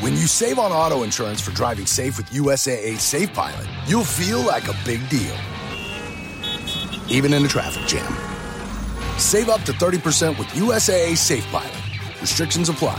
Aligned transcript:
When 0.00 0.14
you 0.14 0.26
save 0.26 0.58
on 0.58 0.72
auto 0.72 1.02
insurance 1.02 1.42
for 1.42 1.50
driving 1.50 1.84
safe 1.84 2.16
with 2.16 2.24
USAA 2.30 2.98
Safe 2.98 3.30
Pilot, 3.34 3.68
you'll 3.86 4.02
feel 4.02 4.40
like 4.40 4.66
a 4.66 4.74
big 4.82 5.06
deal, 5.10 5.36
even 7.10 7.34
in 7.34 7.44
a 7.44 7.48
traffic 7.48 7.86
jam. 7.86 8.10
Save 9.18 9.50
up 9.50 9.60
to 9.64 9.72
30% 9.72 10.38
with 10.38 10.48
USAA 10.48 11.18
Safe 11.18 11.44
Pilot. 11.48 11.76
Restrictions 12.18 12.70
apply. 12.70 12.98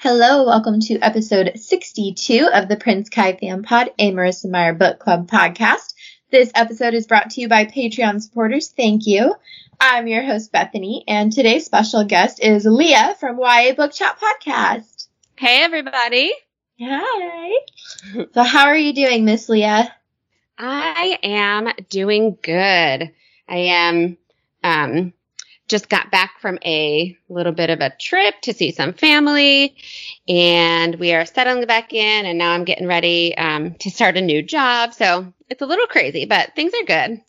Hello, 0.00 0.46
welcome 0.46 0.80
to 0.80 0.98
episode 1.00 1.52
62 1.54 2.48
of 2.54 2.68
the 2.68 2.76
Prince 2.78 3.10
Kai 3.10 3.34
Fan 3.34 3.62
Pod, 3.62 3.90
a 3.98 4.12
Marissa 4.12 4.50
Meyer 4.50 4.72
Book 4.72 4.98
Club 4.98 5.30
podcast. 5.30 5.92
This 6.30 6.52
episode 6.54 6.92
is 6.92 7.06
brought 7.06 7.30
to 7.30 7.40
you 7.40 7.48
by 7.48 7.64
Patreon 7.64 8.20
supporters. 8.20 8.68
Thank 8.68 9.06
you. 9.06 9.34
I'm 9.80 10.06
your 10.06 10.22
host, 10.22 10.52
Bethanie, 10.52 11.02
and 11.08 11.32
today's 11.32 11.64
special 11.64 12.04
guest 12.04 12.44
is 12.44 12.66
Leah 12.66 13.16
from 13.18 13.38
YA 13.38 13.72
Book 13.74 13.92
Chat 13.94 14.18
Podcast. 14.20 15.08
Hey, 15.36 15.62
everybody. 15.62 16.34
Hi. 16.82 17.58
so, 18.34 18.42
how 18.42 18.66
are 18.66 18.76
you 18.76 18.92
doing, 18.92 19.24
Miss 19.24 19.48
Leah? 19.48 19.90
I 20.58 21.18
am 21.22 21.70
doing 21.88 22.36
good. 22.42 23.10
I 23.48 23.56
am, 23.56 24.18
um, 24.62 25.14
just 25.68 25.88
got 25.88 26.10
back 26.10 26.40
from 26.40 26.58
a 26.64 27.16
little 27.28 27.52
bit 27.52 27.70
of 27.70 27.80
a 27.80 27.90
trip 27.90 28.34
to 28.42 28.54
see 28.54 28.72
some 28.72 28.92
family 28.94 29.76
and 30.28 30.96
we 30.96 31.12
are 31.12 31.26
settling 31.26 31.66
back 31.66 31.92
in 31.92 32.26
and 32.26 32.38
now 32.38 32.52
I'm 32.52 32.64
getting 32.64 32.86
ready 32.86 33.36
um, 33.36 33.74
to 33.74 33.90
start 33.90 34.16
a 34.16 34.20
new 34.20 34.42
job. 34.42 34.94
So 34.94 35.32
it's 35.48 35.62
a 35.62 35.66
little 35.66 35.86
crazy, 35.86 36.24
but 36.24 36.54
things 36.56 36.72
are 36.74 36.86
good. 36.86 37.20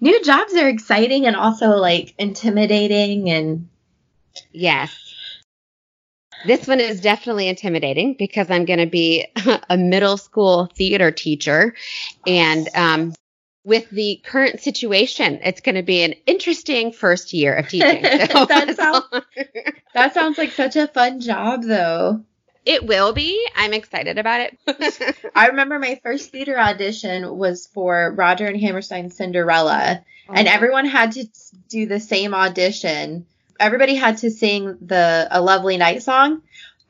New 0.00 0.22
jobs 0.24 0.54
are 0.54 0.68
exciting 0.68 1.26
and 1.26 1.36
also 1.36 1.76
like 1.76 2.14
intimidating 2.18 3.30
and 3.30 3.68
yes. 4.50 4.96
This 6.46 6.66
one 6.66 6.80
is 6.80 7.02
definitely 7.02 7.48
intimidating 7.48 8.14
because 8.18 8.50
I'm 8.50 8.64
going 8.64 8.78
to 8.78 8.86
be 8.86 9.26
a 9.68 9.76
middle 9.76 10.16
school 10.16 10.70
theater 10.74 11.10
teacher 11.10 11.74
and 12.26 12.66
um, 12.74 13.12
with 13.64 13.90
the 13.90 14.20
current 14.24 14.60
situation, 14.60 15.40
it's 15.42 15.60
going 15.60 15.74
to 15.74 15.82
be 15.82 16.02
an 16.02 16.14
interesting 16.26 16.92
first 16.92 17.32
year 17.32 17.54
of 17.54 17.68
teaching. 17.68 18.04
So 18.30 18.46
that, 18.46 18.76
sounds, 18.76 19.04
that 19.94 20.14
sounds 20.14 20.38
like 20.38 20.52
such 20.52 20.76
a 20.76 20.86
fun 20.86 21.20
job, 21.20 21.62
though. 21.64 22.22
It 22.64 22.86
will 22.86 23.12
be. 23.12 23.46
I'm 23.56 23.72
excited 23.72 24.18
about 24.18 24.40
it. 24.66 25.30
I 25.34 25.48
remember 25.48 25.78
my 25.78 25.98
first 26.02 26.30
theater 26.30 26.58
audition 26.58 27.36
was 27.36 27.66
for 27.66 28.12
Roger 28.16 28.46
and 28.46 28.60
Hammerstein's 28.60 29.16
Cinderella, 29.16 30.04
oh. 30.28 30.32
and 30.32 30.46
everyone 30.46 30.86
had 30.86 31.12
to 31.12 31.26
do 31.68 31.86
the 31.86 32.00
same 32.00 32.34
audition. 32.34 33.26
Everybody 33.58 33.94
had 33.94 34.18
to 34.18 34.30
sing 34.30 34.76
the 34.80 35.28
A 35.30 35.40
Lovely 35.40 35.76
Night 35.76 36.02
song. 36.02 36.42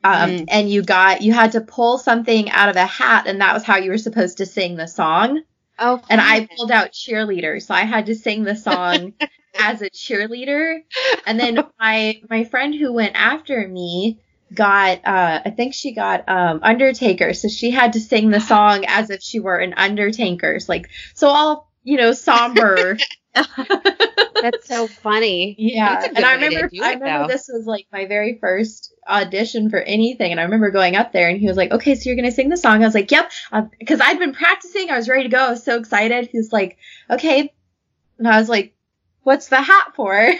Um, 0.03 0.29
mm. 0.31 0.45
and 0.47 0.67
you 0.67 0.81
got 0.81 1.21
you 1.21 1.31
had 1.31 1.51
to 1.51 1.61
pull 1.61 1.99
something 1.99 2.49
out 2.49 2.69
of 2.69 2.75
a 2.75 2.87
hat 2.87 3.27
and 3.27 3.39
that 3.39 3.53
was 3.53 3.63
how 3.63 3.77
you 3.77 3.91
were 3.91 3.99
supposed 3.99 4.39
to 4.39 4.47
sing 4.47 4.75
the 4.75 4.87
song. 4.87 5.43
Oh, 5.83 5.99
and 6.09 6.21
I 6.21 6.47
pulled 6.55 6.71
out 6.71 6.91
cheerleader, 6.91 7.59
so 7.61 7.73
I 7.73 7.81
had 7.81 8.05
to 8.05 8.15
sing 8.15 8.43
the 8.43 8.55
song 8.55 9.13
as 9.59 9.81
a 9.81 9.89
cheerleader. 9.89 10.83
And 11.25 11.39
then 11.39 11.57
my 11.79 12.21
my 12.29 12.43
friend 12.43 12.75
who 12.75 12.93
went 12.93 13.15
after 13.15 13.67
me 13.67 14.19
got 14.53 14.99
uh 15.05 15.41
I 15.43 15.49
think 15.49 15.73
she 15.73 15.93
got 15.93 16.29
um 16.29 16.59
Undertaker, 16.61 17.33
so 17.33 17.47
she 17.47 17.71
had 17.71 17.93
to 17.93 17.99
sing 17.99 18.29
the 18.29 18.39
song 18.39 18.85
as 18.87 19.09
if 19.09 19.23
she 19.23 19.39
were 19.39 19.57
an 19.57 19.73
Undertaker's 19.73 20.69
like 20.69 20.87
so 21.15 21.27
all, 21.29 21.71
you 21.83 21.97
know, 21.97 22.11
somber 22.11 22.97
That's 24.41 24.67
so 24.67 24.87
funny. 24.87 25.55
Yeah. 25.57 26.03
And 26.03 26.25
I 26.25 26.33
remember 26.35 26.69
I 26.81 26.93
remember 26.93 27.27
this 27.27 27.49
was 27.51 27.65
like 27.65 27.87
my 27.91 28.05
very 28.05 28.37
first 28.39 28.93
audition 29.07 29.69
for 29.69 29.79
anything 29.79 30.31
and 30.31 30.39
I 30.39 30.43
remember 30.43 30.71
going 30.71 30.95
up 30.95 31.11
there 31.11 31.29
and 31.29 31.39
he 31.39 31.47
was 31.47 31.57
like, 31.57 31.71
"Okay, 31.71 31.95
so 31.95 32.09
you're 32.09 32.15
going 32.15 32.29
to 32.29 32.35
sing 32.35 32.49
the 32.49 32.57
song." 32.57 32.81
I 32.81 32.85
was 32.85 32.95
like, 32.95 33.11
"Yep." 33.11 33.31
Because 33.79 34.01
uh, 34.01 34.05
I'd 34.05 34.19
been 34.19 34.33
practicing, 34.33 34.89
I 34.89 34.97
was 34.97 35.07
ready 35.07 35.23
to 35.23 35.29
go. 35.29 35.39
I 35.39 35.49
was 35.51 35.63
so 35.63 35.77
excited. 35.77 36.29
He 36.31 36.37
was 36.37 36.51
like, 36.51 36.77
"Okay." 37.09 37.53
And 38.17 38.27
I 38.27 38.39
was 38.39 38.49
like, 38.49 38.75
"What's 39.23 39.47
the 39.47 39.61
hat 39.61 39.95
for?" 39.95 40.13
and 40.15 40.35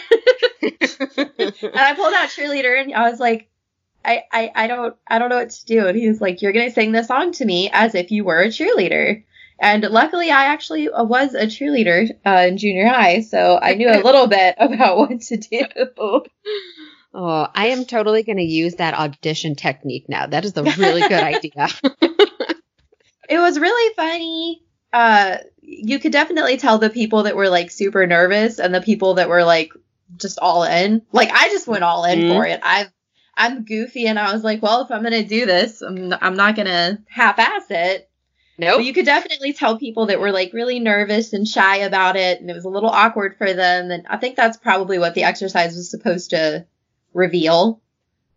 I 0.62 1.94
pulled 1.94 2.14
out 2.14 2.28
cheerleader 2.28 2.80
and 2.80 2.94
I 2.94 3.10
was 3.10 3.20
like, 3.20 3.48
I, 4.04 4.24
I, 4.32 4.50
I 4.54 4.66
don't 4.66 4.96
I 5.06 5.18
don't 5.18 5.28
know 5.28 5.38
what 5.38 5.50
to 5.50 5.64
do. 5.66 5.86
And 5.86 5.96
he 5.96 6.08
was 6.08 6.20
like, 6.20 6.42
You're 6.42 6.52
gonna 6.52 6.70
sing 6.70 6.92
the 6.92 7.04
song 7.04 7.32
to 7.32 7.44
me 7.44 7.70
as 7.72 7.94
if 7.94 8.10
you 8.10 8.24
were 8.24 8.40
a 8.40 8.48
cheerleader. 8.48 9.24
And 9.62 9.84
luckily, 9.84 10.32
I 10.32 10.46
actually 10.46 10.88
was 10.88 11.34
a 11.34 11.46
cheerleader 11.46 12.10
uh, 12.26 12.46
in 12.48 12.58
junior 12.58 12.88
high, 12.88 13.20
so 13.20 13.60
I 13.62 13.74
knew 13.74 13.88
a 13.88 14.02
little 14.02 14.26
bit 14.40 14.56
about 14.58 14.98
what 14.98 15.20
to 15.22 15.36
do. 15.38 15.62
Oh, 17.14 17.46
I 17.54 17.66
am 17.66 17.84
totally 17.84 18.22
going 18.22 18.38
to 18.38 18.42
use 18.42 18.76
that 18.76 18.94
audition 18.94 19.54
technique 19.54 20.08
now. 20.08 20.26
That 20.26 20.46
is 20.46 20.56
a 20.56 20.62
really 20.62 21.02
good 21.02 21.12
idea. 21.22 21.68
it 23.28 23.38
was 23.38 23.58
really 23.58 23.94
funny. 23.94 24.62
Uh, 24.94 25.36
you 25.60 25.98
could 25.98 26.12
definitely 26.12 26.56
tell 26.56 26.78
the 26.78 26.88
people 26.88 27.24
that 27.24 27.36
were 27.36 27.50
like 27.50 27.70
super 27.70 28.06
nervous 28.06 28.58
and 28.58 28.74
the 28.74 28.80
people 28.80 29.12
that 29.14 29.28
were 29.28 29.44
like 29.44 29.74
just 30.16 30.38
all 30.38 30.64
in. 30.64 31.02
Like 31.12 31.28
I 31.30 31.50
just 31.50 31.68
went 31.68 31.84
all 31.84 32.06
in 32.06 32.18
mm-hmm. 32.18 32.32
for 32.32 32.46
it. 32.46 32.60
I 32.62 32.86
I'm 33.36 33.64
goofy 33.66 34.06
and 34.06 34.18
I 34.18 34.32
was 34.32 34.42
like, 34.42 34.62
well, 34.62 34.80
if 34.80 34.90
I'm 34.90 35.02
gonna 35.02 35.22
do 35.22 35.44
this, 35.44 35.82
I'm 35.82 36.14
I'm 36.18 36.36
not 36.36 36.56
gonna 36.56 36.98
half-ass 37.08 37.66
it. 37.68 38.08
No. 38.62 38.76
Nope. 38.76 38.84
you 38.84 38.92
could 38.92 39.06
definitely 39.06 39.52
tell 39.52 39.76
people 39.76 40.06
that 40.06 40.20
were 40.20 40.30
like 40.30 40.52
really 40.52 40.78
nervous 40.78 41.32
and 41.32 41.48
shy 41.48 41.78
about 41.78 42.14
it 42.14 42.40
and 42.40 42.48
it 42.48 42.54
was 42.54 42.64
a 42.64 42.68
little 42.68 42.90
awkward 42.90 43.36
for 43.36 43.52
them. 43.52 43.90
And 43.90 44.06
I 44.06 44.18
think 44.18 44.36
that's 44.36 44.56
probably 44.56 45.00
what 45.00 45.14
the 45.14 45.24
exercise 45.24 45.74
was 45.74 45.90
supposed 45.90 46.30
to 46.30 46.64
reveal. 47.12 47.80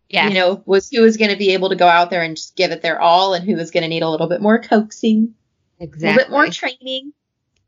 Yeah. 0.08 0.26
You 0.26 0.34
know, 0.34 0.62
was 0.66 0.90
who 0.90 1.02
was 1.02 1.16
going 1.16 1.30
to 1.30 1.36
be 1.36 1.52
able 1.52 1.68
to 1.68 1.76
go 1.76 1.86
out 1.86 2.10
there 2.10 2.22
and 2.22 2.36
just 2.36 2.56
give 2.56 2.72
it 2.72 2.82
their 2.82 3.00
all 3.00 3.34
and 3.34 3.44
who 3.44 3.54
was 3.54 3.70
going 3.70 3.82
to 3.82 3.88
need 3.88 4.02
a 4.02 4.10
little 4.10 4.28
bit 4.28 4.40
more 4.42 4.60
coaxing. 4.60 5.34
Exactly. 5.78 6.08
A 6.08 6.12
little 6.12 6.24
bit 6.24 6.30
more 6.32 6.48
training. 6.48 7.12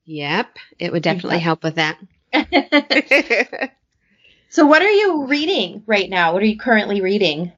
Yep. 0.07 0.57
It 0.81 0.91
would 0.91 1.05
definitely 1.05 1.39
help 1.39 1.63
with 1.63 1.77
that. 1.77 1.97
so 4.49 4.67
what 4.67 4.83
are 4.83 4.91
you 4.91 5.27
reading 5.27 5.85
right 5.87 6.11
now? 6.11 6.33
What 6.33 6.43
are 6.43 6.47
you 6.47 6.59
currently 6.59 7.03
reading? 7.03 7.53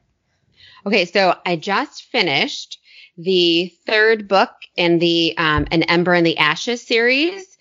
Okay, 0.84 1.06
so 1.06 1.36
I 1.46 1.56
just 1.56 2.04
finished 2.04 2.79
the 3.16 3.72
third 3.86 4.28
book 4.28 4.50
in 4.76 4.98
the 4.98 5.34
um, 5.36 5.66
An 5.70 5.82
Ember 5.84 6.14
in 6.14 6.24
the 6.24 6.38
Ashes 6.38 6.86
series. 6.86 7.56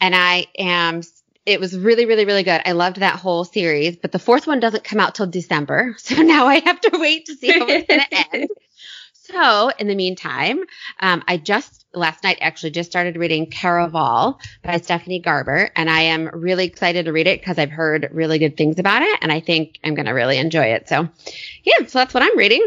And 0.00 0.14
I 0.14 0.46
am, 0.58 1.02
it 1.46 1.60
was 1.60 1.78
really, 1.78 2.06
really, 2.06 2.24
really 2.24 2.42
good. 2.42 2.60
I 2.64 2.72
loved 2.72 2.98
that 2.98 3.18
whole 3.18 3.44
series, 3.44 3.96
but 3.96 4.12
the 4.12 4.18
fourth 4.18 4.46
one 4.46 4.60
doesn't 4.60 4.84
come 4.84 5.00
out 5.00 5.14
till 5.14 5.26
December. 5.26 5.96
So 5.98 6.22
now 6.22 6.46
I 6.46 6.60
have 6.60 6.80
to 6.80 6.98
wait 6.98 7.26
to 7.26 7.34
see 7.34 7.50
how 7.50 7.66
it's 7.68 7.86
going 7.86 8.00
to 8.10 8.36
end. 8.36 8.48
So 9.12 9.70
in 9.78 9.86
the 9.86 9.94
meantime, 9.94 10.64
um, 11.00 11.22
I 11.26 11.36
just 11.36 11.86
last 11.94 12.24
night 12.24 12.38
actually 12.40 12.70
just 12.70 12.90
started 12.90 13.16
reading 13.16 13.46
Caraval 13.46 14.40
by 14.62 14.78
Stephanie 14.78 15.20
Garber, 15.20 15.70
and 15.76 15.88
I 15.88 16.00
am 16.02 16.28
really 16.32 16.64
excited 16.66 17.04
to 17.04 17.12
read 17.12 17.26
it 17.26 17.40
because 17.40 17.58
I've 17.58 17.70
heard 17.70 18.08
really 18.12 18.38
good 18.38 18.56
things 18.56 18.78
about 18.78 19.02
it, 19.02 19.18
and 19.22 19.30
I 19.30 19.40
think 19.40 19.78
I'm 19.84 19.94
going 19.94 20.06
to 20.06 20.12
really 20.12 20.38
enjoy 20.38 20.64
it. 20.64 20.88
So, 20.88 21.08
yeah, 21.62 21.86
so 21.86 21.98
that's 21.98 22.14
what 22.14 22.22
I'm 22.22 22.36
reading. 22.36 22.66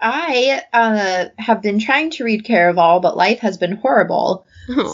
I 0.00 0.62
uh, 0.72 1.26
have 1.38 1.62
been 1.62 1.78
trying 1.78 2.10
to 2.10 2.24
read 2.24 2.44
Caraval, 2.44 3.02
but 3.02 3.16
life 3.16 3.40
has 3.40 3.58
been 3.58 3.76
horrible. 3.76 4.46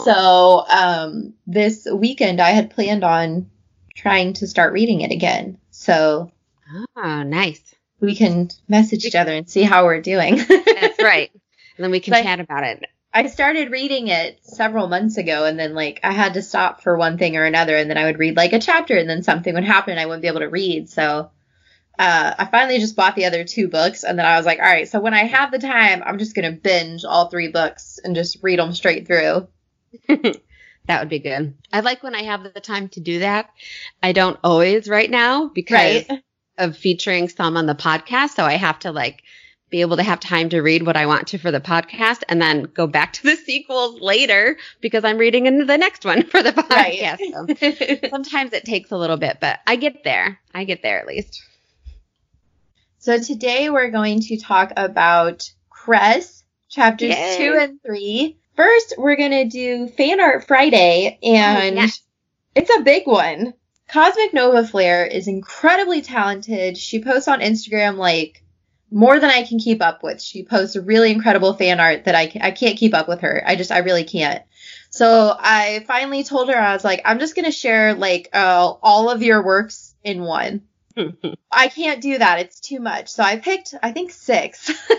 So 0.05 0.65
um, 0.69 1.33
this 1.45 1.85
weekend, 1.91 2.41
I 2.41 2.51
had 2.51 2.69
planned 2.69 3.03
on 3.03 3.49
trying 3.93 4.33
to 4.33 4.47
start 4.47 4.73
reading 4.73 5.01
it 5.01 5.11
again. 5.11 5.57
So 5.71 6.31
oh, 6.95 7.23
nice. 7.23 7.75
We 7.99 8.15
can 8.15 8.49
message 8.67 9.05
each 9.05 9.15
other 9.15 9.33
and 9.33 9.49
see 9.49 9.63
how 9.63 9.85
we're 9.85 10.01
doing. 10.01 10.35
That's 10.37 11.01
right. 11.01 11.31
And 11.33 11.41
then 11.83 11.91
we 11.91 11.99
can 11.99 12.13
chat 12.13 12.39
about 12.39 12.63
it. 12.63 12.85
I 13.13 13.27
started 13.27 13.71
reading 13.71 14.09
it 14.09 14.39
several 14.43 14.87
months 14.87 15.17
ago, 15.17 15.45
and 15.45 15.57
then 15.57 15.73
like 15.73 16.01
I 16.03 16.11
had 16.11 16.33
to 16.33 16.41
stop 16.41 16.81
for 16.81 16.97
one 16.97 17.17
thing 17.17 17.37
or 17.37 17.45
another, 17.45 17.77
and 17.77 17.89
then 17.89 17.97
I 17.97 18.05
would 18.05 18.19
read 18.19 18.35
like 18.35 18.51
a 18.51 18.59
chapter, 18.59 18.97
and 18.97 19.09
then 19.09 19.23
something 19.23 19.53
would 19.53 19.63
happen, 19.63 19.91
and 19.91 19.99
I 19.99 20.05
wouldn't 20.05 20.21
be 20.21 20.27
able 20.27 20.41
to 20.41 20.49
read. 20.49 20.89
So 20.89 21.31
uh, 21.97 22.33
I 22.37 22.45
finally 22.45 22.79
just 22.79 22.95
bought 22.95 23.15
the 23.15 23.25
other 23.25 23.43
two 23.43 23.67
books, 23.67 24.03
and 24.03 24.17
then 24.17 24.25
I 24.25 24.37
was 24.37 24.45
like, 24.45 24.59
all 24.59 24.65
right, 24.65 24.87
so 24.87 24.99
when 24.99 25.13
I 25.13 25.25
have 25.25 25.51
the 25.51 25.59
time, 25.59 26.03
I'm 26.05 26.17
just 26.17 26.35
gonna 26.35 26.51
binge 26.51 27.05
all 27.05 27.29
three 27.29 27.49
books 27.49 27.99
and 28.03 28.15
just 28.15 28.37
read 28.41 28.59
them 28.59 28.73
straight 28.73 29.07
through. 29.07 29.47
that 30.07 30.99
would 30.99 31.09
be 31.09 31.19
good. 31.19 31.53
I 31.71 31.79
like 31.81 32.03
when 32.03 32.15
I 32.15 32.23
have 32.23 32.43
the 32.43 32.59
time 32.59 32.89
to 32.89 32.99
do 32.99 33.19
that. 33.19 33.49
I 34.03 34.11
don't 34.11 34.39
always 34.43 34.89
right 34.89 35.09
now 35.09 35.47
because 35.47 36.09
right. 36.09 36.23
of 36.57 36.77
featuring 36.77 37.29
some 37.29 37.57
on 37.57 37.65
the 37.65 37.75
podcast, 37.75 38.31
so 38.31 38.43
I 38.43 38.53
have 38.53 38.79
to 38.79 38.91
like 38.91 39.23
be 39.69 39.81
able 39.81 39.97
to 39.97 40.03
have 40.03 40.19
time 40.19 40.49
to 40.49 40.61
read 40.61 40.85
what 40.85 40.95
I 40.95 41.05
want 41.05 41.27
to 41.27 41.37
for 41.37 41.51
the 41.51 41.59
podcast 41.59 42.23
and 42.29 42.41
then 42.41 42.63
go 42.63 42.87
back 42.87 43.13
to 43.13 43.23
the 43.23 43.35
sequels 43.45 43.99
later 43.99 44.57
because 44.81 45.03
I'm 45.03 45.17
reading 45.17 45.47
into 45.47 45.65
the 45.65 45.77
next 45.77 46.05
one 46.05 46.23
for 46.23 46.43
the 46.43 46.51
podcast. 46.51 47.19
Right. 47.49 47.99
So 48.01 48.09
sometimes 48.09 48.53
it 48.53 48.63
takes 48.63 48.91
a 48.91 48.97
little 48.97 49.17
bit, 49.17 49.37
but 49.41 49.59
I 49.65 49.75
get 49.75 50.03
there. 50.03 50.39
I 50.53 50.65
get 50.65 50.81
there 50.81 50.99
at 50.99 51.07
least. 51.07 51.43
So 53.05 53.19
today 53.19 53.69
we're 53.69 53.91
going 53.91 54.21
to 54.21 54.37
talk 54.39 54.73
about 54.75 55.47
Cress, 55.69 56.43
chapters 56.69 57.11
Yay. 57.11 57.37
two 57.37 57.55
and 57.55 57.79
three. 57.85 58.39
First, 58.55 58.95
we're 58.97 59.15
going 59.15 59.29
to 59.29 59.45
do 59.45 59.87
Fan 59.89 60.19
Art 60.19 60.47
Friday, 60.47 61.19
and 61.21 61.77
oh, 61.77 61.81
yes. 61.83 62.01
It's 62.55 62.75
a 62.75 62.81
big 62.81 63.05
one. 63.05 63.53
Cosmic 63.87 64.33
Nova 64.33 64.65
Flare 64.65 65.05
is 65.05 65.27
incredibly 65.27 66.01
talented. 66.01 66.79
She 66.79 66.99
posts 66.99 67.27
on 67.27 67.41
Instagram 67.41 67.97
like 67.97 68.43
more 68.89 69.19
than 69.19 69.29
I 69.29 69.43
can 69.43 69.59
keep 69.59 69.83
up 69.83 70.01
with. 70.01 70.19
She 70.19 70.43
posts 70.43 70.75
really 70.75 71.11
incredible 71.11 71.53
fan 71.53 71.79
art 71.79 72.05
that 72.05 72.15
I, 72.15 72.31
I 72.41 72.49
can't 72.49 72.79
keep 72.79 72.95
up 72.95 73.07
with 73.07 73.21
her. 73.21 73.43
I 73.45 73.55
just, 73.55 73.71
I 73.71 73.79
really 73.79 74.05
can't. 74.05 74.41
So 74.89 75.31
I 75.39 75.85
finally 75.87 76.23
told 76.23 76.49
her, 76.49 76.57
I 76.57 76.73
was 76.73 76.83
like, 76.83 77.03
I'm 77.05 77.19
just 77.19 77.35
going 77.35 77.45
to 77.45 77.51
share 77.51 77.93
like 77.93 78.29
uh, 78.33 78.73
all 78.81 79.11
of 79.11 79.21
your 79.21 79.45
works 79.45 79.93
in 80.03 80.23
one. 80.23 80.63
I 81.51 81.67
can't 81.67 82.01
do 82.01 82.17
that. 82.17 82.39
It's 82.39 82.59
too 82.59 82.79
much. 82.79 83.09
So 83.09 83.23
I 83.23 83.37
picked, 83.37 83.73
I 83.81 83.91
think 83.91 84.11
six. 84.11 84.71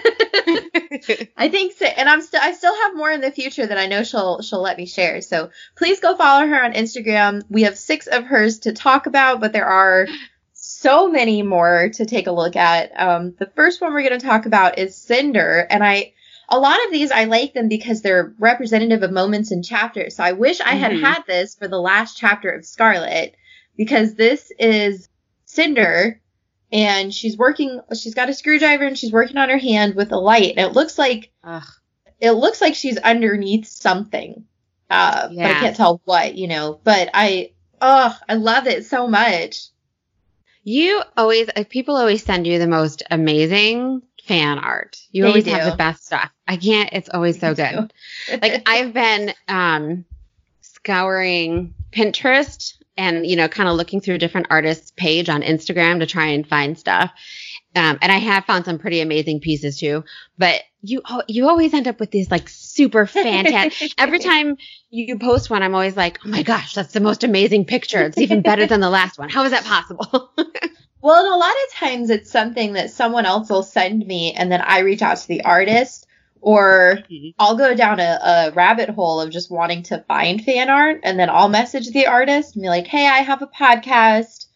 I 1.36 1.48
think 1.50 1.72
six, 1.72 1.94
and 1.96 2.08
I'm 2.08 2.22
still 2.22 2.40
I 2.42 2.52
still 2.52 2.74
have 2.74 2.96
more 2.96 3.10
in 3.10 3.20
the 3.20 3.30
future 3.30 3.66
that 3.66 3.78
I 3.78 3.86
know 3.86 4.02
she'll 4.02 4.42
she'll 4.42 4.62
let 4.62 4.76
me 4.76 4.86
share. 4.86 5.20
So 5.20 5.50
please 5.76 6.00
go 6.00 6.16
follow 6.16 6.46
her 6.46 6.62
on 6.62 6.72
Instagram. 6.72 7.42
We 7.48 7.62
have 7.62 7.78
six 7.78 8.06
of 8.06 8.24
hers 8.24 8.60
to 8.60 8.72
talk 8.72 9.06
about, 9.06 9.40
but 9.40 9.52
there 9.52 9.66
are 9.66 10.06
so 10.52 11.08
many 11.08 11.42
more 11.42 11.90
to 11.94 12.04
take 12.04 12.26
a 12.26 12.32
look 12.32 12.56
at. 12.56 12.92
Um, 12.98 13.34
the 13.38 13.50
first 13.56 13.80
one 13.80 13.92
we're 13.92 14.06
going 14.06 14.18
to 14.18 14.26
talk 14.26 14.46
about 14.46 14.78
is 14.78 14.96
Cinder, 14.96 15.66
and 15.68 15.82
I 15.82 16.12
a 16.48 16.58
lot 16.58 16.84
of 16.84 16.92
these 16.92 17.10
I 17.10 17.24
like 17.24 17.54
them 17.54 17.68
because 17.68 18.02
they're 18.02 18.34
representative 18.38 19.02
of 19.02 19.10
moments 19.10 19.50
in 19.50 19.62
chapters. 19.62 20.16
So 20.16 20.24
I 20.24 20.32
wish 20.32 20.60
I 20.60 20.74
had 20.74 20.92
mm-hmm. 20.92 21.04
had 21.04 21.22
this 21.26 21.54
for 21.54 21.68
the 21.68 21.80
last 21.80 22.16
chapter 22.16 22.50
of 22.50 22.64
Scarlet 22.64 23.36
because 23.76 24.14
this 24.14 24.52
is 24.58 25.08
Cinder 25.56 26.20
and 26.70 27.12
she's 27.14 27.36
working 27.36 27.80
she's 27.98 28.14
got 28.14 28.28
a 28.28 28.34
screwdriver 28.34 28.84
and 28.84 28.98
she's 28.98 29.12
working 29.12 29.38
on 29.38 29.48
her 29.48 29.58
hand 29.58 29.94
with 29.94 30.12
a 30.12 30.18
light. 30.18 30.54
And 30.56 30.66
it 30.70 30.74
looks 30.74 30.98
like 30.98 31.32
Ugh. 31.42 31.64
it 32.20 32.32
looks 32.32 32.60
like 32.60 32.74
she's 32.74 32.98
underneath 32.98 33.66
something. 33.66 34.44
Uh 34.90 35.28
yeah. 35.32 35.48
but 35.48 35.56
i 35.56 35.60
can't 35.60 35.76
tell 35.76 36.00
what 36.04 36.36
you 36.36 36.46
know 36.46 36.78
but 36.84 37.10
i 37.12 37.50
oh 37.80 38.16
i 38.28 38.34
love 38.34 38.66
it 38.66 38.84
so 38.84 39.08
much. 39.08 39.68
You 40.62 41.02
always 41.16 41.48
uh, 41.56 41.64
people 41.68 41.96
always 41.96 42.22
send 42.22 42.46
you 42.46 42.58
the 42.58 42.66
most 42.66 43.02
amazing 43.10 44.02
fan 44.24 44.58
art. 44.58 44.96
You 45.10 45.22
they 45.22 45.28
always 45.28 45.44
do. 45.44 45.50
have 45.52 45.70
the 45.70 45.76
best 45.76 46.04
stuff. 46.06 46.30
I 46.46 46.56
can't 46.56 46.90
it's 46.92 47.08
always 47.08 47.40
so 47.40 47.54
good. 47.54 47.92
like 48.42 48.62
i've 48.66 48.92
been 48.92 49.32
um 49.48 50.04
scouring 50.60 51.74
pinterest 51.92 52.74
and 52.96 53.26
you 53.26 53.36
know 53.36 53.48
kind 53.48 53.68
of 53.68 53.76
looking 53.76 54.00
through 54.00 54.18
different 54.18 54.46
artists 54.50 54.92
page 54.96 55.28
on 55.28 55.42
instagram 55.42 56.00
to 56.00 56.06
try 56.06 56.26
and 56.26 56.46
find 56.46 56.78
stuff. 56.78 57.10
Um, 57.74 57.98
and 58.00 58.10
i 58.10 58.16
have 58.16 58.46
found 58.46 58.64
some 58.64 58.78
pretty 58.78 59.00
amazing 59.00 59.40
pieces 59.40 59.78
too 59.78 60.04
but 60.38 60.62
you 60.80 61.02
you 61.28 61.48
always 61.48 61.74
end 61.74 61.88
up 61.88 62.00
with 62.00 62.10
these 62.10 62.30
like 62.30 62.48
super 62.48 63.06
fantastic 63.06 63.92
every 63.98 64.18
time 64.18 64.56
you 64.90 65.18
post 65.18 65.50
one 65.50 65.62
i'm 65.62 65.74
always 65.74 65.96
like 65.96 66.18
oh 66.24 66.28
my 66.28 66.42
gosh 66.42 66.74
that's 66.74 66.92
the 66.92 67.00
most 67.00 67.24
amazing 67.24 67.64
picture. 67.64 68.02
It's 68.02 68.18
even 68.18 68.40
better 68.42 68.66
than 68.66 68.80
the 68.80 68.90
last 68.90 69.18
one. 69.18 69.28
How 69.28 69.44
is 69.44 69.50
that 69.50 69.64
possible? 69.64 70.32
Well 71.02 71.24
and 71.24 71.34
a 71.34 71.36
lot 71.36 71.50
of 71.50 71.74
times 71.74 72.10
it's 72.10 72.32
something 72.32 72.72
that 72.72 72.90
someone 72.90 73.26
else 73.26 73.48
will 73.48 73.62
send 73.62 74.04
me 74.04 74.32
and 74.32 74.50
then 74.50 74.60
i 74.60 74.80
reach 74.80 75.02
out 75.02 75.18
to 75.18 75.28
the 75.28 75.44
artist 75.44 76.05
or 76.46 77.00
mm-hmm. 77.10 77.30
I'll 77.40 77.56
go 77.56 77.74
down 77.74 77.98
a, 77.98 78.20
a, 78.22 78.50
rabbit 78.52 78.88
hole 78.90 79.20
of 79.20 79.30
just 79.30 79.50
wanting 79.50 79.82
to 79.84 80.04
find 80.06 80.40
fan 80.40 80.70
art 80.70 81.00
and 81.02 81.18
then 81.18 81.28
I'll 81.28 81.48
message 81.48 81.90
the 81.90 82.06
artist 82.06 82.54
and 82.54 82.62
be 82.62 82.68
like, 82.68 82.86
hey, 82.86 83.04
I 83.04 83.18
have 83.18 83.42
a 83.42 83.48
podcast 83.48 84.46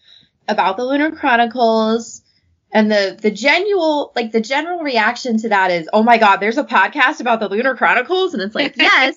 about 0.46 0.76
the 0.76 0.84
Lunar 0.84 1.10
Chronicles. 1.10 2.22
And 2.70 2.92
the, 2.92 3.18
the 3.20 3.32
genuine, 3.32 4.06
like 4.14 4.30
the 4.30 4.40
general 4.40 4.84
reaction 4.84 5.38
to 5.38 5.48
that 5.48 5.72
is, 5.72 5.88
oh 5.92 6.04
my 6.04 6.16
God, 6.16 6.36
there's 6.36 6.58
a 6.58 6.62
podcast 6.62 7.20
about 7.20 7.40
the 7.40 7.48
Lunar 7.48 7.74
Chronicles. 7.74 8.34
And 8.34 8.42
it's 8.44 8.54
like, 8.54 8.74
yes, 8.76 9.16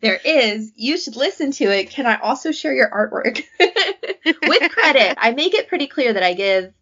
there 0.00 0.18
is. 0.24 0.72
You 0.74 0.96
should 0.96 1.16
listen 1.16 1.50
to 1.52 1.64
it. 1.64 1.90
Can 1.90 2.06
I 2.06 2.18
also 2.18 2.50
share 2.50 2.72
your 2.72 2.88
artwork 2.88 3.42
with 4.48 4.72
credit? 4.72 5.18
I 5.20 5.32
make 5.32 5.52
it 5.52 5.68
pretty 5.68 5.86
clear 5.86 6.14
that 6.14 6.22
I 6.22 6.32
give 6.32 6.72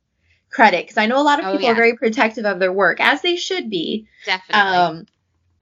credit 0.48 0.84
because 0.84 0.96
I 0.96 1.06
know 1.06 1.20
a 1.20 1.24
lot 1.24 1.40
of 1.40 1.46
oh, 1.46 1.50
people 1.50 1.66
oh, 1.66 1.70
yeah. 1.70 1.72
are 1.72 1.74
very 1.74 1.96
protective 1.96 2.44
of 2.44 2.60
their 2.60 2.72
work, 2.72 3.00
as 3.00 3.20
they 3.20 3.34
should 3.34 3.68
be. 3.68 4.06
Definitely. 4.24 4.76
Um, 4.76 5.06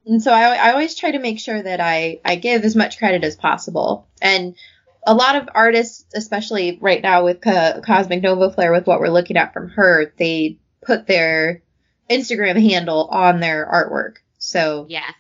and 0.07 0.23
so 0.23 0.33
I, 0.33 0.55
I 0.55 0.73
always 0.73 0.95
try 0.95 1.13
to 1.13 1.19
make 1.19 1.39
sure 1.39 1.63
that 1.63 1.81
I, 1.81 2.21
I 2.25 2.37
give 2.37 2.65
as 2.65 2.77
much 2.77 2.99
credit 2.99 3.25
as 3.25 3.37
possible. 3.37 4.09
And 4.21 4.57
a 5.07 5.15
lot 5.15 5.37
of 5.37 5.49
artists, 5.55 6.05
especially 6.15 6.79
right 6.81 7.03
now 7.03 7.25
with 7.25 7.41
Co- 7.41 7.81
Cosmic 7.85 8.23
Nova 8.23 8.51
Flare, 8.51 8.73
with 8.73 8.87
what 8.87 9.01
we're 9.01 9.09
looking 9.09 9.37
at 9.37 9.53
from 9.53 9.69
her, 9.71 10.13
they 10.17 10.59
put 10.85 11.07
their 11.07 11.63
Instagram 12.11 12.61
handle 12.61 13.09
on 13.11 13.41
their 13.41 13.67
artwork. 13.67 14.17
So 14.39 14.87
yeah, 14.89 15.11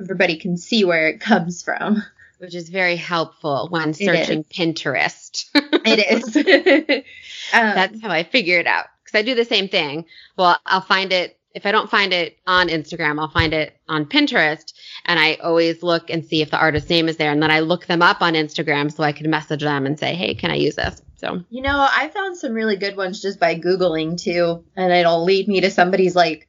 everybody 0.00 0.36
can 0.36 0.56
see 0.56 0.84
where 0.84 1.08
it 1.08 1.20
comes 1.20 1.62
from. 1.62 2.02
Which 2.38 2.54
is 2.54 2.68
very 2.68 2.96
helpful 2.96 3.68
when 3.70 3.94
searching 3.94 4.44
Pinterest. 4.44 5.46
it 5.54 6.24
is. 6.26 6.36
um, 7.54 7.74
That's 7.74 8.02
how 8.02 8.10
I 8.10 8.24
figure 8.24 8.58
it 8.58 8.66
out. 8.66 8.86
Because 9.02 9.18
I 9.18 9.22
do 9.22 9.34
the 9.34 9.44
same 9.44 9.68
thing. 9.68 10.04
Well, 10.36 10.58
I'll 10.66 10.82
find 10.82 11.12
it 11.12 11.35
if 11.56 11.64
I 11.64 11.72
don't 11.72 11.90
find 11.90 12.12
it 12.12 12.36
on 12.46 12.68
Instagram, 12.68 13.18
I'll 13.18 13.30
find 13.30 13.54
it 13.54 13.74
on 13.88 14.04
Pinterest. 14.04 14.74
And 15.06 15.18
I 15.18 15.36
always 15.36 15.82
look 15.82 16.10
and 16.10 16.22
see 16.22 16.42
if 16.42 16.50
the 16.50 16.58
artist's 16.58 16.90
name 16.90 17.08
is 17.08 17.16
there. 17.16 17.32
And 17.32 17.42
then 17.42 17.50
I 17.50 17.60
look 17.60 17.86
them 17.86 18.02
up 18.02 18.20
on 18.20 18.34
Instagram 18.34 18.94
so 18.94 19.02
I 19.02 19.12
can 19.12 19.30
message 19.30 19.62
them 19.62 19.86
and 19.86 19.98
say, 19.98 20.14
hey, 20.14 20.34
can 20.34 20.50
I 20.50 20.56
use 20.56 20.76
this? 20.76 21.00
So, 21.16 21.42
you 21.48 21.62
know, 21.62 21.88
I 21.90 22.08
found 22.08 22.36
some 22.36 22.52
really 22.52 22.76
good 22.76 22.94
ones 22.94 23.22
just 23.22 23.40
by 23.40 23.58
Googling 23.58 24.20
too. 24.20 24.64
And 24.76 24.92
it'll 24.92 25.24
lead 25.24 25.48
me 25.48 25.62
to 25.62 25.70
somebody's 25.70 26.14
like 26.14 26.46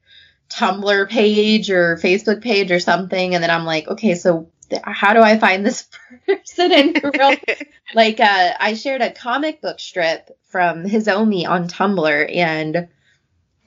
Tumblr 0.50 1.10
page 1.10 1.72
or 1.72 1.96
Facebook 1.96 2.42
page 2.42 2.70
or 2.70 2.82
something. 2.82 3.34
And 3.34 3.42
then 3.42 3.50
I'm 3.50 3.66
like, 3.66 3.88
okay, 3.88 4.14
so 4.14 4.52
how 4.84 5.14
do 5.14 5.22
I 5.22 5.40
find 5.40 5.66
this 5.66 5.88
person 6.28 6.74
in 6.74 6.96
real 7.02 7.34
like 7.96 8.20
uh, 8.20 8.54
I 8.60 8.74
shared 8.74 9.02
a 9.02 9.12
comic 9.12 9.62
book 9.62 9.80
strip 9.80 10.38
from 10.50 10.84
Hizomi 10.84 11.48
on 11.48 11.70
Tumblr 11.70 12.36
and 12.36 12.90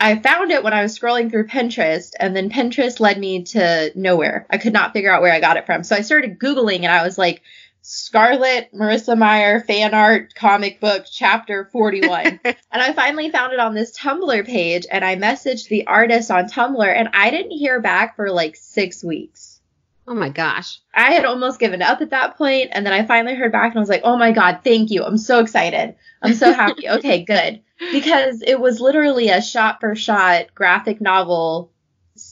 I 0.01 0.19
found 0.19 0.51
it 0.51 0.65
when 0.65 0.73
I 0.73 0.83
was 0.83 0.99
scrolling 0.99 1.31
through 1.31 1.47
Pinterest, 1.49 2.15
and 2.19 2.35
then 2.35 2.49
Pinterest 2.49 3.01
led 3.01 3.19
me 3.19 3.43
to 3.45 3.93
nowhere. 3.95 4.47
I 4.49 4.57
could 4.57 4.73
not 4.73 4.95
figure 4.95 5.13
out 5.13 5.21
where 5.21 5.33
I 5.33 5.41
got 5.41 5.59
it 5.59 5.67
from. 5.67 5.85
So 5.85 5.95
I 5.95 6.01
started 6.01 6.39
Googling, 6.39 6.79
and 6.79 6.93
I 6.93 7.05
was 7.05 7.19
like, 7.19 7.43
Scarlet 7.83 8.71
Marissa 8.75 9.17
Meyer 9.17 9.61
fan 9.61 9.95
art 9.95 10.35
comic 10.35 10.81
book 10.81 11.07
chapter 11.11 11.69
41. 11.71 12.41
and 12.45 12.57
I 12.73 12.93
finally 12.95 13.31
found 13.31 13.53
it 13.53 13.61
on 13.61 13.75
this 13.75 13.97
Tumblr 13.97 14.47
page, 14.47 14.87
and 14.91 15.05
I 15.05 15.17
messaged 15.17 15.69
the 15.69 15.87
artist 15.87 16.31
on 16.31 16.47
Tumblr, 16.47 16.83
and 16.83 17.11
I 17.13 17.31
didn't 17.31 17.53
hear 17.53 17.81
back 17.81 18.17
for 18.17 18.31
like 18.31 18.57
six 18.57 19.05
weeks. 19.05 19.61
Oh 20.09 20.15
my 20.15 20.31
gosh. 20.31 20.81
I 20.95 21.13
had 21.13 21.27
almost 21.27 21.61
given 21.61 21.83
up 21.83 22.01
at 22.01 22.11
that 22.11 22.39
point, 22.39 22.71
and 22.73 22.87
then 22.87 22.95
I 22.95 23.05
finally 23.05 23.35
heard 23.35 23.53
back, 23.53 23.73
and 23.73 23.79
I 23.79 23.81
was 23.81 23.91
like, 23.91 24.03
oh 24.05 24.17
my 24.17 24.33
God, 24.33 24.61
thank 24.65 24.91
you. 24.91 25.05
I'm 25.05 25.19
so 25.19 25.41
excited. 25.41 25.95
I'm 26.23 26.35
so 26.35 26.53
happy. 26.55 26.89
okay, 26.89 27.23
good 27.23 27.61
because 27.93 28.43
it 28.43 28.61
was 28.61 28.81
literally 28.81 29.29
a 29.29 29.43
shot 29.43 29.81
for 29.81 29.95
shot 29.95 30.55
graphic 30.55 31.01
novel 31.01 31.73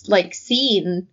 like 0.06 0.34
scene 0.34 1.08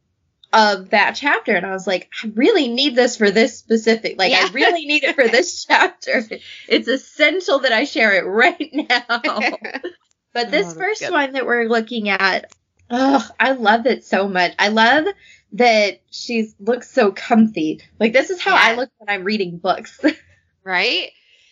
of 0.54 0.92
that 0.92 1.16
chapter 1.16 1.56
and 1.56 1.66
I 1.66 1.72
was 1.72 1.88
like 1.88 2.10
I 2.24 2.32
really 2.34 2.68
need 2.68 2.96
this 2.96 3.18
for 3.18 3.32
this 3.32 3.58
specific 3.58 4.18
like 4.18 4.32
yeah. 4.32 4.48
I 4.48 4.54
really 4.54 4.86
need 4.86 5.04
it 5.04 5.16
for 5.16 5.28
this 5.28 5.66
chapter. 5.68 6.24
It's 6.68 6.88
essential 6.88 7.60
that 7.60 7.72
I 7.72 7.84
share 7.84 8.14
it 8.14 8.28
right 8.28 8.70
now. 8.72 9.22
but 10.34 10.52
this 10.52 10.68
oh, 10.68 10.78
first 10.78 11.02
good. 11.02 11.12
one 11.12 11.34
that 11.34 11.46
we're 11.46 11.66
looking 11.66 12.10
at 12.10 12.54
oh 12.90 13.28
I 13.40 13.54
love 13.54 13.86
it 13.86 14.06
so 14.06 14.28
much. 14.28 14.54
I 14.60 14.70
love 14.70 15.08
that 15.54 16.02
she 16.12 16.50
looks 16.60 16.92
so 16.92 17.12
comfy. 17.12 17.82
Like 18.00 18.14
this 18.14 18.30
is 18.30 18.42
how 18.42 18.56
yeah. 18.56 18.62
I 18.64 18.76
look 18.76 18.90
when 18.98 19.10
I'm 19.10 19.24
reading 19.24 19.58
books. 19.58 20.00
right? 20.64 21.12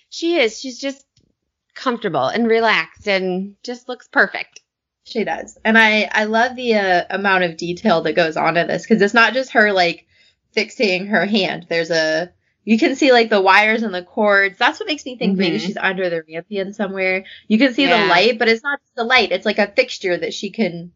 She 0.09 0.37
is. 0.37 0.59
She's 0.59 0.79
just 0.79 1.05
comfortable 1.73 2.27
and 2.27 2.47
relaxed 2.47 3.07
and 3.07 3.55
just 3.63 3.87
looks 3.87 4.07
perfect. 4.07 4.61
She 5.05 5.23
does. 5.23 5.57
And 5.65 5.77
I, 5.77 6.09
I 6.11 6.25
love 6.25 6.55
the 6.55 6.75
uh, 6.75 7.03
amount 7.09 7.43
of 7.43 7.57
detail 7.57 8.01
that 8.01 8.13
goes 8.13 8.37
on 8.37 8.55
in 8.57 8.67
this 8.67 8.83
because 8.83 9.01
it's 9.01 9.13
not 9.13 9.33
just 9.33 9.51
her 9.51 9.73
like 9.73 10.07
fixing 10.53 11.07
her 11.07 11.25
hand. 11.25 11.67
There's 11.69 11.91
a, 11.91 12.31
you 12.63 12.79
can 12.79 12.95
see 12.95 13.11
like 13.11 13.29
the 13.29 13.41
wires 13.41 13.83
and 13.83 13.93
the 13.93 14.03
cords. 14.03 14.57
That's 14.57 14.79
what 14.79 14.87
makes 14.87 15.05
me 15.05 15.17
think 15.17 15.33
mm-hmm. 15.33 15.41
maybe 15.41 15.59
she's 15.59 15.77
under 15.77 16.09
the 16.09 16.21
rampion 16.21 16.73
somewhere. 16.73 17.25
You 17.47 17.57
can 17.57 17.73
see 17.73 17.83
yeah. 17.83 18.03
the 18.03 18.09
light, 18.09 18.39
but 18.39 18.47
it's 18.47 18.63
not 18.63 18.79
just 18.81 18.95
the 18.95 19.03
light. 19.03 19.33
It's 19.33 19.45
like 19.45 19.59
a 19.59 19.71
fixture 19.71 20.17
that 20.17 20.33
she 20.33 20.51
can 20.51 20.93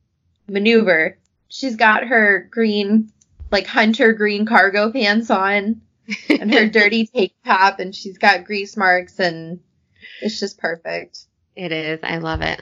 maneuver. 0.48 1.18
She's 1.50 1.76
got 1.76 2.06
her 2.06 2.48
green, 2.50 3.12
like 3.52 3.68
hunter 3.68 4.14
green 4.14 4.46
cargo 4.46 4.92
pants 4.92 5.30
on 5.30 5.82
and 6.30 6.54
her 6.54 6.70
dirty 6.70 7.08
tank 7.08 7.34
top 7.46 7.80
and 7.80 7.94
she's 7.94 8.18
got 8.18 8.46
grease 8.46 8.78
marks 8.78 9.20
and 9.20 9.60
it's 10.22 10.40
just 10.40 10.58
perfect. 10.58 11.26
It 11.56 11.72
is. 11.72 12.00
I 12.04 12.18
love 12.18 12.42
it. 12.42 12.62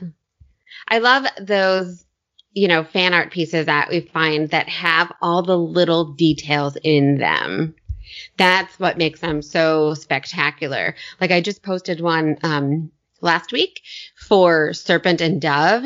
I 0.87 0.99
love 0.99 1.25
those, 1.39 2.05
you 2.53 2.67
know, 2.67 2.83
fan 2.83 3.13
art 3.13 3.31
pieces 3.31 3.65
that 3.65 3.89
we 3.89 4.01
find 4.01 4.49
that 4.51 4.69
have 4.69 5.11
all 5.21 5.41
the 5.41 5.57
little 5.57 6.13
details 6.13 6.77
in 6.83 7.17
them. 7.17 7.75
That's 8.37 8.79
what 8.79 8.97
makes 8.97 9.19
them 9.19 9.41
so 9.41 9.93
spectacular. 9.93 10.95
Like 11.19 11.31
I 11.31 11.41
just 11.41 11.63
posted 11.63 12.01
one 12.01 12.37
um, 12.43 12.91
last 13.21 13.51
week 13.51 13.81
for 14.15 14.73
Serpent 14.73 15.21
and 15.21 15.41
Dove, 15.41 15.85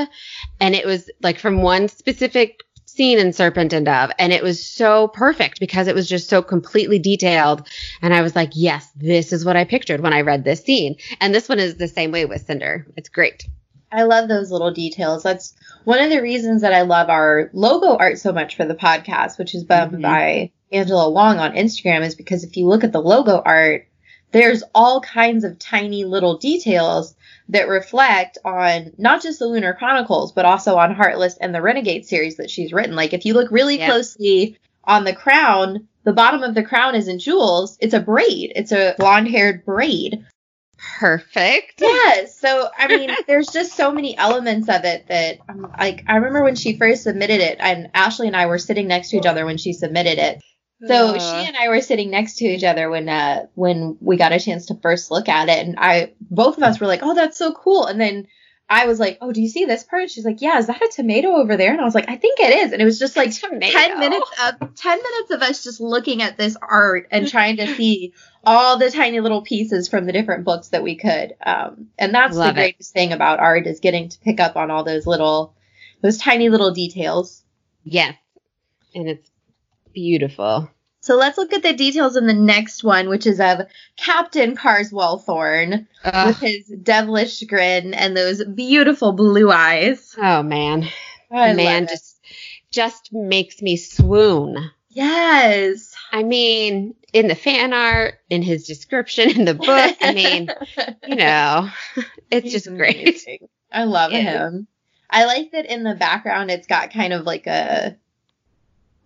and 0.60 0.75
it 0.75 0.86
was 0.86 1.10
like 1.22 1.39
from 1.39 1.62
one 1.62 1.88
specific 1.88 2.63
scene 3.00 3.18
in 3.18 3.32
Serpent 3.32 3.72
and 3.72 3.86
Dove. 3.86 4.12
And 4.20 4.34
it 4.34 4.44
was 4.44 4.65
so 4.65 5.08
perfect 5.08 5.62
because 5.62 5.88
it 5.88 5.96
was 5.96 6.10
just 6.10 6.27
so 6.27 6.41
completely 6.41 7.00
detailed. 7.00 7.65
And 8.01 8.13
I 8.13 8.22
was 8.22 8.36
like, 8.36 8.50
yes, 8.56 8.91
this 8.94 9.32
is 9.32 9.46
what 9.46 9.56
I 9.56 9.63
pictured 9.63 10.01
when 10.01 10.12
I 10.12 10.20
read 10.20 10.44
this 10.44 10.65
scene. 10.65 10.98
And 11.22 11.34
this 11.34 11.48
one 11.48 11.60
is 11.60 11.77
the 11.77 11.88
same 11.88 12.12
way 12.12 12.25
with 12.25 12.46
Cinder. 12.46 12.86
It's 12.98 13.08
great. 13.08 13.48
I 13.89 14.03
love 14.03 14.27
those 14.27 14.51
little 14.51 14.72
details. 14.72 15.24
That's 15.24 15.53
one 15.86 16.01
of 16.01 16.10
the 16.10 16.22
reasons 16.22 16.62
that 16.62 16.74
I 16.74 16.82
love 16.82 17.10
our 17.10 17.50
logo 17.53 17.96
art 17.96 18.20
so 18.20 18.34
much 18.34 18.58
for 18.58 18.65
the 18.65 18.75
podcast, 18.75 19.39
which 19.39 19.56
is 19.56 19.63
done 19.63 19.91
mm-hmm. 19.91 20.01
by 20.01 20.51
Angela 20.70 21.10
Wong 21.10 21.39
on 21.39 21.53
Instagram, 21.53 22.06
is 22.06 22.15
because 22.15 22.44
if 22.44 22.58
you 22.58 22.68
look 22.68 22.84
at 22.84 22.91
the 22.91 23.01
logo 23.01 23.41
art, 23.44 23.88
there's 24.32 24.64
all 24.76 25.02
kinds 25.02 25.44
of 25.44 25.60
tiny 25.60 26.06
little 26.06 26.38
details 26.38 27.16
that 27.50 27.68
reflect 27.68 28.38
on 28.46 28.94
not 28.98 29.24
just 29.24 29.40
the 29.40 29.48
Lunar 29.48 29.74
Chronicles, 29.74 30.32
but 30.32 30.46
also 30.46 30.78
on 30.78 30.94
Heartless 30.94 31.38
and 31.38 31.54
the 31.54 31.62
Renegade 31.62 32.06
series 32.06 32.38
that 32.38 32.50
she's 32.50 32.74
written. 32.74 32.96
Like 32.96 33.14
if 33.14 33.26
you 33.26 33.34
look 33.34 33.52
really 33.52 33.80
yeah. 33.80 33.88
closely 33.88 34.58
on 34.84 35.04
the 35.04 35.16
crown, 35.16 35.88
the 36.04 36.14
bottom 36.14 36.44
of 36.44 36.56
the 36.56 36.64
crown 36.64 36.96
isn't 36.96 37.20
jewels, 37.20 37.78
it's 37.82 37.94
a 37.94 38.00
braid. 38.00 38.54
It's 38.56 38.72
a 38.72 38.96
blonde 38.98 39.28
haired 39.28 39.66
braid. 39.66 40.26
Perfect. 41.00 41.82
Yes. 41.82 42.40
So 42.40 42.70
I 42.78 42.88
mean, 42.88 43.12
there's 43.28 43.50
just 43.50 43.76
so 43.76 43.92
many 43.92 44.18
elements 44.18 44.70
of 44.70 44.86
it 44.86 45.08
that 45.08 45.40
um, 45.50 45.72
like 45.78 46.04
I 46.08 46.16
remember 46.16 46.44
when 46.44 46.56
she 46.56 46.78
first 46.78 47.04
submitted 47.04 47.42
it, 47.42 47.58
and 47.60 47.90
Ashley 47.94 48.28
and 48.28 48.36
I 48.36 48.46
were 48.46 48.58
sitting 48.58 48.88
next 48.88 49.10
to 49.10 49.18
each 49.18 49.26
other 49.26 49.46
when 49.46 49.58
she 49.58 49.74
submitted 49.74 50.20
it. 50.20 50.42
So 50.88 51.16
uh, 51.16 51.20
she 51.20 51.48
and 51.48 51.58
I 51.58 51.70
were 51.70 51.82
sitting 51.82 52.10
next 52.10 52.38
to 52.38 52.46
each 52.46 52.64
other 52.64 52.90
when 52.90 53.10
uh 53.10 53.48
when 53.56 53.98
we 54.00 54.18
got 54.18 54.32
a 54.32 54.40
chance 54.40 54.68
to 54.68 54.76
first 54.76 55.12
look 55.12 55.28
at 55.28 55.50
it, 55.50 55.66
and 55.66 55.76
I 55.78 56.14
both 56.22 56.58
of 56.58 56.64
us 56.64 56.80
were 56.80 56.88
like, 56.88 57.02
"Oh, 57.04 57.14
that's 57.16 57.38
so 57.38 57.52
cool!" 57.54 57.86
And 57.86 58.00
then 58.00 58.28
I 58.70 58.86
was 58.86 59.00
like, 59.00 59.18
"Oh, 59.20 59.32
do 59.32 59.42
you 59.42 59.50
see 59.50 59.66
this 59.66 59.84
part?" 59.84 60.10
She's 60.10 60.24
like, 60.24 60.42
"Yeah, 60.42 60.58
is 60.58 60.68
that 60.68 60.82
a 60.82 60.90
tomato 60.90 61.36
over 61.36 61.58
there?" 61.58 61.72
And 61.72 61.82
I 61.82 61.84
was 61.84 61.96
like, 61.96 62.10
"I 62.10 62.16
think 62.16 62.40
it 62.40 62.66
is." 62.66 62.72
And 62.72 62.82
it 62.82 62.86
was 62.86 63.00
just 63.00 63.18
like 63.18 63.34
tomato. 63.34 63.78
ten 63.78 64.00
minutes 64.00 64.30
of 64.42 64.76
ten 64.76 64.98
minutes 64.98 65.32
of 65.32 65.42
us 65.42 65.64
just 65.64 65.82
looking 65.82 66.22
at 66.22 66.38
this 66.38 66.56
art 66.62 67.08
and 67.12 67.28
trying 67.28 67.58
to 67.58 67.76
see 67.76 68.14
all 68.46 68.78
the 68.78 68.90
tiny 68.90 69.20
little 69.20 69.42
pieces 69.42 69.90
from 69.90 70.06
the 70.06 70.14
different 70.14 70.46
books 70.46 70.70
that 70.70 70.84
we 70.84 70.96
could. 70.96 71.36
Um, 71.46 71.88
and 71.98 72.14
that's 72.14 72.38
Love 72.38 72.56
the 72.56 72.62
greatest 72.62 72.92
it. 72.92 72.94
thing 72.94 73.12
about 73.12 73.40
art 73.40 73.68
is 73.68 73.80
getting 73.80 74.10
to 74.10 74.20
pick 74.20 74.40
up 74.40 74.56
on 74.56 74.72
all 74.72 74.84
those 74.84 75.06
little, 75.06 75.56
those 76.02 76.18
tiny 76.20 76.48
little 76.50 76.72
details. 76.72 77.44
Yes, 77.84 78.16
and 78.96 79.10
it's 79.10 79.29
beautiful. 79.93 80.69
So 81.01 81.15
let's 81.15 81.38
look 81.38 81.53
at 81.53 81.63
the 81.63 81.74
details 81.74 82.17
in 82.17 82.27
the 82.27 82.34
next 82.34 82.84
one, 82.84 83.08
which 83.08 83.25
is 83.25 83.39
of 83.39 83.62
Captain 83.96 84.55
Carswell 84.55 85.19
Thorne 85.19 85.88
Ugh. 86.03 86.27
with 86.27 86.39
his 86.39 86.67
devilish 86.84 87.41
grin 87.43 87.93
and 87.93 88.15
those 88.15 88.43
beautiful 88.43 89.13
blue 89.13 89.50
eyes. 89.51 90.13
Oh 90.17 90.43
man, 90.43 90.89
I 91.31 91.53
man 91.53 91.88
just 91.88 92.19
just 92.72 93.13
makes 93.13 93.62
me 93.62 93.77
swoon. 93.77 94.72
Yes. 94.89 95.93
I 96.12 96.24
mean, 96.24 96.96
in 97.13 97.27
the 97.27 97.36
fan 97.36 97.74
art, 97.74 98.15
in 98.29 98.41
his 98.41 98.65
description 98.67 99.29
in 99.29 99.46
the 99.46 99.53
book, 99.53 99.98
I 100.01 100.13
mean, 100.13 100.50
you 101.08 101.15
know, 101.15 101.69
it's 102.31 102.43
He's 102.46 102.53
just 102.53 102.67
amazing. 102.67 103.38
great. 103.39 103.50
I 103.72 103.84
love 103.84 104.12
yeah. 104.12 104.19
him. 104.19 104.67
I 105.10 105.25
like 105.25 105.51
that 105.51 105.65
in 105.65 105.84
the 105.84 105.96
background 105.96 106.51
it's 106.51 106.67
got 106.67 106.91
kind 106.91 107.13
of 107.13 107.25
like 107.25 107.48
a 107.48 107.98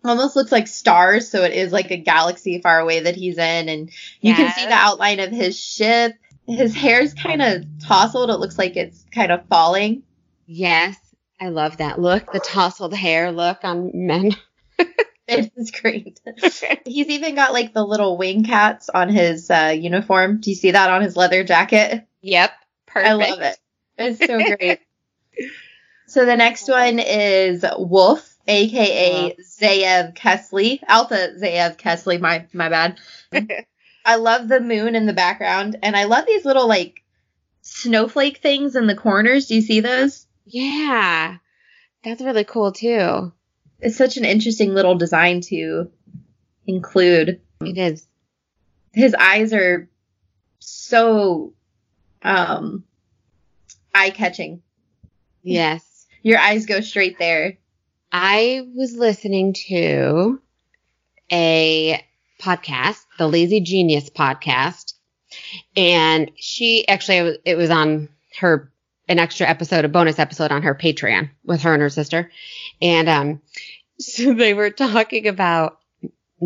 almost 0.03 0.35
looks 0.35 0.51
like 0.51 0.67
stars, 0.67 1.29
so 1.29 1.43
it 1.43 1.53
is 1.53 1.71
like 1.71 1.91
a 1.91 1.97
galaxy 1.97 2.61
far 2.61 2.79
away 2.79 3.01
that 3.01 3.15
he's 3.15 3.37
in, 3.37 3.69
and 3.69 3.89
you 4.21 4.33
yes. 4.33 4.37
can 4.37 4.51
see 4.53 4.65
the 4.65 4.73
outline 4.73 5.19
of 5.19 5.31
his 5.31 5.59
ship. 5.59 6.13
His 6.45 6.75
hair's 6.75 7.13
kind 7.13 7.41
of 7.41 7.65
tousled. 7.85 8.29
It 8.29 8.37
looks 8.37 8.57
like 8.57 8.75
it's 8.75 9.05
kind 9.13 9.31
of 9.31 9.45
falling. 9.47 10.03
Yes, 10.45 10.97
I 11.39 11.49
love 11.49 11.77
that 11.77 11.99
look, 11.99 12.31
the 12.31 12.39
tousled 12.39 12.93
hair 12.93 13.31
look 13.31 13.59
on 13.63 13.91
men. 13.93 14.35
it 15.27 15.51
is 15.55 15.71
great. 15.71 16.19
He's 16.85 17.07
even 17.07 17.35
got 17.35 17.53
like 17.53 17.73
the 17.73 17.85
little 17.85 18.17
wing 18.17 18.43
cats 18.43 18.89
on 18.89 19.09
his 19.09 19.49
uh, 19.49 19.73
uniform. 19.77 20.39
Do 20.39 20.49
you 20.49 20.55
see 20.55 20.71
that 20.71 20.89
on 20.89 21.01
his 21.01 21.15
leather 21.15 21.43
jacket? 21.43 22.05
Yep, 22.21 22.51
perfect. 22.87 23.09
I 23.09 23.13
love 23.13 23.41
it. 23.41 23.57
It's 23.97 24.19
so 24.25 24.37
great. 24.57 24.79
so 26.07 26.25
the 26.25 26.35
next 26.35 26.67
one 26.67 26.99
is 26.99 27.65
Wolf 27.77 28.32
aka 28.47 29.31
uh, 29.31 29.33
Ze'ev 29.41 30.15
Kesley, 30.15 30.79
Alpha 30.87 31.33
Ze'ev 31.39 31.77
Kesley. 31.77 32.19
My 32.19 32.45
my 32.53 32.69
bad. 32.69 32.99
I 34.05 34.17
love 34.17 34.47
the 34.47 34.59
moon 34.59 34.95
in 34.95 35.05
the 35.05 35.13
background, 35.13 35.77
and 35.81 35.95
I 35.95 36.05
love 36.05 36.25
these 36.25 36.45
little 36.45 36.67
like 36.67 37.03
snowflake 37.61 38.37
things 38.37 38.75
in 38.75 38.87
the 38.87 38.95
corners. 38.95 39.47
Do 39.47 39.55
you 39.55 39.61
see 39.61 39.79
those? 39.79 40.27
Yeah, 40.45 41.37
that's 42.03 42.21
really 42.21 42.43
cool 42.43 42.71
too. 42.71 43.31
It's 43.79 43.97
such 43.97 44.17
an 44.17 44.25
interesting 44.25 44.73
little 44.73 44.95
design 44.95 45.41
to 45.41 45.89
include. 46.67 47.41
It 47.61 47.77
is. 47.77 48.05
His 48.93 49.15
eyes 49.15 49.53
are 49.53 49.89
so 50.59 51.53
um 52.21 52.83
eye 53.93 54.09
catching. 54.09 54.61
Yes. 55.41 56.07
Your 56.21 56.39
eyes 56.39 56.65
go 56.65 56.79
straight 56.79 57.19
there. 57.19 57.57
I 58.13 58.67
was 58.75 58.95
listening 58.95 59.53
to 59.69 60.39
a 61.31 62.05
podcast, 62.39 63.03
the 63.17 63.27
Lazy 63.27 63.59
Genius 63.59 64.11
podcast, 64.11 64.93
and 65.75 66.29
she 66.35 66.87
actually 66.87 67.39
it 67.43 67.55
was 67.55 67.71
on 67.71 68.09
her 68.39 68.71
an 69.07 69.17
extra 69.17 69.47
episode, 69.49 69.83
a 69.83 69.89
bonus 69.89 70.19
episode 70.19 70.51
on 70.51 70.61
her 70.61 70.75
Patreon 70.75 71.31
with 71.43 71.63
her 71.63 71.73
and 71.73 71.81
her 71.81 71.89
sister, 71.89 72.29
and 72.79 73.09
um, 73.09 73.41
so 73.99 74.35
they 74.35 74.53
were 74.53 74.69
talking 74.69 75.27
about 75.27 75.79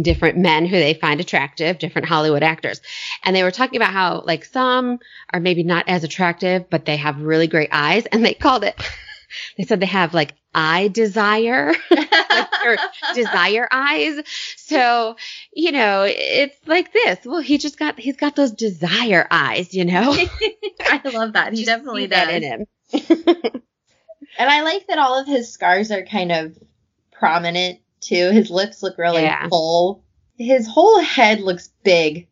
different 0.01 0.37
men 0.37 0.65
who 0.65 0.77
they 0.77 0.93
find 0.93 1.19
attractive, 1.19 1.79
different 1.79 2.07
Hollywood 2.07 2.43
actors. 2.43 2.79
And 3.23 3.35
they 3.35 3.43
were 3.43 3.51
talking 3.51 3.75
about 3.75 3.91
how 3.91 4.21
like 4.25 4.45
some 4.45 4.99
are 5.33 5.39
maybe 5.41 5.63
not 5.63 5.89
as 5.89 6.05
attractive, 6.05 6.69
but 6.69 6.85
they 6.85 6.97
have 6.97 7.19
really 7.19 7.47
great 7.47 7.69
eyes. 7.73 8.05
And 8.05 8.23
they 8.23 8.35
called 8.35 8.63
it, 8.63 8.81
they 9.57 9.63
said 9.65 9.79
they 9.81 9.87
have 9.87 10.13
like 10.13 10.33
eye 10.57 10.87
desire, 10.87 11.73
like 11.91 12.79
desire 13.15 13.67
eyes. 13.71 14.21
So, 14.57 15.15
you 15.53 15.71
know, 15.71 16.05
it's 16.07 16.57
like 16.65 16.91
this. 16.91 17.19
Well, 17.23 17.41
he 17.41 17.59
just 17.59 17.77
got, 17.77 17.99
he's 17.99 18.17
got 18.17 18.35
those 18.35 18.51
desire 18.51 19.27
eyes, 19.29 19.73
you 19.75 19.85
know? 19.85 20.11
I 20.81 21.01
love 21.13 21.33
that. 21.33 21.53
He 21.53 21.63
definitely 21.63 22.07
does. 22.07 22.27
That 22.27 22.33
in 22.33 22.43
him. 22.43 22.65
and 24.39 24.49
I 24.49 24.63
like 24.63 24.87
that 24.87 24.97
all 24.97 25.19
of 25.19 25.27
his 25.27 25.53
scars 25.53 25.91
are 25.91 26.03
kind 26.03 26.31
of 26.31 26.57
prominent 27.11 27.79
too. 28.01 28.31
His 28.31 28.49
lips 28.49 28.81
look 28.81 28.97
really 28.97 29.21
yeah. 29.21 29.47
full. 29.47 30.03
His 30.39 30.67
whole 30.67 30.99
head 30.99 31.39
looks 31.39 31.69
big, 31.83 32.27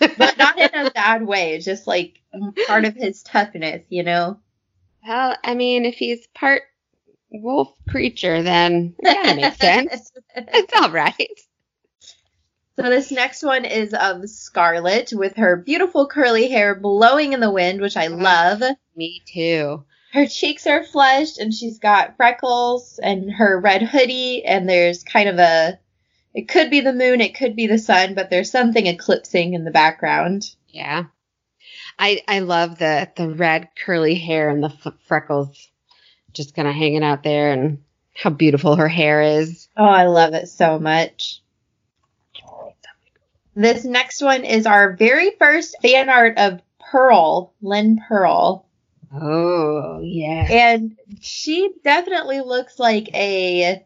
but 0.00 0.38
not 0.38 0.58
in 0.58 0.70
a 0.74 0.90
bad 0.90 1.26
way. 1.26 1.54
It's 1.54 1.64
just 1.64 1.86
like 1.86 2.20
part 2.66 2.84
of 2.84 2.94
his 2.94 3.22
toughness, 3.22 3.84
you 3.90 4.02
know? 4.02 4.38
Well, 5.06 5.36
I 5.44 5.54
mean, 5.54 5.84
if 5.84 5.94
he's 5.94 6.26
part 6.28 6.62
wolf 7.34 7.72
creature, 7.88 8.42
then 8.42 8.94
it 8.98 9.14
kind 9.14 9.38
of 9.38 9.44
makes 9.44 9.58
sense. 9.58 10.12
it's 10.36 10.72
all 10.74 10.90
right. 10.90 11.30
So 12.76 12.90
this 12.90 13.12
next 13.12 13.42
one 13.42 13.64
is 13.64 13.94
of 13.94 14.28
Scarlet 14.28 15.12
with 15.12 15.36
her 15.36 15.56
beautiful 15.56 16.08
curly 16.08 16.48
hair 16.48 16.74
blowing 16.74 17.32
in 17.32 17.40
the 17.40 17.50
wind, 17.50 17.80
which 17.80 17.96
I 17.96 18.08
love. 18.08 18.62
Me 18.96 19.22
too. 19.26 19.84
Her 20.12 20.26
cheeks 20.26 20.66
are 20.66 20.84
flushed 20.84 21.38
and 21.38 21.54
she's 21.54 21.78
got 21.78 22.16
freckles 22.16 22.98
and 23.02 23.32
her 23.32 23.60
red 23.60 23.82
hoodie 23.82 24.44
and 24.44 24.68
there's 24.68 25.02
kind 25.04 25.28
of 25.28 25.38
a 25.38 25.78
it 26.34 26.48
could 26.48 26.68
be 26.68 26.80
the 26.80 26.92
moon, 26.92 27.20
it 27.20 27.36
could 27.36 27.54
be 27.54 27.68
the 27.68 27.78
sun, 27.78 28.14
but 28.14 28.28
there's 28.28 28.50
something 28.50 28.86
eclipsing 28.86 29.54
in 29.54 29.64
the 29.64 29.70
background. 29.70 30.44
Yeah. 30.68 31.04
I 31.96 32.22
I 32.26 32.40
love 32.40 32.78
the 32.78 33.08
the 33.16 33.30
red 33.30 33.68
curly 33.84 34.16
hair 34.16 34.50
and 34.50 34.62
the 34.62 34.74
f- 34.84 34.94
freckles 35.06 35.68
just 36.34 36.54
kind 36.54 36.68
of 36.68 36.74
hanging 36.74 37.04
out 37.04 37.22
there 37.22 37.52
and 37.52 37.82
how 38.14 38.30
beautiful 38.30 38.76
her 38.76 38.88
hair 38.88 39.22
is. 39.22 39.68
Oh, 39.76 39.84
I 39.84 40.06
love 40.06 40.34
it 40.34 40.48
so 40.48 40.78
much. 40.78 41.40
This 43.56 43.84
next 43.84 44.20
one 44.20 44.44
is 44.44 44.66
our 44.66 44.94
very 44.96 45.30
first 45.38 45.76
fan 45.80 46.08
art 46.08 46.38
of 46.38 46.60
Pearl, 46.80 47.54
Linh 47.62 48.00
Pearl. 48.08 48.66
Oh, 49.12 50.00
yeah. 50.02 50.46
And 50.50 50.96
she 51.20 51.70
definitely 51.84 52.40
looks 52.40 52.80
like 52.80 53.14
a, 53.14 53.84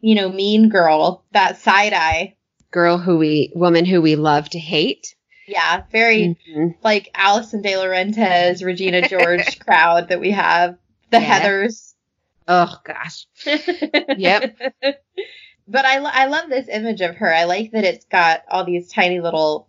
you 0.00 0.14
know, 0.16 0.28
mean 0.28 0.68
girl, 0.68 1.24
that 1.32 1.58
side 1.58 1.92
eye. 1.92 2.36
Girl 2.72 2.98
who 2.98 3.18
we, 3.18 3.52
woman 3.54 3.84
who 3.84 4.02
we 4.02 4.16
love 4.16 4.48
to 4.50 4.58
hate. 4.58 5.14
Yeah, 5.46 5.82
very 5.92 6.36
mm-hmm. 6.48 6.68
like 6.82 7.10
Alison 7.14 7.62
DiLaurentis, 7.62 8.64
Regina 8.64 9.08
George 9.08 9.58
crowd 9.64 10.08
that 10.08 10.20
we 10.20 10.32
have. 10.32 10.76
The 11.10 11.20
yeah. 11.20 11.40
Heathers. 11.40 11.94
Oh 12.46 12.78
gosh. 12.84 13.26
yep. 14.16 14.56
But 15.66 15.84
I, 15.86 15.96
I 15.96 16.26
love 16.26 16.50
this 16.50 16.68
image 16.68 17.00
of 17.00 17.16
her. 17.16 17.32
I 17.32 17.44
like 17.44 17.72
that 17.72 17.84
it's 17.84 18.04
got 18.04 18.42
all 18.50 18.64
these 18.64 18.92
tiny 18.92 19.20
little, 19.20 19.68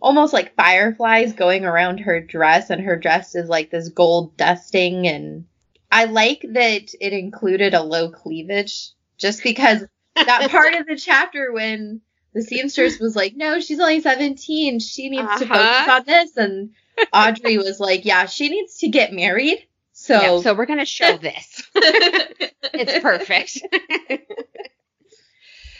almost 0.00 0.32
like 0.32 0.56
fireflies 0.56 1.34
going 1.34 1.64
around 1.64 1.98
her 1.98 2.20
dress, 2.20 2.70
and 2.70 2.80
her 2.80 2.96
dress 2.96 3.34
is 3.34 3.48
like 3.48 3.70
this 3.70 3.90
gold 3.90 4.36
dusting. 4.36 5.06
And 5.06 5.44
I 5.92 6.06
like 6.06 6.44
that 6.52 6.94
it 6.98 7.12
included 7.12 7.74
a 7.74 7.82
low 7.82 8.10
cleavage 8.10 8.90
just 9.18 9.42
because 9.42 9.84
that 10.14 10.50
part 10.50 10.74
of 10.74 10.86
the 10.86 10.96
chapter 10.96 11.52
when 11.52 12.00
the 12.32 12.42
seamstress 12.42 12.98
was 12.98 13.14
like, 13.14 13.36
"No, 13.36 13.60
she's 13.60 13.80
only 13.80 14.00
17. 14.00 14.80
She 14.80 15.10
needs 15.10 15.24
uh-huh. 15.24 15.38
to 15.38 15.46
focus 15.46 15.88
on 15.88 16.04
this," 16.06 16.36
and 16.38 16.70
Adri 17.12 17.58
was 17.58 17.78
like, 17.80 18.06
"Yeah, 18.06 18.24
she 18.26 18.48
needs 18.48 18.78
to 18.78 18.88
get 18.88 19.12
married." 19.12 19.66
So, 20.04 20.20
yeah, 20.20 20.40
so 20.42 20.54
we're 20.54 20.66
gonna 20.66 20.84
show 20.84 21.16
this. 21.16 21.62
it's 21.74 22.98
perfect. 22.98 23.58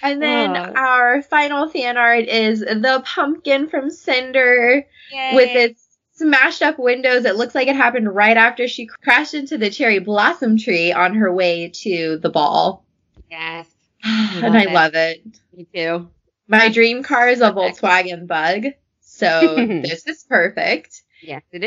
and 0.03 0.23
then 0.23 0.57
oh. 0.57 0.73
our 0.75 1.21
final 1.21 1.69
fan 1.69 1.99
art 1.99 2.25
is 2.25 2.61
the 2.61 3.03
pumpkin 3.05 3.69
from 3.69 3.91
Cinder 3.91 4.87
Yay. 5.13 5.35
with 5.35 5.51
its 5.51 5.99
smashed 6.15 6.63
up 6.63 6.79
windows. 6.79 7.27
It 7.27 7.37
looks 7.37 7.55
like 7.55 7.69
it 7.69 7.77
happened 7.77 8.15
right 8.15 8.39
after 8.39 8.67
she 8.67 8.87
crashed 8.87 9.35
into 9.35 9.59
the 9.59 9.69
cherry 9.69 9.99
blossom 9.99 10.57
tree 10.57 10.91
on 10.91 11.17
her 11.17 11.31
way 11.31 11.69
to 11.83 12.17
the 12.17 12.31
ball. 12.31 12.83
Yes. 13.31 13.69
and 14.05 14.57
I 14.57 14.63
it. 14.63 14.73
love 14.73 14.95
it. 14.95 15.21
Me 15.55 15.67
too. 15.75 16.09
My 16.49 16.71
dream 16.71 17.03
car 17.03 17.29
is 17.29 17.43
a 17.43 17.53
Volkswagen 17.53 18.27
Bug, 18.27 18.73
so 19.03 19.55
this 19.83 20.07
is 20.07 20.25
perfect. 20.25 21.03
Yes, 21.21 21.43
it 21.53 21.63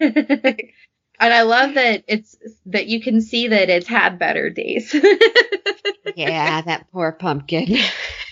is. 0.00 0.70
and 1.20 1.34
I 1.34 1.42
love 1.42 1.74
that 1.74 2.04
it's 2.08 2.36
that 2.66 2.86
you 2.86 3.02
can 3.02 3.20
see 3.20 3.48
that 3.48 3.68
it's 3.68 3.86
had 3.86 4.18
better 4.18 4.48
days. 4.48 4.94
yeah, 6.16 6.62
that 6.62 6.86
poor 6.90 7.12
pumpkin. 7.12 7.76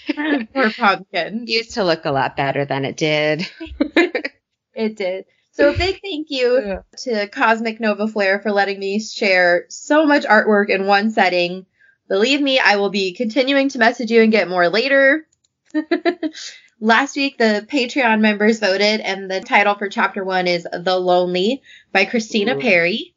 poor 0.54 0.70
pumpkin. 0.70 1.44
Used 1.46 1.74
to 1.74 1.84
look 1.84 2.06
a 2.06 2.10
lot 2.10 2.36
better 2.36 2.64
than 2.64 2.86
it 2.86 2.96
did. 2.96 3.48
it 4.74 4.96
did. 4.96 5.26
So 5.52 5.70
a 5.70 5.76
big 5.76 6.00
thank 6.00 6.28
you 6.30 6.62
yeah. 6.64 6.82
to 6.98 7.28
Cosmic 7.28 7.78
Nova 7.78 8.08
Flare 8.08 8.40
for 8.40 8.52
letting 8.52 8.78
me 8.78 9.00
share 9.00 9.66
so 9.68 10.06
much 10.06 10.24
artwork 10.24 10.70
in 10.70 10.86
one 10.86 11.10
setting. 11.10 11.66
Believe 12.08 12.40
me, 12.40 12.58
I 12.58 12.76
will 12.76 12.90
be 12.90 13.12
continuing 13.12 13.68
to 13.70 13.78
message 13.78 14.10
you 14.10 14.22
and 14.22 14.32
get 14.32 14.48
more 14.48 14.68
later. 14.68 15.26
Last 16.80 17.16
week, 17.16 17.38
the 17.38 17.66
Patreon 17.70 18.20
members 18.20 18.60
voted, 18.60 19.00
and 19.00 19.30
the 19.30 19.40
title 19.40 19.74
for 19.74 19.88
chapter 19.88 20.24
one 20.24 20.46
is 20.46 20.66
The 20.72 20.96
Lonely 20.96 21.62
by 21.92 22.04
Christina 22.04 22.56
Ooh. 22.56 22.60
Perri. 22.60 23.14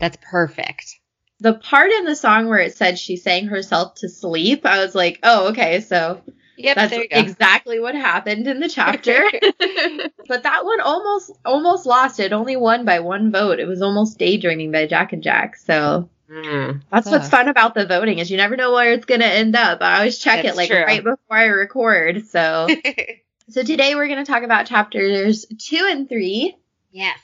That's 0.00 0.18
perfect. 0.20 0.98
The 1.40 1.54
part 1.54 1.90
in 1.92 2.04
the 2.04 2.16
song 2.16 2.48
where 2.48 2.58
it 2.58 2.76
said 2.76 2.98
she 2.98 3.16
sang 3.16 3.46
herself 3.46 3.94
to 3.96 4.08
sleep, 4.08 4.66
I 4.66 4.78
was 4.78 4.94
like, 4.94 5.20
oh, 5.22 5.48
okay, 5.48 5.80
so 5.80 6.22
Yep, 6.56 6.76
that's 6.76 6.94
exactly 7.10 7.80
what 7.80 7.94
happened 7.94 8.46
in 8.46 8.60
the 8.60 8.68
chapter. 8.68 9.24
but 10.28 10.44
that 10.44 10.64
one 10.64 10.80
almost 10.80 11.32
almost 11.44 11.86
lost. 11.86 12.20
It 12.20 12.32
only 12.32 12.56
won 12.56 12.84
by 12.84 13.00
one 13.00 13.32
vote. 13.32 13.58
It 13.58 13.66
was 13.66 13.82
almost 13.82 14.18
daydreaming 14.18 14.70
by 14.70 14.86
Jack 14.86 15.12
and 15.12 15.22
Jack. 15.22 15.56
So 15.56 16.08
mm, 16.30 16.82
that's 16.90 17.10
what's 17.10 17.28
fun 17.28 17.48
about 17.48 17.74
the 17.74 17.86
voting 17.86 18.18
is 18.18 18.30
you 18.30 18.36
never 18.36 18.56
know 18.56 18.72
where 18.72 18.92
it's 18.92 19.04
gonna 19.04 19.24
end 19.24 19.56
up. 19.56 19.82
I 19.82 19.98
always 19.98 20.18
check 20.18 20.42
that's 20.42 20.54
it 20.54 20.56
like 20.56 20.70
true. 20.70 20.82
right 20.82 21.02
before 21.02 21.36
I 21.36 21.44
record. 21.46 22.26
So 22.26 22.68
so 23.50 23.62
today 23.62 23.94
we're 23.94 24.08
gonna 24.08 24.24
talk 24.24 24.42
about 24.42 24.66
chapters 24.66 25.46
two 25.58 25.86
and 25.90 26.08
three. 26.08 26.56
Yes. 26.92 27.18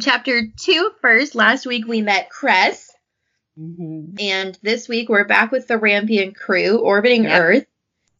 Chapter 0.00 0.42
two 0.56 0.90
first. 1.00 1.34
Last 1.34 1.66
week 1.66 1.86
we 1.86 2.02
met 2.02 2.30
Cress. 2.30 2.90
Mm-hmm. 3.58 4.14
And 4.18 4.58
this 4.62 4.88
week 4.88 5.08
we're 5.08 5.24
back 5.24 5.50
with 5.50 5.66
the 5.66 5.74
Rampion 5.74 6.34
crew 6.34 6.78
orbiting 6.78 7.24
yep. 7.24 7.40
Earth. 7.40 7.66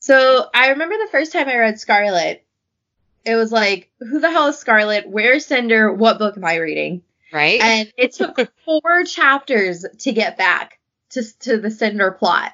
So 0.00 0.46
I 0.54 0.70
remember 0.70 0.96
the 0.96 1.10
first 1.10 1.32
time 1.32 1.48
I 1.48 1.56
read 1.56 1.78
Scarlet, 1.78 2.44
it 3.24 3.36
was 3.36 3.52
like, 3.52 3.90
who 4.00 4.18
the 4.20 4.30
hell 4.30 4.48
is 4.48 4.58
Scarlet? 4.58 5.08
Where's 5.08 5.46
Cinder? 5.46 5.92
What 5.92 6.18
book 6.18 6.36
am 6.36 6.44
I 6.44 6.56
reading? 6.56 7.02
Right. 7.32 7.60
And 7.60 7.92
it 7.96 8.12
took 8.12 8.36
four 8.64 9.04
chapters 9.04 9.84
to 10.00 10.12
get 10.12 10.36
back 10.36 10.78
to, 11.10 11.22
to 11.40 11.58
the 11.58 11.70
Cinder 11.70 12.10
plot. 12.10 12.52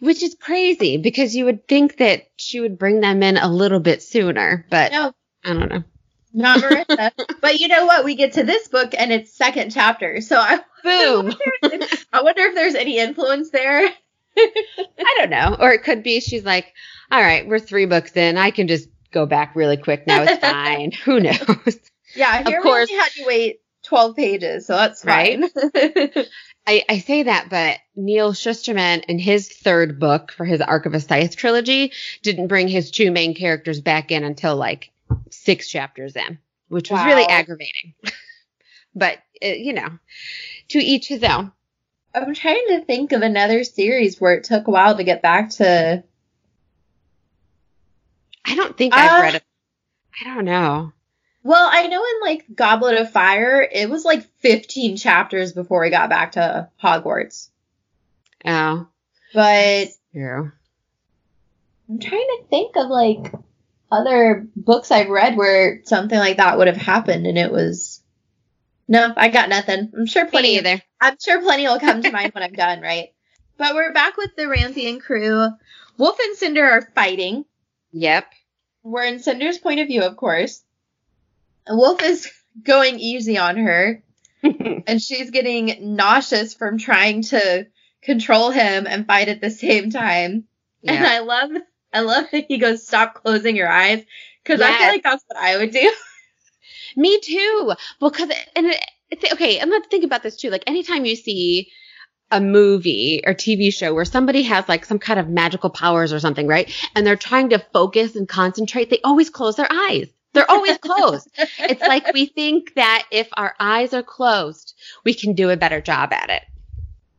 Which 0.00 0.22
is 0.22 0.36
crazy 0.40 0.96
because 0.96 1.34
you 1.34 1.44
would 1.44 1.66
think 1.66 1.98
that 1.98 2.30
she 2.36 2.60
would 2.60 2.78
bring 2.78 3.00
them 3.00 3.22
in 3.22 3.36
a 3.36 3.48
little 3.48 3.80
bit 3.80 4.02
sooner, 4.02 4.64
but 4.70 4.92
no. 4.92 5.12
I 5.44 5.52
don't 5.52 5.68
know. 5.68 5.84
Not 6.32 6.60
Marissa. 6.60 7.10
but 7.40 7.60
you 7.60 7.68
know 7.68 7.84
what? 7.84 8.04
We 8.04 8.14
get 8.14 8.34
to 8.34 8.42
this 8.42 8.68
book 8.68 8.94
and 8.96 9.12
it's 9.12 9.32
second 9.32 9.70
chapter. 9.70 10.20
So 10.20 10.36
I 10.36 10.60
boom. 10.82 11.34
I 11.62 11.68
wonder, 11.68 11.86
I 12.12 12.22
wonder 12.22 12.42
if 12.42 12.54
there's 12.54 12.74
any 12.74 12.98
influence 12.98 13.50
there. 13.50 13.88
I 14.36 15.14
don't 15.18 15.30
know. 15.30 15.56
Or 15.58 15.72
it 15.72 15.82
could 15.82 16.02
be 16.02 16.20
she's 16.20 16.44
like, 16.44 16.72
all 17.10 17.20
right, 17.20 17.46
we're 17.46 17.58
three 17.58 17.86
books 17.86 18.16
in. 18.16 18.38
I 18.38 18.50
can 18.50 18.68
just 18.68 18.88
go 19.10 19.26
back 19.26 19.54
really 19.54 19.76
quick 19.76 20.06
now. 20.06 20.22
It's 20.22 20.38
fine. 20.38 20.92
Who 21.04 21.20
knows? 21.20 21.78
Yeah, 22.14 22.42
here 22.46 22.58
of 22.58 22.62
course, 22.62 22.88
we 22.88 22.94
only 22.94 23.02
had 23.02 23.16
you 23.16 23.26
wait 23.26 23.60
12 23.84 24.16
pages, 24.16 24.66
so 24.66 24.76
that's 24.76 25.04
fine. 25.04 25.42
Right? 25.74 26.28
I, 26.66 26.84
I 26.88 26.98
say 26.98 27.24
that, 27.24 27.48
but 27.50 27.78
Neal 27.96 28.32
Shusterman 28.32 29.04
in 29.06 29.18
his 29.18 29.48
third 29.48 29.98
book 29.98 30.30
for 30.30 30.44
his 30.44 30.60
Arc 30.60 30.86
of 30.86 30.94
a 30.94 31.00
Scythe 31.00 31.36
trilogy 31.36 31.92
didn't 32.22 32.46
bring 32.46 32.68
his 32.68 32.90
two 32.90 33.10
main 33.10 33.34
characters 33.34 33.80
back 33.80 34.12
in 34.12 34.22
until 34.22 34.54
like 34.56 34.90
six 35.30 35.68
chapters 35.68 36.14
in, 36.14 36.38
which 36.68 36.90
was 36.90 37.04
really 37.04 37.24
aggravating. 37.24 37.94
but, 38.94 39.18
uh, 39.44 39.48
you 39.48 39.72
know, 39.72 39.88
to 40.68 40.78
each 40.78 41.08
his 41.08 41.24
own. 41.24 41.50
I'm 42.14 42.34
trying 42.34 42.66
to 42.68 42.84
think 42.84 43.12
of 43.12 43.22
another 43.22 43.64
series 43.64 44.20
where 44.20 44.34
it 44.34 44.44
took 44.44 44.68
a 44.68 44.70
while 44.70 44.96
to 44.96 45.04
get 45.04 45.22
back 45.22 45.50
to. 45.50 46.04
I 48.44 48.54
don't 48.54 48.76
think 48.76 48.94
uh, 48.94 48.98
I've 48.98 49.22
read 49.22 49.34
it. 49.36 49.44
I 50.20 50.34
don't 50.34 50.44
know. 50.44 50.92
Well, 51.44 51.68
I 51.70 51.86
know 51.88 52.04
in 52.04 52.20
like 52.22 52.44
Goblet 52.54 53.00
of 53.00 53.10
Fire, 53.10 53.60
it 53.62 53.90
was 53.90 54.04
like 54.04 54.28
15 54.40 54.96
chapters 54.96 55.52
before 55.52 55.80
we 55.82 55.90
got 55.90 56.10
back 56.10 56.32
to 56.32 56.68
Hogwarts. 56.82 57.50
Oh. 58.44 58.86
But. 59.34 59.88
Yeah. 60.12 60.44
I'm 61.88 61.98
trying 61.98 62.20
to 62.20 62.44
think 62.48 62.76
of 62.76 62.88
like 62.88 63.32
other 63.90 64.46
books 64.56 64.90
I've 64.90 65.08
read 65.08 65.36
where 65.36 65.80
something 65.84 66.18
like 66.18 66.38
that 66.38 66.58
would 66.58 66.68
have 66.68 66.76
happened 66.76 67.26
and 67.26 67.36
it 67.36 67.52
was 67.52 68.02
no, 68.88 69.12
I 69.16 69.28
got 69.28 69.48
nothing. 69.48 69.90
I'm 69.96 70.06
sure 70.06 70.26
plenty. 70.26 70.56
either. 70.56 70.82
I'm 71.00 71.16
sure 71.22 71.40
plenty 71.40 71.66
will 71.66 71.78
come 71.78 72.02
to 72.02 72.10
mind 72.12 72.34
when 72.34 72.42
I'm 72.44 72.52
done, 72.52 72.80
right? 72.80 73.08
But 73.56 73.74
we're 73.74 73.92
back 73.92 74.16
with 74.16 74.34
the 74.36 74.42
Rampion 74.44 75.00
crew. 75.00 75.48
Wolf 75.98 76.18
and 76.20 76.36
Cinder 76.36 76.64
are 76.64 76.88
fighting. 76.94 77.44
Yep. 77.92 78.26
We're 78.82 79.04
in 79.04 79.20
Cinder's 79.20 79.58
point 79.58 79.80
of 79.80 79.86
view, 79.86 80.02
of 80.02 80.16
course. 80.16 80.62
Wolf 81.68 82.02
is 82.02 82.30
going 82.62 82.98
easy 82.98 83.38
on 83.38 83.56
her, 83.56 84.02
and 84.42 85.00
she's 85.00 85.30
getting 85.30 85.96
nauseous 85.96 86.54
from 86.54 86.78
trying 86.78 87.22
to 87.22 87.66
control 88.02 88.50
him 88.50 88.86
and 88.86 89.06
fight 89.06 89.28
at 89.28 89.40
the 89.40 89.50
same 89.50 89.90
time. 89.90 90.44
Yep. 90.82 90.96
And 90.96 91.06
I 91.06 91.20
love, 91.20 91.50
I 91.92 92.00
love 92.00 92.26
that 92.32 92.46
he 92.48 92.58
goes, 92.58 92.86
"Stop 92.86 93.14
closing 93.14 93.56
your 93.56 93.68
eyes," 93.68 94.04
because 94.42 94.60
yes. 94.60 94.74
I 94.74 94.78
feel 94.78 94.88
like 94.88 95.02
that's 95.02 95.24
what 95.26 95.38
I 95.38 95.58
would 95.58 95.70
do. 95.70 95.92
Me 96.96 97.20
too. 97.20 97.72
Because 98.00 98.30
and 98.56 98.66
it, 98.66 98.84
it's 99.10 99.32
okay. 99.32 99.58
And 99.58 99.70
let's 99.70 99.88
think 99.88 100.04
about 100.04 100.22
this 100.22 100.36
too. 100.36 100.50
Like 100.50 100.64
anytime 100.66 101.04
you 101.04 101.16
see 101.16 101.70
a 102.32 102.40
movie 102.40 103.22
or 103.26 103.34
TV 103.34 103.72
show 103.72 103.94
where 103.94 104.06
somebody 104.06 104.42
has 104.42 104.68
like 104.68 104.86
some 104.86 104.98
kind 104.98 105.20
of 105.20 105.28
magical 105.28 105.70
powers 105.70 106.12
or 106.12 106.18
something, 106.18 106.46
right? 106.46 106.72
And 106.96 107.06
they're 107.06 107.14
trying 107.14 107.50
to 107.50 107.58
focus 107.72 108.16
and 108.16 108.26
concentrate, 108.26 108.88
they 108.88 109.00
always 109.04 109.28
close 109.30 109.56
their 109.56 109.70
eyes. 109.70 110.08
They're 110.32 110.50
always 110.50 110.78
closed. 110.78 111.28
it's 111.58 111.80
like 111.80 112.12
we 112.12 112.26
think 112.26 112.74
that 112.74 113.06
if 113.10 113.28
our 113.34 113.54
eyes 113.60 113.92
are 113.92 114.02
closed, 114.02 114.74
we 115.04 115.14
can 115.14 115.34
do 115.34 115.50
a 115.50 115.56
better 115.56 115.80
job 115.80 116.12
at 116.12 116.30
it. 116.30 116.42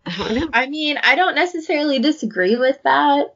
I 0.05 0.17
don't 0.17 0.35
know. 0.35 0.49
I 0.53 0.67
mean, 0.67 0.97
I 0.97 1.15
don't 1.15 1.35
necessarily 1.35 1.99
disagree 1.99 2.55
with 2.55 2.81
that. 2.83 3.35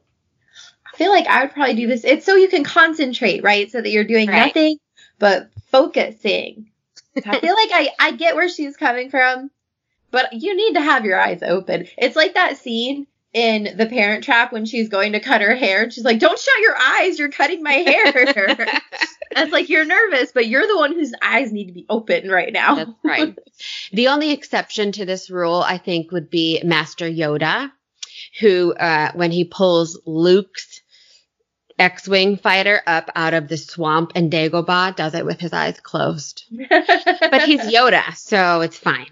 I 0.92 0.96
feel 0.96 1.10
like 1.10 1.26
I 1.26 1.42
would 1.42 1.52
probably 1.52 1.74
do 1.74 1.86
this. 1.86 2.04
It's 2.04 2.26
so 2.26 2.34
you 2.34 2.48
can 2.48 2.64
concentrate, 2.64 3.42
right? 3.42 3.70
So 3.70 3.80
that 3.80 3.90
you're 3.90 4.04
doing 4.04 4.28
right. 4.28 4.46
nothing 4.46 4.78
but 5.18 5.50
focusing. 5.70 6.70
I 7.16 7.40
feel 7.40 7.54
like 7.54 7.70
I, 7.72 7.90
I 7.98 8.12
get 8.12 8.36
where 8.36 8.48
she's 8.48 8.76
coming 8.76 9.10
from, 9.10 9.50
but 10.10 10.32
you 10.32 10.56
need 10.56 10.74
to 10.74 10.80
have 10.80 11.04
your 11.04 11.18
eyes 11.18 11.42
open. 11.42 11.86
It's 11.96 12.16
like 12.16 12.34
that 12.34 12.58
scene 12.58 13.06
in 13.32 13.76
The 13.76 13.86
Parent 13.86 14.24
Trap 14.24 14.52
when 14.52 14.64
she's 14.64 14.88
going 14.88 15.12
to 15.12 15.20
cut 15.20 15.40
her 15.40 15.54
hair 15.54 15.82
and 15.82 15.92
she's 15.92 16.04
like, 16.04 16.18
Don't 16.18 16.38
shut 16.38 16.60
your 16.60 16.76
eyes, 16.76 17.18
you're 17.18 17.30
cutting 17.30 17.62
my 17.62 17.72
hair. 17.72 18.12
it's 19.32 19.52
like 19.52 19.68
you're 19.68 19.84
nervous, 19.84 20.32
but 20.32 20.46
you're 20.46 20.66
the 20.66 20.76
one 20.76 20.92
whose 20.92 21.12
eyes 21.22 21.52
need 21.52 21.66
to 21.66 21.72
be 21.72 21.86
open 21.88 22.30
right 22.30 22.52
now. 22.52 22.76
That's 22.76 22.90
right. 23.04 23.38
the 23.92 24.08
only 24.08 24.30
exception 24.30 24.92
to 24.92 25.04
this 25.04 25.30
rule, 25.30 25.62
I 25.64 25.78
think, 25.78 26.10
would 26.12 26.30
be 26.30 26.60
Master 26.64 27.08
Yoda, 27.08 27.70
who, 28.40 28.72
uh, 28.74 29.12
when 29.14 29.30
he 29.30 29.44
pulls 29.44 30.00
Luke's 30.06 30.80
X-wing 31.78 32.38
fighter 32.38 32.82
up 32.86 33.10
out 33.14 33.34
of 33.34 33.46
the 33.46 33.56
swamp, 33.56 34.12
and 34.16 34.32
Dagobah 34.32 34.96
does 34.96 35.14
it 35.14 35.24
with 35.24 35.38
his 35.38 35.52
eyes 35.52 35.78
closed. 35.80 36.44
but 36.70 37.42
he's 37.42 37.60
Yoda, 37.60 38.16
so 38.16 38.62
it's 38.62 38.76
fine. 38.76 39.06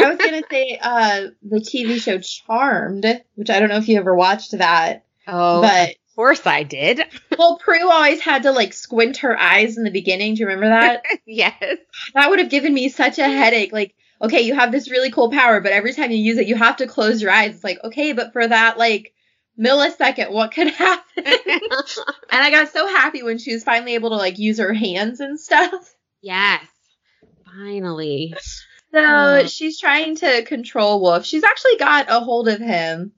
I 0.00 0.10
was 0.10 0.18
gonna 0.18 0.42
say 0.50 0.78
uh, 0.80 1.26
the 1.42 1.60
TV 1.60 2.00
show 2.00 2.18
Charmed, 2.18 3.22
which 3.34 3.50
I 3.50 3.60
don't 3.60 3.68
know 3.68 3.76
if 3.76 3.88
you 3.88 3.98
ever 3.98 4.14
watched 4.14 4.52
that. 4.52 5.04
Oh, 5.26 5.60
but 5.62 5.90
of 5.90 6.16
course 6.16 6.46
I 6.46 6.62
did. 6.62 7.02
well, 7.38 7.58
Prue 7.58 7.90
always 7.90 8.20
had 8.20 8.44
to 8.44 8.52
like 8.52 8.72
squint 8.72 9.18
her 9.18 9.38
eyes 9.38 9.76
in 9.76 9.84
the 9.84 9.90
beginning. 9.90 10.34
Do 10.34 10.40
you 10.40 10.46
remember 10.46 10.68
that? 10.68 11.04
yes. 11.26 11.78
That 12.14 12.30
would 12.30 12.38
have 12.38 12.50
given 12.50 12.74
me 12.74 12.88
such 12.88 13.18
a 13.18 13.24
headache. 13.24 13.72
Like 13.72 13.94
okay, 14.22 14.42
you 14.42 14.54
have 14.54 14.72
this 14.72 14.90
really 14.90 15.10
cool 15.10 15.30
power, 15.30 15.60
but 15.60 15.72
every 15.72 15.92
time 15.92 16.10
you 16.10 16.18
use 16.18 16.38
it, 16.38 16.46
you 16.46 16.54
have 16.56 16.76
to 16.76 16.86
close 16.86 17.22
your 17.22 17.30
eyes. 17.30 17.54
It's 17.54 17.64
like, 17.64 17.82
okay, 17.84 18.12
but 18.12 18.32
for 18.32 18.46
that, 18.46 18.78
like, 18.78 19.14
millisecond, 19.58 20.30
what 20.30 20.52
could 20.52 20.68
happen? 20.74 21.24
and 21.26 21.64
I 22.30 22.50
got 22.50 22.68
so 22.68 22.86
happy 22.86 23.22
when 23.22 23.38
she 23.38 23.54
was 23.54 23.64
finally 23.64 23.94
able 23.94 24.10
to, 24.10 24.16
like, 24.16 24.38
use 24.38 24.58
her 24.58 24.74
hands 24.74 25.20
and 25.20 25.40
stuff. 25.40 25.94
Yes. 26.20 26.64
Finally. 27.46 28.34
So 28.92 29.42
oh. 29.42 29.46
she's 29.46 29.78
trying 29.78 30.16
to 30.16 30.42
control 30.42 31.00
Wolf. 31.00 31.24
She's 31.24 31.44
actually 31.44 31.76
got 31.76 32.10
a 32.10 32.20
hold 32.20 32.48
of 32.48 32.60
him, 32.60 33.12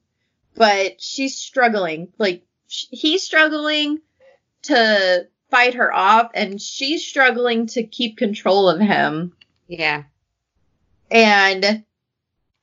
but 0.55 1.01
she's 1.01 1.35
struggling. 1.35 2.09
Like, 2.19 2.45
he's 2.67 3.23
struggling 3.23 3.99
to 4.63 5.27
fight 5.49 5.75
her 5.75 5.93
off, 5.93 6.31
and 6.33 6.61
she's 6.61 7.05
struggling 7.05 7.67
to 7.67 7.83
keep 7.83 8.17
control 8.17 8.69
of 8.69 8.79
him. 8.79 9.35
Yeah. 9.67 10.03
And 11.09 11.83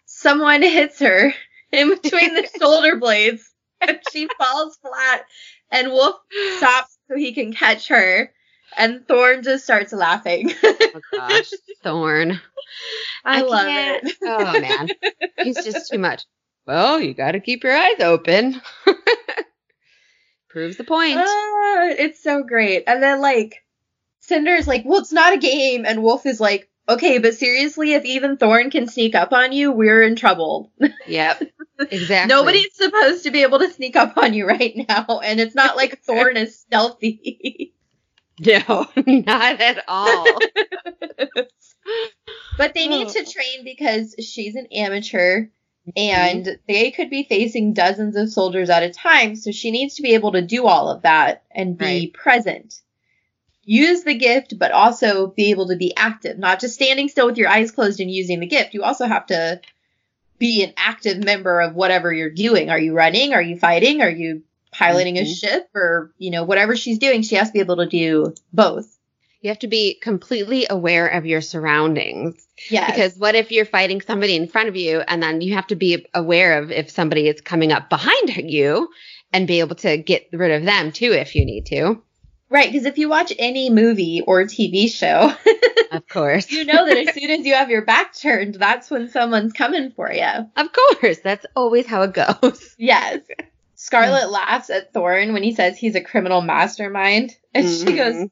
someone 0.07 0.62
hits 0.62 1.01
her 1.01 1.33
in 1.73 1.88
between 2.01 2.35
the 2.35 2.49
shoulder 2.61 2.96
blades, 2.96 3.49
and 3.81 3.99
she 4.12 4.29
falls 4.38 4.77
flat, 4.77 5.25
and 5.70 5.88
Wolf 5.88 6.16
stops 6.59 6.96
so 7.09 7.16
he 7.16 7.33
can 7.33 7.53
catch 7.53 7.88
her. 7.88 8.33
And 8.76 9.06
Thorne 9.06 9.42
just 9.42 9.64
starts 9.64 9.92
laughing. 9.92 10.52
oh 10.62 11.00
gosh, 11.12 11.50
Thorne. 11.83 12.40
I, 13.24 13.38
I 13.38 13.42
love 13.42 13.66
it. 13.68 14.16
Oh 14.22 14.61
man, 14.61 14.88
he's 15.38 15.64
just 15.64 15.90
too 15.90 15.98
much. 15.98 16.24
Well, 16.66 17.00
you 17.00 17.14
got 17.14 17.33
to 17.33 17.40
keep 17.40 17.64
your 17.64 17.76
eyes 17.76 18.00
open. 18.00 18.61
Proves 20.48 20.76
the 20.76 20.85
point. 20.85 21.16
Uh, 21.16 21.24
it's 21.98 22.22
so 22.22 22.42
great. 22.42 22.85
And 22.87 23.02
then 23.02 23.20
like 23.20 23.64
Cinder's 24.20 24.66
like, 24.66 24.85
well, 24.85 25.00
it's 25.00 25.12
not 25.12 25.33
a 25.33 25.38
game, 25.38 25.85
and 25.87 26.02
Wolf 26.02 26.26
is 26.26 26.40
like, 26.40 26.68
okay, 26.88 27.18
but 27.18 27.35
seriously, 27.35 27.94
if 27.94 28.04
even 28.04 28.37
Thorne 28.37 28.70
can 28.70 28.88
sneak 28.88 29.14
up 29.14 29.33
on 29.33 29.52
you, 29.52 29.72
we're 29.72 30.02
in 30.02 30.16
trouble. 30.16 30.72
Yep. 31.06 31.42
Exactly. 31.90 32.28
Nobody's 32.28 32.74
supposed 32.74 33.24
to 33.24 33.30
be 33.30 33.42
able 33.42 33.59
to 33.59 33.70
sneak 33.70 33.96
up 33.96 34.16
on 34.18 34.35
you 34.35 34.46
right 34.46 34.74
now, 34.88 35.20
and 35.24 35.40
it's 35.40 35.54
not 35.54 35.76
like 35.76 36.00
Thorne 36.02 36.37
is 36.37 36.59
stealthy. 36.59 37.74
No, 38.40 38.87
not 39.07 39.61
at 39.61 39.85
all. 39.87 40.24
but 42.57 42.74
they 42.74 42.88
need 42.88 43.09
to 43.09 43.24
train 43.24 43.64
because 43.64 44.14
she's 44.18 44.55
an 44.55 44.66
amateur 44.72 45.46
and 45.96 46.46
mm-hmm. 46.46 46.55
they 46.68 46.90
could 46.90 47.11
be 47.11 47.24
facing 47.24 47.72
dozens 47.72 48.16
of 48.16 48.31
soldiers 48.31 48.70
at 48.70 48.83
a 48.83 48.90
time. 48.90 49.37
So 49.37 49.50
she 49.50 49.70
needs 49.70 49.96
to 49.96 50.03
be 50.03 50.14
able 50.14 50.33
to 50.33 50.42
do 50.42 50.66
all 50.66 50.90
of 50.90 51.03
that 51.03 51.44
and 51.50 51.76
be 51.76 51.85
right. 51.85 52.12
present. 52.12 52.81
Use 53.62 54.05
the 54.05 54.14
gift, 54.14 54.59
but 54.59 54.72
also 54.72 55.29
be 55.29 55.50
able 55.50 55.68
to 55.68 55.76
be 55.76 55.94
active, 55.96 56.38
not 56.38 56.61
just 56.61 56.74
standing 56.74 57.09
still 57.09 57.26
with 57.26 57.38
your 57.38 57.48
eyes 57.48 57.70
closed 57.70 58.00
and 58.00 58.11
using 58.11 58.40
the 58.40 58.46
gift. 58.46 58.74
You 58.74 58.83
also 58.83 59.07
have 59.07 59.26
to 59.26 59.61
be 60.38 60.64
an 60.64 60.72
active 60.76 61.22
member 61.22 61.61
of 61.61 61.74
whatever 61.74 62.12
you're 62.12 62.31
doing. 62.31 62.70
Are 62.70 62.79
you 62.79 62.94
running? 62.94 63.35
Are 63.35 63.42
you 63.42 63.59
fighting? 63.59 64.00
Are 64.00 64.11
you 64.11 64.42
piloting 64.72 65.16
mm-hmm. 65.16 65.30
a 65.30 65.35
ship? 65.35 65.68
Or, 65.74 66.12
you 66.18 66.30
know, 66.30 66.44
whatever 66.44 66.76
she's 66.76 66.98
doing, 66.98 67.22
she 67.22 67.37
has 67.37 67.48
to 67.48 67.52
be 67.52 67.61
able 67.61 67.76
to 67.76 67.87
do 67.87 68.35
both. 68.52 68.96
You 69.40 69.48
have 69.48 69.61
to 69.61 69.68
be 69.68 69.94
completely 69.94 70.66
aware 70.68 71.06
of 71.06 71.24
your 71.24 71.40
surroundings. 71.40 72.46
Yeah. 72.68 72.87
Because 72.87 73.16
what 73.16 73.35
if 73.35 73.50
you're 73.50 73.64
fighting 73.64 74.02
somebody 74.02 74.37
in 74.37 74.48
front 74.48 74.68
of 74.68 74.76
you 74.76 75.00
and 75.00 75.22
then 75.22 75.40
you 75.40 75.54
have 75.54 75.66
to 75.68 75.76
be 75.76 76.06
aware 76.12 76.62
of 76.62 76.70
if 76.70 76.90
somebody 76.90 77.26
is 77.26 77.40
coming 77.40 77.72
up 77.72 77.88
behind 77.88 78.37
you 78.37 78.90
and 79.33 79.46
be 79.46 79.61
able 79.61 79.76
to 79.76 79.96
get 79.96 80.28
rid 80.33 80.50
of 80.50 80.64
them 80.64 80.92
too 80.92 81.12
if 81.12 81.35
you 81.35 81.46
need 81.46 81.66
to. 81.66 82.02
Right, 82.50 82.70
because 82.70 82.85
if 82.85 82.98
you 82.98 83.09
watch 83.09 83.33
any 83.38 83.70
movie 83.70 84.22
or 84.26 84.42
TV 84.42 84.92
show, 84.92 85.33
of 85.92 86.09
course, 86.09 86.50
you 86.50 86.64
know 86.64 86.85
that 86.85 86.96
as 86.96 87.14
soon 87.14 87.30
as 87.30 87.46
you 87.46 87.54
have 87.54 87.70
your 87.70 87.85
back 87.85 88.12
turned, 88.12 88.56
that's 88.56 88.90
when 88.90 89.09
someone's 89.09 89.52
coming 89.52 89.92
for 89.92 90.12
you. 90.12 90.50
Of 90.56 90.68
course, 90.72 91.20
that's 91.20 91.46
always 91.54 91.87
how 91.87 92.02
it 92.02 92.12
goes. 92.12 92.74
Yes. 92.76 93.20
Scarlet 93.82 94.30
laughs 94.30 94.68
at 94.68 94.92
Thorne 94.92 95.32
when 95.32 95.42
he 95.42 95.54
says 95.54 95.78
he's 95.78 95.94
a 95.94 96.02
criminal 96.02 96.42
mastermind, 96.42 97.34
and 97.54 97.64
mm-hmm. 97.64 97.88
she 97.88 97.96
goes, 97.96 98.28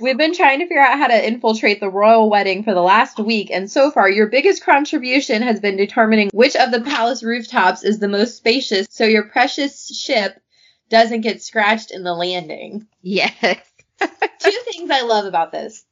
We've 0.00 0.16
been 0.16 0.32
trying 0.32 0.60
to 0.60 0.66
figure 0.66 0.80
out 0.80 0.96
how 0.96 1.08
to 1.08 1.26
infiltrate 1.26 1.80
the 1.80 1.90
royal 1.90 2.30
wedding 2.30 2.62
for 2.62 2.72
the 2.72 2.82
last 2.82 3.18
week, 3.18 3.50
and 3.50 3.68
so 3.68 3.90
far, 3.90 4.08
your 4.08 4.28
biggest 4.28 4.62
contribution 4.62 5.42
has 5.42 5.58
been 5.58 5.76
determining 5.76 6.30
which 6.32 6.54
of 6.54 6.70
the 6.70 6.82
palace 6.82 7.24
rooftops 7.24 7.82
is 7.82 7.98
the 7.98 8.06
most 8.06 8.36
spacious 8.36 8.86
so 8.88 9.04
your 9.04 9.24
precious 9.24 9.88
ship 9.88 10.40
doesn't 10.88 11.22
get 11.22 11.42
scratched 11.42 11.90
in 11.90 12.04
the 12.04 12.14
landing. 12.14 12.86
Yes. 13.02 13.58
Two 13.98 14.60
things 14.70 14.88
I 14.88 15.00
love 15.00 15.24
about 15.24 15.50
this. 15.50 15.84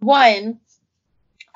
One, 0.00 0.60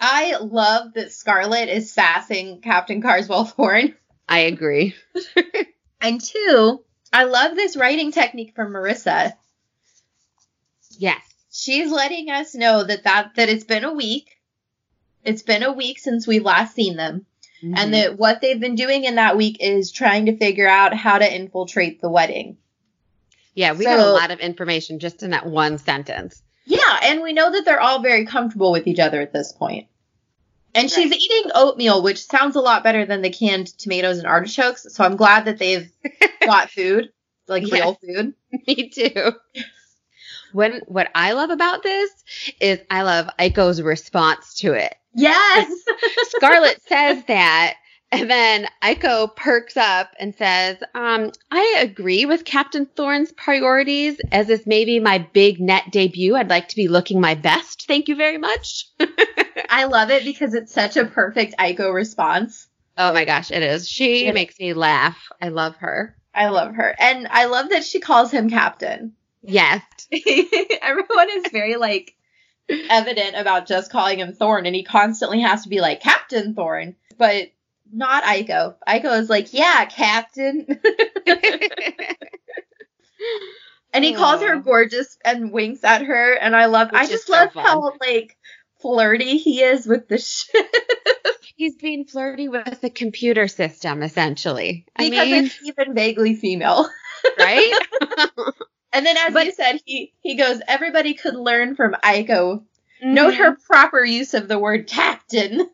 I 0.01 0.39
love 0.41 0.95
that 0.95 1.13
Scarlet 1.13 1.69
is 1.69 1.93
sassing 1.93 2.63
Captain 2.63 3.03
Carswell 3.03 3.45
Thorne. 3.45 3.95
I 4.27 4.39
agree. 4.41 4.95
and 6.01 6.21
two, 6.21 6.85
I 7.13 7.25
love 7.25 7.57
this 7.57 7.77
writing 7.77 8.13
technique 8.13 8.55
from 8.55 8.73
Marissa. 8.73 9.33
Yes 10.99 11.29
she's 11.59 11.91
letting 11.91 12.31
us 12.31 12.55
know 12.55 12.85
that 12.85 13.05
that 13.05 13.35
that 13.37 13.49
it's 13.49 13.65
been 13.65 13.85
a 13.85 13.93
week. 13.93 14.37
It's 15.25 15.43
been 15.43 15.63
a 15.63 15.73
week 15.73 15.99
since 15.99 16.27
we've 16.27 16.45
last 16.45 16.75
seen 16.75 16.97
them. 16.97 17.27
Mm-hmm. 17.63 17.75
And 17.77 17.95
that 17.95 18.19
what 18.19 18.41
they've 18.41 18.61
been 18.61 18.77
doing 18.77 19.05
in 19.05 19.17
that 19.17 19.37
week 19.37 19.59
is 19.61 19.91
trying 19.91 20.27
to 20.27 20.37
figure 20.37 20.69
out 20.69 20.95
how 20.95 21.19
to 21.19 21.35
infiltrate 21.35 22.01
the 22.01 22.09
wedding. 22.09 22.57
Yeah, 23.55 23.73
we 23.73 23.85
so, 23.85 23.97
got 23.97 24.07
a 24.07 24.13
lot 24.13 24.31
of 24.31 24.39
information 24.39 25.01
just 25.01 25.25
in 25.25 25.31
that 25.31 25.45
one 25.45 25.79
sentence. 25.79 26.41
Yeah, 26.65 27.01
and 27.03 27.21
we 27.21 27.33
know 27.33 27.51
that 27.51 27.65
they're 27.65 27.81
all 27.81 28.01
very 28.01 28.27
comfortable 28.27 28.71
with 28.71 28.87
each 28.87 29.01
other 29.01 29.21
at 29.21 29.33
this 29.33 29.53
point. 29.53 29.89
And 30.79 30.85
right. 30.85 30.91
she's 30.93 31.13
eating 31.13 31.51
oatmeal, 31.57 32.03
which 32.03 32.25
sounds 32.25 32.55
a 32.55 32.61
lot 32.61 32.85
better 32.85 33.05
than 33.05 33.21
the 33.21 33.31
canned 33.31 33.67
tomatoes 33.79 34.19
and 34.19 34.29
artichokes. 34.29 34.87
So 34.95 35.03
I'm 35.03 35.17
glad 35.17 35.47
that 35.47 35.59
they've 35.59 35.91
got 36.45 36.71
food, 36.71 37.11
like 37.49 37.65
yes. 37.65 37.73
real 37.73 37.95
food. 37.95 38.35
Me 38.69 38.89
too. 38.89 39.33
When 40.53 40.81
what 40.87 41.09
I 41.17 41.33
love 41.33 41.51
about 41.51 41.83
this 41.83 42.11
is 42.61 42.79
I 42.89 43.03
love 43.03 43.29
Iko's 43.41 43.83
response 43.83 44.55
to 44.61 44.75
it. 44.75 44.95
Yes. 45.15 45.69
Scarlet 46.29 46.81
says 46.87 47.25
that 47.25 47.75
and 48.11 48.31
then 48.31 48.67
Iko 48.83 49.35
perks 49.35 49.77
up 49.77 50.15
and 50.19 50.35
says, 50.35 50.79
um, 50.95 51.31
I 51.51 51.79
agree 51.81 52.27
with 52.27 52.45
Captain 52.45 52.87
Thorne's 52.87 53.33
priorities. 53.33 54.21
As 54.33 54.47
this 54.47 54.67
may 54.67 54.85
be 54.85 55.01
my 55.01 55.19
big 55.19 55.61
net 55.61 55.91
debut, 55.91 56.35
I'd 56.35 56.51
like 56.51 56.69
to 56.69 56.77
be 56.77 56.89
looking 56.89 57.21
my 57.21 57.35
best. 57.35 57.87
Thank 57.87 58.09
you 58.09 58.17
very 58.17 58.39
much. 58.39 58.89
I 59.69 59.85
love 59.85 60.11
it 60.11 60.25
because 60.25 60.55
it's 60.55 60.73
such 60.73 60.97
a 60.97 61.05
perfect 61.05 61.57
Iko 61.59 61.93
response. 61.93 62.69
Oh 62.97 63.13
my 63.13 63.25
gosh, 63.25 63.51
it 63.51 63.63
is. 63.63 63.89
She 63.89 64.27
it 64.27 64.35
makes 64.35 64.59
me 64.59 64.73
laugh. 64.73 65.29
I 65.41 65.49
love 65.49 65.77
her. 65.77 66.17
I 66.35 66.49
love 66.49 66.75
her. 66.75 66.95
And 66.99 67.29
I 67.29 67.45
love 67.45 67.71
that 67.71 67.85
she 67.85 68.01
calls 68.01 68.31
him 68.31 68.51
Captain. 68.51 69.13
Yes. 69.43 69.83
Everyone 70.83 71.29
is 71.31 71.53
very 71.53 71.77
like 71.77 72.15
evident 72.69 73.37
about 73.37 73.67
just 73.67 73.91
calling 73.93 74.19
him 74.19 74.33
Thorne, 74.33 74.67
and 74.67 74.75
he 74.75 74.83
constantly 74.83 75.41
has 75.41 75.63
to 75.63 75.69
be 75.69 75.81
like 75.81 76.01
Captain 76.01 76.55
Thorne, 76.55 76.97
but 77.17 77.49
not 77.93 78.25
Iko. 78.25 78.75
Iko 78.87 79.19
is 79.21 79.31
like, 79.31 79.53
yeah, 79.53 79.85
Captain. 79.87 80.67
and 83.93 84.05
he 84.05 84.15
Aww. 84.15 84.17
calls 84.17 84.43
her 84.43 84.59
gorgeous 84.59 85.17
and 85.25 85.53
winks 85.53 85.85
at 85.85 86.03
her, 86.03 86.35
and 86.35 86.55
I 86.55 86.67
love. 86.67 86.93
Which 86.93 87.01
I 87.01 87.07
just 87.07 87.29
love 87.29 87.51
so 87.53 87.61
how 87.61 87.93
like 88.01 88.37
flirty 88.81 89.39
he 89.39 89.63
is 89.63 89.87
with 89.87 90.09
the 90.09 90.19
ship. 90.19 90.67
He's 91.57 91.77
being 91.77 92.05
flirty 92.05 92.49
with 92.49 92.81
the 92.81 92.91
computer 92.91 93.49
system, 93.49 94.03
essentially. 94.03 94.87
Because 94.97 95.19
I 95.19 95.25
mean, 95.25 95.47
it's 95.47 95.59
even 95.65 95.95
vaguely 95.95 96.37
female, 96.37 96.89
right? 97.39 97.73
And 98.93 99.05
then, 99.05 99.17
as 99.17 99.35
but, 99.35 99.47
you 99.47 99.53
said, 99.53 99.81
he 99.85 100.13
he 100.21 100.37
goes. 100.37 100.61
Everybody 100.69 101.15
could 101.15 101.35
learn 101.35 101.75
from 101.75 101.95
Iko. 101.95 102.63
Mm-hmm. 103.03 103.15
Note 103.15 103.35
her 103.35 103.57
proper 103.67 104.05
use 104.05 104.35
of 104.35 104.49
the 104.49 104.59
word 104.59 104.87
captain. 104.87 105.69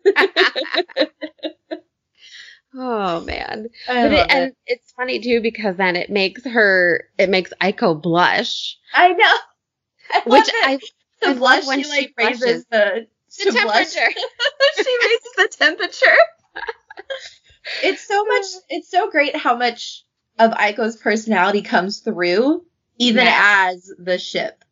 Oh 2.77 3.21
man, 3.21 3.69
but 3.87 4.13
it, 4.13 4.27
and 4.31 4.53
it's 4.67 4.93
funny 4.93 5.21
too 5.21 5.41
because 5.41 5.77
then 5.77 5.95
it 5.97 6.11
makes 6.11 6.45
her, 6.45 7.05
it 7.19 7.31
makes 7.31 7.53
Iko 7.61 8.01
blush. 8.01 8.77
I 8.93 9.13
know, 9.13 9.35
I 10.13 10.23
which 10.27 10.51
I, 10.53 10.79
the 11.23 11.29
I 11.29 11.35
blush 11.35 11.67
when 11.67 11.83
she, 11.83 11.89
like 11.89 12.15
raises 12.17 12.65
the, 12.71 13.07
the 13.39 13.53
temperature. 13.53 14.11
she 14.77 14.99
raises 15.03 15.33
the 15.37 15.49
temperature. 15.57 16.17
it's 17.83 18.07
so 18.07 18.25
much. 18.25 18.45
It's 18.69 18.91
so 18.91 19.11
great 19.11 19.37
how 19.37 19.57
much 19.57 20.05
of 20.39 20.51
Iko's 20.53 20.97
personality 20.97 21.63
comes 21.63 22.01
through 22.01 22.65
even 22.99 23.25
yes. 23.25 23.41
as 23.41 23.93
the 23.99 24.19
ship. 24.19 24.64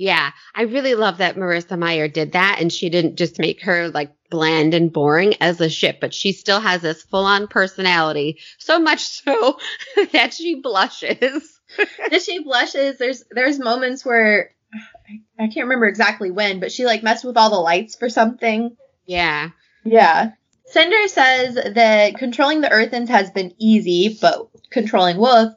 Yeah, 0.00 0.30
I 0.54 0.62
really 0.62 0.94
love 0.94 1.18
that 1.18 1.36
Marissa 1.36 1.78
Meyer 1.78 2.08
did 2.08 2.32
that, 2.32 2.56
and 2.58 2.72
she 2.72 2.88
didn't 2.88 3.16
just 3.16 3.38
make 3.38 3.60
her 3.64 3.90
like 3.90 4.10
bland 4.30 4.72
and 4.72 4.90
boring 4.90 5.34
as 5.42 5.60
a 5.60 5.68
ship, 5.68 5.98
but 6.00 6.14
she 6.14 6.32
still 6.32 6.58
has 6.58 6.80
this 6.80 7.02
full 7.02 7.26
on 7.26 7.48
personality, 7.48 8.38
so 8.56 8.78
much 8.80 9.22
so 9.22 9.58
that 10.14 10.32
she 10.32 10.54
blushes. 10.54 11.60
that 11.76 12.22
she 12.22 12.42
blushes. 12.42 12.96
There's 12.96 13.24
there's 13.30 13.58
moments 13.58 14.02
where 14.02 14.52
I, 14.72 15.44
I 15.44 15.48
can't 15.48 15.66
remember 15.66 15.86
exactly 15.86 16.30
when, 16.30 16.60
but 16.60 16.72
she 16.72 16.86
like 16.86 17.02
messed 17.02 17.26
with 17.26 17.36
all 17.36 17.50
the 17.50 17.56
lights 17.56 17.94
for 17.94 18.08
something. 18.08 18.74
Yeah. 19.04 19.50
Yeah. 19.84 20.30
Cinder 20.64 21.08
says 21.08 21.56
that 21.74 22.16
controlling 22.16 22.62
the 22.62 22.72
Earthens 22.72 23.10
has 23.10 23.30
been 23.32 23.52
easy, 23.58 24.16
but 24.18 24.48
controlling 24.70 25.18
Wolf 25.18 25.52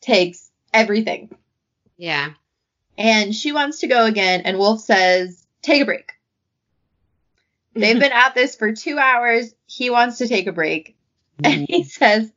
takes 0.00 0.52
everything. 0.72 1.36
Yeah. 1.96 2.34
And 2.98 3.32
she 3.32 3.52
wants 3.52 3.80
to 3.80 3.86
go 3.86 4.06
again, 4.06 4.42
and 4.44 4.58
Wolf 4.58 4.80
says, 4.80 5.46
take 5.62 5.82
a 5.82 5.84
break. 5.84 6.12
They've 7.74 7.98
been 7.98 8.10
at 8.10 8.34
this 8.34 8.56
for 8.56 8.72
two 8.72 8.98
hours. 8.98 9.54
He 9.66 9.88
wants 9.88 10.18
to 10.18 10.26
take 10.26 10.48
a 10.48 10.52
break. 10.52 10.96
And 11.44 11.64
he 11.68 11.84
says, 11.84 12.32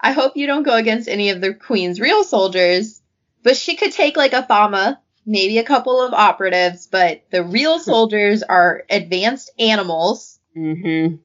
I 0.00 0.12
hope 0.12 0.38
you 0.38 0.46
don't 0.46 0.62
go 0.62 0.74
against 0.74 1.08
any 1.08 1.28
of 1.30 1.42
the 1.42 1.52
Queen's 1.52 2.00
real 2.00 2.24
soldiers, 2.24 3.02
but 3.42 3.58
she 3.58 3.76
could 3.76 3.92
take 3.92 4.16
like 4.16 4.32
a 4.32 4.42
Thama, 4.42 4.98
maybe 5.26 5.58
a 5.58 5.64
couple 5.64 6.00
of 6.00 6.14
operatives, 6.14 6.86
but 6.86 7.22
the 7.30 7.44
real 7.44 7.78
soldiers 7.78 8.42
are 8.42 8.84
advanced 8.88 9.50
animals 9.58 10.38
mm-hmm. 10.56 11.16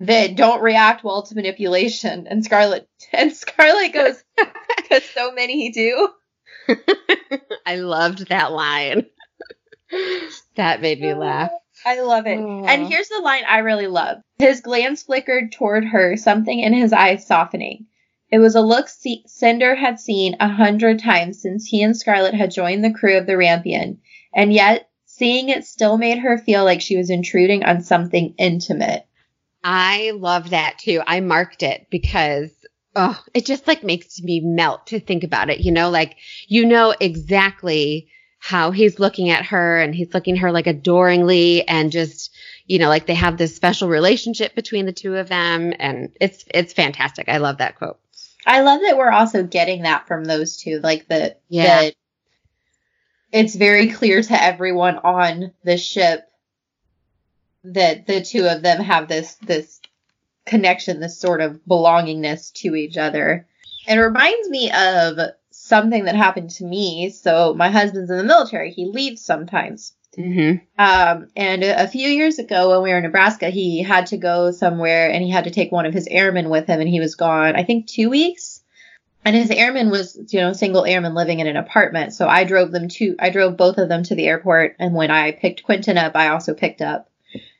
that 0.00 0.34
don't 0.34 0.62
react 0.62 1.04
well 1.04 1.22
to 1.22 1.36
manipulation. 1.36 2.26
And 2.26 2.44
Scarlet 2.44 2.88
and 3.12 3.32
Scarlet 3.32 3.92
goes, 3.92 4.24
because 4.76 5.04
so 5.04 5.30
many 5.30 5.70
do. 5.70 6.08
I 7.66 7.76
loved 7.76 8.28
that 8.28 8.52
line. 8.52 9.06
that 10.56 10.80
made 10.80 11.00
me 11.00 11.14
laugh. 11.14 11.50
I 11.84 12.00
love 12.00 12.26
it. 12.26 12.38
Aww. 12.38 12.68
And 12.68 12.86
here's 12.86 13.08
the 13.08 13.20
line 13.20 13.44
I 13.48 13.58
really 13.58 13.86
love. 13.86 14.18
His 14.38 14.60
glance 14.60 15.02
flickered 15.02 15.52
toward 15.52 15.84
her, 15.84 16.16
something 16.16 16.58
in 16.58 16.72
his 16.72 16.92
eyes 16.92 17.26
softening. 17.26 17.86
It 18.30 18.38
was 18.38 18.54
a 18.54 18.60
look 18.60 18.88
C- 18.88 19.24
Cinder 19.26 19.74
had 19.74 19.98
seen 20.00 20.36
a 20.40 20.48
hundred 20.48 20.98
times 20.98 21.40
since 21.40 21.66
he 21.66 21.82
and 21.82 21.96
Scarlet 21.96 22.34
had 22.34 22.50
joined 22.50 22.84
the 22.84 22.92
crew 22.92 23.16
of 23.16 23.26
the 23.26 23.36
Rampion, 23.36 23.98
and 24.34 24.52
yet 24.52 24.88
seeing 25.06 25.48
it 25.48 25.64
still 25.64 25.96
made 25.96 26.18
her 26.18 26.36
feel 26.36 26.64
like 26.64 26.80
she 26.80 26.96
was 26.96 27.10
intruding 27.10 27.64
on 27.64 27.80
something 27.80 28.34
intimate. 28.38 29.06
I 29.64 30.12
love 30.14 30.50
that 30.50 30.78
too. 30.78 31.00
I 31.06 31.20
marked 31.20 31.62
it 31.62 31.86
because 31.90 32.50
oh, 32.98 33.18
it 33.32 33.46
just 33.46 33.66
like 33.68 33.84
makes 33.84 34.20
me 34.20 34.40
melt 34.40 34.88
to 34.88 34.98
think 34.98 35.22
about 35.22 35.48
it. 35.48 35.60
You 35.60 35.72
know, 35.72 35.88
like 35.88 36.16
you 36.48 36.66
know 36.66 36.94
exactly 36.98 38.08
how 38.40 38.72
he's 38.72 38.98
looking 38.98 39.30
at 39.30 39.46
her 39.46 39.78
and 39.78 39.94
he's 39.94 40.12
looking 40.12 40.34
at 40.34 40.40
her 40.40 40.52
like 40.52 40.66
adoringly 40.66 41.66
and 41.66 41.90
just 41.90 42.34
you 42.66 42.78
know 42.78 42.88
like 42.88 43.06
they 43.06 43.14
have 43.14 43.36
this 43.36 43.54
special 43.54 43.88
relationship 43.88 44.54
between 44.54 44.84
the 44.84 44.92
two 44.92 45.16
of 45.16 45.28
them 45.28 45.72
and 45.78 46.10
it's 46.20 46.44
it's 46.52 46.72
fantastic. 46.72 47.28
I 47.28 47.38
love 47.38 47.58
that 47.58 47.76
quote. 47.76 47.98
I 48.44 48.62
love 48.62 48.80
that 48.82 48.98
we're 48.98 49.10
also 49.10 49.44
getting 49.44 49.82
that 49.82 50.08
from 50.08 50.24
those 50.24 50.56
two 50.56 50.80
like 50.80 51.06
the 51.08 51.36
yeah. 51.48 51.82
the, 51.82 51.94
it's 53.30 53.54
very 53.54 53.90
clear 53.90 54.22
to 54.22 54.42
everyone 54.42 54.96
on 54.96 55.52
the 55.62 55.76
ship 55.76 56.24
that 57.64 58.06
the 58.06 58.22
two 58.22 58.46
of 58.46 58.62
them 58.62 58.80
have 58.80 59.06
this 59.06 59.34
this 59.36 59.77
connection 60.48 61.00
this 61.00 61.18
sort 61.18 61.40
of 61.40 61.60
belongingness 61.68 62.52
to 62.52 62.74
each 62.74 62.96
other 62.96 63.46
it 63.88 63.96
reminds 63.96 64.50
me 64.50 64.70
of 64.70 65.18
something 65.50 66.04
that 66.04 66.14
happened 66.14 66.50
to 66.50 66.64
me. 66.64 67.10
So 67.10 67.54
my 67.54 67.70
husband's 67.70 68.10
in 68.10 68.18
the 68.18 68.24
military. 68.24 68.70
He 68.70 68.86
leaves 68.86 69.22
sometimes. 69.22 69.94
Mm-hmm. 70.16 70.64
Um, 70.78 71.28
and 71.36 71.62
a, 71.62 71.84
a 71.84 71.88
few 71.88 72.08
years 72.08 72.38
ago, 72.38 72.70
when 72.70 72.82
we 72.82 72.90
were 72.90 72.98
in 72.98 73.04
Nebraska, 73.04 73.50
he 73.50 73.82
had 73.82 74.06
to 74.06 74.16
go 74.16 74.50
somewhere 74.50 75.10
and 75.10 75.22
he 75.22 75.30
had 75.30 75.44
to 75.44 75.50
take 75.50 75.72
one 75.72 75.86
of 75.86 75.94
his 75.94 76.08
airmen 76.10 76.50
with 76.50 76.66
him, 76.66 76.80
and 76.80 76.88
he 76.88 77.00
was 77.00 77.14
gone, 77.14 77.56
I 77.56 77.64
think, 77.64 77.86
two 77.86 78.10
weeks. 78.10 78.62
And 79.24 79.36
his 79.36 79.50
airman 79.50 79.90
was, 79.90 80.18
you 80.32 80.40
know, 80.40 80.52
single 80.52 80.84
airman 80.84 81.14
living 81.14 81.40
in 81.40 81.46
an 81.46 81.56
apartment. 81.56 82.14
So 82.14 82.26
I 82.26 82.44
drove 82.44 82.72
them 82.72 82.88
to, 82.88 83.16
I 83.18 83.30
drove 83.30 83.56
both 83.56 83.78
of 83.78 83.88
them 83.88 84.02
to 84.04 84.14
the 84.14 84.26
airport. 84.26 84.76
And 84.78 84.94
when 84.94 85.10
I 85.10 85.32
picked 85.32 85.64
Quentin 85.64 85.98
up, 85.98 86.12
I 86.14 86.28
also 86.28 86.54
picked 86.54 86.80
up 86.80 87.10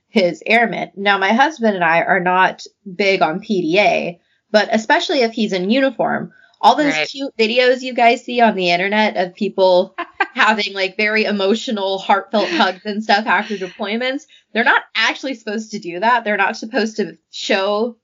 his 0.09 0.43
airman. 0.45 0.91
Now, 0.97 1.19
my 1.19 1.33
husband 1.33 1.75
and 1.75 1.85
I 1.85 2.03
are 2.03 2.21
not 2.21 2.65
big 2.93 3.23
on 3.23 3.41
PDA, 3.41 4.19
but 4.51 4.69
especially 4.73 5.21
if 5.21 5.33
he's 5.33 5.53
in 5.53 5.71
uniform, 5.71 6.33
all 6.61 6.75
those 6.75 6.95
right. 6.95 7.09
cute 7.09 7.37
videos 7.37 7.83
you 7.83 7.95
guys 7.95 8.25
see 8.25 8.41
on 8.41 8.57
the 8.57 8.71
internet 8.71 9.17
of 9.17 9.35
people 9.35 9.95
having 10.35 10.73
like 10.73 10.97
very 10.97 11.25
emotional, 11.25 11.99
heartfelt 11.99 12.49
hugs 12.49 12.85
and 12.85 13.03
stuff 13.03 13.27
after 13.27 13.57
deployments, 13.57 14.27
they're 14.53 14.65
not 14.65 14.83
actually 14.95 15.35
supposed 15.35 15.73
to 15.73 15.79
do 15.79 16.01
that. 16.01 16.25
They're 16.25 16.37
not 16.37 16.57
supposed 16.57 16.97
to 16.97 17.19
show, 17.31 17.97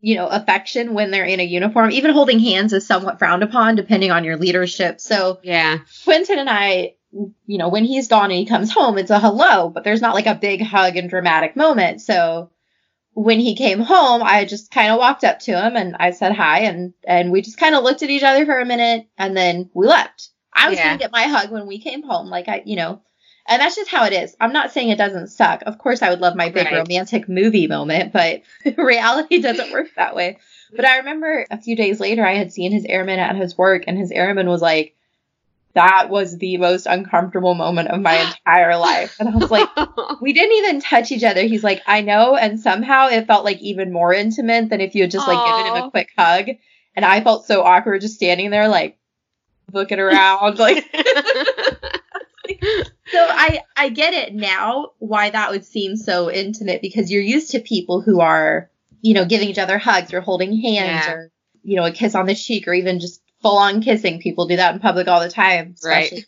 you 0.00 0.14
know, 0.14 0.28
affection 0.28 0.94
when 0.94 1.10
they're 1.10 1.24
in 1.24 1.40
a 1.40 1.44
uniform. 1.44 1.90
Even 1.90 2.12
holding 2.12 2.38
hands 2.38 2.72
is 2.72 2.86
somewhat 2.86 3.18
frowned 3.18 3.42
upon 3.42 3.76
depending 3.76 4.10
on 4.10 4.24
your 4.24 4.36
leadership. 4.36 5.00
So, 5.00 5.40
yeah. 5.42 5.78
Quentin 6.04 6.38
and 6.38 6.48
I, 6.48 6.94
you 7.12 7.58
know, 7.58 7.68
when 7.68 7.84
he's 7.84 8.08
gone 8.08 8.30
and 8.30 8.38
he 8.38 8.46
comes 8.46 8.72
home, 8.72 8.98
it's 8.98 9.10
a 9.10 9.18
hello, 9.18 9.68
but 9.68 9.84
there's 9.84 10.00
not 10.00 10.14
like 10.14 10.26
a 10.26 10.34
big 10.34 10.62
hug 10.62 10.96
and 10.96 11.10
dramatic 11.10 11.56
moment. 11.56 12.00
So, 12.00 12.50
when 13.12 13.40
he 13.40 13.56
came 13.56 13.80
home, 13.80 14.22
I 14.22 14.44
just 14.44 14.70
kind 14.70 14.92
of 14.92 14.98
walked 14.98 15.24
up 15.24 15.40
to 15.40 15.60
him 15.60 15.76
and 15.76 15.96
I 15.98 16.12
said 16.12 16.34
hi 16.34 16.60
and 16.60 16.94
and 17.04 17.32
we 17.32 17.42
just 17.42 17.58
kind 17.58 17.74
of 17.74 17.82
looked 17.82 18.02
at 18.02 18.10
each 18.10 18.22
other 18.22 18.46
for 18.46 18.58
a 18.58 18.64
minute 18.64 19.08
and 19.18 19.36
then 19.36 19.70
we 19.74 19.86
left. 19.86 20.28
I 20.54 20.68
was 20.68 20.78
yeah. 20.78 20.88
going 20.88 20.98
to 20.98 21.02
get 21.04 21.12
my 21.12 21.24
hug 21.24 21.50
when 21.50 21.66
we 21.66 21.80
came 21.80 22.02
home 22.02 22.28
like 22.28 22.48
I, 22.48 22.62
you 22.64 22.76
know, 22.76 23.02
and 23.46 23.60
that's 23.60 23.76
just 23.76 23.90
how 23.90 24.04
it 24.04 24.12
is. 24.12 24.36
I'm 24.40 24.52
not 24.52 24.72
saying 24.72 24.90
it 24.90 24.98
doesn't 24.98 25.28
suck. 25.28 25.62
Of 25.66 25.78
course 25.78 26.02
I 26.02 26.10
would 26.10 26.20
love 26.20 26.36
my 26.36 26.50
big 26.50 26.66
right. 26.66 26.78
romantic 26.78 27.28
movie 27.28 27.66
moment, 27.66 28.12
but 28.12 28.42
reality 28.76 29.40
doesn't 29.40 29.72
work 29.72 29.88
that 29.96 30.14
way. 30.14 30.38
But 30.74 30.84
I 30.84 30.98
remember 30.98 31.46
a 31.50 31.60
few 31.60 31.74
days 31.74 31.98
later 31.98 32.24
I 32.24 32.34
had 32.34 32.52
seen 32.52 32.70
his 32.70 32.84
airman 32.84 33.18
at 33.18 33.36
his 33.36 33.58
work 33.58 33.84
and 33.86 33.98
his 33.98 34.12
airman 34.12 34.48
was 34.48 34.62
like 34.62 34.94
that 35.74 36.08
was 36.10 36.36
the 36.38 36.56
most 36.56 36.86
uncomfortable 36.86 37.54
moment 37.54 37.88
of 37.88 38.00
my 38.00 38.16
entire 38.16 38.76
life. 38.76 39.16
And 39.20 39.28
I 39.28 39.36
was 39.36 39.50
like, 39.50 39.68
we 40.20 40.32
didn't 40.32 40.56
even 40.56 40.80
touch 40.80 41.12
each 41.12 41.22
other. 41.22 41.42
He's 41.42 41.62
like, 41.62 41.82
I 41.86 42.00
know. 42.00 42.36
And 42.36 42.58
somehow 42.58 43.08
it 43.08 43.26
felt 43.26 43.44
like 43.44 43.60
even 43.60 43.92
more 43.92 44.12
intimate 44.12 44.68
than 44.68 44.80
if 44.80 44.94
you 44.94 45.02
had 45.02 45.10
just 45.10 45.28
like 45.28 45.38
Aww. 45.38 45.58
given 45.58 45.76
him 45.76 45.84
a 45.84 45.90
quick 45.90 46.10
hug. 46.16 46.48
And 46.96 47.04
I 47.04 47.20
felt 47.22 47.46
so 47.46 47.62
awkward 47.62 48.00
just 48.00 48.16
standing 48.16 48.50
there, 48.50 48.68
like 48.68 48.98
looking 49.72 50.00
around, 50.00 50.58
like. 50.58 50.84
so 52.62 53.18
I 53.18 53.60
I 53.76 53.88
get 53.90 54.12
it 54.12 54.34
now 54.34 54.90
why 54.98 55.30
that 55.30 55.50
would 55.50 55.64
seem 55.64 55.96
so 55.96 56.30
intimate 56.30 56.82
because 56.82 57.10
you're 57.10 57.22
used 57.22 57.52
to 57.52 57.60
people 57.60 58.00
who 58.00 58.20
are 58.20 58.70
you 59.02 59.14
know 59.14 59.24
giving 59.24 59.48
each 59.48 59.58
other 59.58 59.78
hugs 59.78 60.12
or 60.12 60.20
holding 60.20 60.60
hands 60.60 61.06
yeah. 61.06 61.12
or 61.12 61.32
you 61.62 61.76
know 61.76 61.84
a 61.84 61.92
kiss 61.92 62.14
on 62.14 62.26
the 62.26 62.34
cheek 62.34 62.66
or 62.66 62.74
even 62.74 63.00
just 63.00 63.22
full 63.42 63.58
on 63.58 63.82
kissing. 63.82 64.20
People 64.20 64.46
do 64.46 64.56
that 64.56 64.74
in 64.74 64.80
public 64.80 65.08
all 65.08 65.20
the 65.20 65.30
time, 65.30 65.72
especially 65.74 66.18
right. 66.18 66.26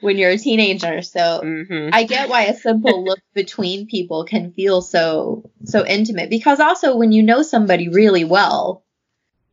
when 0.00 0.18
you're 0.18 0.30
a 0.30 0.38
teenager. 0.38 1.02
So 1.02 1.40
mm-hmm. 1.42 1.90
I 1.92 2.04
get 2.04 2.28
why 2.28 2.44
a 2.44 2.56
simple 2.56 3.04
look 3.06 3.20
between 3.34 3.86
people 3.86 4.24
can 4.24 4.52
feel 4.52 4.82
so 4.82 5.50
so 5.64 5.84
intimate 5.86 6.30
because 6.30 6.60
also 6.60 6.96
when 6.96 7.12
you 7.12 7.22
know 7.22 7.42
somebody 7.42 7.88
really 7.88 8.24
well, 8.24 8.84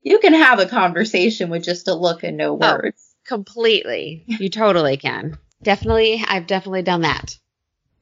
you 0.02 0.20
can 0.20 0.34
have 0.34 0.60
a 0.60 0.66
conversation 0.66 1.50
with 1.50 1.64
just 1.64 1.88
a 1.88 1.94
look 1.94 2.24
and 2.24 2.38
no 2.38 2.52
oh, 2.52 2.56
words. 2.56 3.04
Oh, 3.10 3.28
completely. 3.28 4.24
You 4.26 4.50
totally 4.50 4.98
can. 4.98 5.38
Definitely, 5.64 6.24
I've 6.26 6.48
definitely 6.48 6.84
done 6.84 7.02
that. 7.02 7.38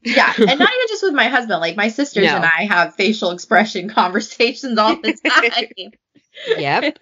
Yeah, 0.03 0.31
and 0.37 0.59
not 0.59 0.69
even 0.75 0.87
just 0.87 1.03
with 1.03 1.13
my 1.13 1.29
husband. 1.29 1.61
Like 1.61 1.75
my 1.75 1.87
sisters 1.87 2.25
no. 2.25 2.35
and 2.35 2.45
I 2.45 2.65
have 2.65 2.95
facial 2.95 3.31
expression 3.31 3.89
conversations 3.93 4.77
all 4.77 4.95
the 4.95 5.13
time. 5.13 5.91
yep. 6.57 6.97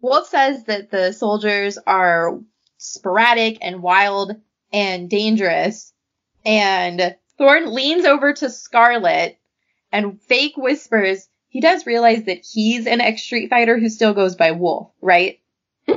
Wolf 0.00 0.28
says 0.28 0.64
that 0.64 0.90
the 0.90 1.12
soldiers 1.12 1.78
are 1.86 2.38
sporadic 2.78 3.58
and 3.60 3.82
wild 3.82 4.32
and 4.72 5.10
dangerous. 5.10 5.92
And 6.44 7.16
Thorne 7.36 7.74
leans 7.74 8.04
over 8.04 8.32
to 8.32 8.50
Scarlet 8.50 9.38
and 9.92 10.20
fake 10.22 10.56
whispers 10.56 11.28
he 11.50 11.60
does 11.60 11.84
realize 11.84 12.22
that 12.24 12.46
he's 12.48 12.86
an 12.86 13.00
ex 13.00 13.22
Street 13.22 13.50
Fighter 13.50 13.78
who 13.78 13.88
still 13.88 14.14
goes 14.14 14.36
by 14.36 14.52
Wolf, 14.52 14.92
right? 15.02 15.40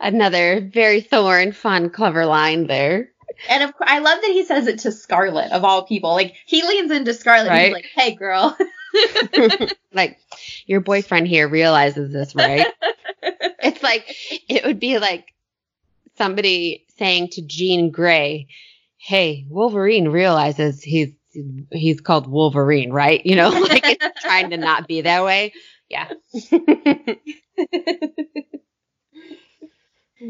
Another 0.00 0.60
very 0.60 1.00
Thorne, 1.00 1.52
fun, 1.52 1.90
clever 1.90 2.26
line 2.26 2.66
there. 2.66 3.10
And 3.48 3.62
of 3.62 3.72
course, 3.76 3.88
I 3.90 4.00
love 4.00 4.20
that 4.20 4.30
he 4.32 4.44
says 4.44 4.66
it 4.66 4.80
to 4.80 4.90
Scarlet 4.90 5.52
of 5.52 5.64
all 5.64 5.84
people. 5.86 6.10
Like 6.10 6.34
he 6.44 6.62
leans 6.66 6.90
into 6.90 7.14
Scarlet 7.14 7.48
right? 7.48 7.56
and 7.56 7.64
he's 7.66 7.72
like, 7.72 7.90
"Hey, 7.94 8.14
girl." 8.16 8.56
like 9.92 10.18
your 10.66 10.80
boyfriend 10.80 11.26
here 11.28 11.48
realizes 11.48 12.12
this, 12.12 12.34
right? 12.34 12.66
it's 13.22 13.82
like 13.82 14.04
it 14.48 14.64
would 14.64 14.80
be 14.80 14.98
like 14.98 15.32
somebody 16.16 16.86
saying 16.98 17.28
to 17.32 17.42
Jean 17.42 17.90
Grey, 17.90 18.48
"Hey, 18.96 19.46
Wolverine 19.48 20.08
realizes 20.08 20.82
he's 20.82 21.10
he's 21.72 22.00
called 22.00 22.26
Wolverine, 22.26 22.92
right? 22.92 23.24
You 23.24 23.36
know, 23.36 23.48
like 23.68 23.84
it's 23.84 24.22
trying 24.22 24.50
to 24.50 24.56
not 24.56 24.88
be 24.88 25.02
that 25.02 25.24
way. 25.24 25.52
Yeah. 25.88 26.10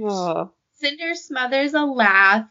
oh. 0.03 0.51
Cinder 0.75 1.15
smothers 1.15 1.75
a 1.75 1.85
laugh 1.85 2.47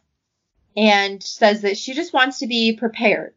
and 0.76 1.22
says 1.22 1.62
that 1.62 1.78
she 1.78 1.94
just 1.94 2.14
wants 2.14 2.40
to 2.40 2.48
be 2.48 2.76
prepared. 2.76 3.34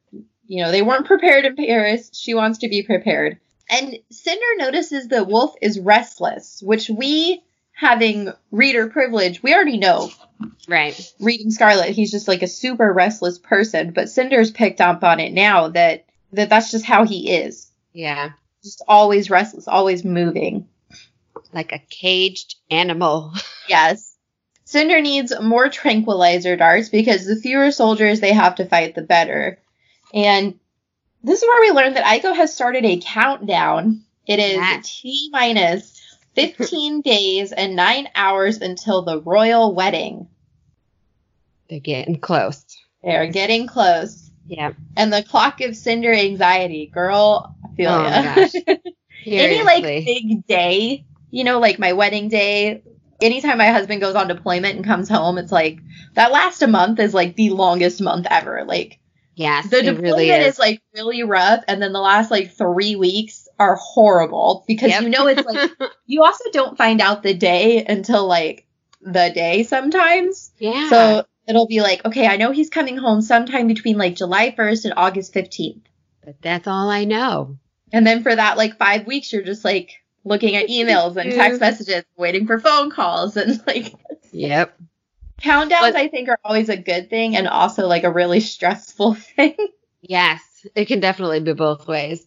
You 0.46 0.64
know, 0.64 0.70
they 0.70 0.82
weren't 0.82 1.06
prepared 1.06 1.44
in 1.44 1.56
Paris. 1.56 2.10
She 2.14 2.34
wants 2.34 2.58
to 2.58 2.68
be 2.68 2.82
prepared. 2.82 3.38
And 3.68 3.98
Cinder 4.10 4.56
notices 4.58 5.08
that 5.08 5.26
Wolf 5.26 5.54
is 5.60 5.78
restless, 5.78 6.62
which 6.64 6.88
we 6.88 7.42
having 7.76 8.32
reader 8.50 8.88
privilege, 8.88 9.42
we 9.42 9.54
already 9.54 9.76
know. 9.76 10.10
Right. 10.68 10.98
Reading 11.20 11.50
Scarlet, 11.50 11.90
he's 11.90 12.10
just 12.10 12.28
like 12.28 12.42
a 12.42 12.48
super 12.48 12.92
restless 12.92 13.38
person, 13.38 13.92
but 13.92 14.08
Cinder's 14.08 14.50
picked 14.50 14.80
up 14.80 15.04
on 15.04 15.20
it 15.20 15.32
now 15.32 15.68
that 15.68 16.06
that 16.32 16.48
that's 16.48 16.70
just 16.70 16.84
how 16.84 17.04
he 17.04 17.30
is. 17.30 17.70
Yeah. 17.92 18.30
Just 18.62 18.82
always 18.88 19.30
restless, 19.30 19.68
always 19.68 20.04
moving. 20.04 20.68
Like 21.52 21.72
a 21.72 21.82
caged 21.90 22.56
animal. 22.70 23.32
yes. 23.68 24.16
Cinder 24.64 25.00
needs 25.00 25.32
more 25.40 25.68
tranquilizer 25.68 26.56
darts 26.56 26.88
because 26.88 27.24
the 27.24 27.36
fewer 27.36 27.70
soldiers 27.70 28.20
they 28.20 28.32
have 28.32 28.56
to 28.56 28.66
fight, 28.66 28.94
the 28.94 29.02
better. 29.02 29.58
And 30.14 30.58
this 31.22 31.42
is 31.42 31.46
where 31.46 31.60
we 31.60 31.70
learned 31.76 31.96
that 31.96 32.04
Iko 32.04 32.34
has 32.34 32.54
started 32.54 32.84
a 32.84 33.00
countdown. 33.04 34.02
It 34.26 34.38
is. 34.38 34.88
T 34.88 35.28
minus 35.32 36.00
15 36.34 37.00
days 37.04 37.52
and 37.52 37.76
9 37.76 38.08
hours 38.14 38.58
until 38.58 39.02
the 39.02 39.20
royal 39.20 39.74
wedding. 39.74 40.28
They're 41.68 41.80
getting 41.80 42.20
close. 42.20 42.64
They're 43.02 43.26
getting 43.26 43.66
close. 43.66 44.30
Yeah. 44.46 44.72
And 44.96 45.12
the 45.12 45.22
clock 45.22 45.58
gives 45.58 45.82
Cinder 45.82 46.12
anxiety. 46.12 46.86
Girl, 46.86 47.54
I 47.64 47.74
feel 47.74 47.90
oh 47.90 48.02
ya. 48.02 48.76
Any 49.26 49.62
like 49.64 49.82
big 49.82 50.46
day, 50.46 51.04
you 51.30 51.42
know, 51.42 51.58
like 51.58 51.80
my 51.80 51.94
wedding 51.94 52.28
day, 52.28 52.82
anytime 53.20 53.58
my 53.58 53.66
husband 53.66 54.00
goes 54.00 54.14
on 54.14 54.28
deployment 54.28 54.76
and 54.76 54.84
comes 54.84 55.08
home, 55.08 55.38
it's 55.38 55.50
like 55.50 55.80
that 56.14 56.30
last 56.30 56.62
a 56.62 56.68
month 56.68 57.00
is 57.00 57.12
like 57.12 57.34
the 57.34 57.50
longest 57.50 58.00
month 58.00 58.26
ever. 58.30 58.64
Like 58.64 59.00
Yes, 59.36 59.68
the 59.68 59.82
deployment 59.82 60.02
really 60.02 60.30
is. 60.30 60.54
is. 60.54 60.58
like 60.58 60.82
really 60.94 61.22
rough, 61.22 61.62
and 61.68 61.80
then 61.80 61.92
the 61.92 62.00
last 62.00 62.30
like 62.30 62.52
three 62.54 62.96
weeks 62.96 63.48
are 63.58 63.76
horrible 63.76 64.64
because 64.66 64.90
yep. 64.90 65.02
you 65.02 65.10
know 65.10 65.26
it's 65.26 65.44
like 65.44 65.70
you 66.06 66.24
also 66.24 66.44
don't 66.52 66.78
find 66.78 67.02
out 67.02 67.22
the 67.22 67.34
day 67.34 67.84
until 67.84 68.26
like 68.26 68.66
the 69.02 69.30
day 69.34 69.62
sometimes. 69.62 70.52
Yeah. 70.58 70.88
So 70.88 71.24
it'll 71.46 71.66
be 71.66 71.82
like, 71.82 72.04
okay, 72.06 72.26
I 72.26 72.36
know 72.36 72.50
he's 72.50 72.70
coming 72.70 72.96
home 72.96 73.20
sometime 73.20 73.66
between 73.66 73.98
like 73.98 74.16
July 74.16 74.54
1st 74.56 74.86
and 74.86 74.94
August 74.96 75.34
15th. 75.34 75.82
But 76.24 76.40
that's 76.40 76.66
all 76.66 76.88
I 76.88 77.04
know. 77.04 77.58
And 77.92 78.06
then 78.06 78.22
for 78.22 78.34
that 78.34 78.56
like 78.56 78.78
five 78.78 79.06
weeks, 79.06 79.32
you're 79.32 79.42
just 79.42 79.64
like 79.64 80.02
looking 80.24 80.56
at 80.56 80.68
emails 80.68 81.16
and 81.16 81.30
text 81.32 81.60
messages, 81.60 82.04
waiting 82.16 82.46
for 82.46 82.58
phone 82.58 82.90
calls, 82.90 83.36
and 83.36 83.62
like. 83.66 83.94
Yep. 84.32 84.76
Countdowns, 85.42 85.80
but, 85.80 85.96
I 85.96 86.08
think, 86.08 86.28
are 86.28 86.40
always 86.44 86.68
a 86.68 86.76
good 86.76 87.10
thing 87.10 87.36
and 87.36 87.46
also 87.46 87.86
like 87.86 88.04
a 88.04 88.10
really 88.10 88.40
stressful 88.40 89.14
thing. 89.36 89.54
Yes, 90.00 90.66
it 90.74 90.86
can 90.86 91.00
definitely 91.00 91.40
be 91.40 91.52
both 91.52 91.86
ways. 91.86 92.24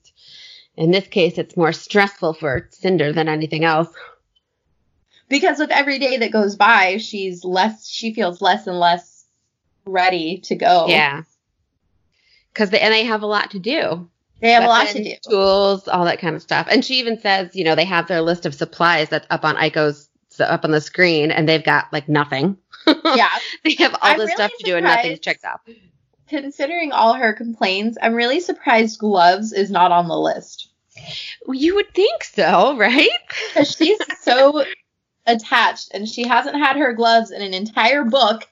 In 0.76 0.92
this 0.92 1.08
case, 1.08 1.38
it's 1.38 1.58
more 1.58 1.74
stressful 1.74 2.34
for 2.36 2.68
Cinder 2.72 3.12
than 3.12 3.28
anything 3.28 3.66
else. 3.66 3.90
Because 5.28 5.60
with 5.60 5.72
every 5.72 6.00
day 6.00 6.18
that 6.18 6.32
goes 6.32 6.56
by, 6.56 6.98
she's 6.98 7.44
less, 7.44 7.88
she 7.88 8.14
feels 8.14 8.42
less 8.42 8.66
and 8.66 8.80
less 8.80 9.26
ready 9.86 10.40
to 10.46 10.56
go. 10.56 10.88
Yeah. 10.88 11.24
Because 12.54 12.70
they, 12.70 12.80
and 12.80 12.94
they 12.94 13.06
have 13.06 13.22
a 13.22 13.28
lot 13.28 13.52
to 13.52 13.60
do. 13.60 14.10
They 14.42 14.52
have 14.52 14.64
Weapons, 14.68 14.68
a 14.68 14.70
lot 14.70 14.88
to 14.88 15.04
do. 15.04 15.30
Tools, 15.30 15.88
all 15.88 16.06
that 16.06 16.20
kind 16.20 16.36
of 16.36 16.42
stuff. 16.42 16.68
And 16.70 16.84
she 16.84 16.96
even 16.96 17.20
says, 17.20 17.56
you 17.56 17.64
know, 17.64 17.76
they 17.76 17.86
have 17.86 18.08
their 18.08 18.22
list 18.22 18.46
of 18.46 18.56
supplies 18.56 19.10
that's 19.10 19.28
up 19.30 19.44
on 19.44 19.62
Iko's 19.62 20.08
up 20.40 20.64
on 20.64 20.72
the 20.72 20.82
screen, 20.82 21.32
and 21.32 21.50
they've 21.50 21.64
got 21.64 21.92
like 21.92 22.08
nothing. 22.08 22.58
Yeah, 23.16 23.30
they 23.64 23.76
have 23.76 23.94
all 23.94 24.00
I'm 24.02 24.18
this 24.18 24.28
really 24.28 24.36
stuff 24.36 24.52
to 24.60 24.64
do, 24.64 24.76
and 24.76 24.86
nothing's 24.86 25.20
checked 25.20 25.46
off. 25.46 25.62
Considering 26.28 26.92
all 26.92 27.14
her 27.14 27.34
complaints, 27.34 27.98
I'm 28.02 28.14
really 28.14 28.40
surprised 28.40 29.00
gloves 29.00 29.52
is 29.52 29.72
not 29.72 29.92
on 29.92 30.08
the 30.08 30.18
list. 30.18 30.70
You 31.48 31.76
would 31.76 31.94
think 31.94 32.24
so, 32.24 32.78
right? 32.78 33.10
Because 33.54 33.76
she's 33.76 34.00
so 34.22 34.64
attached, 35.26 35.90
and 35.94 36.08
she 36.08 36.28
hasn't 36.28 36.58
had 36.58 36.78
her 36.78 36.94
gloves 36.94 37.32
in 37.32 37.42
an 37.42 37.54
entire 37.54 38.04
book. 38.04 38.48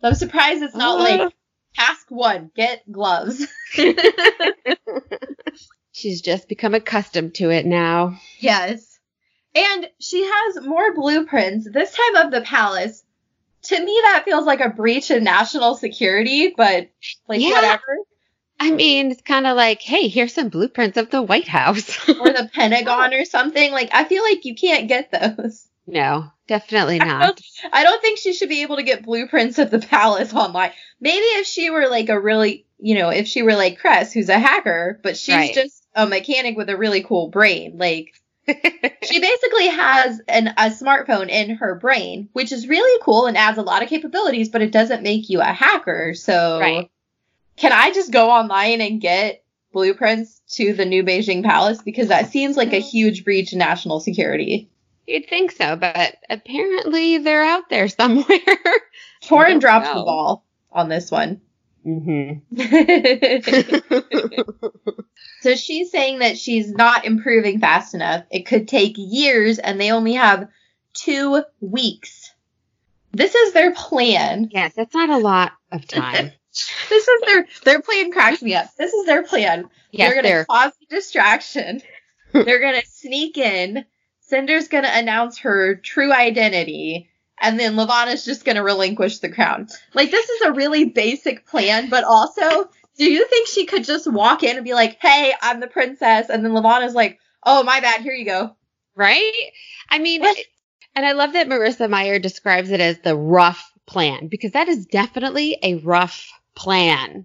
So 0.00 0.08
I'm 0.08 0.14
surprised 0.14 0.62
it's 0.62 0.74
not 0.74 1.00
uh, 1.00 1.02
like 1.02 1.32
task 1.74 2.06
one: 2.08 2.50
get 2.54 2.90
gloves. 2.90 3.46
She's 5.92 6.22
just 6.22 6.48
become 6.48 6.74
accustomed 6.74 7.34
to 7.34 7.50
it 7.50 7.66
now. 7.66 8.18
Yes. 8.38 8.98
And 9.54 9.86
she 9.98 10.24
has 10.24 10.64
more 10.64 10.94
blueprints, 10.94 11.68
this 11.70 11.94
time 11.94 12.26
of 12.26 12.32
the 12.32 12.40
palace. 12.40 13.04
To 13.64 13.84
me, 13.84 14.00
that 14.04 14.22
feels 14.24 14.46
like 14.46 14.60
a 14.60 14.70
breach 14.70 15.10
in 15.10 15.24
national 15.24 15.74
security, 15.74 16.54
but 16.56 16.88
like 17.28 17.40
yeah. 17.40 17.52
whatever. 17.52 17.98
I 18.58 18.70
mean, 18.72 19.10
it's 19.10 19.22
kind 19.22 19.46
of 19.46 19.56
like, 19.56 19.80
hey, 19.80 20.08
here's 20.08 20.34
some 20.34 20.50
blueprints 20.50 20.98
of 20.98 21.10
the 21.10 21.22
White 21.22 21.48
House 21.48 22.08
or 22.08 22.30
the 22.30 22.50
Pentagon 22.54 23.14
or 23.14 23.24
something. 23.24 23.72
Like, 23.72 23.88
I 23.92 24.04
feel 24.04 24.22
like 24.22 24.44
you 24.44 24.54
can't 24.54 24.86
get 24.86 25.10
those. 25.10 25.66
No, 25.86 26.30
definitely 26.46 26.98
not. 26.98 27.22
I 27.22 27.26
don't, 27.26 27.42
I 27.72 27.82
don't, 27.82 28.02
think 28.02 28.18
she 28.18 28.34
should 28.34 28.50
be 28.50 28.62
able 28.62 28.76
to 28.76 28.82
get 28.82 29.02
blueprints 29.02 29.58
of 29.58 29.70
the 29.70 29.78
palace 29.78 30.34
online. 30.34 30.72
Maybe 31.00 31.24
if 31.24 31.46
she 31.46 31.70
were 31.70 31.88
like 31.88 32.10
a 32.10 32.20
really, 32.20 32.66
you 32.78 32.96
know, 32.96 33.08
if 33.08 33.26
she 33.26 33.42
were 33.42 33.54
like 33.54 33.78
Cress, 33.78 34.12
who's 34.12 34.28
a 34.28 34.38
hacker, 34.38 35.00
but 35.02 35.16
she's 35.16 35.34
right. 35.34 35.54
just 35.54 35.82
a 35.94 36.06
mechanic 36.06 36.56
with 36.56 36.68
a 36.68 36.76
really 36.76 37.02
cool 37.02 37.28
brain. 37.28 37.78
Like, 37.78 38.12
she 38.48 39.20
basically 39.20 39.68
has 39.68 40.20
an, 40.28 40.48
a 40.48 40.70
smartphone 40.70 41.28
in 41.28 41.56
her 41.56 41.74
brain, 41.74 42.28
which 42.32 42.52
is 42.52 42.68
really 42.68 43.00
cool 43.04 43.26
and 43.26 43.36
adds 43.36 43.58
a 43.58 43.62
lot 43.62 43.82
of 43.82 43.88
capabilities, 43.88 44.48
but 44.48 44.62
it 44.62 44.72
doesn't 44.72 45.02
make 45.02 45.28
you 45.28 45.40
a 45.40 45.44
hacker. 45.44 46.14
So, 46.14 46.58
right. 46.60 46.90
can 47.56 47.72
I 47.72 47.92
just 47.92 48.12
go 48.12 48.30
online 48.30 48.80
and 48.80 49.00
get 49.00 49.44
blueprints 49.72 50.40
to 50.52 50.72
the 50.72 50.84
new 50.84 51.04
Beijing 51.04 51.44
Palace? 51.44 51.82
Because 51.82 52.08
that 52.08 52.30
seems 52.30 52.56
like 52.56 52.72
a 52.72 52.76
mm-hmm. 52.76 52.88
huge 52.88 53.24
breach 53.24 53.52
in 53.52 53.58
national 53.58 54.00
security. 54.00 54.70
You'd 55.06 55.28
think 55.28 55.52
so, 55.52 55.76
but 55.76 56.16
apparently 56.28 57.18
they're 57.18 57.44
out 57.44 57.68
there 57.68 57.88
somewhere. 57.88 58.24
Torin 59.22 59.60
dropped 59.60 59.86
know. 59.86 59.98
the 59.98 60.04
ball 60.04 60.46
on 60.72 60.88
this 60.88 61.10
one. 61.10 61.40
Mm-hmm. 61.86 62.56
so 65.40 65.54
she's 65.54 65.90
saying 65.90 66.20
that 66.20 66.38
she's 66.38 66.70
not 66.70 67.04
improving 67.04 67.60
fast 67.60 67.94
enough. 67.94 68.24
It 68.30 68.46
could 68.46 68.68
take 68.68 68.94
years, 68.96 69.58
and 69.58 69.80
they 69.80 69.90
only 69.90 70.14
have 70.14 70.48
two 70.92 71.42
weeks. 71.60 72.32
This 73.12 73.34
is 73.34 73.52
their 73.52 73.72
plan. 73.72 74.48
Yes, 74.52 74.72
that's 74.76 74.94
not 74.94 75.10
a 75.10 75.18
lot 75.18 75.52
of 75.72 75.86
time. 75.86 76.32
this 76.88 77.08
is 77.08 77.20
their 77.26 77.46
their 77.64 77.82
plan. 77.82 78.12
Cracks 78.12 78.42
me 78.42 78.54
up. 78.54 78.68
This 78.78 78.92
is 78.92 79.06
their 79.06 79.22
plan. 79.22 79.68
Yes, 79.90 80.12
they're 80.12 80.22
gonna 80.22 80.44
cause 80.44 80.72
a 80.82 80.94
distraction. 80.94 81.80
they're 82.32 82.60
gonna 82.60 82.84
sneak 82.86 83.38
in. 83.38 83.84
Cinder's 84.20 84.68
gonna 84.68 84.90
announce 84.92 85.38
her 85.38 85.76
true 85.76 86.12
identity 86.12 87.10
and 87.40 87.58
then 87.58 87.74
Levana's 87.74 88.24
just 88.24 88.44
going 88.44 88.56
to 88.56 88.62
relinquish 88.62 89.18
the 89.18 89.30
crown. 89.30 89.68
Like, 89.94 90.10
this 90.10 90.28
is 90.28 90.42
a 90.42 90.52
really 90.52 90.84
basic 90.84 91.46
plan, 91.46 91.88
but 91.88 92.04
also, 92.04 92.68
do 92.98 93.10
you 93.10 93.26
think 93.26 93.48
she 93.48 93.66
could 93.66 93.84
just 93.84 94.10
walk 94.10 94.42
in 94.42 94.56
and 94.56 94.64
be 94.64 94.74
like, 94.74 94.98
hey, 95.00 95.32
I'm 95.40 95.60
the 95.60 95.66
princess? 95.66 96.28
And 96.28 96.44
then 96.44 96.52
Levana's 96.52 96.94
like, 96.94 97.18
oh, 97.44 97.62
my 97.62 97.80
bad, 97.80 98.02
here 98.02 98.12
you 98.12 98.24
go. 98.26 98.56
Right? 98.94 99.32
I 99.88 99.98
mean, 99.98 100.22
and 100.94 101.06
I 101.06 101.12
love 101.12 101.32
that 101.32 101.48
Marissa 101.48 101.88
Meyer 101.88 102.18
describes 102.18 102.70
it 102.70 102.80
as 102.80 102.98
the 102.98 103.16
rough 103.16 103.72
plan 103.86 104.28
because 104.28 104.52
that 104.52 104.68
is 104.68 104.86
definitely 104.86 105.58
a 105.62 105.76
rough 105.76 106.30
plan. 106.54 107.24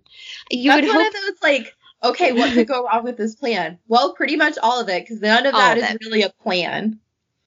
You 0.49 0.71
That's 0.71 0.81
would 0.81 0.95
one 0.95 1.05
hope- 1.05 1.07
of 1.07 1.21
those, 1.21 1.43
like, 1.43 1.75
okay, 2.03 2.31
what 2.31 2.53
could 2.53 2.67
go 2.67 2.85
wrong 2.85 3.03
with 3.03 3.17
this 3.17 3.35
plan? 3.35 3.79
Well, 3.87 4.13
pretty 4.13 4.35
much 4.35 4.57
all 4.61 4.79
of 4.79 4.89
it 4.89 5.03
because 5.03 5.19
none 5.21 5.45
of 5.45 5.53
that 5.53 5.77
of 5.77 5.83
is 5.83 5.97
really 6.05 6.21
a 6.21 6.29
plan. 6.29 6.99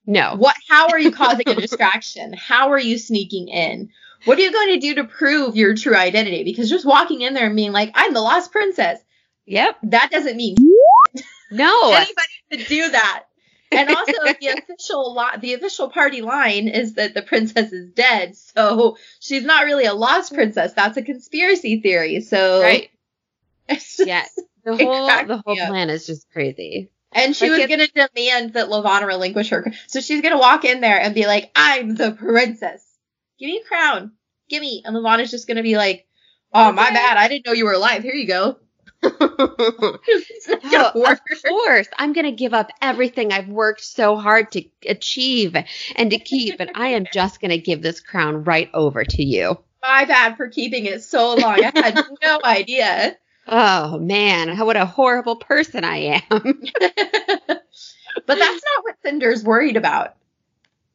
No. 0.09 0.33
What? 0.35 0.55
How 0.67 0.87
are 0.87 0.99
you 0.99 1.11
causing 1.11 1.47
a 1.47 1.53
distraction? 1.53 2.33
How 2.33 2.71
are 2.71 2.79
you 2.79 2.97
sneaking 2.97 3.47
in? 3.47 3.89
What 4.25 4.39
are 4.39 4.41
you 4.41 4.51
going 4.51 4.73
to 4.73 4.79
do 4.79 4.95
to 4.95 5.03
prove 5.03 5.55
your 5.55 5.75
true 5.75 5.95
identity? 5.95 6.43
Because 6.43 6.67
just 6.67 6.83
walking 6.83 7.21
in 7.21 7.35
there 7.35 7.45
and 7.45 7.55
being 7.55 7.71
like, 7.71 7.91
"I'm 7.93 8.15
the 8.15 8.19
lost 8.19 8.51
princess," 8.51 8.99
yep, 9.45 9.77
that 9.83 10.09
doesn't 10.09 10.35
mean 10.35 10.55
no 11.51 11.89
anybody 11.93 12.13
could 12.49 12.65
do 12.65 12.89
that. 12.89 13.25
And 13.71 13.87
also, 13.87 14.11
the 14.11 14.47
official 14.57 15.13
lo- 15.13 15.37
the 15.39 15.53
official 15.53 15.91
party 15.91 16.23
line 16.23 16.69
is 16.69 16.95
that 16.95 17.13
the 17.13 17.21
princess 17.21 17.71
is 17.71 17.91
dead, 17.91 18.35
so 18.35 18.97
she's 19.19 19.45
not 19.45 19.65
really 19.65 19.85
a 19.85 19.93
lost 19.93 20.33
princess. 20.33 20.73
That's 20.73 20.97
a 20.97 21.03
conspiracy 21.03 21.81
theory. 21.81 22.21
So 22.21 22.61
right, 22.61 22.89
yes, 23.69 24.39
the 24.63 24.75
whole 24.75 25.07
the 25.27 25.43
whole 25.45 25.55
plan 25.55 25.91
is 25.91 26.07
just 26.07 26.31
crazy. 26.31 26.89
And 27.11 27.35
she 27.35 27.49
like 27.49 27.59
was 27.59 27.67
going 27.67 27.87
to 27.87 28.07
demand 28.15 28.53
that 28.53 28.69
Levana 28.69 29.07
relinquish 29.07 29.49
her. 29.49 29.73
So 29.87 29.99
she's 29.99 30.21
going 30.21 30.33
to 30.33 30.39
walk 30.39 30.63
in 30.63 30.81
there 30.81 30.99
and 30.99 31.15
be 31.15 31.25
like, 31.25 31.51
I'm 31.55 31.95
the 31.95 32.11
princess. 32.11 32.85
Give 33.39 33.47
me 33.47 33.61
a 33.63 33.67
crown. 33.67 34.11
Give 34.49 34.61
me. 34.61 34.83
And 34.85 34.95
Levana's 34.95 35.31
just 35.31 35.47
going 35.47 35.57
to 35.57 35.63
be 35.63 35.75
like, 35.75 36.07
oh, 36.53 36.67
okay. 36.67 36.75
my 36.75 36.91
bad. 36.91 37.17
I 37.17 37.27
didn't 37.27 37.47
know 37.47 37.53
you 37.53 37.65
were 37.65 37.73
alive. 37.73 38.03
Here 38.03 38.13
you 38.13 38.27
go. 38.27 38.57
oh, 39.03 39.99
of 41.07 41.19
course. 41.47 41.87
I'm 41.97 42.13
going 42.13 42.25
to 42.25 42.31
give 42.31 42.53
up 42.53 42.69
everything 42.81 43.31
I've 43.31 43.47
worked 43.47 43.83
so 43.83 44.17
hard 44.17 44.51
to 44.51 44.63
achieve 44.85 45.55
and 45.95 46.11
to 46.11 46.19
keep. 46.19 46.59
and 46.59 46.71
I 46.75 46.89
am 46.89 47.05
just 47.11 47.41
going 47.41 47.51
to 47.51 47.57
give 47.57 47.81
this 47.81 48.01
crown 48.01 48.43
right 48.43 48.69
over 48.73 49.03
to 49.03 49.23
you. 49.23 49.57
My 49.81 50.05
bad 50.05 50.35
for 50.35 50.49
keeping 50.49 50.85
it 50.85 51.01
so 51.03 51.35
long. 51.35 51.63
I 51.63 51.71
had 51.73 52.03
no 52.21 52.39
idea. 52.43 53.17
Oh 53.51 53.97
man, 53.97 54.57
what 54.59 54.77
a 54.77 54.85
horrible 54.85 55.35
person 55.35 55.83
I 55.83 56.21
am. 56.21 56.21
but 56.29 57.57
that's 58.37 58.63
not 58.63 58.83
what 58.83 58.95
Cinder's 59.03 59.43
worried 59.43 59.75
about. 59.75 60.15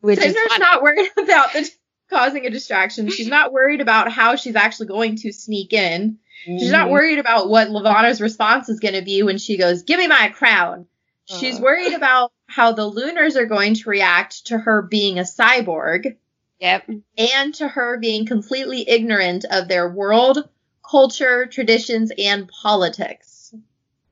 Which 0.00 0.20
Cinder's 0.20 0.58
not 0.58 0.80
worried 0.82 1.10
about 1.18 1.52
the 1.52 1.68
causing 2.08 2.46
a 2.46 2.50
distraction. 2.50 3.10
She's 3.10 3.26
not 3.26 3.52
worried 3.52 3.80
about 3.80 4.12
how 4.12 4.36
she's 4.36 4.54
actually 4.54 4.86
going 4.86 5.16
to 5.16 5.32
sneak 5.32 5.72
in. 5.72 6.18
She's 6.44 6.70
not 6.70 6.84
mm-hmm. 6.84 6.92
worried 6.92 7.18
about 7.18 7.48
what 7.48 7.68
Levana's 7.68 8.20
response 8.20 8.68
is 8.68 8.78
going 8.78 8.94
to 8.94 9.02
be 9.02 9.24
when 9.24 9.38
she 9.38 9.56
goes, 9.56 9.82
"Give 9.82 9.98
me 9.98 10.06
my 10.06 10.28
crown." 10.28 10.86
Uh. 11.28 11.38
She's 11.38 11.58
worried 11.58 11.94
about 11.94 12.32
how 12.46 12.72
the 12.72 12.88
Lunars 12.88 13.36
are 13.36 13.46
going 13.46 13.74
to 13.74 13.90
react 13.90 14.46
to 14.46 14.58
her 14.58 14.82
being 14.82 15.18
a 15.18 15.22
cyborg. 15.22 16.16
Yep. 16.60 16.88
And 17.18 17.54
to 17.56 17.66
her 17.66 17.98
being 17.98 18.26
completely 18.26 18.88
ignorant 18.88 19.44
of 19.50 19.66
their 19.66 19.90
world, 19.90 20.48
culture, 20.88 21.46
traditions, 21.46 22.12
and 22.18 22.48
politics. 22.48 23.54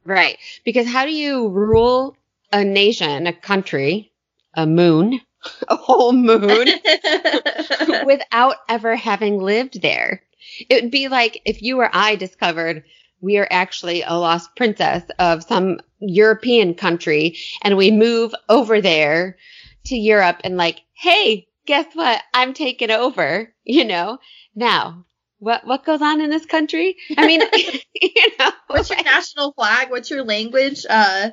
Right. 0.04 0.38
Because 0.64 0.86
how 0.86 1.04
do 1.04 1.12
you 1.12 1.48
rule 1.48 2.16
a 2.52 2.64
nation, 2.64 3.26
a 3.26 3.32
country, 3.32 4.12
a 4.54 4.66
moon, 4.66 5.20
a 5.68 5.76
whole 5.76 6.12
moon 6.12 6.68
without 8.04 8.56
ever 8.68 8.96
having 8.96 9.38
lived 9.38 9.80
there? 9.82 10.22
It 10.68 10.82
would 10.82 10.90
be 10.90 11.08
like 11.08 11.40
if 11.44 11.62
you 11.62 11.78
or 11.80 11.90
I 11.92 12.16
discovered 12.16 12.84
we 13.20 13.38
are 13.38 13.48
actually 13.50 14.02
a 14.02 14.14
lost 14.14 14.54
princess 14.56 15.04
of 15.18 15.44
some 15.44 15.78
European 16.00 16.74
country 16.74 17.36
and 17.62 17.76
we 17.76 17.90
move 17.90 18.34
over 18.48 18.80
there 18.80 19.38
to 19.84 19.96
Europe 19.96 20.40
and 20.44 20.56
like, 20.56 20.80
hey, 20.92 21.46
guess 21.64 21.86
what? 21.94 22.20
I'm 22.34 22.52
taking 22.52 22.90
over, 22.90 23.52
you 23.64 23.84
know? 23.84 24.18
Now, 24.54 25.04
what 25.43 25.66
what 25.66 25.84
goes 25.84 26.01
on 26.01 26.20
in 26.20 26.30
this 26.30 26.47
country? 26.47 26.97
I 27.18 27.26
mean, 27.26 27.43
you 28.01 28.26
know. 28.38 28.51
What's 28.68 28.90
your 28.90 29.03
national 29.03 29.53
flag? 29.53 29.90
What's 29.90 30.11
your 30.11 30.24
language? 30.24 30.86
Uh 30.88 31.30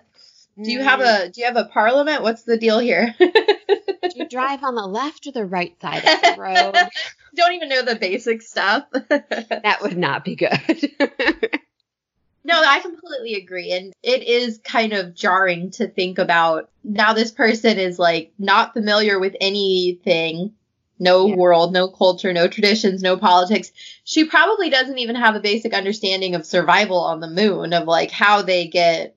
do 0.61 0.71
you 0.71 0.81
have 0.81 0.99
a 0.99 1.03
mm. 1.03 1.31
do 1.31 1.41
you 1.41 1.47
have 1.47 1.55
a 1.55 1.65
parliament? 1.65 2.23
What's 2.23 2.43
the 2.43 2.57
deal 2.57 2.79
here? 2.79 3.15
do 3.17 4.11
you 4.15 4.27
drive 4.27 4.63
on 4.63 4.75
the 4.75 4.85
left 4.85 5.27
or 5.27 5.31
the 5.31 5.45
right 5.45 5.79
side 5.79 5.99
of 5.99 6.21
the 6.21 6.35
road? 6.39 6.75
Don't 7.35 7.53
even 7.53 7.69
know 7.69 7.83
the 7.83 7.95
basic 7.95 8.41
stuff. 8.41 8.83
that 8.91 9.77
would 9.81 9.97
not 9.97 10.25
be 10.25 10.35
good. 10.35 10.59
No, 12.43 12.59
I 12.65 12.79
completely 12.79 13.35
agree. 13.35 13.71
And 13.73 13.93
it 14.01 14.23
is 14.23 14.59
kind 14.63 14.93
of 14.93 15.13
jarring 15.13 15.69
to 15.71 15.87
think 15.87 16.17
about 16.17 16.71
now 16.83 17.13
this 17.13 17.31
person 17.31 17.77
is 17.77 17.99
like 17.99 18.33
not 18.39 18.73
familiar 18.73 19.19
with 19.19 19.35
anything. 19.39 20.53
No 20.99 21.27
yeah. 21.27 21.35
world, 21.35 21.71
no 21.71 21.87
culture, 21.87 22.33
no 22.33 22.47
traditions, 22.47 23.01
no 23.01 23.17
politics. 23.17 23.71
She 24.03 24.25
probably 24.25 24.69
doesn't 24.69 24.97
even 24.97 25.15
have 25.15 25.35
a 25.35 25.39
basic 25.39 25.73
understanding 25.73 26.35
of 26.35 26.45
survival 26.45 26.97
on 26.97 27.21
the 27.21 27.29
moon, 27.29 27.73
of 27.73 27.87
like 27.87 28.11
how 28.11 28.41
they 28.41 28.67
get 28.67 29.15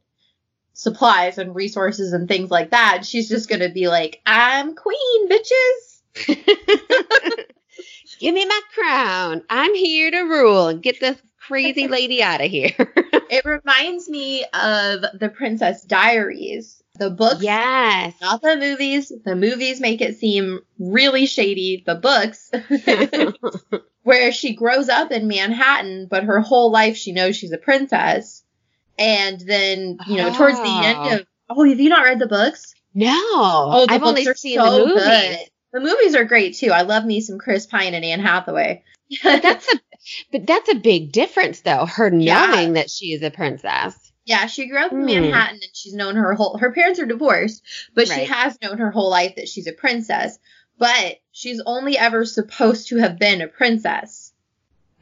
supplies 0.75 1.39
and 1.39 1.55
resources 1.55 2.13
and 2.13 2.29
things 2.29 2.51
like 2.51 2.71
that. 2.71 3.05
She's 3.05 3.29
just 3.29 3.49
going 3.49 3.61
to 3.61 3.69
be 3.69 3.89
like, 3.89 4.21
I'm 4.25 4.75
queen, 4.75 5.29
bitches. 5.29 5.93
Give 8.19 8.35
me 8.35 8.47
my 8.47 8.61
crown. 8.75 9.43
I'm 9.51 9.75
here 9.75 10.11
to 10.11 10.21
rule 10.21 10.69
and 10.69 10.83
get 10.83 11.01
this 11.01 11.21
crazy 11.41 11.89
lady 11.89 12.23
out 12.23 12.41
of 12.41 12.51
here. 12.51 12.73
it 12.77 13.45
reminds 13.45 14.09
me 14.09 14.45
of 14.55 15.05
the 15.19 15.33
Princess 15.35 15.83
Diaries. 15.83 16.82
The 16.99 17.11
books, 17.11 17.43
yes, 17.43 18.15
not 18.21 18.43
the 18.43 18.57
movies. 18.57 19.11
The 19.25 19.35
movies 19.35 19.81
make 19.81 20.03
it 20.03 20.19
seem 20.19 20.61
really 20.79 21.27
shady. 21.27 21.83
The 21.87 21.95
books, 21.95 22.51
where 24.03 24.31
she 24.33 24.55
grows 24.55 24.89
up 24.89 25.11
in 25.11 25.27
Manhattan, 25.27 26.07
but 26.11 26.25
her 26.25 26.41
whole 26.41 26.71
life 26.71 26.97
she 26.97 27.13
knows 27.13 27.37
she's 27.37 27.53
a 27.53 27.59
princess. 27.59 28.45
And 28.99 29.41
then, 29.41 29.99
you 30.07 30.17
know, 30.17 30.29
oh. 30.29 30.37
towards 30.37 30.59
the 30.59 30.65
end 30.85 30.99
oh. 31.01 31.17
of, 31.17 31.27
oh, 31.49 31.65
have 31.65 31.81
you 31.81 31.89
not 31.89 32.05
read 32.05 32.19
the 32.19 32.27
books? 32.27 32.75
No. 32.95 33.11
Oh, 33.11 33.87
the 33.87 33.95
I've 33.95 34.01
books 34.03 34.27
are 34.27 34.35
so 34.35 34.87
good. 34.87 35.39
The 35.73 35.81
movies 35.81 36.15
are 36.15 36.25
great 36.25 36.57
too. 36.57 36.71
I 36.71 36.83
love 36.83 37.07
me 37.07 37.23
some 37.23 37.39
Chris 37.39 37.65
Pine 37.65 37.95
and 37.95 38.05
Anne 38.05 38.21
Hathaway. 38.21 38.85
that's 39.23 39.73
a 39.73 39.81
but 40.31 40.47
that's 40.47 40.69
a 40.69 40.75
big 40.75 41.13
difference, 41.13 41.61
though. 41.61 41.87
Her 41.87 42.11
knowing 42.11 42.23
yeah. 42.69 42.73
that 42.73 42.91
she 42.91 43.13
is 43.13 43.23
a 43.23 43.31
princess. 43.31 44.02
Yeah, 44.25 44.47
she 44.47 44.69
grew 44.69 44.79
up 44.79 44.93
in 44.93 45.01
mm. 45.01 45.07
Manhattan 45.07 45.61
and 45.63 45.71
she's 45.75 45.95
known 45.95 46.17
her 46.17 46.35
whole. 46.35 46.57
Her 46.57 46.73
parents 46.73 47.01
are 47.01 47.07
divorced, 47.07 47.63
but 47.95 48.09
right. 48.09 48.21
she 48.21 48.25
has 48.27 48.59
known 48.63 48.79
her 48.79 48.91
whole 48.91 49.11
life 49.11 49.35
that 49.37 49.49
she's 49.49 49.67
a 49.67 49.73
princess. 49.73 50.39
But 50.79 51.21
she's 51.33 51.63
only 51.65 51.99
ever 51.99 52.25
supposed 52.25 52.89
to 52.89 52.97
have 52.99 53.19
been 53.19 53.41
a 53.41 53.49
princess. 53.49 54.33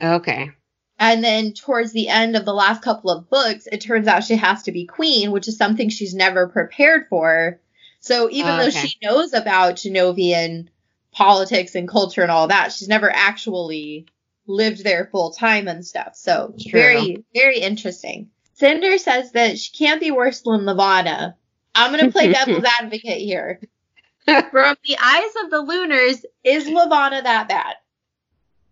Okay. 0.02 0.50
And 0.98 1.24
then 1.24 1.52
towards 1.54 1.92
the 1.92 2.08
end 2.08 2.36
of 2.36 2.44
the 2.44 2.52
last 2.52 2.82
couple 2.82 3.10
of 3.10 3.30
books, 3.30 3.66
it 3.70 3.80
turns 3.80 4.06
out 4.06 4.24
she 4.24 4.36
has 4.36 4.64
to 4.64 4.72
be 4.72 4.84
queen, 4.84 5.30
which 5.32 5.48
is 5.48 5.56
something 5.56 5.88
she's 5.88 6.14
never 6.14 6.48
prepared 6.48 7.06
for. 7.08 7.58
So 8.00 8.28
even 8.30 8.58
though 8.58 8.70
she 8.70 8.98
knows 9.02 9.32
about 9.32 9.76
Genovian 9.76 10.68
politics 11.12 11.74
and 11.74 11.88
culture 11.88 12.22
and 12.22 12.30
all 12.30 12.48
that, 12.48 12.72
she's 12.72 12.88
never 12.88 13.10
actually 13.10 14.06
lived 14.46 14.84
there 14.84 15.08
full 15.10 15.32
time 15.32 15.68
and 15.68 15.86
stuff. 15.86 16.16
So 16.16 16.54
True. 16.60 16.80
very, 16.80 17.24
very 17.34 17.60
interesting. 17.60 18.28
Cinder 18.61 18.98
says 18.98 19.32
that 19.32 19.58
she 19.58 19.72
can't 19.72 20.00
be 20.00 20.11
worse 20.11 20.42
than 20.42 20.66
Levana. 20.66 21.36
I'm 21.74 21.92
going 21.92 22.04
to 22.04 22.12
play 22.12 22.30
devil's 22.32 22.64
advocate 22.64 23.18
here. 23.18 23.58
From 24.26 24.76
the 24.84 24.98
eyes 25.02 25.32
of 25.42 25.50
the 25.50 25.62
Lunars, 25.62 26.24
is 26.44 26.68
Levana 26.68 27.22
that 27.22 27.48
bad? 27.48 27.76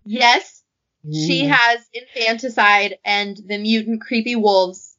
Yes, 0.04 0.62
she 1.10 1.46
has 1.46 1.80
infanticide 1.94 2.98
and 3.02 3.36
the 3.36 3.56
mutant 3.56 4.02
creepy 4.02 4.36
wolves. 4.36 4.96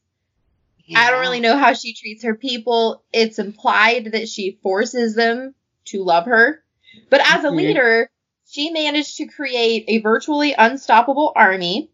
Yeah. 0.85 0.99
I 0.99 1.11
don't 1.11 1.19
really 1.19 1.39
know 1.39 1.55
how 1.55 1.73
she 1.73 1.93
treats 1.93 2.23
her 2.23 2.35
people. 2.35 3.03
It's 3.13 3.37
implied 3.37 4.13
that 4.13 4.27
she 4.27 4.57
forces 4.63 5.13
them 5.13 5.53
to 5.85 6.03
love 6.03 6.25
her. 6.25 6.63
But 7.11 7.21
as 7.23 7.43
a 7.43 7.51
leader, 7.51 8.09
she 8.47 8.71
managed 8.71 9.17
to 9.17 9.27
create 9.27 9.85
a 9.87 9.99
virtually 9.99 10.53
unstoppable 10.57 11.31
army, 11.35 11.91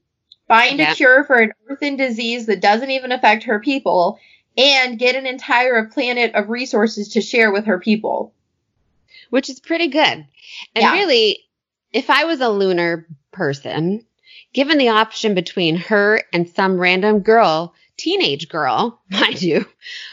find 0.48 0.80
yeah. 0.80 0.91
a 0.91 0.96
cure 0.96 1.24
for 1.24 1.38
an 1.38 1.52
earthen 1.68 1.96
disease 1.96 2.46
that 2.46 2.62
doesn't 2.62 2.91
even 2.91 3.12
affect 3.12 3.43
her 3.43 3.60
people, 3.60 4.20
and 4.58 5.00
get 5.00 5.16
an 5.16 5.26
entire 5.26 5.86
planet 5.86 6.34
of 6.36 6.50
resources 6.50 7.10
to 7.10 7.22
share 7.22 7.52
with 7.52 7.66
her 7.66 7.80
people. 7.80 8.34
Which 9.30 9.50
is 9.50 9.60
pretty 9.60 9.88
good. 9.88 10.02
And 10.02 10.28
yeah. 10.76 10.93
really, 10.93 11.39
if 11.91 12.10
I 12.10 12.26
was 12.26 12.41
a 12.41 12.50
lunar 12.50 13.08
person, 13.32 14.06
given 14.54 14.78
the 14.78 14.89
option 14.89 15.34
between 15.34 15.76
her 15.76 16.22
and 16.32 16.50
some 16.50 16.78
random 16.78 17.20
girl 17.20 17.74
teenage 18.06 18.47
girl, 18.49 19.01
mind 19.10 19.41
you, 19.41 19.66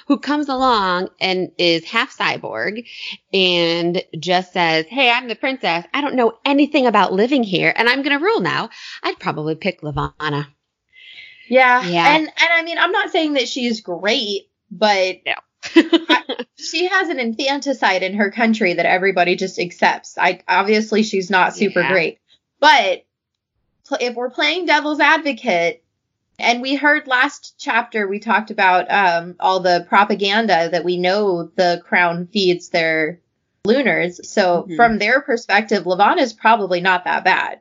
who 0.06 0.18
comes 0.18 0.48
along 0.48 1.10
and 1.20 1.52
is 1.58 1.84
half 1.84 2.16
cyborg 2.16 2.88
and 3.34 4.02
just 4.18 4.54
says, 4.54 4.86
Hey, 4.88 5.10
I'm 5.10 5.28
the 5.28 5.36
princess. 5.36 5.84
I 5.92 6.00
don't 6.00 6.14
know 6.14 6.38
anything 6.44 6.86
about 6.86 7.12
living 7.12 7.42
here 7.42 7.72
and 7.76 7.88
I'm 7.88 8.02
going 8.02 8.18
to 8.18 8.24
rule 8.24 8.40
now. 8.40 8.70
I'd 9.02 9.20
probably 9.20 9.54
pick 9.56 9.82
Levana. 9.82 10.48
Yeah. 11.48 11.86
Yeah. 11.86 12.16
And, 12.16 12.26
and 12.26 12.50
I 12.50 12.62
mean, 12.62 12.78
I'm 12.78 12.92
not 12.92 13.10
saying 13.10 13.34
that 13.34 13.46
she's 13.46 13.82
great, 13.82 14.48
but 14.70 15.16
no. 15.26 15.34
I, 15.76 16.44
she 16.56 16.88
has 16.88 17.10
an 17.10 17.20
infanticide 17.20 18.02
in 18.02 18.14
her 18.14 18.30
country 18.30 18.72
that 18.72 18.86
everybody 18.86 19.36
just 19.36 19.58
accepts. 19.58 20.16
I 20.16 20.40
obviously 20.48 21.02
she's 21.02 21.28
not 21.28 21.54
super 21.54 21.80
yeah. 21.80 21.92
great, 21.92 22.18
but 22.58 23.04
if 24.00 24.14
we're 24.14 24.30
playing 24.30 24.64
devil's 24.64 24.98
advocate, 24.98 25.84
and 26.38 26.62
we 26.62 26.74
heard 26.74 27.06
last 27.06 27.54
chapter 27.58 28.08
we 28.08 28.18
talked 28.18 28.50
about 28.50 28.90
um, 28.90 29.36
all 29.40 29.60
the 29.60 29.86
propaganda 29.88 30.68
that 30.70 30.84
we 30.84 30.96
know 30.96 31.50
the 31.56 31.82
crown 31.84 32.26
feeds 32.26 32.68
their 32.70 33.20
lunars. 33.64 34.28
So 34.28 34.62
mm-hmm. 34.62 34.76
from 34.76 34.98
their 34.98 35.20
perspective, 35.20 35.86
Levana 35.86 36.22
is 36.22 36.32
probably 36.32 36.80
not 36.80 37.04
that 37.04 37.24
bad. 37.24 37.60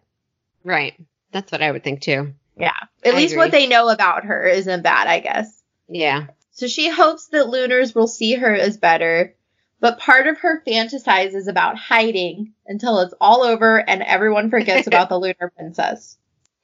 Right. 0.63 0.95
That's 1.31 1.51
what 1.51 1.61
I 1.61 1.71
would 1.71 1.83
think 1.83 2.01
too. 2.01 2.33
Yeah. 2.57 2.73
At 3.03 3.13
I 3.13 3.17
least 3.17 3.33
agree. 3.33 3.45
what 3.45 3.51
they 3.51 3.67
know 3.67 3.89
about 3.89 4.25
her 4.25 4.45
isn't 4.45 4.83
bad, 4.83 5.07
I 5.07 5.19
guess. 5.19 5.61
Yeah. 5.87 6.27
So 6.51 6.67
she 6.67 6.89
hopes 6.89 7.27
that 7.29 7.49
lunars 7.49 7.95
will 7.95 8.07
see 8.07 8.33
her 8.33 8.53
as 8.53 8.77
better, 8.77 9.35
but 9.79 9.99
part 9.99 10.27
of 10.27 10.39
her 10.39 10.61
fantasizes 10.67 11.47
about 11.47 11.77
hiding 11.77 12.53
until 12.67 12.99
it's 12.99 13.13
all 13.19 13.43
over 13.43 13.77
and 13.77 14.03
everyone 14.03 14.49
forgets 14.49 14.87
about 14.87 15.09
the 15.09 15.19
lunar 15.19 15.51
princess. 15.55 16.17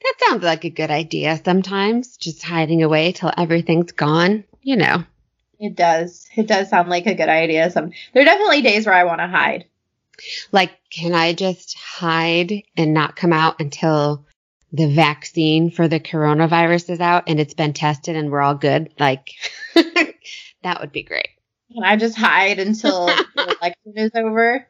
That 0.03 0.13
sounds 0.19 0.43
like 0.43 0.63
a 0.63 0.69
good 0.69 0.91
idea 0.91 1.39
sometimes, 1.43 2.17
just 2.17 2.43
hiding 2.43 2.83
away 2.83 3.11
till 3.11 3.31
everything's 3.35 3.91
gone, 3.91 4.43
you 4.61 4.75
know. 4.75 5.03
It 5.59 5.75
does. 5.75 6.27
It 6.35 6.47
does 6.47 6.69
sound 6.69 6.89
like 6.89 7.07
a 7.07 7.15
good 7.15 7.29
idea. 7.29 7.71
Some 7.71 7.91
there 8.13 8.21
are 8.21 8.25
definitely 8.25 8.61
days 8.61 8.85
where 8.85 8.95
I 8.95 9.05
want 9.05 9.21
to 9.21 9.27
hide. 9.27 9.65
Like, 10.51 10.71
can 10.91 11.13
I 11.13 11.33
just 11.33 11.77
hide 11.77 12.63
and 12.75 12.93
not 12.93 13.15
come 13.15 13.33
out 13.33 13.59
until 13.59 14.25
the 14.71 14.87
vaccine 14.87 15.71
for 15.71 15.87
the 15.87 15.99
coronavirus 15.99 16.91
is 16.91 16.99
out 16.99 17.23
and 17.27 17.39
it's 17.39 17.53
been 17.53 17.73
tested 17.73 18.15
and 18.15 18.31
we're 18.31 18.41
all 18.41 18.55
good? 18.55 18.93
Like, 18.99 19.29
that 19.75 20.81
would 20.81 20.91
be 20.91 21.03
great. 21.03 21.29
Can 21.73 21.83
I 21.83 21.95
just 21.97 22.17
hide 22.17 22.59
until 22.59 23.05
the 23.35 23.57
election 23.61 23.93
is 23.95 24.11
over? 24.15 24.67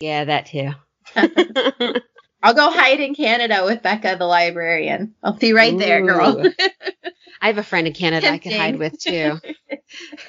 Yeah, 0.00 0.24
that 0.24 0.46
too. 0.46 0.70
I'll 2.42 2.54
go 2.54 2.70
hide 2.70 3.00
in 3.00 3.14
Canada 3.14 3.62
with 3.64 3.82
Becca 3.82 4.16
the 4.18 4.26
librarian. 4.26 5.14
I'll 5.22 5.32
be 5.32 5.52
right 5.52 5.74
Ooh. 5.74 5.78
there, 5.78 6.04
girl. 6.04 6.44
I 7.40 7.46
have 7.48 7.58
a 7.58 7.62
friend 7.62 7.86
in 7.86 7.92
Canada 7.92 8.26
Tempting. 8.26 8.52
I 8.52 8.56
can 8.56 8.60
hide 8.60 8.78
with 8.78 9.00
too. 9.00 9.38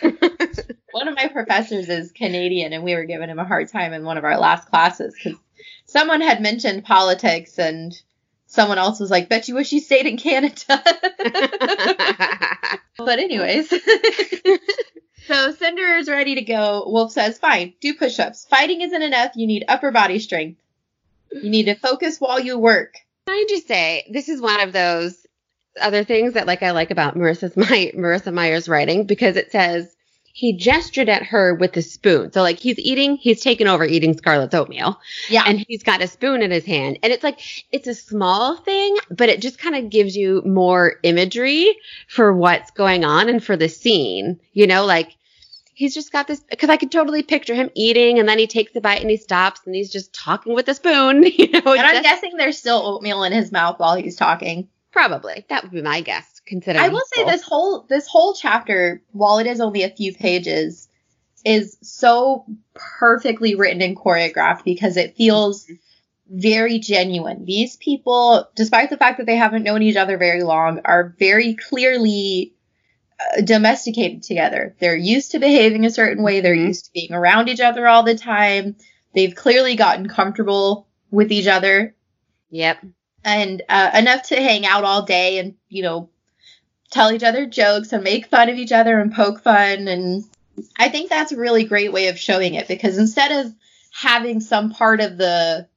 one 0.92 1.08
of 1.08 1.16
my 1.16 1.28
professors 1.28 1.90
is 1.90 2.12
Canadian, 2.12 2.74
and 2.74 2.84
we 2.84 2.96
were 2.96 3.06
giving 3.06 3.30
him 3.30 3.40
a 3.40 3.46
hard 3.46 3.70
time 3.70 3.94
in 3.94 4.04
one 4.04 4.18
of 4.18 4.24
our 4.24 4.38
last 4.40 4.70
classes 4.70 5.16
because 5.16 5.40
someone 5.86 6.22
had 6.22 6.42
mentioned 6.42 6.84
politics, 6.84 7.60
and 7.60 7.94
someone 8.48 8.78
else 8.78 9.00
was 9.00 9.12
like, 9.12 9.30
"Bet 9.30 9.48
you 9.48 9.56
wish 9.56 9.72
you 9.72 9.80
stayed 9.80 10.06
in 10.08 10.18
Canada." 10.18 10.56
but 12.98 13.20
anyways. 13.20 13.74
So 15.28 15.52
Cinder 15.52 15.98
is 15.98 16.10
ready 16.10 16.34
to 16.36 16.42
go. 16.42 16.86
Wolf 16.88 17.12
says, 17.12 17.38
fine, 17.38 17.76
do 17.82 17.94
push-ups. 17.94 18.48
Fighting 18.50 18.82
isn't 18.82 19.02
enough. 19.04 19.34
You 19.36 19.46
need 19.46 19.64
upper 19.68 19.92
body 19.92 20.18
strength. 20.18 20.60
You 21.32 21.50
need 21.50 21.66
to 21.66 21.76
focus 21.76 22.20
while 22.20 22.40
you 22.40 22.58
work. 22.58 22.96
Can 23.28 23.36
I 23.36 23.46
just 23.50 23.68
say, 23.68 24.10
this 24.12 24.30
is 24.30 24.42
one 24.42 24.60
of 24.60 24.74
those 24.74 25.26
other 25.80 26.04
things 26.04 26.34
that 26.34 26.48
like 26.48 26.64
I 26.64 26.72
like 26.72 26.92
about 26.92 27.16
Marissa's 27.16 27.56
my 27.58 27.92
Marissa 27.96 28.34
Meyer's 28.34 28.68
writing 28.70 29.06
because 29.06 29.36
it 29.36 29.52
says 29.52 29.96
he 30.34 30.54
gestured 30.54 31.10
at 31.10 31.24
her 31.24 31.54
with 31.54 31.76
a 31.76 31.82
spoon. 31.82 32.32
So 32.32 32.42
like 32.42 32.60
he's 32.60 32.80
eating, 32.80 33.18
he's 33.18 33.42
taken 33.42 33.68
over 33.68 33.84
eating 33.84 34.16
Scarlet's 34.16 34.56
oatmeal. 34.56 35.00
Yeah. 35.28 35.44
And 35.46 35.66
he's 35.68 35.84
got 35.84 36.02
a 36.02 36.08
spoon 36.08 36.42
in 36.42 36.52
his 36.52 36.66
hand. 36.66 37.00
And 37.04 37.12
it's 37.12 37.24
like 37.24 37.40
it's 37.72 37.88
a 37.88 37.96
small 37.96 38.56
thing, 38.58 38.96
but 39.10 39.30
it 39.30 39.42
just 39.42 39.60
kind 39.60 39.76
of 39.76 39.90
gives 39.90 40.16
you 40.16 40.42
more 40.46 40.96
imagery 41.04 41.76
for 42.08 42.32
what's 42.34 42.72
going 42.72 43.04
on 43.04 43.28
and 43.28 43.44
for 43.44 43.58
the 43.58 43.70
scene. 43.70 44.40
You 44.54 44.68
know, 44.68 44.86
like 44.86 45.16
he's 45.80 45.94
just 45.94 46.12
got 46.12 46.28
this 46.28 46.42
because 46.42 46.70
I 46.70 46.76
could 46.76 46.92
totally 46.92 47.24
picture 47.24 47.56
him 47.56 47.70
eating 47.74 48.20
and 48.20 48.28
then 48.28 48.38
he 48.38 48.48
takes 48.48 48.76
a 48.76 48.82
bite 48.82 49.00
and 49.00 49.10
he 49.10 49.16
stops 49.16 49.62
and 49.66 49.74
he's 49.74 49.90
just 49.90 50.14
talking 50.14 50.54
with 50.54 50.68
a 50.68 50.74
spoon. 50.74 51.24
You 51.40 51.52
know, 51.52 51.72
and 51.74 51.82
I'm 51.82 52.04
guessing 52.04 52.36
there's 52.36 52.58
still 52.58 52.82
oatmeal 52.86 53.24
in 53.24 53.32
his 53.32 53.52
mouth 53.52 53.80
while 53.80 53.96
he's 53.96 54.18
talking. 54.18 54.68
Probably. 54.92 55.46
That 55.48 55.64
would 55.64 55.72
be 55.72 55.82
my 55.82 56.02
guess, 56.02 56.42
considering 56.46 56.84
I 56.84 56.90
will 56.90 57.04
say 57.14 57.24
this 57.24 57.44
whole 57.44 57.86
this 57.88 58.08
whole 58.08 58.34
chapter, 58.34 59.02
while 59.12 59.38
it 59.38 59.48
is 59.48 59.62
only 59.62 59.84
a 59.84 59.90
few 59.90 60.14
pages, 60.14 60.90
is 61.46 61.78
so 61.82 62.46
perfectly 62.74 63.56
written 63.56 63.82
and 63.82 63.96
choreographed 63.96 64.66
because 64.66 64.98
it 64.98 65.16
feels 65.16 65.64
mm-hmm. 65.64 65.76
very 66.40 66.80
genuine. 66.80 67.46
These 67.46 67.78
people, 67.78 68.50
despite 68.56 68.90
the 68.90 68.98
fact 68.98 69.20
that 69.20 69.28
they 69.28 69.38
haven't 69.38 69.64
known 69.64 69.82
each 69.82 69.96
other 69.96 70.18
very 70.18 70.44
long, 70.44 70.82
are 70.84 71.16
very 71.18 71.54
clearly 71.54 72.54
domesticated 73.44 74.24
together. 74.24 74.76
They're 74.80 74.96
used 74.96 75.32
to 75.32 75.40
behaving 75.40 75.86
a 75.86 75.92
certain 75.92 76.24
way. 76.24 76.42
They're 76.42 76.56
mm-hmm. 76.56 76.68
used 76.68 76.86
to 76.86 76.94
being 76.94 77.14
around 77.14 77.50
each 77.50 77.60
other 77.60 77.88
all 77.88 78.04
the 78.04 78.18
time. 78.18 78.76
They've 79.14 79.36
clearly 79.36 79.76
gotten 79.76 80.08
comfortable 80.08 80.88
with 81.12 81.32
each 81.32 81.48
other. 81.48 81.96
Yep. 82.50 82.86
And 83.24 83.62
uh, 83.68 83.92
enough 83.96 84.24
to 84.30 84.36
hang 84.36 84.66
out 84.66 84.84
all 84.84 85.04
day 85.04 85.40
and, 85.40 85.56
you 85.68 85.84
know, 85.84 86.10
tell 86.92 87.12
each 87.12 87.24
other 87.24 87.46
jokes 87.46 87.94
and 87.94 88.04
make 88.04 88.28
fun 88.28 88.50
of 88.50 88.58
each 88.58 88.72
other 88.72 89.00
and 89.00 89.14
poke 89.14 89.42
fun. 89.42 89.88
And 89.88 90.24
I 90.78 90.90
think 90.90 91.10
that's 91.10 91.32
a 91.32 91.38
really 91.38 91.66
great 91.66 91.94
way 91.94 92.08
of 92.08 92.20
showing 92.20 92.56
it 92.56 92.68
because 92.68 92.98
instead 92.98 93.46
of 93.46 93.54
having 93.92 94.40
some 94.40 94.72
part 94.72 95.02
of 95.02 95.18
the 95.18 95.68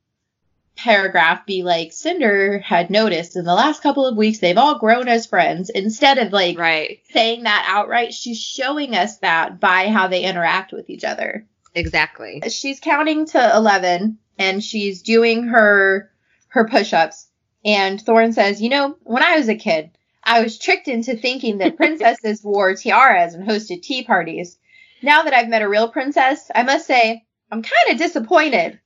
paragraph 0.77 1.47
be 1.47 1.63
like 1.63 1.93
Cinder 1.93 2.59
had 2.59 2.91
noticed 2.91 3.37
in 3.37 3.45
the 3.45 3.55
last 3.55 3.83
couple 3.83 4.07
of 4.07 4.17
weeks 4.17 4.39
they've 4.39 4.59
all 4.59 4.79
grown 4.79 5.09
as 5.09 5.27
friends. 5.27 5.71
Instead 5.71 6.19
of 6.19 6.33
like 6.33 6.59
right. 6.59 7.01
saying 7.11 7.45
that 7.45 7.67
outright 7.69 8.13
she's 8.13 8.41
showing 8.41 8.95
us 8.95 9.19
that 9.19 9.61
by 9.61 9.89
how 9.89 10.09
they 10.09 10.25
interact 10.25 10.73
with 10.73 10.89
each 10.91 11.05
other. 11.05 11.47
Exactly. 11.75 12.43
She's 12.49 12.81
counting 12.81 13.27
to 13.27 13.57
11 13.57 14.19
and 14.39 14.63
she's 14.63 15.03
doing 15.03 15.45
her 15.45 16.11
her 16.49 16.67
push-ups. 16.69 17.29
And 17.65 18.01
Thorne 18.01 18.33
says 18.33 18.61
you 18.61 18.71
know 18.71 18.97
when 19.03 19.23
I 19.23 19.37
was 19.37 19.49
a 19.49 19.55
kid 19.55 19.91
I 20.25 20.43
was 20.43 20.59
tricked 20.59 20.89
into 20.89 21.17
thinking 21.17 21.59
that 21.59 21.77
princesses 21.77 22.43
wore 22.45 22.75
tiaras 22.75 23.35
and 23.35 23.49
hosted 23.49 23.83
tea 23.83 24.05
parties. 24.05 24.59
Now 25.03 25.23
that 25.23 25.35
I've 25.35 25.49
met 25.49 25.63
a 25.63 25.69
real 25.69 25.89
princess 25.89 26.51
I 26.55 26.63
must 26.63 26.87
say 26.87 27.25
I'm 27.51 27.63
kind 27.63 27.91
of 27.93 27.99
disappointed 27.99 28.81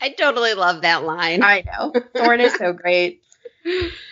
I 0.00 0.10
totally 0.10 0.54
love 0.54 0.82
that 0.82 1.04
line. 1.04 1.42
I 1.42 1.64
know. 1.66 1.92
Thorne 2.16 2.40
is 2.40 2.54
so 2.54 2.72
great. 2.72 3.22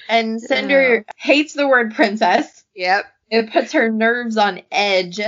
And 0.09 0.41
Cinder 0.41 1.05
hates 1.17 1.53
the 1.53 1.69
word 1.69 1.95
princess. 1.95 2.65
Yep. 2.75 3.05
It 3.31 3.53
puts 3.53 3.73
her 3.73 3.91
nerves 3.91 4.37
on 4.37 4.63
edge. 4.71 5.21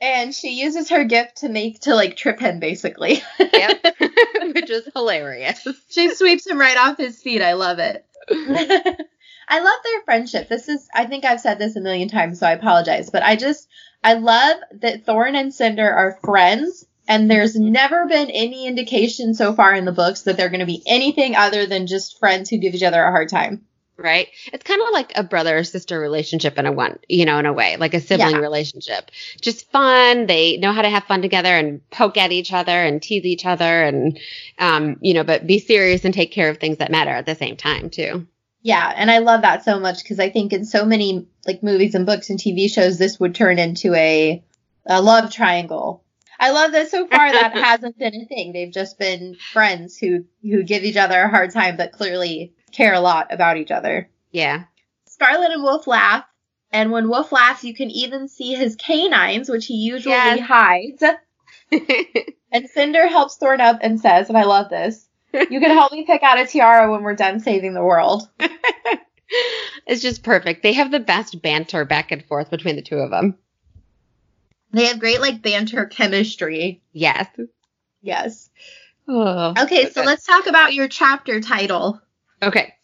And 0.00 0.34
she 0.34 0.60
uses 0.60 0.90
her 0.90 1.04
gift 1.04 1.38
to 1.38 1.48
make 1.48 1.80
to 1.80 1.94
like 1.94 2.16
trip 2.16 2.38
him 2.38 2.60
basically. 2.60 3.22
yep. 3.38 3.82
Which 4.54 4.70
is 4.70 4.88
hilarious. 4.94 5.66
She 5.90 6.14
sweeps 6.14 6.46
him 6.46 6.58
right 6.58 6.76
off 6.76 6.98
his 6.98 7.20
feet. 7.20 7.42
I 7.42 7.54
love 7.54 7.78
it. 7.78 8.04
I 9.48 9.60
love 9.60 9.80
their 9.84 10.02
friendship. 10.04 10.48
This 10.48 10.68
is 10.68 10.88
I 10.94 11.06
think 11.06 11.24
I've 11.24 11.40
said 11.40 11.58
this 11.58 11.76
a 11.76 11.80
million 11.80 12.08
times, 12.08 12.40
so 12.40 12.46
I 12.46 12.52
apologize. 12.52 13.10
But 13.10 13.22
I 13.22 13.36
just 13.36 13.68
I 14.02 14.14
love 14.14 14.58
that 14.80 15.06
Thorne 15.06 15.36
and 15.36 15.54
Cinder 15.54 15.90
are 15.90 16.18
friends 16.22 16.84
and 17.08 17.30
there's 17.30 17.56
never 17.56 18.06
been 18.06 18.30
any 18.30 18.66
indication 18.66 19.34
so 19.34 19.52
far 19.52 19.74
in 19.74 19.84
the 19.84 19.92
books 19.92 20.22
that 20.22 20.36
they're 20.36 20.48
going 20.48 20.60
to 20.60 20.66
be 20.66 20.82
anything 20.86 21.36
other 21.36 21.66
than 21.66 21.86
just 21.86 22.18
friends 22.18 22.50
who 22.50 22.58
give 22.58 22.74
each 22.74 22.82
other 22.82 23.02
a 23.02 23.10
hard 23.10 23.28
time. 23.28 23.64
Right. 23.98 24.28
It's 24.52 24.62
kind 24.62 24.82
of 24.82 24.88
like 24.92 25.12
a 25.14 25.22
brother 25.22 25.64
sister 25.64 25.98
relationship 25.98 26.58
in 26.58 26.66
a 26.66 26.72
one, 26.72 26.98
you 27.08 27.24
know, 27.24 27.38
in 27.38 27.46
a 27.46 27.52
way, 27.52 27.76
like 27.78 27.94
a 27.94 28.00
sibling 28.00 28.32
yeah. 28.32 28.40
relationship. 28.40 29.10
Just 29.40 29.70
fun. 29.70 30.26
They 30.26 30.58
know 30.58 30.72
how 30.72 30.82
to 30.82 30.90
have 30.90 31.04
fun 31.04 31.22
together 31.22 31.56
and 31.56 31.88
poke 31.90 32.18
at 32.18 32.30
each 32.30 32.52
other 32.52 32.72
and 32.72 33.00
tease 33.00 33.24
each 33.24 33.46
other 33.46 33.82
and, 33.82 34.20
um, 34.58 34.98
you 35.00 35.14
know, 35.14 35.24
but 35.24 35.46
be 35.46 35.58
serious 35.58 36.04
and 36.04 36.12
take 36.12 36.30
care 36.30 36.50
of 36.50 36.58
things 36.58 36.76
that 36.76 36.90
matter 36.90 37.10
at 37.10 37.24
the 37.24 37.34
same 37.34 37.56
time 37.56 37.88
too. 37.88 38.26
Yeah, 38.60 38.92
and 38.94 39.10
I 39.10 39.18
love 39.18 39.42
that 39.42 39.64
so 39.64 39.78
much 39.78 40.02
because 40.02 40.18
I 40.18 40.28
think 40.28 40.52
in 40.52 40.64
so 40.64 40.84
many 40.84 41.28
like 41.46 41.62
movies 41.62 41.94
and 41.94 42.04
books 42.04 42.28
and 42.28 42.38
TV 42.38 42.70
shows, 42.70 42.98
this 42.98 43.18
would 43.18 43.34
turn 43.34 43.58
into 43.58 43.94
a, 43.94 44.42
a 44.84 45.00
love 45.00 45.32
triangle 45.32 46.02
I 46.38 46.50
love 46.50 46.72
that 46.72 46.90
so 46.90 47.06
far 47.06 47.32
that 47.32 47.52
hasn't 47.56 47.98
been 47.98 48.14
a 48.14 48.26
thing. 48.26 48.52
They've 48.52 48.72
just 48.72 48.98
been 48.98 49.36
friends 49.52 49.96
who 49.96 50.24
who 50.42 50.62
give 50.62 50.84
each 50.84 50.96
other 50.96 51.20
a 51.20 51.28
hard 51.28 51.52
time, 51.52 51.76
but 51.76 51.92
clearly 51.92 52.54
care 52.72 52.94
a 52.94 53.00
lot 53.00 53.32
about 53.32 53.56
each 53.56 53.70
other. 53.70 54.08
Yeah. 54.30 54.64
Scarlet 55.06 55.52
and 55.52 55.62
Wolf 55.62 55.86
laugh, 55.86 56.24
and 56.70 56.90
when 56.90 57.08
Wolf 57.08 57.32
laughs, 57.32 57.64
you 57.64 57.74
can 57.74 57.90
even 57.90 58.28
see 58.28 58.54
his 58.54 58.76
canines, 58.76 59.48
which 59.48 59.66
he 59.66 59.74
usually 59.74 60.14
yes. 60.14 60.40
hides. 60.40 61.02
and 62.52 62.68
Cinder 62.68 63.06
helps 63.06 63.36
Thorne 63.36 63.60
up 63.60 63.78
and 63.80 64.00
says, 64.00 64.28
and 64.28 64.36
I 64.36 64.44
love 64.44 64.68
this, 64.68 65.08
you 65.32 65.60
can 65.60 65.70
help 65.70 65.92
me 65.92 66.04
pick 66.04 66.22
out 66.22 66.38
a 66.38 66.46
tiara 66.46 66.90
when 66.90 67.02
we're 67.02 67.14
done 67.14 67.40
saving 67.40 67.74
the 67.74 67.84
world. 67.84 68.28
it's 69.86 70.02
just 70.02 70.22
perfect. 70.22 70.62
They 70.62 70.74
have 70.74 70.90
the 70.90 71.00
best 71.00 71.40
banter 71.42 71.84
back 71.84 72.12
and 72.12 72.24
forth 72.24 72.50
between 72.50 72.76
the 72.76 72.82
two 72.82 72.96
of 72.96 73.10
them. 73.10 73.38
They 74.72 74.86
have 74.86 74.98
great 74.98 75.20
like 75.20 75.42
banter 75.42 75.86
chemistry. 75.86 76.82
Yes. 76.92 77.28
Yes. 78.02 78.50
Oh, 79.08 79.54
okay, 79.56 79.88
so 79.90 80.02
let's 80.02 80.26
talk 80.26 80.46
about 80.46 80.74
your 80.74 80.88
chapter 80.88 81.40
title. 81.40 82.00
Okay. 82.42 82.74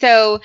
So 0.00 0.40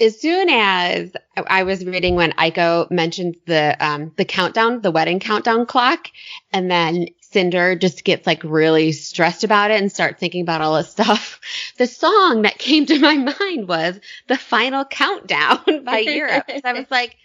as 0.00 0.20
soon 0.20 0.48
as 0.50 1.12
I 1.36 1.62
was 1.62 1.84
reading 1.84 2.16
when 2.16 2.32
Iko 2.32 2.90
mentioned 2.90 3.36
the 3.46 3.76
um, 3.80 4.12
the 4.16 4.24
countdown, 4.24 4.80
the 4.82 4.90
wedding 4.90 5.20
countdown 5.20 5.66
clock, 5.66 6.08
and 6.52 6.70
then 6.70 7.06
Cinder 7.20 7.76
just 7.76 8.04
gets 8.04 8.26
like 8.26 8.42
really 8.44 8.92
stressed 8.92 9.44
about 9.44 9.70
it 9.70 9.80
and 9.80 9.90
starts 9.90 10.20
thinking 10.20 10.42
about 10.42 10.60
all 10.60 10.76
this 10.76 10.90
stuff. 10.90 11.40
The 11.78 11.86
song 11.86 12.42
that 12.42 12.58
came 12.58 12.86
to 12.86 12.98
my 12.98 13.16
mind 13.40 13.68
was 13.68 14.00
"The 14.28 14.36
Final 14.36 14.84
Countdown" 14.84 15.84
by 15.84 15.98
Europe. 16.06 16.44
so 16.48 16.60
I 16.64 16.72
was 16.72 16.90
like, 16.90 17.16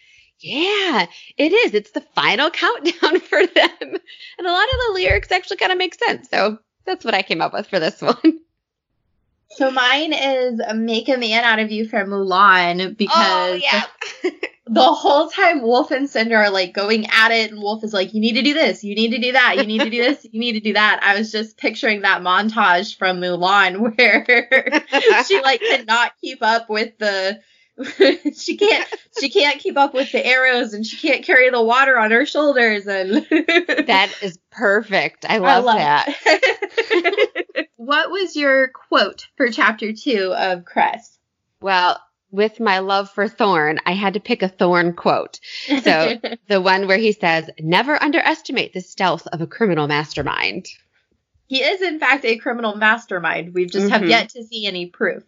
yeah, 0.42 1.06
it 1.38 1.54
is. 1.54 1.74
It's 1.74 1.92
the 1.92 2.02
final 2.16 2.50
countdown 2.52 3.20
for 3.20 3.46
them. 3.46 3.80
And 3.82 4.48
a 4.48 4.52
lot 4.52 4.64
of 4.64 4.80
the 4.88 4.92
lyrics 4.94 5.32
actually 5.32 5.58
kind 5.58 5.72
of 5.72 5.78
make 5.78 5.96
sense. 5.96 6.30
So 6.30 6.58
that's 6.86 7.06
what 7.06 7.14
I 7.14 7.22
came 7.22 7.42
up 7.42 7.54
with 7.54 7.68
for 7.68 7.80
this 7.80 8.02
one. 8.02 8.40
So 9.52 9.70
mine 9.70 10.14
is 10.14 10.62
Make 10.76 11.10
a 11.10 11.18
Man 11.18 11.44
Out 11.44 11.60
of 11.60 11.72
You 11.72 11.88
from 11.88 12.10
Mulan 12.10 12.96
because 12.96 13.12
oh, 13.18 13.60
yeah. 13.62 13.84
the 14.66 14.82
whole 14.82 15.28
time 15.28 15.62
Wolf 15.62 15.92
and 15.92 16.10
Cinder 16.10 16.38
are 16.38 16.50
like 16.50 16.74
going 16.74 17.06
at 17.08 17.32
it 17.32 17.52
and 17.52 17.62
Wolf 17.62 17.84
is 17.84 17.92
like, 17.92 18.14
You 18.14 18.22
need 18.22 18.36
to 18.36 18.44
do 18.44 18.54
this, 18.54 18.82
you 18.82 18.96
need 18.96 19.12
to 19.12 19.20
do 19.20 19.34
that, 19.34 19.58
you 19.58 19.66
need 19.66 19.82
to 19.82 19.90
do 19.90 20.02
this, 20.02 20.26
you 20.32 20.40
need 20.40 20.54
to 20.54 20.62
do 20.62 20.74
that. 20.74 21.02
I 21.04 21.18
was 21.18 21.34
just 21.34 21.58
picturing 21.58 22.02
that 22.02 22.22
montage 22.22 22.98
from 22.98 23.20
Mulan 23.20 23.80
where 23.98 25.24
she 25.26 25.42
like 25.42 25.60
cannot 25.60 26.14
keep 26.22 26.42
up 26.42 26.70
with 26.70 26.98
the 26.98 27.42
she 28.38 28.58
can't 28.58 28.88
she 29.20 29.30
can't 29.30 29.60
keep 29.60 29.78
up 29.78 29.94
with 29.94 30.12
the 30.12 30.26
arrows 30.26 30.74
and 30.74 30.86
she 30.86 30.98
can't 30.98 31.24
carry 31.24 31.50
the 31.50 31.62
water 31.62 31.98
on 31.98 32.12
her 32.12 32.26
shoulders 32.26 32.86
and 32.86 33.14
that 33.88 34.14
is 34.22 34.38
perfect. 34.52 35.26
I 35.28 35.38
love, 35.38 35.66
I 35.66 35.68
love 35.68 35.78
that. 35.78 37.68
what 37.78 38.12
was 38.12 38.36
your 38.36 38.70
quote 38.70 39.28
for 39.38 39.50
chapter 39.50 39.94
2 39.94 40.34
of 40.36 40.66
Cress? 40.66 41.18
Well, 41.62 42.00
with 42.32 42.60
my 42.60 42.80
love 42.80 43.10
for 43.10 43.28
Thorne, 43.28 43.80
I 43.86 43.94
had 43.94 44.14
to 44.14 44.20
pick 44.20 44.42
a 44.42 44.48
Thorne 44.48 44.94
quote. 44.94 45.40
So 45.84 46.18
the 46.48 46.62
one 46.62 46.88
where 46.88 46.98
he 46.98 47.12
says, 47.12 47.50
"Never 47.60 48.02
underestimate 48.02 48.74
the 48.74 48.82
stealth 48.82 49.28
of 49.28 49.42
a 49.42 49.48
criminal 49.48 49.88
mastermind." 49.88 50.68
He 51.48 51.62
is 51.62 51.82
in 51.82 52.00
fact 52.00 52.24
a 52.24 52.38
criminal 52.38 52.76
mastermind. 52.76 53.54
We 53.54 53.66
just 53.66 53.88
mm-hmm. 53.88 53.94
have 53.94 54.08
yet 54.08 54.30
to 54.30 54.44
see 54.46 54.66
any 54.66 54.86
proof. 54.86 55.24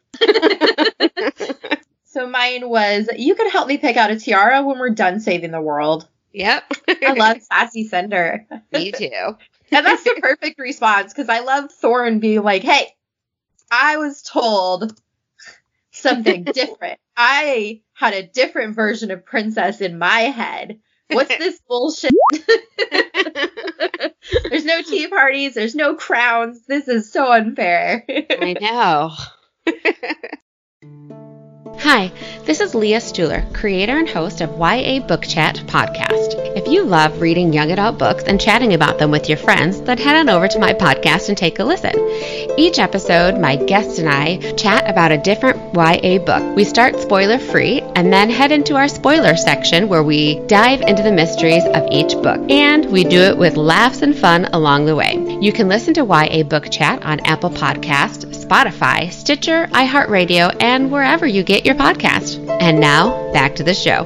So 2.13 2.27
mine 2.27 2.69
was, 2.69 3.09
you 3.17 3.33
could 3.33 3.51
help 3.51 3.67
me 3.67 3.79
pick 3.79 3.97
out 3.97 4.11
a 4.11 4.19
tiara 4.19 4.61
when 4.61 4.77
we're 4.77 4.91
done 4.91 5.19
saving 5.19 5.49
the 5.49 5.59
world. 5.59 6.07
Yep. 6.31 6.63
I 6.87 7.13
love 7.17 7.41
sassy 7.41 7.87
Cinder. 7.87 8.45
Me 8.71 8.91
too. 8.91 9.09
and 9.71 9.85
that's 9.85 10.03
the 10.03 10.19
perfect 10.21 10.59
response 10.59 11.11
because 11.11 11.27
I 11.27 11.39
love 11.39 11.71
Thorne 11.71 12.19
being 12.19 12.43
like, 12.43 12.61
"Hey, 12.61 12.87
I 13.71 13.97
was 13.97 14.21
told 14.21 14.93
something 15.89 16.43
different. 16.53 16.99
I 17.17 17.81
had 17.93 18.13
a 18.13 18.27
different 18.27 18.75
version 18.75 19.09
of 19.09 19.25
princess 19.25 19.81
in 19.81 19.97
my 19.97 20.19
head. 20.19 20.79
What's 21.11 21.35
this 21.35 21.59
bullshit? 21.67 22.11
there's 24.49 24.65
no 24.65 24.83
tea 24.83 25.07
parties, 25.07 25.55
there's 25.55 25.75
no 25.75 25.95
crowns. 25.95 26.65
This 26.67 26.87
is 26.87 27.11
so 27.11 27.31
unfair. 27.31 28.05
I 28.07 28.55
know. 28.61 29.11
Hi, 31.83 32.13
this 32.45 32.61
is 32.61 32.73
Leah 32.73 33.01
Stuhler, 33.01 33.53
creator 33.53 33.97
and 33.97 34.07
host 34.07 34.39
of 34.39 34.57
YA 34.57 35.05
Book 35.05 35.23
Chat 35.23 35.57
podcast. 35.67 36.55
If 36.55 36.69
you 36.69 36.83
love 36.83 37.19
reading 37.19 37.51
young 37.51 37.71
adult 37.71 37.97
books 37.97 38.23
and 38.23 38.39
chatting 38.39 38.73
about 38.73 38.99
them 38.99 39.11
with 39.11 39.27
your 39.27 39.37
friends, 39.37 39.81
then 39.81 39.97
head 39.97 40.15
on 40.15 40.29
over 40.29 40.47
to 40.47 40.59
my 40.59 40.71
podcast 40.71 41.27
and 41.27 41.37
take 41.37 41.59
a 41.59 41.63
listen. 41.65 41.91
Each 42.57 42.79
episode, 42.79 43.37
my 43.37 43.57
guest 43.57 43.99
and 43.99 44.07
I 44.07 44.37
chat 44.53 44.89
about 44.89 45.11
a 45.11 45.17
different 45.17 45.57
YA 45.75 46.19
book. 46.19 46.55
We 46.55 46.63
start 46.63 47.01
spoiler 47.01 47.37
free 47.37 47.81
and 47.97 48.13
then 48.13 48.29
head 48.29 48.53
into 48.53 48.75
our 48.75 48.87
spoiler 48.87 49.35
section 49.35 49.89
where 49.89 50.03
we 50.03 50.39
dive 50.47 50.79
into 50.83 51.03
the 51.03 51.11
mysteries 51.11 51.65
of 51.65 51.89
each 51.91 52.13
book. 52.13 52.49
And 52.49 52.89
we 52.93 53.03
do 53.03 53.19
it 53.19 53.37
with 53.37 53.57
laughs 53.57 54.03
and 54.03 54.15
fun 54.15 54.45
along 54.53 54.85
the 54.85 54.95
way. 54.95 55.37
You 55.41 55.51
can 55.51 55.67
listen 55.67 55.93
to 55.95 56.05
YA 56.05 56.43
Book 56.43 56.69
Chat 56.71 57.03
on 57.03 57.19
Apple 57.25 57.49
Podcast, 57.49 58.32
Spotify, 58.53 59.11
Stitcher, 59.11 59.65
iHeartRadio, 59.71 60.55
and 60.61 60.91
wherever 60.91 61.25
you 61.25 61.41
get 61.41 61.65
your 61.65 61.73
podcast. 61.73 62.37
And 62.61 62.79
now, 62.79 63.31
back 63.33 63.55
to 63.55 63.63
the 63.63 63.73
show. 63.73 64.05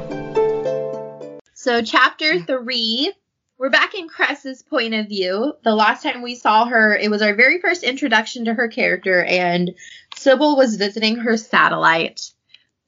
So, 1.54 1.82
chapter 1.82 2.40
three, 2.40 3.12
we're 3.58 3.70
back 3.70 3.94
in 3.94 4.08
Cress's 4.08 4.64
point 4.64 4.94
of 4.94 5.10
view. 5.10 5.52
The 5.66 5.76
last 5.76 6.02
time 6.02 6.22
we 6.22 6.36
saw 6.36 6.64
her, 6.64 6.96
it 6.96 7.12
was 7.12 7.22
our 7.22 7.36
very 7.36 7.60
first 7.60 7.84
introduction 7.84 8.46
to 8.46 8.54
her 8.54 8.70
character, 8.70 9.22
and 9.22 9.76
Sybil 10.16 10.56
was 10.56 10.78
visiting 10.78 11.18
her 11.18 11.36
satellite. 11.36 12.32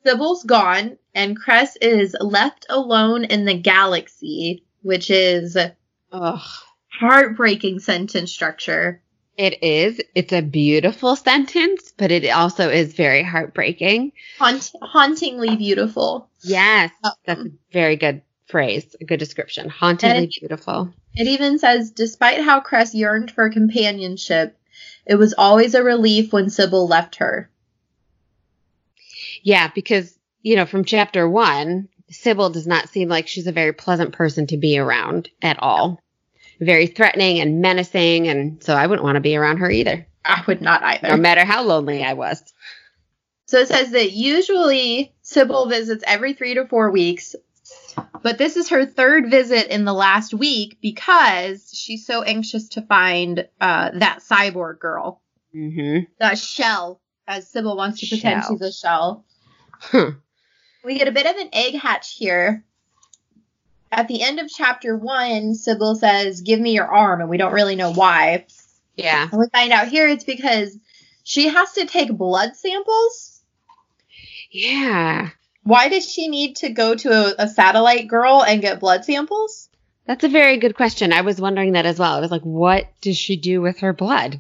Sybil's 0.06 0.46
gone, 0.46 0.98
and 1.14 1.38
Cress 1.38 1.76
is 1.82 2.16
left 2.22 2.68
alone 2.70 3.26
in 3.26 3.44
the 3.44 3.60
galaxy, 3.60 4.64
which 4.82 5.12
is 5.12 5.58
Ugh. 6.14 6.42
heartbreaking 6.88 7.80
sentence 7.80 8.32
structure. 8.32 9.02
It 9.40 9.64
is. 9.64 10.02
It's 10.16 10.34
a 10.34 10.42
beautiful 10.42 11.16
sentence, 11.16 11.94
but 11.96 12.12
it 12.12 12.30
also 12.30 12.70
is 12.70 12.92
very 12.94 13.24
heartbreaking. 13.24 14.12
Haunt- 14.38 14.74
hauntingly 14.82 15.56
beautiful. 15.56 16.28
Yes, 16.42 16.92
um, 17.06 17.14
that's 17.26 17.40
a 17.40 17.52
very 17.72 17.96
good 17.96 18.22
phrase, 18.48 18.98
a 19.00 19.06
good 19.06 19.20
description. 19.20 19.70
Hauntingly 19.70 20.26
it, 20.26 20.36
beautiful. 20.38 20.94
It 21.16 21.28
even 21.28 21.58
says, 21.58 21.92
despite 21.92 22.42
how 22.42 22.60
Cress 22.60 22.94
yearned 22.94 23.32
for 23.32 23.50
companionship, 23.50 24.58
it 25.06 25.16
was 25.16 25.34
always 25.38 25.74
a 25.74 25.84
relief 25.84 26.34
when 26.34 26.50
Sybil 26.50 26.86
left 26.86 27.16
her. 27.16 27.50
Yeah, 29.42 29.72
because, 29.74 30.20
you 30.42 30.58
know, 30.58 30.66
from 30.66 30.84
chapter 30.84 31.30
one, 31.30 31.88
Sybil 32.10 32.50
does 32.50 32.68
not 32.68 32.90
seem 32.90 33.08
like 33.08 33.30
she's 33.30 33.48
a 33.48 33.54
very 33.54 33.72
pleasant 33.72 34.12
person 34.12 34.48
to 34.48 34.58
be 34.58 34.78
around 34.78 35.30
at 35.42 35.60
all 35.60 36.02
very 36.60 36.88
threatening 36.88 37.40
and 37.40 37.62
menacing. 37.62 38.28
And 38.28 38.64
so 38.64 38.74
I 38.74 38.88
wouldn't 38.88 39.04
want 39.04 39.16
to 39.16 39.22
be 39.22 39.36
around 39.36 39.58
her 39.58 39.70
either. 39.70 40.06
I 40.26 40.44
would 40.48 40.62
not 40.62 40.84
either. 40.84 41.10
No 41.10 41.18
matter 41.18 41.46
how 41.46 41.64
lonely 41.64 42.04
I 42.04 42.14
was. 42.14 42.42
So 43.48 43.58
it 43.60 43.68
says 43.68 43.92
that 43.92 44.12
usually 44.12 45.16
Sybil 45.22 45.68
visits 45.68 46.04
every 46.06 46.34
three 46.34 46.54
to 46.54 46.68
four 46.68 46.92
weeks, 46.92 47.36
but 48.22 48.38
this 48.38 48.56
is 48.58 48.70
her 48.70 48.86
third 48.86 49.32
visit 49.32 49.74
in 49.74 49.86
the 49.86 49.94
last 49.94 50.36
week 50.36 50.78
because 50.82 51.72
she's 51.74 52.06
so 52.06 52.22
anxious 52.22 52.70
to 52.70 52.84
find 52.84 53.48
uh, 53.60 53.90
that 53.96 54.20
cyborg 54.20 54.80
girl. 54.80 55.24
Mm-hmm. 55.56 56.12
The 56.20 56.36
shell, 56.36 57.02
as 57.28 57.48
Sybil 57.48 57.76
wants 57.76 58.02
to 58.02 58.08
pretend 58.08 58.44
shell. 58.44 58.52
she's 58.52 58.62
a 58.62 58.72
shell. 58.72 59.26
Huh. 59.72 60.12
We 60.84 61.00
get 61.00 61.08
a 61.08 61.12
bit 61.12 61.26
of 61.26 61.36
an 61.36 61.50
egg 61.52 61.74
hatch 61.74 62.16
here 62.16 62.64
at 63.92 64.08
the 64.08 64.22
end 64.22 64.40
of 64.40 64.50
chapter 64.50 64.96
one, 64.96 65.56
Sybil 65.56 65.96
says, 65.96 66.42
Give 66.42 66.60
me 66.60 66.74
your 66.74 66.88
arm, 66.88 67.22
and 67.22 67.30
we 67.30 67.38
don't 67.38 67.54
really 67.54 67.76
know 67.76 67.94
why. 67.94 68.46
Yeah. 68.96 69.28
And 69.32 69.40
we 69.40 69.48
find 69.52 69.72
out 69.72 69.88
here 69.88 70.08
it's 70.08 70.24
because 70.24 70.78
she 71.24 71.48
has 71.48 71.74
to 71.74 71.86
take 71.86 72.12
blood 72.12 72.56
samples. 72.56 73.42
Yeah. 74.52 75.30
Why 75.64 75.90
does 75.90 76.12
she 76.12 76.28
need 76.28 76.58
to 76.58 76.70
go 76.70 76.96
to 76.96 77.10
a, 77.10 77.44
a 77.44 77.48
satellite 77.48 78.08
girl 78.08 78.44
and 78.44 78.62
get 78.62 78.80
blood 78.80 79.06
samples? 79.06 79.70
That's 80.06 80.24
a 80.24 80.30
very 80.30 80.58
good 80.58 80.76
question. 80.76 81.14
I 81.14 81.22
was 81.22 81.40
wondering 81.40 81.74
that 81.74 81.86
as 81.86 82.00
well. 82.00 82.14
I 82.14 82.20
was 82.20 82.32
like, 82.32 82.42
what 82.42 82.88
does 83.02 83.18
she 83.18 83.36
do 83.36 83.62
with 83.62 83.80
her 83.80 83.94
blood? 83.94 84.40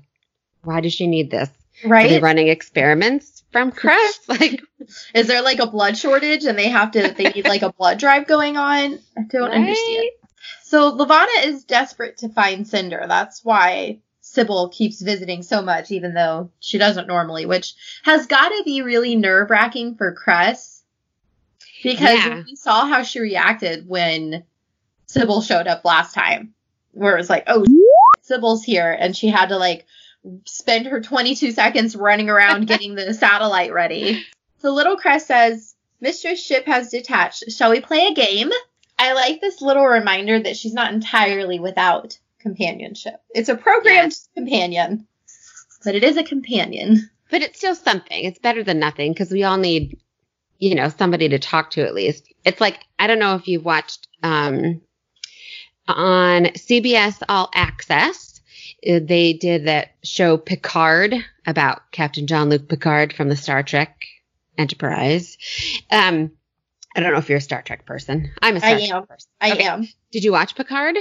Why 0.63 0.81
does 0.81 0.93
she 0.93 1.07
need 1.07 1.29
this? 1.29 1.49
Right. 1.85 2.07
Are 2.07 2.09
they 2.09 2.19
running 2.19 2.47
experiments 2.47 3.38
from 3.51 3.71
Cress? 3.71 4.19
Like, 4.27 4.61
is 5.13 5.27
there 5.27 5.41
like 5.41 5.59
a 5.59 5.67
blood 5.67 5.97
shortage 5.97 6.45
and 6.45 6.57
they 6.57 6.69
have 6.69 6.91
to, 6.91 7.13
they 7.15 7.31
need 7.31 7.47
like 7.47 7.61
a 7.61 7.73
blood 7.73 7.99
drive 7.99 8.27
going 8.27 8.57
on? 8.57 8.99
I 9.17 9.21
don't 9.29 9.49
right? 9.49 9.57
understand. 9.57 10.09
So 10.63 10.89
Levana 10.89 11.31
is 11.45 11.63
desperate 11.63 12.17
to 12.17 12.29
find 12.29 12.67
Cinder. 12.67 13.05
That's 13.07 13.43
why 13.43 13.99
Sybil 14.21 14.69
keeps 14.69 15.01
visiting 15.01 15.41
so 15.41 15.61
much, 15.61 15.89
even 15.89 16.13
though 16.13 16.51
she 16.59 16.77
doesn't 16.77 17.07
normally, 17.07 17.47
which 17.47 17.73
has 18.03 18.27
got 18.27 18.49
to 18.49 18.63
be 18.63 18.83
really 18.83 19.15
nerve 19.15 19.49
wracking 19.49 19.95
for 19.95 20.13
Cress. 20.13 20.83
Because 21.81 22.19
yeah. 22.19 22.43
we 22.45 22.55
saw 22.55 22.85
how 22.85 23.03
she 23.03 23.19
reacted 23.19 23.87
when 23.87 24.43
Sybil 25.07 25.41
showed 25.41 25.65
up 25.65 25.85
last 25.85 26.13
time, 26.13 26.53
where 26.91 27.15
it 27.15 27.19
was 27.19 27.29
like, 27.29 27.45
oh, 27.47 27.65
Sybil's 28.21 28.63
here, 28.63 28.91
and 28.91 29.17
she 29.17 29.29
had 29.29 29.49
to 29.49 29.57
like 29.57 29.87
spend 30.45 30.87
her 30.87 31.01
22 31.01 31.51
seconds 31.51 31.95
running 31.95 32.29
around 32.29 32.67
getting 32.67 32.95
the 32.95 33.13
satellite 33.13 33.73
ready. 33.73 34.25
So 34.59 34.73
little 34.73 34.97
Cress 34.97 35.25
says, 35.27 35.75
Mistress 36.01 36.43
Ship 36.43 36.65
has 36.65 36.89
detached. 36.89 37.51
Shall 37.51 37.71
we 37.71 37.81
play 37.81 38.07
a 38.07 38.13
game? 38.13 38.51
I 38.97 39.13
like 39.13 39.41
this 39.41 39.61
little 39.61 39.85
reminder 39.85 40.39
that 40.39 40.57
she's 40.57 40.73
not 40.73 40.93
entirely 40.93 41.59
without 41.59 42.17
companionship. 42.39 43.21
It's 43.33 43.49
a 43.49 43.55
programmed 43.55 44.11
yes. 44.11 44.29
companion, 44.35 45.07
but 45.83 45.95
it 45.95 46.03
is 46.03 46.17
a 46.17 46.23
companion. 46.23 47.09
But 47.31 47.41
it's 47.41 47.59
still 47.59 47.75
something. 47.75 48.23
It's 48.25 48.39
better 48.39 48.63
than 48.63 48.79
nothing 48.79 49.13
because 49.13 49.31
we 49.31 49.43
all 49.43 49.57
need, 49.57 49.99
you 50.57 50.75
know, 50.75 50.89
somebody 50.89 51.29
to 51.29 51.39
talk 51.39 51.71
to 51.71 51.85
at 51.85 51.93
least. 51.93 52.33
It's 52.43 52.59
like, 52.59 52.79
I 52.97 53.07
don't 53.07 53.19
know 53.19 53.35
if 53.35 53.47
you've 53.47 53.65
watched 53.65 54.07
um, 54.23 54.81
on 55.87 56.45
CBS 56.45 57.21
All 57.29 57.49
Access 57.53 58.28
they 58.83 59.33
did 59.33 59.65
that 59.65 59.89
show 60.03 60.37
Picard 60.37 61.15
about 61.45 61.91
Captain 61.91 62.27
Jean-Luc 62.27 62.67
Picard 62.67 63.13
from 63.13 63.29
the 63.29 63.35
Star 63.35 63.63
Trek 63.63 64.05
Enterprise. 64.57 65.37
Um, 65.91 66.31
I 66.95 67.01
don't 67.01 67.13
know 67.13 67.19
if 67.19 67.29
you're 67.29 67.37
a 67.37 67.41
Star 67.41 67.61
Trek 67.61 67.85
person. 67.85 68.31
I'm 68.41 68.55
a 68.55 68.59
Star 68.59 68.71
I 68.71 68.77
Trek 68.77 68.91
am. 68.91 69.05
person. 69.05 69.29
I 69.41 69.51
okay. 69.51 69.63
am. 69.63 69.87
Did 70.11 70.23
you 70.23 70.31
watch 70.31 70.55
Picard? 70.55 70.97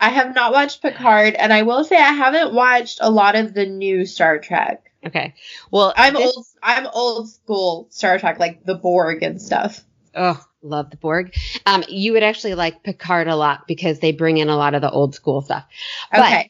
I 0.00 0.10
have 0.10 0.34
not 0.34 0.52
watched 0.52 0.80
Picard, 0.80 1.34
and 1.34 1.52
I 1.52 1.62
will 1.62 1.84
say 1.84 1.96
I 1.96 2.12
haven't 2.12 2.54
watched 2.54 2.98
a 3.00 3.10
lot 3.10 3.34
of 3.34 3.52
the 3.52 3.66
new 3.66 4.06
Star 4.06 4.38
Trek. 4.38 4.84
Okay. 5.04 5.34
Well, 5.70 5.92
I'm 5.96 6.14
this, 6.14 6.36
old. 6.36 6.46
I'm 6.62 6.86
old 6.92 7.28
school 7.30 7.88
Star 7.90 8.18
Trek, 8.18 8.38
like 8.38 8.64
the 8.64 8.74
Borg 8.74 9.22
and 9.22 9.40
stuff. 9.40 9.84
Oh, 10.14 10.42
love 10.62 10.90
the 10.90 10.96
Borg. 10.96 11.34
Um, 11.66 11.84
you 11.88 12.12
would 12.12 12.22
actually 12.22 12.54
like 12.54 12.82
Picard 12.82 13.28
a 13.28 13.36
lot 13.36 13.66
because 13.66 14.00
they 14.00 14.12
bring 14.12 14.38
in 14.38 14.48
a 14.48 14.56
lot 14.56 14.74
of 14.74 14.82
the 14.82 14.90
old 14.90 15.14
school 15.14 15.42
stuff. 15.42 15.64
But 16.10 16.20
okay 16.20 16.48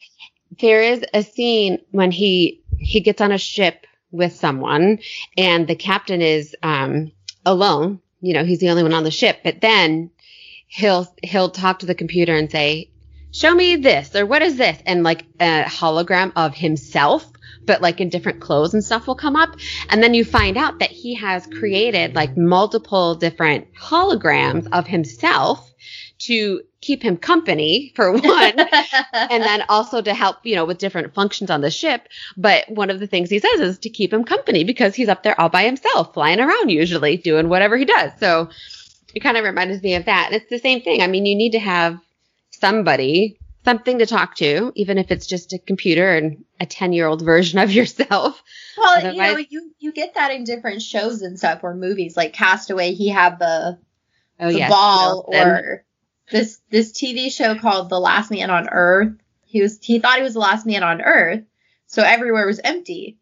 there 0.59 0.81
is 0.81 1.03
a 1.13 1.23
scene 1.23 1.79
when 1.91 2.11
he 2.11 2.61
he 2.77 3.01
gets 3.01 3.21
on 3.21 3.31
a 3.31 3.37
ship 3.37 3.85
with 4.11 4.35
someone 4.35 4.99
and 5.37 5.67
the 5.67 5.75
captain 5.75 6.21
is 6.21 6.55
um, 6.63 7.11
alone. 7.45 8.01
You 8.21 8.33
know, 8.33 8.43
he's 8.43 8.59
the 8.59 8.69
only 8.69 8.83
one 8.83 8.93
on 8.93 9.03
the 9.03 9.11
ship. 9.11 9.39
But 9.43 9.61
then 9.61 10.11
he'll 10.67 11.13
he'll 11.23 11.49
talk 11.49 11.79
to 11.79 11.85
the 11.85 11.95
computer 11.95 12.35
and 12.35 12.51
say, 12.51 12.89
"Show 13.31 13.53
me 13.53 13.75
this," 13.75 14.15
or 14.15 14.25
"What 14.25 14.41
is 14.41 14.57
this?" 14.57 14.77
And 14.85 15.03
like 15.03 15.23
a 15.39 15.63
hologram 15.65 16.31
of 16.35 16.55
himself, 16.55 17.25
but 17.65 17.81
like 17.81 18.01
in 18.01 18.09
different 18.09 18.41
clothes 18.41 18.73
and 18.73 18.83
stuff 18.83 19.07
will 19.07 19.15
come 19.15 19.35
up. 19.35 19.55
And 19.89 20.01
then 20.01 20.13
you 20.13 20.25
find 20.25 20.57
out 20.57 20.79
that 20.79 20.91
he 20.91 21.15
has 21.15 21.45
created 21.47 22.15
like 22.15 22.35
multiple 22.37 23.15
different 23.15 23.73
holograms 23.73 24.67
of 24.71 24.87
himself 24.87 25.68
to 26.19 26.61
keep 26.81 27.01
him 27.01 27.17
company 27.17 27.91
for 27.95 28.11
one 28.17 28.59
and 29.13 29.43
then 29.43 29.63
also 29.69 30.01
to 30.01 30.13
help 30.13 30.37
you 30.43 30.55
know 30.55 30.65
with 30.65 30.77
different 30.77 31.13
functions 31.13 31.49
on 31.49 31.61
the 31.61 31.71
ship. 31.71 32.07
But 32.37 32.69
one 32.69 32.89
of 32.89 32.99
the 32.99 33.07
things 33.07 33.29
he 33.29 33.39
says 33.39 33.59
is 33.59 33.79
to 33.79 33.89
keep 33.89 34.13
him 34.13 34.23
company 34.23 34.63
because 34.63 34.95
he's 34.95 35.09
up 35.09 35.23
there 35.23 35.39
all 35.39 35.49
by 35.49 35.63
himself 35.63 36.13
flying 36.13 36.39
around 36.39 36.69
usually 36.69 37.17
doing 37.17 37.49
whatever 37.49 37.77
he 37.77 37.85
does. 37.85 38.11
So 38.19 38.49
it 39.15 39.21
kind 39.21 39.37
of 39.37 39.43
reminds 39.43 39.81
me 39.81 39.95
of 39.95 40.05
that. 40.05 40.27
And 40.27 40.35
it's 40.35 40.49
the 40.49 40.59
same 40.59 40.81
thing. 40.81 41.01
I 41.01 41.07
mean 41.07 41.25
you 41.25 41.35
need 41.35 41.53
to 41.53 41.59
have 41.59 41.99
somebody 42.51 43.39
something 43.65 43.99
to 43.99 44.05
talk 44.05 44.35
to 44.35 44.71
even 44.75 44.97
if 44.97 45.11
it's 45.11 45.27
just 45.27 45.53
a 45.53 45.59
computer 45.59 46.15
and 46.15 46.43
a 46.59 46.65
10 46.65 46.93
year 46.93 47.07
old 47.07 47.23
version 47.23 47.59
of 47.59 47.71
yourself. 47.71 48.41
Well 48.77 48.97
Otherwise, 48.97 49.15
you 49.15 49.21
know 49.21 49.45
you 49.49 49.71
you 49.79 49.91
get 49.93 50.15
that 50.15 50.31
in 50.31 50.43
different 50.43 50.81
shows 50.81 51.21
and 51.21 51.37
stuff 51.37 51.63
or 51.63 51.75
movies 51.75 52.17
like 52.17 52.33
castaway 52.33 52.93
he 52.93 53.09
had 53.09 53.39
the 53.39 53.79
oh, 54.39 54.51
the 54.51 54.57
yes, 54.57 54.69
ball 54.69 55.25
or 55.27 55.85
this 56.29 56.61
this 56.69 56.91
TV 56.91 57.31
show 57.31 57.55
called 57.55 57.89
The 57.89 57.99
Last 57.99 58.31
Man 58.31 58.49
on 58.49 58.69
Earth. 58.69 59.13
He 59.45 59.61
was 59.61 59.79
he 59.81 59.99
thought 59.99 60.17
he 60.17 60.23
was 60.23 60.33
the 60.33 60.39
last 60.39 60.65
man 60.65 60.83
on 60.83 61.01
Earth, 61.01 61.43
so 61.87 62.03
everywhere 62.03 62.45
was 62.45 62.61
empty. 62.63 63.17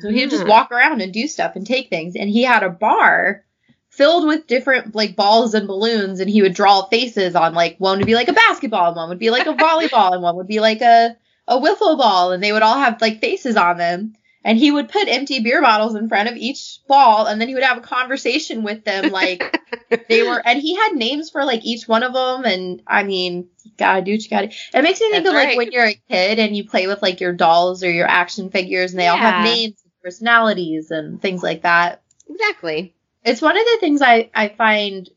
So 0.00 0.10
he'd 0.10 0.30
just 0.30 0.44
ah. 0.44 0.48
walk 0.48 0.72
around 0.72 1.00
and 1.00 1.12
do 1.12 1.26
stuff 1.26 1.56
and 1.56 1.66
take 1.66 1.88
things. 1.88 2.16
And 2.16 2.28
he 2.28 2.42
had 2.42 2.62
a 2.62 2.70
bar 2.70 3.44
filled 3.88 4.26
with 4.26 4.46
different 4.46 4.94
like 4.94 5.16
balls 5.16 5.54
and 5.54 5.66
balloons, 5.66 6.20
and 6.20 6.30
he 6.30 6.42
would 6.42 6.54
draw 6.54 6.86
faces 6.86 7.34
on 7.34 7.54
like 7.54 7.76
one 7.78 7.98
would 7.98 8.06
be 8.06 8.14
like 8.14 8.28
a 8.28 8.32
basketball, 8.32 8.88
and 8.88 8.96
one 8.96 9.08
would 9.08 9.18
be 9.18 9.30
like 9.30 9.46
a 9.46 9.54
volleyball, 9.54 10.12
and 10.12 10.22
one 10.22 10.36
would 10.36 10.48
be 10.48 10.60
like 10.60 10.82
a 10.82 11.16
a 11.48 11.58
wiffle 11.58 11.96
ball, 11.96 12.32
and 12.32 12.42
they 12.42 12.52
would 12.52 12.62
all 12.62 12.78
have 12.78 13.00
like 13.00 13.20
faces 13.20 13.56
on 13.56 13.78
them 13.78 14.14
and 14.46 14.56
he 14.56 14.70
would 14.70 14.88
put 14.88 15.08
empty 15.08 15.40
beer 15.40 15.60
bottles 15.60 15.96
in 15.96 16.08
front 16.08 16.28
of 16.28 16.36
each 16.36 16.78
ball 16.86 17.26
and 17.26 17.40
then 17.40 17.48
he 17.48 17.54
would 17.54 17.64
have 17.64 17.78
a 17.78 17.82
conversation 17.82 18.62
with 18.62 18.84
them 18.84 19.10
like 19.10 19.60
they 20.08 20.22
were 20.22 20.40
and 20.46 20.62
he 20.62 20.76
had 20.76 20.94
names 20.94 21.28
for 21.28 21.44
like 21.44 21.64
each 21.64 21.86
one 21.86 22.04
of 22.04 22.14
them 22.14 22.44
and 22.44 22.80
i 22.86 23.02
mean 23.02 23.48
you 23.64 23.72
gotta 23.76 24.02
do 24.02 24.12
what 24.12 24.22
you 24.22 24.30
gotta 24.30 24.46
it 24.46 24.82
makes 24.82 25.00
me 25.00 25.10
think 25.10 25.24
That's 25.24 25.28
of 25.28 25.34
right. 25.34 25.48
like 25.48 25.56
when 25.58 25.72
you're 25.72 25.86
a 25.86 26.00
kid 26.08 26.38
and 26.38 26.56
you 26.56 26.66
play 26.66 26.86
with 26.86 27.02
like 27.02 27.20
your 27.20 27.32
dolls 27.32 27.82
or 27.82 27.90
your 27.90 28.06
action 28.06 28.50
figures 28.50 28.92
and 28.92 29.00
they 29.00 29.04
yeah. 29.04 29.10
all 29.10 29.18
have 29.18 29.44
names 29.44 29.82
and 29.82 29.92
personalities 30.02 30.90
and 30.92 31.20
things 31.20 31.42
like 31.42 31.62
that 31.62 32.02
exactly 32.30 32.94
it's 33.24 33.42
one 33.42 33.58
of 33.58 33.64
the 33.64 33.78
things 33.80 34.00
i 34.00 34.30
i 34.32 34.48
find 34.48 35.10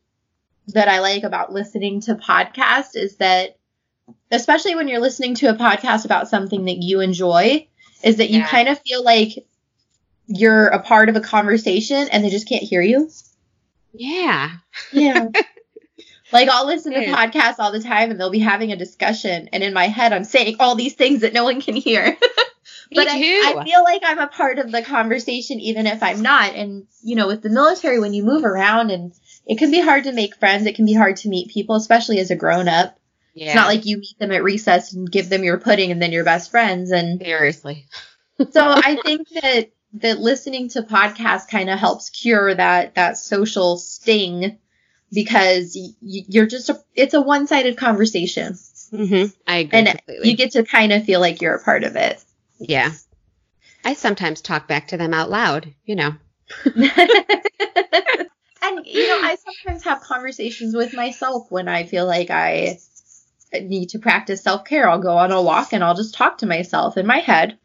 that 0.68 0.88
i 0.88 0.98
like 0.98 1.22
about 1.22 1.52
listening 1.52 2.00
to 2.00 2.16
podcasts 2.16 2.96
is 2.96 3.16
that 3.16 3.56
especially 4.32 4.74
when 4.74 4.88
you're 4.88 5.00
listening 5.00 5.36
to 5.36 5.46
a 5.46 5.54
podcast 5.54 6.04
about 6.04 6.28
something 6.28 6.64
that 6.64 6.82
you 6.82 7.00
enjoy 7.00 7.66
is 8.02 8.16
that 8.16 8.30
you 8.30 8.40
yeah. 8.40 8.48
kind 8.48 8.68
of 8.68 8.80
feel 8.80 9.04
like 9.04 9.46
you're 10.26 10.68
a 10.68 10.80
part 10.80 11.08
of 11.08 11.16
a 11.16 11.20
conversation 11.20 12.08
and 12.10 12.24
they 12.24 12.30
just 12.30 12.48
can't 12.48 12.62
hear 12.62 12.82
you. 12.82 13.10
Yeah. 13.92 14.50
Yeah. 14.92 15.28
like 16.32 16.48
I'll 16.48 16.66
listen 16.66 16.92
to 16.92 17.06
podcasts 17.06 17.58
all 17.58 17.72
the 17.72 17.80
time 17.82 18.10
and 18.10 18.20
they'll 18.20 18.30
be 18.30 18.38
having 18.38 18.70
a 18.70 18.76
discussion 18.76 19.48
and 19.52 19.62
in 19.62 19.74
my 19.74 19.88
head 19.88 20.12
I'm 20.12 20.24
saying 20.24 20.56
all 20.60 20.76
these 20.76 20.94
things 20.94 21.22
that 21.22 21.32
no 21.32 21.44
one 21.44 21.60
can 21.60 21.74
hear. 21.74 22.16
but 22.92 23.08
I, 23.08 23.16
I, 23.16 23.64
feel 23.64 23.82
like 23.82 24.02
I'm 24.04 24.18
a 24.18 24.28
part 24.28 24.58
of 24.58 24.70
the 24.70 24.82
conversation 24.82 25.58
even 25.58 25.86
if 25.86 26.02
I'm 26.02 26.22
not. 26.22 26.54
And 26.54 26.86
you 27.02 27.16
know, 27.16 27.26
with 27.26 27.42
the 27.42 27.50
military 27.50 27.98
when 27.98 28.14
you 28.14 28.22
move 28.22 28.44
around 28.44 28.90
and 28.90 29.12
it 29.46 29.58
can 29.58 29.72
be 29.72 29.80
hard 29.80 30.04
to 30.04 30.12
make 30.12 30.36
friends, 30.36 30.66
it 30.66 30.76
can 30.76 30.86
be 30.86 30.94
hard 30.94 31.16
to 31.18 31.28
meet 31.28 31.50
people, 31.50 31.74
especially 31.74 32.20
as 32.20 32.30
a 32.30 32.36
grown 32.36 32.68
up. 32.68 32.96
Yeah. 33.40 33.46
It's 33.46 33.54
not 33.54 33.68
like 33.68 33.86
you 33.86 33.96
meet 33.96 34.18
them 34.18 34.32
at 34.32 34.44
recess 34.44 34.92
and 34.92 35.10
give 35.10 35.30
them 35.30 35.42
your 35.44 35.56
pudding 35.56 35.90
and 35.90 36.02
then 36.02 36.12
you're 36.12 36.24
best 36.24 36.50
friends. 36.50 36.90
And 36.90 37.18
seriously. 37.22 37.86
so 38.50 38.62
I 38.62 39.00
think 39.02 39.28
that 39.30 39.70
that 39.94 40.18
listening 40.18 40.68
to 40.68 40.82
podcasts 40.82 41.48
kind 41.48 41.70
of 41.70 41.78
helps 41.78 42.10
cure 42.10 42.54
that 42.54 42.96
that 42.96 43.16
social 43.16 43.78
sting 43.78 44.58
because 45.10 45.74
y- 45.74 45.94
you're 46.02 46.46
just 46.46 46.68
a, 46.68 46.84
it's 46.94 47.14
a 47.14 47.22
one-sided 47.22 47.78
conversation. 47.78 48.52
Mm-hmm. 48.92 49.34
I 49.46 49.56
agree. 49.56 49.78
And 49.78 49.88
completely. 49.88 50.28
you 50.28 50.36
get 50.36 50.50
to 50.52 50.62
kind 50.62 50.92
of 50.92 51.06
feel 51.06 51.20
like 51.20 51.40
you're 51.40 51.56
a 51.56 51.64
part 51.64 51.84
of 51.84 51.96
it. 51.96 52.22
Yeah. 52.58 52.92
I 53.86 53.94
sometimes 53.94 54.42
talk 54.42 54.68
back 54.68 54.88
to 54.88 54.98
them 54.98 55.14
out 55.14 55.30
loud, 55.30 55.72
you 55.86 55.96
know. 55.96 56.12
and 56.66 56.76
you 58.84 59.08
know, 59.08 59.18
I 59.22 59.38
sometimes 59.42 59.84
have 59.84 60.02
conversations 60.02 60.74
with 60.74 60.92
myself 60.92 61.46
when 61.50 61.68
I 61.68 61.84
feel 61.84 62.04
like 62.04 62.28
I 62.28 62.78
need 63.52 63.90
to 63.90 63.98
practice 63.98 64.42
self 64.42 64.64
care, 64.64 64.88
I'll 64.88 65.00
go 65.00 65.16
on 65.16 65.32
a 65.32 65.42
walk 65.42 65.72
and 65.72 65.82
I'll 65.82 65.94
just 65.94 66.14
talk 66.14 66.38
to 66.38 66.46
myself 66.46 66.96
in 66.96 67.06
my 67.06 67.18
head, 67.18 67.58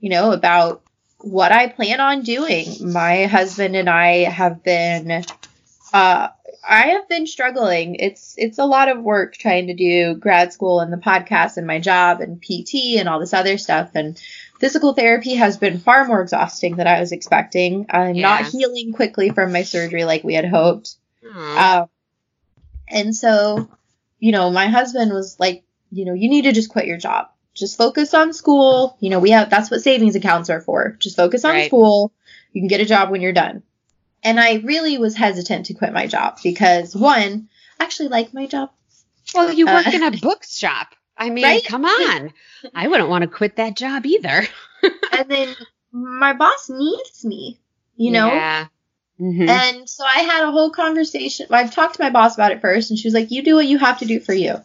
you 0.00 0.10
know, 0.10 0.32
about 0.32 0.82
what 1.18 1.52
I 1.52 1.68
plan 1.68 2.00
on 2.00 2.22
doing. 2.22 2.66
My 2.92 3.26
husband 3.26 3.76
and 3.76 3.88
I 3.88 4.24
have 4.24 4.62
been, 4.62 5.24
uh, 5.92 6.28
I 6.66 6.80
have 6.88 7.08
been 7.08 7.26
struggling. 7.26 7.96
It's 7.96 8.34
it's 8.38 8.58
a 8.58 8.64
lot 8.64 8.88
of 8.88 9.02
work 9.02 9.36
trying 9.36 9.66
to 9.66 9.74
do 9.74 10.14
grad 10.14 10.52
school 10.52 10.80
and 10.80 10.92
the 10.92 10.96
podcast 10.96 11.56
and 11.56 11.66
my 11.66 11.78
job 11.78 12.20
and 12.20 12.40
PT 12.40 12.98
and 12.98 13.08
all 13.08 13.20
this 13.20 13.34
other 13.34 13.58
stuff. 13.58 13.90
And 13.94 14.18
physical 14.60 14.94
therapy 14.94 15.34
has 15.34 15.56
been 15.56 15.78
far 15.78 16.06
more 16.06 16.22
exhausting 16.22 16.76
than 16.76 16.86
I 16.86 17.00
was 17.00 17.12
expecting. 17.12 17.86
I'm 17.90 18.14
yeah. 18.14 18.22
not 18.22 18.46
healing 18.46 18.92
quickly 18.92 19.30
from 19.30 19.52
my 19.52 19.62
surgery 19.62 20.04
like 20.04 20.24
we 20.24 20.34
had 20.34 20.46
hoped. 20.46 20.96
Um, 21.58 21.88
and 22.88 23.14
so 23.14 23.68
you 24.24 24.32
know, 24.32 24.50
my 24.50 24.68
husband 24.68 25.12
was 25.12 25.38
like, 25.38 25.64
you 25.90 26.06
know, 26.06 26.14
you 26.14 26.30
need 26.30 26.44
to 26.44 26.52
just 26.52 26.70
quit 26.70 26.86
your 26.86 26.96
job. 26.96 27.26
Just 27.52 27.76
focus 27.76 28.14
on 28.14 28.32
school. 28.32 28.96
You 28.98 29.10
know, 29.10 29.18
we 29.18 29.32
have 29.32 29.50
that's 29.50 29.70
what 29.70 29.82
savings 29.82 30.16
accounts 30.16 30.48
are 30.48 30.62
for. 30.62 30.96
Just 30.98 31.14
focus 31.14 31.44
on 31.44 31.50
right. 31.50 31.66
school. 31.66 32.10
You 32.50 32.62
can 32.62 32.68
get 32.68 32.80
a 32.80 32.86
job 32.86 33.10
when 33.10 33.20
you're 33.20 33.34
done. 33.34 33.62
And 34.22 34.40
I 34.40 34.54
really 34.64 34.96
was 34.96 35.14
hesitant 35.14 35.66
to 35.66 35.74
quit 35.74 35.92
my 35.92 36.06
job 36.06 36.38
because 36.42 36.96
one, 36.96 37.50
I 37.78 37.84
actually 37.84 38.08
like 38.08 38.32
my 38.32 38.46
job. 38.46 38.70
Well, 39.34 39.52
you 39.52 39.66
work 39.66 39.88
uh, 39.88 39.90
in 39.92 40.02
a 40.02 40.10
bookshop. 40.22 40.94
I 41.18 41.28
mean, 41.28 41.44
right? 41.44 41.62
come 41.62 41.84
on. 41.84 42.32
I 42.74 42.88
wouldn't 42.88 43.10
want 43.10 43.22
to 43.22 43.28
quit 43.28 43.56
that 43.56 43.76
job 43.76 44.06
either. 44.06 44.46
and 45.12 45.28
then 45.28 45.54
my 45.92 46.32
boss 46.32 46.70
needs 46.70 47.26
me, 47.26 47.60
you 47.94 48.10
know? 48.10 48.28
Yeah. 48.28 48.68
Mm-hmm. 49.20 49.48
And 49.48 49.88
so 49.88 50.04
I 50.04 50.20
had 50.20 50.44
a 50.44 50.50
whole 50.50 50.70
conversation. 50.70 51.46
I've 51.50 51.72
talked 51.72 51.96
to 51.96 52.02
my 52.02 52.10
boss 52.10 52.34
about 52.34 52.52
it 52.52 52.60
first, 52.60 52.90
and 52.90 52.98
she 52.98 53.06
was 53.06 53.14
like, 53.14 53.30
"You 53.30 53.42
do 53.42 53.54
what 53.54 53.66
you 53.66 53.78
have 53.78 54.00
to 54.00 54.06
do 54.06 54.20
for 54.20 54.34
you." 54.34 54.56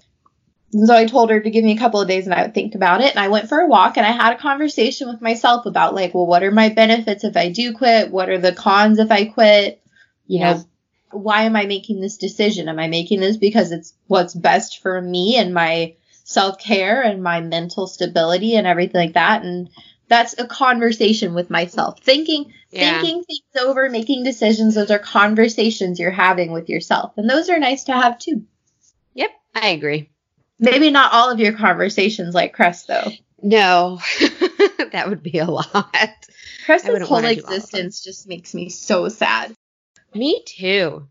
And 0.74 0.88
so 0.88 0.95
I 0.95 1.06
told 1.06 1.30
her 1.30 1.39
to 1.39 1.50
give 1.50 1.64
me 1.64 1.74
a 1.74 1.80
couple 1.80 2.02
of 2.02 2.08
days, 2.08 2.26
and 2.26 2.34
I 2.34 2.43
would 2.43 2.54
think 2.54 2.76
about 2.76 3.02
it. 3.02 3.12
And 3.12 3.20
I 3.20 3.28
went 3.28 3.50
for 3.50 3.60
a 3.60 3.68
walk, 3.68 3.97
and 3.97 4.06
I 4.06 4.12
had 4.12 4.34
a 4.34 4.39
conversation 4.39 5.08
with 5.08 5.22
myself 5.22 5.66
about 5.66 5.95
like, 5.95 6.14
well, 6.14 6.28
what 6.28 6.43
are 6.43 6.52
my 6.52 6.70
benefits 6.70 7.24
if 7.24 7.38
I 7.38 7.50
do 7.50 7.74
quit? 7.74 8.12
What 8.12 8.30
are 8.30 8.38
the 8.38 8.54
cons 8.54 9.00
if 9.00 9.12
I 9.12 9.26
quit? 9.26 9.82
You 10.28 10.39
yeah. 10.39 10.54
know, 10.54 10.66
why 11.12 11.43
am 11.43 11.56
I 11.56 11.66
making 11.66 12.02
this 12.02 12.18
decision? 12.18 12.70
Am 12.70 12.80
I 12.80 12.88
making 12.88 13.20
this 13.20 13.38
because 13.38 13.72
it's 13.72 13.93
what's 14.08 14.36
best 14.36 14.82
for 14.82 15.02
me 15.02 15.38
and 15.38 15.54
my 15.54 15.95
self 16.24 16.60
care 16.60 17.02
and 17.02 17.24
my 17.24 17.41
mental 17.41 17.88
stability 17.88 18.56
and 18.56 18.68
everything 18.68 19.02
like 19.02 19.14
that? 19.14 19.43
And 19.43 19.70
that's 20.10 20.38
a 20.38 20.45
conversation 20.45 21.34
with 21.34 21.49
myself. 21.49 22.01
Thinking 22.01 22.53
yeah. 22.72 23.01
thinking 23.01 23.24
things 23.24 23.64
over, 23.66 23.89
making 23.89 24.24
decisions, 24.24 24.76
those 24.76 24.91
are 24.91 24.99
conversations 24.99 25.99
you're 25.99 26.12
having 26.12 26.51
with 26.51 26.70
yourself. 26.70 27.14
And 27.18 27.30
those 27.30 27.49
are 27.49 27.60
nice 27.60 27.86
to 27.86 27.93
have 27.93 28.20
too. 28.20 28.43
Yep, 29.14 29.30
I 29.55 29.70
agree. 29.70 30.10
Maybe 30.60 30.91
not 30.91 31.14
all 31.14 31.32
of 31.32 31.39
your 31.39 31.53
conversations 31.53 32.36
like 32.36 32.53
Cress 32.53 32.84
though. 32.86 33.12
No. 33.41 33.99
that 34.91 35.05
would 35.07 35.24
be 35.24 35.39
a 35.39 35.45
lot. 35.45 35.95
Cress's 36.66 37.07
whole 37.07 37.24
existence 37.24 38.03
just 38.03 38.28
makes 38.28 38.53
me 38.53 38.70
so 38.70 39.07
sad. 39.07 39.53
Me 40.14 40.43
too. 40.45 41.07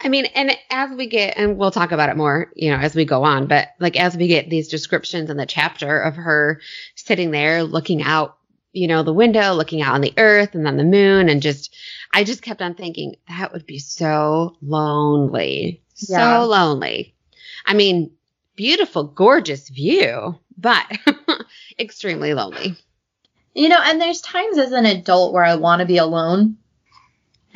I 0.00 0.08
mean, 0.08 0.26
and 0.26 0.56
as 0.70 0.96
we 0.96 1.06
get, 1.06 1.36
and 1.36 1.56
we'll 1.56 1.70
talk 1.70 1.92
about 1.92 2.08
it 2.08 2.16
more, 2.16 2.52
you 2.54 2.70
know, 2.70 2.76
as 2.76 2.94
we 2.94 3.04
go 3.04 3.24
on, 3.24 3.46
but 3.46 3.68
like 3.80 3.98
as 3.98 4.16
we 4.16 4.28
get 4.28 4.50
these 4.50 4.68
descriptions 4.68 5.30
in 5.30 5.36
the 5.36 5.46
chapter 5.46 5.98
of 6.00 6.16
her 6.16 6.60
sitting 6.94 7.30
there 7.30 7.62
looking 7.62 8.02
out, 8.02 8.38
you 8.72 8.86
know, 8.86 9.02
the 9.02 9.12
window, 9.12 9.54
looking 9.54 9.82
out 9.82 9.94
on 9.94 10.00
the 10.00 10.14
earth 10.18 10.54
and 10.54 10.66
then 10.66 10.76
the 10.76 10.84
moon, 10.84 11.28
and 11.28 11.42
just, 11.42 11.74
I 12.12 12.24
just 12.24 12.42
kept 12.42 12.62
on 12.62 12.74
thinking 12.74 13.16
that 13.28 13.52
would 13.52 13.66
be 13.66 13.78
so 13.78 14.56
lonely, 14.60 15.82
yeah. 16.08 16.40
so 16.40 16.46
lonely. 16.46 17.14
I 17.64 17.74
mean, 17.74 18.10
beautiful, 18.54 19.04
gorgeous 19.04 19.68
view, 19.68 20.38
but 20.58 20.84
extremely 21.78 22.34
lonely. 22.34 22.76
You 23.54 23.70
know, 23.70 23.80
and 23.82 24.00
there's 24.00 24.20
times 24.20 24.58
as 24.58 24.72
an 24.72 24.84
adult 24.84 25.32
where 25.32 25.44
I 25.44 25.54
want 25.54 25.80
to 25.80 25.86
be 25.86 25.96
alone 25.96 26.58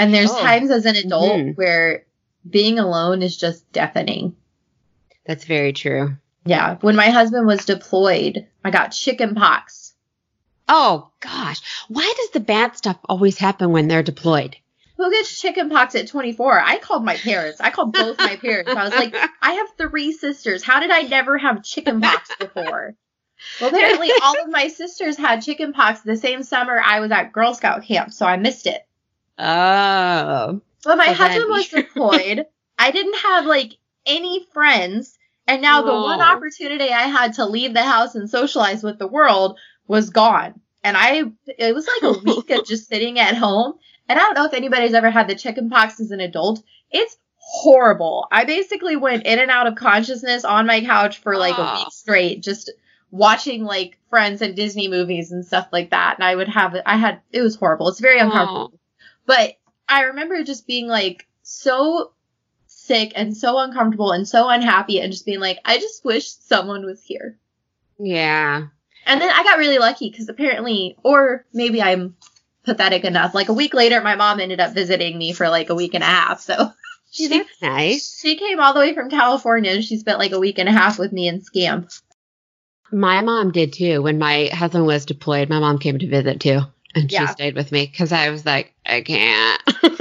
and 0.01 0.15
there's 0.15 0.31
oh. 0.31 0.41
times 0.41 0.71
as 0.71 0.87
an 0.87 0.97
adult 0.97 1.33
mm-hmm. 1.33 1.51
where 1.51 2.07
being 2.49 2.79
alone 2.79 3.23
is 3.23 3.37
just 3.37 3.71
deafening. 3.71 4.35
That's 5.27 5.45
very 5.45 5.75
true. 5.75 6.17
Yeah. 6.47 6.79
When 6.81 6.97
my 6.97 7.11
husband 7.11 7.47
was 7.47 7.67
deployed, 7.67 8.47
I 8.65 8.71
got 8.71 8.89
chicken 8.89 9.35
pox. 9.35 9.93
Oh 10.67 11.11
gosh. 11.21 11.61
Why 11.89 12.15
does 12.17 12.31
the 12.31 12.41
bad 12.41 12.79
stuff 12.79 12.97
always 13.05 13.37
happen 13.37 13.73
when 13.73 13.89
they're 13.89 14.03
deployed? 14.03 14.57
Who 14.97 15.11
gets 15.11 15.39
chicken 15.39 15.69
pox 15.69 15.95
at 15.95 16.09
24? 16.09 16.59
I 16.59 16.79
called 16.79 17.05
my 17.05 17.17
parents. 17.17 17.61
I 17.61 17.69
called 17.69 17.93
both 17.93 18.17
my 18.19 18.37
parents. 18.41 18.71
I 18.71 18.85
was 18.85 18.95
like, 18.95 19.15
I 19.43 19.53
have 19.53 19.69
three 19.77 20.13
sisters. 20.13 20.63
How 20.63 20.81
did 20.81 20.91
I 20.91 21.03
never 21.03 21.37
have 21.37 21.63
chicken 21.63 22.01
pox 22.01 22.35
before? 22.37 22.95
Well, 23.61 23.69
apparently 23.71 24.11
all 24.23 24.41
of 24.43 24.49
my 24.49 24.69
sisters 24.69 25.19
had 25.19 25.43
chicken 25.43 25.75
pox 25.75 26.01
the 26.01 26.17
same 26.17 26.43
summer 26.43 26.81
I 26.83 27.01
was 27.01 27.11
at 27.11 27.33
Girl 27.33 27.53
Scout 27.53 27.85
camp, 27.85 28.15
so 28.15 28.25
I 28.25 28.39
missed 28.39 28.67
it. 28.67 28.81
Oh. 29.39 30.61
But 30.85 30.99
my 30.99 31.07
husband 31.07 31.51
was 31.51 31.69
deployed. 31.69 32.47
I 32.79 32.91
didn't 32.91 33.17
have 33.19 33.47
like 33.47 33.77
any 34.07 34.47
friends. 34.53 35.19
And 35.47 35.63
now 35.63 35.83
the 35.83 35.93
one 35.93 36.21
opportunity 36.21 36.91
I 36.91 37.03
had 37.09 37.35
to 37.35 37.47
leave 37.47 37.75
the 37.75 37.83
house 37.83 38.15
and 38.15 38.31
socialize 38.31 38.83
with 38.83 38.99
the 38.99 39.09
world 39.09 39.59
was 39.87 40.11
gone. 40.11 40.61
And 40.85 40.97
I, 40.97 41.25
it 41.59 41.75
was 41.75 41.89
like 41.89 42.15
a 42.15 42.19
week 42.25 42.51
of 42.51 42.67
just 42.67 42.89
sitting 42.89 43.19
at 43.19 43.37
home. 43.37 43.75
And 44.09 44.19
I 44.19 44.23
don't 44.23 44.35
know 44.35 44.47
if 44.47 44.55
anybody's 44.55 44.95
ever 44.95 45.11
had 45.11 45.29
the 45.29 45.35
chicken 45.35 45.69
pox 45.69 46.01
as 46.01 46.11
an 46.11 46.21
adult. 46.21 46.63
It's 46.91 47.17
horrible. 47.37 48.29
I 48.31 48.45
basically 48.45 48.97
went 48.97 49.27
in 49.27 49.39
and 49.39 49.51
out 49.51 49.67
of 49.67 49.75
consciousness 49.75 50.45
on 50.45 50.67
my 50.67 50.81
couch 50.85 51.19
for 51.19 51.37
like 51.37 51.59
a 51.59 51.79
week 51.79 51.89
straight, 51.91 52.43
just 52.43 52.71
watching 53.11 53.65
like 53.65 53.99
Friends 54.09 54.41
and 54.43 54.55
Disney 54.55 54.89
movies 54.89 55.33
and 55.33 55.45
stuff 55.45 55.69
like 55.73 55.91
that. 55.91 56.17
And 56.19 56.25
I 56.25 56.35
would 56.35 56.49
have, 56.49 56.77
I 56.87 56.97
had, 56.97 57.21
it 57.33 57.43
was 57.43 57.57
horrible. 57.57 57.89
It's 57.89 58.01
very 58.01 58.21
uncomfortable. 58.21 58.80
But 59.31 59.59
I 59.89 60.07
remember 60.07 60.43
just 60.43 60.67
being 60.67 60.89
like 60.89 61.29
so 61.45 62.11
sick 62.67 63.13
and 63.15 63.37
so 63.37 63.61
uncomfortable 63.61 64.11
and 64.11 64.27
so 64.27 64.49
unhappy 64.49 65.01
and 65.01 65.13
just 65.13 65.25
being 65.25 65.39
like, 65.39 65.61
I 65.65 65.79
just 65.79 66.05
wish 66.05 66.33
someone 66.33 66.85
was 66.85 67.01
here. 67.05 67.39
Yeah. 68.01 68.67
And 69.07 69.21
then 69.21 69.31
I 69.31 69.45
got 69.45 69.59
really 69.59 69.79
lucky 69.79 70.11
because 70.11 70.29
apparently, 70.29 70.97
or 71.05 71.47
maybe 71.53 71.81
I'm 71.81 72.17
pathetic 72.65 73.05
enough. 73.05 73.33
Like 73.33 73.49
a 73.49 73.53
week 73.53 73.73
later, 73.73 74.01
my 74.01 74.17
mom 74.17 74.41
ended 74.41 74.59
up 74.59 74.75
visiting 74.75 75.17
me 75.17 75.33
for 75.33 75.49
like 75.49 75.71
a 75.71 75.77
week 75.77 75.95
and 75.95 76.03
a 76.03 76.09
half. 76.09 76.41
So 76.41 76.73
she, 77.13 77.29
That's 77.29 77.63
nice. 77.63 78.19
She 78.21 78.35
came 78.35 78.59
all 78.59 78.75
the 78.75 78.81
way 78.81 78.95
from 78.95 79.11
California 79.11 79.71
and 79.71 79.85
she 79.85 79.97
spent 79.97 80.19
like 80.19 80.33
a 80.33 80.41
week 80.41 80.59
and 80.59 80.69
a 80.69 80.73
half 80.73 80.99
with 80.99 81.13
me 81.13 81.29
in 81.29 81.41
Scamp. 81.45 81.89
My 82.91 83.21
mom 83.21 83.53
did 83.53 83.75
too. 83.75 84.03
When 84.03 84.19
my 84.19 84.47
husband 84.53 84.87
was 84.87 85.07
deployed, 85.07 85.49
my 85.49 85.61
mom 85.61 85.79
came 85.79 86.01
to 86.01 86.09
visit 86.09 86.41
too. 86.41 86.63
And 86.95 87.11
yeah. 87.11 87.27
she 87.27 87.33
stayed 87.33 87.55
with 87.55 87.71
me 87.71 87.87
because 87.87 88.13
I 88.13 88.31
was 88.31 88.45
like, 88.45 88.75
I 88.85 89.03
can't. 89.03 89.63
well, 89.83 89.93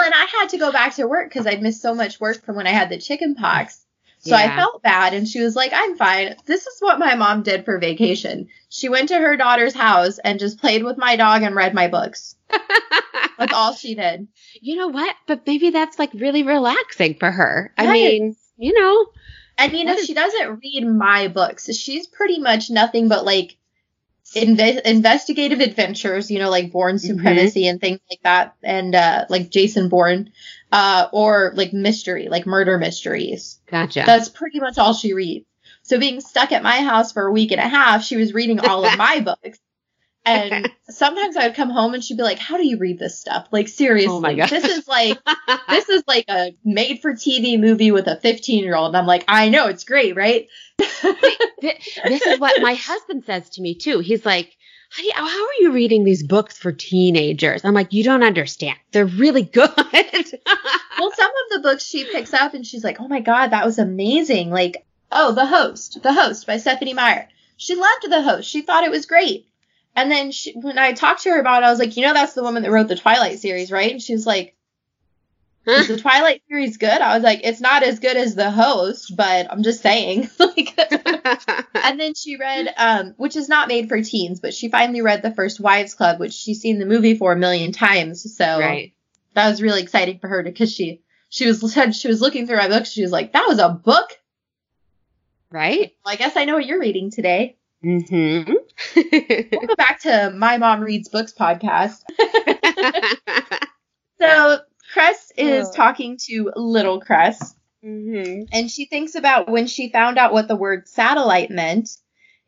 and 0.00 0.14
I 0.14 0.26
had 0.38 0.50
to 0.50 0.58
go 0.58 0.70
back 0.70 0.94
to 0.96 1.08
work 1.08 1.28
because 1.28 1.46
I'd 1.46 1.62
missed 1.62 1.82
so 1.82 1.94
much 1.94 2.20
work 2.20 2.44
from 2.44 2.56
when 2.56 2.66
I 2.66 2.70
had 2.70 2.88
the 2.88 2.98
chicken 2.98 3.34
pox. 3.34 3.84
So 4.20 4.36
yeah. 4.36 4.52
I 4.52 4.56
felt 4.56 4.82
bad 4.82 5.14
and 5.14 5.26
she 5.26 5.40
was 5.40 5.56
like, 5.56 5.72
I'm 5.74 5.96
fine. 5.96 6.36
This 6.44 6.66
is 6.66 6.76
what 6.80 6.98
my 6.98 7.14
mom 7.14 7.42
did 7.42 7.64
for 7.64 7.78
vacation. 7.78 8.48
She 8.68 8.90
went 8.90 9.08
to 9.08 9.18
her 9.18 9.36
daughter's 9.36 9.74
house 9.74 10.18
and 10.18 10.38
just 10.38 10.60
played 10.60 10.84
with 10.84 10.98
my 10.98 11.16
dog 11.16 11.42
and 11.42 11.54
read 11.54 11.72
my 11.72 11.88
books. 11.88 12.36
that's 13.38 13.54
all 13.54 13.74
she 13.74 13.94
did. 13.94 14.28
You 14.60 14.76
know 14.76 14.88
what? 14.88 15.16
But 15.26 15.46
maybe 15.46 15.70
that's 15.70 15.98
like 15.98 16.12
really 16.12 16.42
relaxing 16.42 17.14
for 17.14 17.30
her. 17.30 17.72
I 17.78 17.90
mean, 17.90 18.36
you 18.58 18.78
know. 18.78 19.06
And 19.56 19.72
you 19.72 19.84
know, 19.84 19.96
she 19.96 20.14
doesn't 20.14 20.60
read 20.62 20.86
my 20.86 21.28
books. 21.28 21.74
She's 21.74 22.06
pretty 22.06 22.40
much 22.40 22.70
nothing 22.70 23.08
but 23.08 23.24
like 23.24 23.56
inve- 24.34 24.82
investigative 24.82 25.60
adventures, 25.60 26.30
you 26.30 26.38
know, 26.38 26.50
like 26.50 26.72
Bourne 26.72 26.96
mm-hmm. 26.96 27.16
Supremacy 27.16 27.62
mm-hmm. 27.62 27.70
and 27.70 27.80
things 27.80 28.00
like 28.10 28.20
that, 28.22 28.54
and 28.62 28.94
uh, 28.94 29.26
like 29.28 29.50
Jason 29.50 29.88
Bourne, 29.88 30.32
uh, 30.72 31.08
or 31.12 31.52
like 31.54 31.72
mystery, 31.72 32.28
like 32.28 32.46
murder 32.46 32.78
mysteries. 32.78 33.60
Gotcha. 33.66 34.04
That's 34.06 34.28
pretty 34.28 34.60
much 34.60 34.78
all 34.78 34.94
she 34.94 35.12
reads. 35.12 35.46
So 35.82 35.98
being 35.98 36.20
stuck 36.20 36.52
at 36.52 36.62
my 36.62 36.82
house 36.82 37.12
for 37.12 37.26
a 37.26 37.32
week 37.32 37.52
and 37.52 37.60
a 37.60 37.68
half, 37.68 38.04
she 38.04 38.16
was 38.16 38.34
reading 38.34 38.60
all 38.60 38.84
of 38.84 38.96
my 38.98 39.20
books. 39.20 39.58
And 40.30 40.70
sometimes 40.88 41.36
I 41.36 41.46
would 41.46 41.56
come 41.56 41.70
home 41.70 41.94
and 41.94 42.02
she'd 42.02 42.16
be 42.16 42.22
like, 42.22 42.38
"How 42.38 42.56
do 42.56 42.66
you 42.66 42.78
read 42.78 42.98
this 42.98 43.18
stuff? 43.18 43.48
Like 43.50 43.68
seriously, 43.68 44.12
oh 44.12 44.20
my 44.20 44.34
God. 44.34 44.48
this 44.48 44.64
is 44.64 44.86
like 44.88 45.18
this 45.68 45.88
is 45.88 46.02
like 46.06 46.24
a 46.28 46.54
made-for-TV 46.64 47.58
movie 47.58 47.90
with 47.90 48.06
a 48.06 48.16
15-year-old." 48.16 48.88
And 48.88 48.96
I'm 48.96 49.06
like, 49.06 49.24
"I 49.28 49.48
know, 49.48 49.68
it's 49.68 49.84
great, 49.84 50.16
right?" 50.16 50.48
this 50.78 52.26
is 52.26 52.40
what 52.40 52.60
my 52.62 52.74
husband 52.74 53.24
says 53.24 53.50
to 53.50 53.62
me 53.62 53.74
too. 53.74 54.00
He's 54.00 54.24
like, 54.24 54.56
how 55.14 55.46
are 55.46 55.60
you 55.60 55.72
reading 55.72 56.04
these 56.04 56.22
books 56.22 56.58
for 56.58 56.72
teenagers? 56.72 57.64
I'm 57.64 57.74
like, 57.74 57.92
you 57.92 58.02
don't 58.02 58.22
understand. 58.22 58.78
They're 58.92 59.06
really 59.06 59.42
good. 59.42 59.70
well, 59.76 59.92
some 59.92 61.30
of 61.30 61.50
the 61.50 61.60
books 61.62 61.84
she 61.84 62.04
picks 62.04 62.34
up 62.34 62.54
and 62.54 62.66
she's 62.66 62.82
like, 62.82 63.00
oh 63.00 63.08
my 63.08 63.20
God, 63.20 63.48
that 63.48 63.64
was 63.64 63.78
amazing. 63.78 64.50
Like, 64.50 64.84
oh, 65.12 65.32
The 65.32 65.46
Host, 65.46 66.02
The 66.02 66.12
Host 66.12 66.46
by 66.46 66.56
Stephenie 66.56 66.94
Meyer. 66.94 67.28
She 67.56 67.76
loved 67.76 68.10
The 68.10 68.22
Host. 68.22 68.48
She 68.48 68.62
thought 68.62 68.84
it 68.84 68.90
was 68.90 69.06
great. 69.06 69.46
And 69.96 70.10
then 70.10 70.30
she, 70.30 70.52
when 70.52 70.78
I 70.78 70.92
talked 70.92 71.22
to 71.22 71.30
her 71.30 71.40
about 71.40 71.62
it, 71.62 71.66
I 71.66 71.70
was 71.70 71.78
like, 71.78 71.96
you 71.96 72.04
know, 72.04 72.14
that's 72.14 72.34
the 72.34 72.42
woman 72.42 72.62
that 72.62 72.70
wrote 72.70 72.88
the 72.88 72.96
Twilight 72.96 73.38
series, 73.40 73.72
right? 73.72 73.90
And 73.90 74.00
she 74.00 74.12
was 74.12 74.26
like, 74.26 74.56
is 75.66 75.88
the 75.88 75.98
Twilight 75.98 76.42
series 76.48 76.78
good? 76.78 77.00
I 77.00 77.14
was 77.14 77.22
like, 77.22 77.40
it's 77.44 77.60
not 77.60 77.82
as 77.82 77.98
good 77.98 78.16
as 78.16 78.34
the 78.34 78.50
host, 78.50 79.14
but 79.14 79.46
I'm 79.50 79.62
just 79.62 79.82
saying. 79.82 80.28
like, 80.38 80.74
and 81.74 82.00
then 82.00 82.14
she 82.14 82.36
read, 82.36 82.72
um, 82.76 83.14
which 83.16 83.36
is 83.36 83.48
not 83.48 83.68
made 83.68 83.88
for 83.88 84.02
teens, 84.02 84.40
but 84.40 84.54
she 84.54 84.68
finally 84.68 85.02
read 85.02 85.22
the 85.22 85.34
first 85.34 85.60
Wives 85.60 85.94
Club, 85.94 86.18
which 86.18 86.32
she's 86.32 86.60
seen 86.60 86.78
the 86.78 86.86
movie 86.86 87.16
for 87.16 87.32
a 87.32 87.36
million 87.36 87.72
times. 87.72 88.36
So 88.36 88.58
right. 88.58 88.94
that 89.34 89.48
was 89.48 89.62
really 89.62 89.82
exciting 89.82 90.18
for 90.18 90.28
her 90.28 90.42
because 90.42 90.72
she 90.72 91.02
she 91.28 91.46
was 91.46 91.60
said 91.72 91.94
she 91.94 92.08
was 92.08 92.20
looking 92.20 92.46
through 92.46 92.56
my 92.56 92.68
books. 92.68 92.90
She 92.90 93.02
was 93.02 93.12
like, 93.12 93.32
that 93.32 93.46
was 93.46 93.58
a 93.58 93.68
book, 93.68 94.18
right? 95.50 95.92
Well, 96.04 96.14
I 96.14 96.16
guess 96.16 96.36
I 96.36 96.46
know 96.46 96.54
what 96.54 96.66
you're 96.66 96.80
reading 96.80 97.10
today. 97.10 97.56
Mm-hmm. 97.84 98.52
We'll 98.96 99.66
go 99.66 99.76
back 99.76 100.00
to 100.00 100.32
my 100.34 100.58
mom 100.58 100.80
reads 100.80 101.08
books 101.08 101.32
podcast. 101.38 102.02
so 104.20 104.58
Cress 104.92 105.32
is 105.36 105.68
oh. 105.68 105.72
talking 105.72 106.18
to 106.26 106.52
little 106.56 107.00
Cress. 107.00 107.54
Mm-hmm. 107.84 108.44
And 108.52 108.70
she 108.70 108.86
thinks 108.86 109.14
about 109.14 109.48
when 109.48 109.66
she 109.66 109.90
found 109.90 110.18
out 110.18 110.32
what 110.32 110.48
the 110.48 110.56
word 110.56 110.88
satellite 110.88 111.50
meant. 111.50 111.90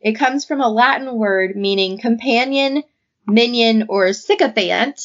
It 0.00 0.14
comes 0.14 0.44
from 0.44 0.60
a 0.60 0.68
Latin 0.68 1.14
word 1.14 1.56
meaning 1.56 1.98
companion, 1.98 2.82
minion, 3.26 3.86
or 3.88 4.12
sycophant. 4.12 5.00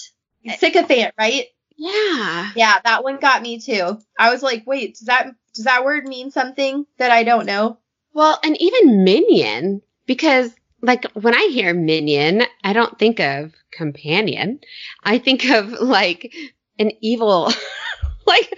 Sycophant, 0.58 1.14
right? 1.18 1.46
Yeah. 1.78 2.52
Yeah, 2.56 2.80
that 2.84 3.04
one 3.04 3.18
got 3.18 3.42
me 3.42 3.60
too. 3.60 4.00
I 4.18 4.32
was 4.32 4.42
like, 4.42 4.64
wait, 4.66 4.96
does 4.96 5.08
that 5.08 5.28
does 5.54 5.66
that 5.66 5.86
word 5.86 6.08
mean 6.08 6.32
something 6.32 6.86
that 6.98 7.12
I 7.12 7.24
don't 7.24 7.46
know? 7.46 7.78
Well, 8.14 8.40
and 8.44 8.60
even 8.60 9.04
minion, 9.04 9.82
because 10.06 10.54
like 10.82 11.06
when 11.14 11.34
I 11.36 11.50
hear 11.52 11.74
minion, 11.74 12.44
I 12.64 12.74
don't 12.74 12.98
think 13.00 13.20
of 13.20 13.54
companion. 13.72 14.60
I 15.04 15.18
think 15.18 15.50
of 15.50 15.72
like 15.72 16.34
an 16.80 16.92
evil 17.02 17.52
like 18.28 18.54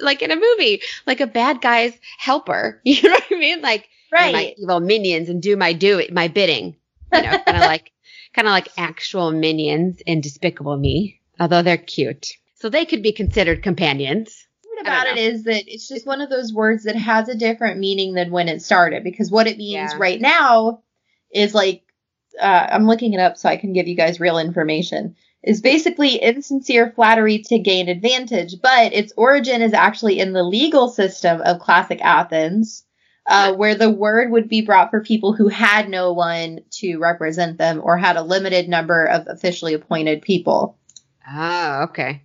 like 0.00 0.22
in 0.22 0.30
a 0.30 0.36
movie, 0.36 0.82
like 1.06 1.20
a 1.20 1.26
bad 1.26 1.60
guy's 1.60 1.98
helper. 2.18 2.80
You 2.84 3.02
know 3.02 3.14
what 3.14 3.24
I 3.30 3.38
mean? 3.38 3.62
Like 3.62 3.88
oh, 4.12 4.16
right. 4.16 4.32
my 4.32 4.54
evil 4.58 4.80
minions 4.80 5.28
and 5.28 5.42
do 5.42 5.56
my 5.56 5.72
do 5.72 6.02
my 6.12 6.28
bidding. 6.28 6.76
You 7.12 7.22
know, 7.22 7.38
kind 7.38 7.56
of 7.56 7.62
like 7.68 7.92
kind 8.34 8.46
of 8.46 8.52
like 8.52 8.68
actual 8.76 9.32
minions 9.32 10.00
in 10.06 10.20
Despicable 10.20 10.76
Me, 10.76 11.20
although 11.40 11.62
they're 11.62 11.76
cute. 11.76 12.32
So 12.54 12.68
they 12.68 12.84
could 12.84 13.02
be 13.02 13.12
considered 13.12 13.62
companions. 13.62 14.46
What 14.62 14.80
about 14.82 15.06
it 15.06 15.18
is 15.18 15.44
that 15.44 15.64
it's 15.66 15.88
just 15.88 16.06
one 16.06 16.20
of 16.20 16.28
those 16.28 16.52
words 16.52 16.84
that 16.84 16.96
has 16.96 17.28
a 17.28 17.34
different 17.34 17.78
meaning 17.78 18.12
than 18.12 18.30
when 18.30 18.48
it 18.48 18.60
started 18.60 19.04
because 19.04 19.30
what 19.30 19.46
it 19.46 19.56
means 19.56 19.92
yeah. 19.92 19.98
right 19.98 20.20
now 20.20 20.82
is 21.32 21.54
like 21.54 21.82
uh, 22.40 22.68
I'm 22.70 22.86
looking 22.86 23.14
it 23.14 23.20
up 23.20 23.36
so 23.36 23.48
I 23.48 23.56
can 23.56 23.72
give 23.72 23.88
you 23.88 23.96
guys 23.96 24.20
real 24.20 24.38
information 24.38 25.16
is 25.46 25.60
basically 25.60 26.16
insincere 26.16 26.90
flattery 26.90 27.38
to 27.38 27.58
gain 27.58 27.88
advantage, 27.88 28.56
but 28.60 28.92
its 28.92 29.12
origin 29.16 29.62
is 29.62 29.72
actually 29.72 30.18
in 30.18 30.32
the 30.32 30.42
legal 30.42 30.88
system 30.88 31.40
of 31.40 31.60
classic 31.60 32.00
Athens, 32.02 32.84
uh, 33.26 33.54
where 33.54 33.76
the 33.76 33.90
word 33.90 34.32
would 34.32 34.48
be 34.48 34.60
brought 34.60 34.90
for 34.90 35.02
people 35.02 35.32
who 35.32 35.48
had 35.48 35.88
no 35.88 36.12
one 36.12 36.60
to 36.70 36.98
represent 36.98 37.58
them 37.58 37.80
or 37.82 37.96
had 37.96 38.16
a 38.16 38.22
limited 38.22 38.68
number 38.68 39.04
of 39.04 39.28
officially 39.28 39.74
appointed 39.74 40.20
people. 40.20 40.78
Ah, 41.24 41.84
okay. 41.84 42.22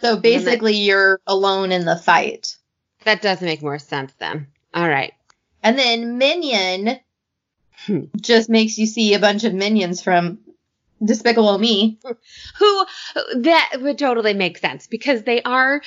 So 0.00 0.16
basically, 0.16 0.72
that, 0.72 0.78
you're 0.78 1.20
alone 1.26 1.72
in 1.72 1.84
the 1.84 1.96
fight. 1.96 2.56
That 3.04 3.22
does 3.22 3.40
make 3.42 3.62
more 3.62 3.78
sense 3.78 4.12
then. 4.18 4.48
All 4.74 4.88
right. 4.88 5.12
And 5.62 5.78
then 5.78 6.18
minion. 6.18 6.98
Just 8.20 8.48
makes 8.48 8.78
you 8.78 8.86
see 8.86 9.14
a 9.14 9.18
bunch 9.18 9.44
of 9.44 9.54
minions 9.54 10.02
from 10.02 10.38
Despicable 11.04 11.58
Me. 11.58 11.98
Who 12.58 12.86
that 13.36 13.72
would 13.80 13.98
totally 13.98 14.34
make 14.34 14.58
sense 14.58 14.86
because 14.86 15.22
they 15.22 15.42
are 15.42 15.82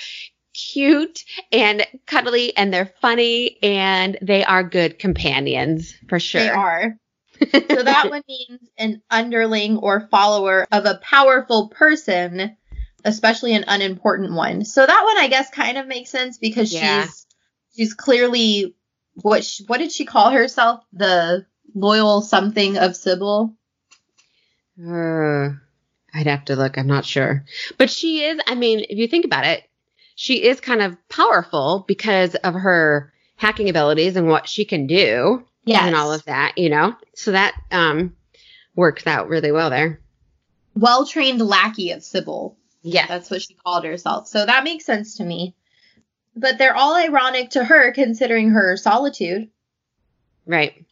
cute 0.54 1.24
and 1.52 1.86
cuddly 2.06 2.56
and 2.56 2.74
they're 2.74 2.94
funny 3.02 3.58
and 3.62 4.18
they 4.22 4.44
are 4.44 4.64
good 4.64 5.00
companions 5.00 5.96
for 6.08 6.20
sure. 6.20 6.42
They 6.42 6.50
are. 6.50 6.98
so 7.52 7.84
that 7.84 8.10
one 8.10 8.24
means 8.28 8.62
an 8.78 9.02
underling 9.10 9.78
or 9.78 10.08
follower 10.10 10.66
of 10.72 10.86
a 10.86 11.00
powerful 11.02 11.68
person, 11.70 12.56
especially 13.04 13.54
an 13.54 13.66
unimportant 13.68 14.34
one. 14.34 14.64
So 14.64 14.86
that 14.86 15.04
one 15.04 15.18
I 15.18 15.28
guess 15.28 15.50
kind 15.50 15.78
of 15.78 15.88
makes 15.88 16.10
sense 16.10 16.38
because 16.38 16.74
yeah. 16.74 17.04
she's 17.04 17.26
she's 17.76 17.94
clearly 17.94 18.76
what 19.16 19.44
she, 19.44 19.66
what 19.66 19.80
did 19.80 19.92
she 19.92 20.06
call 20.06 20.32
herself? 20.32 20.84
The 20.94 21.46
loyal 21.74 22.22
something 22.22 22.78
of 22.78 22.96
Sybil. 22.96 23.54
Uh, 24.80 25.50
I'd 26.14 26.28
have 26.28 26.46
to 26.46 26.56
look. 26.56 26.78
I'm 26.78 26.88
not 26.88 27.06
sure. 27.06 27.46
But 27.78 27.90
she 27.90 28.24
is, 28.24 28.40
I 28.48 28.56
mean, 28.56 28.80
if 28.90 28.98
you 28.98 29.08
think 29.08 29.26
about 29.26 29.46
it, 29.46 29.64
she 30.16 30.44
is 30.44 30.62
kind 30.62 30.82
of 30.82 30.98
powerful 31.10 31.84
because 31.88 32.36
of 32.36 32.54
her 32.54 33.14
hacking 33.36 33.70
abilities 33.70 34.16
and 34.16 34.28
what 34.28 34.48
she 34.48 34.66
can 34.66 34.88
do. 34.88 35.46
Yes. 35.66 35.84
And 35.84 35.96
all 35.96 36.14
of 36.14 36.24
that, 36.26 36.58
you 36.58 36.70
know? 36.70 36.96
So 37.16 37.32
that 37.32 37.56
um 37.72 38.16
works 38.76 39.08
out 39.08 39.30
really 39.30 39.52
well 39.52 39.70
there. 39.70 40.00
Well 40.76 41.06
trained 41.06 41.42
lackey 41.42 41.92
of 41.92 42.04
Sybil. 42.04 42.58
Yeah. 42.82 43.08
That's 43.08 43.32
what 43.32 43.42
she 43.42 43.56
called 43.56 43.84
herself. 43.84 44.28
So 44.28 44.46
that 44.46 44.64
makes 44.64 44.86
sense 44.86 45.18
to 45.18 45.24
me. 45.24 45.56
But 46.36 46.58
they're 46.58 46.76
all 46.76 46.96
ironic 46.96 47.52
to 47.52 47.64
her 47.64 47.92
considering 47.94 48.50
her 48.52 48.78
solitude. 48.78 49.50
Right. 50.46 50.86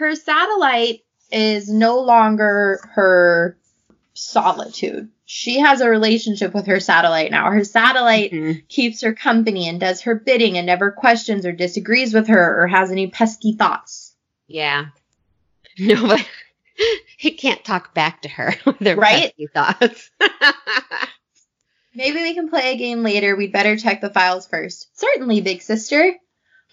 Her 0.00 0.14
satellite 0.14 1.04
is 1.30 1.68
no 1.68 2.00
longer 2.00 2.80
her 2.94 3.58
solitude. 4.14 5.10
She 5.26 5.58
has 5.58 5.82
a 5.82 5.90
relationship 5.90 6.54
with 6.54 6.68
her 6.68 6.80
satellite 6.80 7.30
now. 7.30 7.50
Her 7.50 7.64
satellite 7.64 8.32
mm-hmm. 8.32 8.60
keeps 8.66 9.02
her 9.02 9.12
company 9.12 9.68
and 9.68 9.78
does 9.78 10.00
her 10.00 10.14
bidding 10.14 10.56
and 10.56 10.66
never 10.66 10.90
questions 10.90 11.44
or 11.44 11.52
disagrees 11.52 12.14
with 12.14 12.28
her 12.28 12.62
or 12.62 12.66
has 12.66 12.90
any 12.90 13.08
pesky 13.08 13.52
thoughts. 13.52 14.16
Yeah. 14.46 14.86
No, 15.78 16.08
but 16.08 16.26
he 17.18 17.32
can't 17.32 17.62
talk 17.64 17.94
back 17.94 18.22
to 18.22 18.28
her 18.28 18.54
with 18.64 18.78
their 18.78 18.96
right? 18.96 19.34
pesky 19.36 19.48
thoughts. 19.48 20.10
Maybe 21.94 22.22
we 22.22 22.34
can 22.34 22.48
play 22.48 22.72
a 22.72 22.78
game 22.78 23.02
later. 23.02 23.36
We'd 23.36 23.52
better 23.52 23.76
check 23.76 24.00
the 24.00 24.10
files 24.10 24.46
first. 24.46 24.88
Certainly, 24.98 25.42
big 25.42 25.60
sister. 25.60 26.16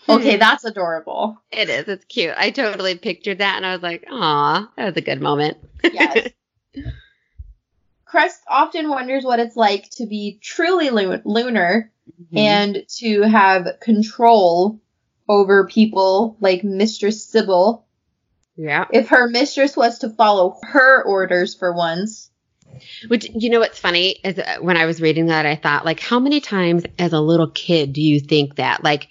Okay, 0.10 0.36
that's 0.38 0.64
adorable. 0.64 1.42
It 1.52 1.70
is. 1.70 1.88
It's 1.88 2.06
cute. 2.06 2.34
I 2.38 2.52
totally 2.52 2.96
pictured 2.96 3.40
that 3.40 3.58
and 3.58 3.66
I 3.66 3.74
was 3.74 3.84
like, 3.84 4.06
aw, 4.10 4.70
that 4.76 4.86
was 4.86 4.98
a 4.98 5.02
good 5.02 5.22
moment. 5.22 5.58
yes. 5.84 6.30
Cress 8.06 8.40
often 8.48 8.90
wonders 8.90 9.26
what 9.26 9.40
it's 9.40 9.58
like 9.58 9.90
to 9.92 10.06
be 10.06 10.40
truly 10.42 10.90
lu- 10.90 11.22
lunar 11.26 11.92
mm-hmm. 12.10 12.38
and 12.38 12.84
to 13.00 13.22
have 13.24 13.68
control 13.82 14.80
over 15.28 15.68
people 15.68 16.38
like 16.40 16.64
Mistress 16.64 17.26
Sybil. 17.26 17.86
Yeah. 18.56 18.86
If 18.92 19.10
her 19.10 19.28
mistress 19.28 19.76
was 19.76 20.00
to 20.00 20.10
follow 20.10 20.58
her 20.64 21.04
orders 21.04 21.54
for 21.54 21.74
once. 21.74 22.32
Which, 23.08 23.30
you 23.34 23.50
know 23.50 23.60
what's 23.60 23.80
funny 23.80 24.20
is 24.24 24.38
uh, 24.38 24.58
when 24.62 24.78
I 24.78 24.86
was 24.86 25.02
reading 25.02 25.28
that, 25.28 25.46
I 25.46 25.56
thought, 25.56 25.86
like, 25.86 26.00
how 26.00 26.20
many 26.20 26.42
times 26.42 26.84
as 27.00 27.14
a 27.14 27.20
little 27.20 27.50
kid 27.50 27.94
do 27.94 28.02
you 28.02 28.20
think 28.20 28.56
that? 28.56 28.84
Like, 28.84 29.10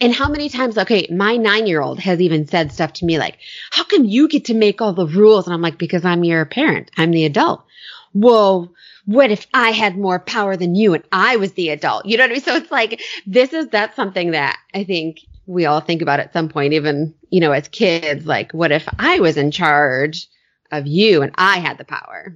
and 0.00 0.14
how 0.14 0.28
many 0.28 0.48
times, 0.48 0.76
okay, 0.76 1.06
my 1.10 1.36
nine 1.36 1.66
year 1.66 1.80
old 1.80 1.98
has 2.00 2.20
even 2.20 2.46
said 2.46 2.72
stuff 2.72 2.92
to 2.94 3.04
me 3.04 3.18
like, 3.18 3.38
how 3.70 3.84
come 3.84 4.04
you 4.04 4.28
get 4.28 4.46
to 4.46 4.54
make 4.54 4.80
all 4.80 4.92
the 4.92 5.06
rules? 5.06 5.46
And 5.46 5.54
I'm 5.54 5.62
like, 5.62 5.78
because 5.78 6.04
I'm 6.04 6.24
your 6.24 6.44
parent. 6.44 6.90
I'm 6.96 7.10
the 7.10 7.24
adult. 7.24 7.64
Whoa, 8.12 8.70
what 9.06 9.30
if 9.30 9.46
I 9.54 9.70
had 9.70 9.96
more 9.96 10.18
power 10.18 10.56
than 10.56 10.74
you 10.74 10.94
and 10.94 11.04
I 11.12 11.36
was 11.36 11.52
the 11.52 11.70
adult? 11.70 12.06
You 12.06 12.16
know 12.16 12.24
what 12.24 12.30
I 12.30 12.34
mean? 12.34 12.42
So 12.42 12.56
it's 12.56 12.70
like, 12.70 13.00
this 13.26 13.52
is, 13.52 13.68
that's 13.68 13.96
something 13.96 14.32
that 14.32 14.58
I 14.74 14.84
think 14.84 15.20
we 15.46 15.64
all 15.64 15.80
think 15.80 16.02
about 16.02 16.20
at 16.20 16.32
some 16.32 16.48
point, 16.48 16.72
even, 16.72 17.14
you 17.30 17.40
know, 17.40 17.52
as 17.52 17.68
kids, 17.68 18.26
like, 18.26 18.52
what 18.52 18.72
if 18.72 18.86
I 18.98 19.20
was 19.20 19.36
in 19.36 19.50
charge 19.50 20.28
of 20.72 20.86
you 20.86 21.22
and 21.22 21.32
I 21.36 21.58
had 21.58 21.78
the 21.78 21.84
power? 21.84 22.34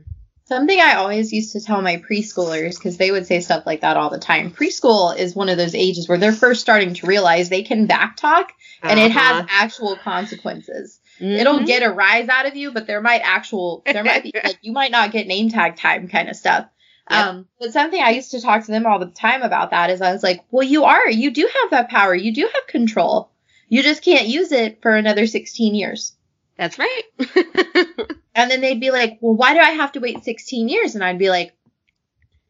Something 0.51 0.81
I 0.81 0.95
always 0.95 1.33
used 1.33 1.53
to 1.53 1.61
tell 1.61 1.81
my 1.81 1.99
preschoolers, 1.99 2.75
because 2.75 2.97
they 2.97 3.13
would 3.13 3.25
say 3.25 3.39
stuff 3.39 3.67
like 3.67 3.83
that 3.83 3.97
all 3.97 4.11
the 4.11 4.19
time. 4.19 4.51
Preschool 4.51 5.17
is 5.17 5.33
one 5.33 5.49
of 5.49 5.57
those 5.57 5.77
ages 5.77 6.09
where 6.09 6.19
they're 6.19 6.33
first 6.33 6.61
starting 6.61 6.93
to 6.95 7.07
realize 7.07 7.49
they 7.49 7.63
can 7.63 7.87
backtalk 7.87 8.49
and 8.83 8.99
uh-huh. 8.99 9.07
it 9.07 9.13
has 9.13 9.43
uh-huh. 9.43 9.47
actual 9.49 9.95
consequences. 9.95 10.99
Mm-hmm. 11.21 11.39
It'll 11.39 11.65
get 11.65 11.85
a 11.85 11.91
rise 11.93 12.29
out 12.29 12.47
of 12.47 12.57
you, 12.57 12.73
but 12.73 12.89
there 12.89 13.01
might 13.01 13.21
actual, 13.23 13.83
there 13.87 14.03
might 14.03 14.25
be, 14.25 14.33
like, 14.43 14.59
you 14.61 14.73
might 14.73 14.91
not 14.91 15.13
get 15.13 15.29
name 15.29 15.51
tag 15.51 15.77
time 15.77 16.09
kind 16.09 16.29
of 16.29 16.35
stuff. 16.35 16.67
Yep. 17.09 17.27
Um, 17.27 17.47
but 17.61 17.73
something 17.73 18.03
I 18.03 18.11
used 18.11 18.33
to 18.33 18.41
talk 18.41 18.65
to 18.65 18.73
them 18.73 18.87
all 18.87 18.99
the 18.99 19.07
time 19.07 19.43
about 19.43 19.71
that 19.71 19.91
is 19.91 20.03
I 20.03 20.13
was 20.13 20.25
like, 20.25 20.41
well, 20.51 20.67
you 20.67 20.83
are, 20.83 21.09
you 21.09 21.31
do 21.31 21.49
have 21.63 21.71
that 21.71 21.91
power. 21.91 22.13
You 22.13 22.35
do 22.35 22.51
have 22.53 22.67
control. 22.67 23.31
You 23.69 23.85
just 23.85 24.03
can't 24.03 24.27
use 24.27 24.51
it 24.51 24.83
for 24.83 24.97
another 24.97 25.29
16 25.29 25.77
years. 25.77 26.13
That's 26.61 26.79
right. 26.79 27.03
and 28.35 28.51
then 28.51 28.61
they'd 28.61 28.81
be 28.81 28.91
like, 28.91 29.17
well, 29.23 29.35
why 29.35 29.55
do 29.55 29.61
I 29.61 29.71
have 29.71 29.93
to 29.93 30.01
wait 30.01 30.23
16 30.23 30.69
years? 30.69 30.95
And 30.95 31.03
I'd 31.03 31.19
be 31.19 31.31
like, 31.31 31.57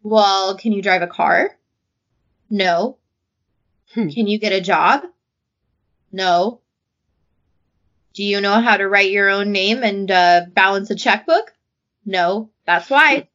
well, 0.02 0.56
can 0.56 0.72
you 0.72 0.82
drive 0.82 1.02
a 1.02 1.06
car? 1.06 1.56
No. 2.50 2.98
Hmm. 3.94 4.08
Can 4.08 4.26
you 4.26 4.40
get 4.40 4.52
a 4.52 4.60
job? 4.60 5.04
No. 6.10 6.60
Do 8.14 8.24
you 8.24 8.40
know 8.40 8.60
how 8.60 8.78
to 8.78 8.88
write 8.88 9.12
your 9.12 9.28
own 9.28 9.52
name 9.52 9.84
and 9.84 10.10
uh, 10.10 10.40
balance 10.52 10.90
a 10.90 10.96
checkbook? 10.96 11.54
No. 12.04 12.50
That's 12.66 12.90
why. 12.90 13.28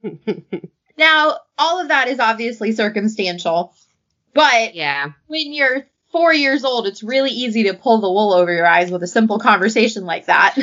now, 0.97 1.37
all 1.57 1.79
of 1.79 1.87
that 1.87 2.09
is 2.09 2.19
obviously 2.19 2.73
circumstantial, 2.73 3.73
but 4.33 4.75
yeah, 4.75 5.13
when 5.27 5.53
you're 5.53 5.85
four 6.15 6.33
years 6.33 6.63
old, 6.63 6.87
it's 6.87 7.03
really 7.03 7.31
easy 7.31 7.63
to 7.63 7.73
pull 7.73 7.99
the 7.99 8.09
wool 8.09 8.31
over 8.31 8.53
your 8.53 8.65
eyes 8.65 8.89
with 8.89 9.03
a 9.03 9.07
simple 9.07 9.37
conversation 9.37 10.05
like 10.05 10.27
that. 10.27 10.57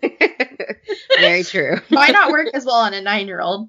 Very 1.18 1.42
true. 1.42 1.78
Might 1.90 2.12
not 2.12 2.30
work 2.30 2.46
as 2.54 2.64
well 2.64 2.76
on 2.76 2.94
a 2.94 3.00
nine 3.00 3.26
year 3.26 3.40
old. 3.40 3.62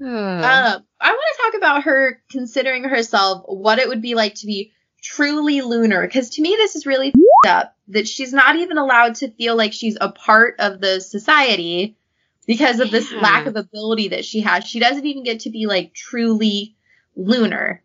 um, 0.00 0.06
I 0.06 0.78
want 0.78 0.82
to 1.00 1.42
talk 1.42 1.54
about 1.58 1.82
her 1.84 2.22
considering 2.30 2.84
herself 2.84 3.44
what 3.46 3.78
it 3.78 3.86
would 3.86 4.00
be 4.00 4.14
like 4.14 4.36
to 4.36 4.46
be 4.46 4.72
truly 5.02 5.60
lunar. 5.60 6.06
Because 6.06 6.30
to 6.30 6.42
me, 6.42 6.56
this 6.56 6.74
is 6.74 6.86
really 6.86 7.12
up 7.46 7.76
that 7.88 8.08
she's 8.08 8.32
not 8.32 8.56
even 8.56 8.78
allowed 8.78 9.16
to 9.16 9.30
feel 9.32 9.56
like 9.56 9.74
she's 9.74 9.98
a 10.00 10.10
part 10.10 10.56
of 10.58 10.80
the 10.80 11.02
society 11.02 11.98
because 12.46 12.80
of 12.80 12.90
this 12.90 13.12
yeah. 13.12 13.20
lack 13.20 13.44
of 13.44 13.56
ability 13.56 14.08
that 14.08 14.24
she 14.24 14.40
has. 14.40 14.64
She 14.64 14.80
doesn't 14.80 15.04
even 15.04 15.22
get 15.22 15.40
to 15.40 15.50
be 15.50 15.66
like 15.66 15.92
truly 15.92 16.76
lunar. 17.14 17.82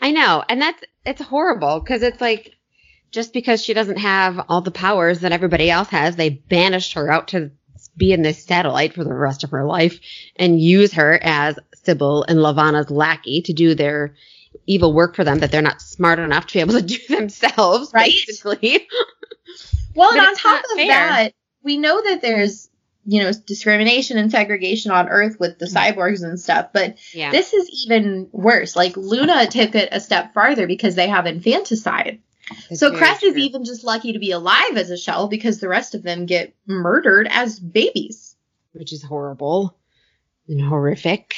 I 0.00 0.12
know. 0.12 0.42
And 0.48 0.60
that's, 0.60 0.82
it's 1.04 1.22
horrible 1.22 1.80
because 1.80 2.02
it's 2.02 2.20
like, 2.20 2.54
just 3.10 3.32
because 3.32 3.62
she 3.62 3.74
doesn't 3.74 3.98
have 3.98 4.44
all 4.48 4.60
the 4.60 4.70
powers 4.70 5.20
that 5.20 5.32
everybody 5.32 5.70
else 5.70 5.88
has, 5.88 6.16
they 6.16 6.30
banished 6.30 6.94
her 6.94 7.10
out 7.10 7.28
to 7.28 7.50
be 7.96 8.12
in 8.12 8.22
this 8.22 8.44
satellite 8.44 8.94
for 8.94 9.04
the 9.04 9.12
rest 9.12 9.44
of 9.44 9.50
her 9.50 9.64
life 9.64 10.00
and 10.36 10.60
use 10.60 10.92
her 10.92 11.18
as 11.22 11.58
Sybil 11.74 12.24
and 12.24 12.38
Levana's 12.38 12.90
lackey 12.90 13.42
to 13.42 13.52
do 13.52 13.74
their 13.74 14.14
evil 14.66 14.92
work 14.92 15.16
for 15.16 15.24
them 15.24 15.40
that 15.40 15.50
they're 15.50 15.62
not 15.62 15.82
smart 15.82 16.18
enough 16.18 16.46
to 16.46 16.54
be 16.54 16.60
able 16.60 16.74
to 16.74 16.82
do 16.82 16.98
themselves, 17.08 17.92
right? 17.92 18.12
Basically. 18.26 18.88
well, 19.94 20.10
and 20.16 20.20
on 20.20 20.34
top 20.36 20.64
of 20.64 20.76
fair. 20.76 20.86
that, 20.86 21.34
we 21.62 21.76
know 21.76 22.00
that 22.02 22.22
there's 22.22 22.69
you 23.10 23.20
know, 23.20 23.32
discrimination 23.32 24.18
and 24.18 24.30
segregation 24.30 24.92
on 24.92 25.08
Earth 25.08 25.40
with 25.40 25.58
the 25.58 25.66
mm-hmm. 25.66 26.00
cyborgs 26.00 26.22
and 26.22 26.38
stuff. 26.38 26.68
But 26.72 26.96
yeah. 27.12 27.32
this 27.32 27.52
is 27.52 27.84
even 27.84 28.28
worse. 28.30 28.76
Like 28.76 28.96
Luna 28.96 29.46
took 29.50 29.74
it 29.74 29.88
a 29.90 29.98
step 29.98 30.32
farther 30.32 30.68
because 30.68 30.94
they 30.94 31.08
have 31.08 31.26
infanticide. 31.26 32.20
It's 32.70 32.78
so 32.78 32.96
Cress 32.96 33.24
is 33.24 33.36
even 33.36 33.64
just 33.64 33.82
lucky 33.82 34.12
to 34.12 34.20
be 34.20 34.30
alive 34.30 34.76
as 34.76 34.90
a 34.90 34.96
shell 34.96 35.26
because 35.26 35.58
the 35.58 35.66
rest 35.66 35.96
of 35.96 36.04
them 36.04 36.26
get 36.26 36.54
murdered 36.68 37.26
as 37.28 37.58
babies. 37.58 38.36
Which 38.74 38.92
is 38.92 39.02
horrible 39.02 39.76
and 40.46 40.60
horrific. 40.60 41.34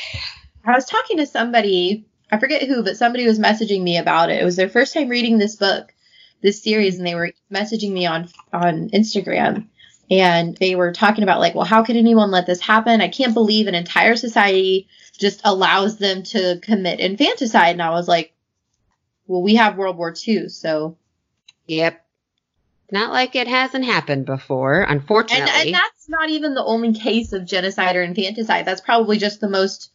I 0.66 0.72
was 0.72 0.84
talking 0.84 1.16
to 1.18 1.26
somebody, 1.26 2.04
I 2.30 2.38
forget 2.38 2.64
who, 2.64 2.82
but 2.82 2.98
somebody 2.98 3.26
was 3.26 3.38
messaging 3.38 3.82
me 3.82 3.96
about 3.96 4.28
it. 4.28 4.42
It 4.42 4.44
was 4.44 4.56
their 4.56 4.68
first 4.68 4.92
time 4.92 5.08
reading 5.08 5.38
this 5.38 5.56
book, 5.56 5.94
this 6.42 6.62
series, 6.62 6.98
and 6.98 7.06
they 7.06 7.14
were 7.14 7.32
messaging 7.50 7.92
me 7.92 8.04
on 8.04 8.28
on 8.52 8.90
Instagram 8.90 9.68
and 10.12 10.56
they 10.58 10.74
were 10.74 10.92
talking 10.92 11.24
about 11.24 11.40
like 11.40 11.54
well 11.54 11.64
how 11.64 11.82
could 11.82 11.96
anyone 11.96 12.30
let 12.30 12.46
this 12.46 12.60
happen? 12.60 13.00
I 13.00 13.08
can't 13.08 13.34
believe 13.34 13.66
an 13.66 13.74
entire 13.74 14.16
society 14.16 14.88
just 15.18 15.40
allows 15.44 15.96
them 15.96 16.22
to 16.24 16.58
commit 16.62 17.00
infanticide. 17.00 17.72
And 17.72 17.82
i 17.82 17.90
was 17.90 18.08
like 18.08 18.34
well 19.26 19.42
we 19.42 19.54
have 19.56 19.78
world 19.78 19.96
war 19.96 20.14
ii 20.28 20.48
so. 20.48 20.96
Yep. 21.66 22.04
Not 22.90 23.12
like 23.12 23.34
it 23.34 23.48
hasn't 23.48 23.86
happened 23.86 24.26
before 24.26 24.82
unfortunately 24.82 25.48
and, 25.48 25.66
and 25.68 25.74
that's 25.74 26.08
not 26.08 26.28
even 26.28 26.54
the 26.54 26.64
only 26.64 26.92
case 26.92 27.32
of 27.32 27.46
genocide 27.46 27.96
or 27.96 28.02
infanticide. 28.02 28.66
That's 28.66 28.82
probably 28.82 29.16
just 29.18 29.40
the 29.40 29.48
most 29.48 29.90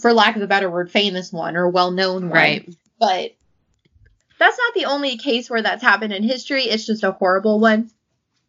for 0.00 0.12
lack 0.12 0.34
of 0.34 0.42
a 0.42 0.48
better 0.48 0.68
word 0.68 0.90
famous 0.90 1.32
one 1.32 1.56
or 1.56 1.68
well 1.68 1.92
known 1.92 2.24
one. 2.24 2.32
Right. 2.32 2.74
But 2.98 3.36
that's 4.38 4.58
not 4.58 4.74
the 4.74 4.86
only 4.86 5.16
case 5.16 5.48
where 5.48 5.62
that's 5.62 5.82
happened 5.82 6.12
in 6.12 6.24
history. 6.24 6.64
It's 6.64 6.86
just 6.86 7.04
a 7.04 7.12
horrible 7.12 7.60
one 7.60 7.90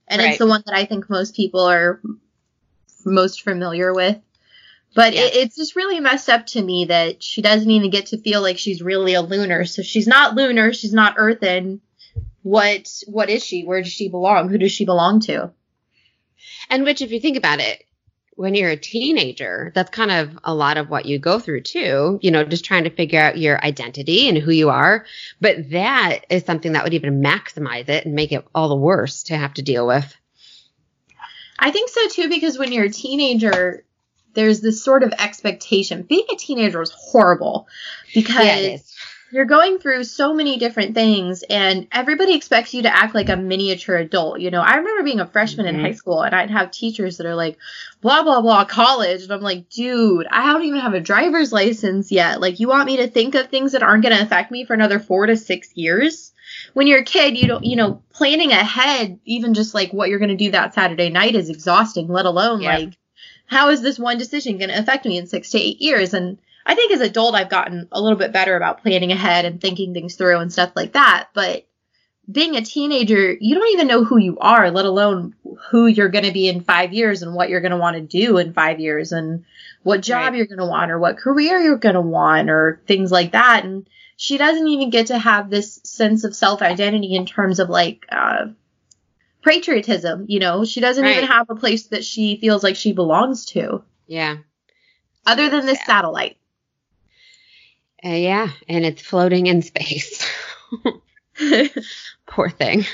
and 0.08 0.22
right. 0.22 0.30
it's 0.30 0.38
the 0.38 0.48
one 0.48 0.64
that 0.66 0.76
I 0.76 0.86
think 0.86 1.10
most 1.10 1.36
people 1.36 1.62
are 1.62 2.02
most 3.06 3.42
familiar 3.42 3.94
with. 3.94 4.18
But 4.96 5.14
yeah. 5.14 5.22
it, 5.22 5.36
it's 5.36 5.56
just 5.56 5.76
really 5.76 6.00
messed 6.00 6.30
up 6.30 6.46
to 6.48 6.62
me 6.62 6.86
that 6.86 7.22
she 7.22 7.42
doesn't 7.42 7.70
even 7.70 7.90
get 7.90 8.08
to 8.08 8.18
feel 8.18 8.42
like 8.42 8.58
she's 8.58 8.82
really 8.82 9.14
a 9.14 9.22
lunar. 9.22 9.66
So 9.66 9.82
she's 9.82 10.08
not 10.08 10.36
lunar, 10.36 10.74
she's 10.74 10.94
not 10.94 11.16
earthen. 11.18 11.82
What 12.44 12.88
what 13.08 13.30
is 13.30 13.44
she? 13.44 13.64
Where 13.64 13.82
does 13.82 13.92
she 13.92 14.08
belong? 14.08 14.50
Who 14.50 14.58
does 14.58 14.72
she 14.72 14.86
belong 14.86 15.20
to? 15.22 15.52
And 16.70 16.84
which, 16.84 17.02
if 17.02 17.12
you 17.12 17.20
think 17.20 17.38
about 17.38 17.60
it, 17.60 17.84
when 18.36 18.54
you're 18.54 18.70
a 18.70 18.78
teenager, 18.78 19.72
that's 19.74 19.90
kind 19.90 20.12
of 20.12 20.38
a 20.44 20.54
lot 20.54 20.78
of 20.78 20.90
what 20.90 21.06
you 21.06 21.18
go 21.18 21.40
through 21.40 21.62
too, 21.62 22.20
you 22.22 22.32
know, 22.32 22.44
just 22.44 22.66
trying 22.66 22.84
to 22.84 22.90
figure 22.90 23.20
out 23.20 23.38
your 23.38 23.64
identity 23.64 24.28
and 24.28 24.38
who 24.38 24.52
you 24.52 24.70
are. 24.70 25.06
But 25.40 25.72
that 25.72 26.26
is 26.30 26.44
something 26.44 26.74
that 26.74 26.84
would 26.84 26.94
even 26.94 27.22
maximize 27.22 27.88
it 27.88 28.06
and 28.06 28.14
make 28.14 28.34
it 28.34 28.46
all 28.54 28.70
the 28.70 28.76
worse 28.76 29.24
to 29.24 29.38
have 29.38 29.54
to 29.56 29.62
deal 29.62 29.88
with. 29.88 30.16
I 31.58 31.72
think 31.72 31.90
so 31.90 32.10
too, 32.10 32.30
because 32.30 32.58
when 32.58 32.74
you're 32.74 32.86
a 32.86 32.92
teenager, 32.92 33.86
there's 34.34 34.60
this 34.60 34.84
sort 34.84 35.04
of 35.04 35.14
expectation. 35.18 36.02
Being 36.02 36.26
a 36.30 36.36
teenager 36.36 36.82
is 36.82 36.92
horrible 36.92 37.70
because 38.14 38.46
yeah, 38.46 38.78
you're 39.36 39.44
going 39.44 39.80
through 39.80 40.02
so 40.06 40.34
many 40.34 40.58
different 40.58 40.96
things 40.96 41.44
and 41.50 41.90
everybody 41.92 42.34
expects 42.34 42.74
you 42.74 42.84
to 42.84 42.96
act 42.96 43.14
like 43.14 43.28
a 43.28 43.36
miniature 43.36 43.98
adult. 43.98 44.40
You 44.40 44.50
know, 44.50 44.62
I 44.62 44.78
remember 44.78 45.04
being 45.04 45.20
a 45.20 45.28
freshman 45.28 45.66
mm-hmm. 45.66 45.76
in 45.76 45.82
high 45.84 45.92
school 45.92 46.22
and 46.22 46.34
I'd 46.34 46.52
have 46.52 46.72
teachers 46.72 47.18
that 47.18 47.28
are 47.28 47.36
like, 47.36 47.58
blah, 48.00 48.24
blah, 48.24 48.40
blah, 48.40 48.64
college. 48.64 49.24
And 49.24 49.34
I'm 49.34 49.42
like, 49.42 49.68
dude, 49.68 50.26
I 50.32 50.54
don't 50.54 50.64
even 50.64 50.80
have 50.80 50.94
a 50.94 51.02
driver's 51.02 51.52
license 51.52 52.14
yet. 52.14 52.40
Like, 52.40 52.62
you 52.62 52.70
want 52.70 52.86
me 52.86 52.96
to 52.96 53.10
think 53.10 53.36
of 53.36 53.50
things 53.50 53.74
that 53.74 53.84
aren't 53.84 54.04
going 54.04 54.16
to 54.16 54.24
affect 54.24 54.52
me 54.52 54.64
for 54.64 54.74
another 54.74 55.00
four 55.00 55.26
to 55.26 55.36
six 55.36 55.76
years? 55.76 56.32
When 56.74 56.88
you're 56.88 57.00
a 57.00 57.04
kid, 57.04 57.38
you 57.38 57.50
don't, 57.50 57.66
you 57.66 57.76
know, 57.76 58.04
planning 58.14 58.54
ahead, 58.54 59.20
even 59.26 59.54
just 59.54 59.74
like 59.74 59.92
what 59.92 60.08
you're 60.08 60.20
going 60.20 60.30
to 60.30 60.38
do 60.38 60.52
that 60.52 60.76
Saturday 60.76 61.10
night 61.10 61.36
is 61.36 61.50
exhausting, 61.50 62.08
let 62.08 62.26
alone 62.26 62.62
yeah. 62.62 62.78
like, 62.78 62.98
how 63.48 63.68
is 63.68 63.82
this 63.82 64.00
one 64.00 64.18
decision 64.18 64.60
going 64.60 64.70
to 64.70 64.80
affect 64.80 65.06
me 65.06 65.18
in 65.18 65.28
six 65.28 65.50
to 65.50 65.60
eight 65.60 65.82
years? 65.82 66.14
And 66.14 66.38
I 66.66 66.76
think 66.76 66.92
as 66.92 67.02
adult 67.02 67.36
I've 67.36 67.50
gotten 67.50 67.88
a 67.92 68.02
little 68.02 68.18
bit 68.18 68.34
better 68.34 68.56
about 68.56 68.82
planning 68.82 69.12
ahead 69.12 69.46
and 69.46 69.62
thinking 69.62 69.94
things 69.94 70.16
through 70.16 70.40
and 70.40 70.52
stuff 70.52 70.72
like 70.76 70.94
that. 70.94 71.30
But 71.34 71.68
being 72.30 72.56
a 72.56 72.62
teenager, 72.62 73.36
you 73.40 73.54
don't 73.54 73.74
even 73.74 73.88
know 73.88 74.04
who 74.04 74.18
you 74.18 74.38
are, 74.40 74.72
let 74.72 74.86
alone 74.86 75.36
who 75.70 75.86
you're 75.86 76.10
going 76.10 76.26
to 76.26 76.32
be 76.32 76.48
in 76.48 76.62
five 76.62 76.92
years 76.92 77.22
and 77.22 77.36
what 77.36 77.50
you're 77.50 77.62
going 77.62 77.72
to 77.72 77.78
want 77.78 77.98
to 77.98 78.02
do 78.02 78.38
in 78.38 78.54
five 78.54 78.80
years 78.80 79.12
and 79.12 79.46
what 79.84 80.02
job 80.02 80.32
right. 80.32 80.36
you're 80.36 80.48
going 80.48 80.60
to 80.60 80.66
want 80.66 80.90
or 80.90 80.98
what 80.98 81.18
career 81.18 81.60
you're 81.60 81.78
going 81.78 81.96
to 81.96 82.02
want 82.02 82.50
or 82.50 82.82
things 82.88 83.12
like 83.12 83.34
that. 83.34 83.64
And 83.64 83.88
she 84.18 84.38
doesn't 84.38 84.68
even 84.68 84.90
get 84.90 85.08
to 85.08 85.20
have 85.20 85.50
this 85.50 85.80
sense 85.84 86.24
of 86.24 86.36
self 86.36 86.64
identity 86.64 87.14
in 87.14 87.28
terms 87.28 87.60
of 87.60 87.70
like, 87.70 88.06
uh, 88.12 88.48
patriotism, 89.46 90.26
you 90.28 90.40
know, 90.40 90.66
she 90.66 90.82
doesn't 90.82 91.04
right. 91.04 91.18
even 91.18 91.30
have 91.30 91.50
a 91.50 91.56
place 91.56 91.88
that 91.88 92.04
she 92.04 92.38
feels 92.38 92.64
like 92.64 92.76
she 92.76 92.92
belongs 92.92 93.46
to. 93.46 93.84
Yeah. 94.08 94.38
Other 95.26 95.50
than 95.50 95.66
this 95.66 95.78
yeah. 95.80 95.86
satellite. 95.86 96.38
Uh, 98.04 98.10
yeah, 98.10 98.50
and 98.68 98.86
it's 98.86 99.02
floating 99.02 99.48
in 99.48 99.62
space. 99.62 100.26
Poor 102.28 102.50
thing. 102.50 102.86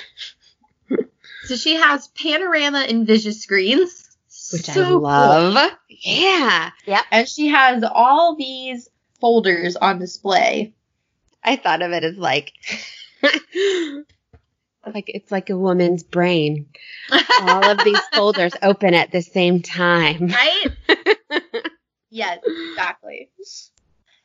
so 1.44 1.56
she 1.56 1.76
has 1.76 2.08
panorama 2.10 2.86
and 2.88 3.06
vision 3.06 3.34
screens. 3.34 4.10
Which 4.52 4.66
so 4.66 4.84
I 4.84 4.90
love. 4.90 5.54
Cool. 5.54 5.78
Yeah. 5.90 6.72
Yep. 6.86 7.06
And 7.12 7.28
she 7.28 7.48
has 7.50 7.84
all 7.84 8.36
these 8.36 8.90
folders 9.20 9.76
on 9.76 10.00
display. 10.00 10.74
I 11.44 11.56
thought 11.56 11.82
of 11.82 11.92
it 11.92 12.04
as 12.04 12.18
like 12.18 12.54
like 14.94 15.06
it's 15.08 15.32
like 15.32 15.50
a 15.50 15.58
woman's 15.58 16.04
brain. 16.04 16.68
all 17.42 17.70
of 17.70 17.84
these 17.84 18.00
folders 18.14 18.54
open 18.62 18.94
at 18.94 19.12
the 19.12 19.22
same 19.22 19.62
time. 19.62 20.28
Right? 20.28 20.68
yes, 22.10 22.40
exactly. 22.46 23.30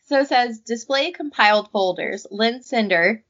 So 0.06 0.20
it 0.20 0.28
says 0.28 0.60
display 0.60 1.10
compiled 1.12 1.70
folders. 1.70 2.26
Linh 2.30 2.62
Cinder. 2.62 3.22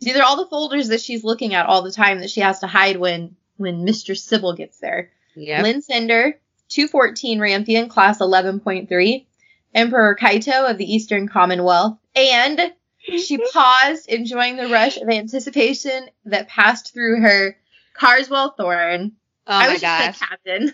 These 0.00 0.16
are 0.16 0.22
all 0.22 0.36
the 0.36 0.46
folders 0.46 0.88
that 0.88 1.00
she's 1.00 1.24
looking 1.24 1.54
at 1.54 1.66
all 1.66 1.82
the 1.82 1.92
time 1.92 2.20
that 2.20 2.30
she 2.30 2.40
has 2.40 2.60
to 2.60 2.66
hide 2.66 2.96
when 2.96 3.36
when 3.56 3.86
Mr. 3.86 4.16
Sybil 4.16 4.54
gets 4.54 4.78
there. 4.78 5.10
Yeah. 5.34 5.62
Linh 5.62 5.82
Cinder, 5.82 6.38
214 6.68 7.38
Rampion, 7.38 7.90
class 7.90 8.18
11.3. 8.18 9.26
Emperor 9.74 10.16
Kaito 10.18 10.70
of 10.70 10.78
the 10.78 10.92
Eastern 10.92 11.28
Commonwealth. 11.28 11.98
And 12.16 12.72
she 12.98 13.38
paused, 13.52 14.08
enjoying 14.08 14.56
the 14.56 14.68
rush 14.68 14.96
of 14.96 15.08
anticipation 15.08 16.08
that 16.24 16.48
passed 16.48 16.92
through 16.92 17.20
her. 17.20 17.56
Carswell 17.94 18.54
Thorne. 18.56 19.12
Oh 19.46 19.52
I 19.52 19.66
my 19.68 19.78
gosh. 19.78 20.18
Captain. 20.18 20.72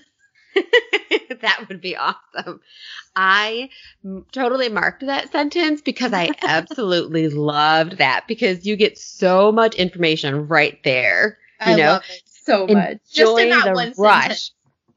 that 1.41 1.67
would 1.69 1.81
be 1.81 1.97
awesome. 1.97 2.61
I 3.15 3.71
totally 4.33 4.69
marked 4.69 5.07
that 5.07 5.33
sentence 5.33 5.81
because 5.81 6.13
I 6.13 6.31
absolutely 6.43 7.29
loved 7.29 7.99
that 7.99 8.27
because 8.27 8.67
you 8.67 8.77
get 8.77 8.99
so 8.99 9.53
much 9.53 9.75
information 9.75 10.49
right 10.49 10.79
there. 10.85 11.39
You 11.65 11.73
I 11.73 11.77
know, 11.77 12.01
so 12.27 12.67
much. 12.67 12.99
Just 13.11 13.39
in 13.39 13.51
that 13.51 13.65
the 13.65 13.73
one 13.73 13.95
rush. 13.97 14.23
Sentence. 14.23 14.53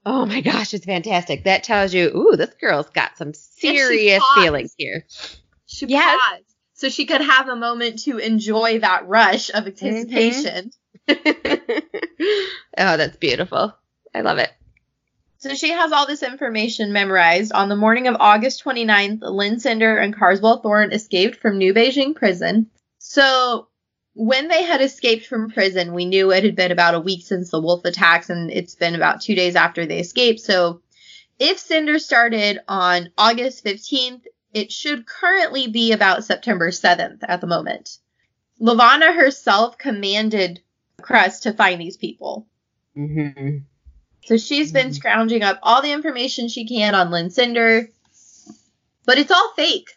Oh 0.06 0.26
my 0.26 0.42
gosh, 0.42 0.74
it's 0.74 0.86
fantastic. 0.86 1.44
That 1.44 1.64
tells 1.64 1.94
you, 1.94 2.08
ooh, 2.16 2.36
this 2.36 2.54
girl's 2.60 2.90
got 2.90 3.18
some 3.18 3.34
serious 3.34 4.24
feelings 4.36 4.74
here. 4.78 5.06
She 5.66 5.86
yes. 5.88 6.20
paused 6.30 6.50
so 6.80 6.88
she 6.88 7.06
could 7.06 7.20
have 7.20 7.50
a 7.50 7.58
moment 7.58 8.00
to 8.04 8.20
enjoy 8.20 8.80
that 8.80 9.06
rush 9.06 9.50
of 9.50 9.68
anticipation. 9.68 10.72
Mm-hmm. 11.10 12.24
oh, 12.78 12.96
that's 12.96 13.18
beautiful. 13.18 13.76
I 14.16 14.22
love 14.22 14.38
it. 14.38 14.50
So 15.40 15.56
she 15.56 15.70
has 15.70 15.94
all 15.94 16.06
this 16.06 16.22
information 16.22 16.92
memorized. 16.92 17.54
On 17.54 17.70
the 17.70 17.78
morning 17.78 18.08
of 18.08 18.18
August 18.20 18.64
29th, 18.66 19.22
Linh 19.22 19.60
Cinder 19.60 19.98
and 19.98 20.14
Carswell 20.14 20.62
Thorne 20.62 20.92
escaped 20.92 21.40
from 21.40 21.58
New 21.58 21.74
Beijing 21.74 22.14
prison. 22.14 22.70
So 22.98 23.70
when 24.14 24.50
they 24.50 24.64
had 24.64 24.82
escaped 24.82 25.28
from 25.28 25.50
prison, 25.50 25.94
we 25.94 26.04
knew 26.04 26.32
it 26.32 26.44
had 26.44 26.58
been 26.58 26.74
about 26.74 26.96
a 26.96 27.00
week 27.00 27.26
since 27.26 27.50
the 27.50 27.62
wolf 27.62 27.86
attacks, 27.86 28.30
and 28.30 28.52
it's 28.52 28.76
been 28.76 28.96
about 28.96 29.22
two 29.22 29.34
days 29.34 29.56
after 29.56 29.86
they 29.86 30.00
escaped. 30.00 30.42
So 30.42 30.82
if 31.40 31.58
Cinder 31.58 32.00
started 32.00 32.60
on 32.68 33.12
August 33.18 33.64
15th, 33.64 34.24
it 34.54 34.74
should 34.74 35.06
currently 35.06 35.68
be 35.68 35.94
about 35.94 36.26
September 36.26 36.70
7th 36.70 37.20
at 37.22 37.40
the 37.40 37.48
moment. 37.48 38.00
Levana 38.60 39.14
herself 39.14 39.78
commanded 39.78 40.60
Cress 41.02 41.40
to 41.42 41.54
find 41.54 41.80
these 41.80 41.96
people. 41.96 42.46
Mm-hmm. 42.98 43.60
So 44.26 44.38
she's 44.38 44.72
been 44.72 44.88
mm-hmm. 44.88 44.94
scrounging 44.94 45.44
up 45.44 45.60
all 45.64 45.82
the 45.82 45.92
information 45.92 46.48
she 46.48 46.68
can 46.68 46.96
on 46.96 47.12
Linh 47.12 47.30
Cinder, 47.30 47.90
but 49.06 49.18
it's 49.18 49.32
all 49.32 49.54
fake. 49.56 49.90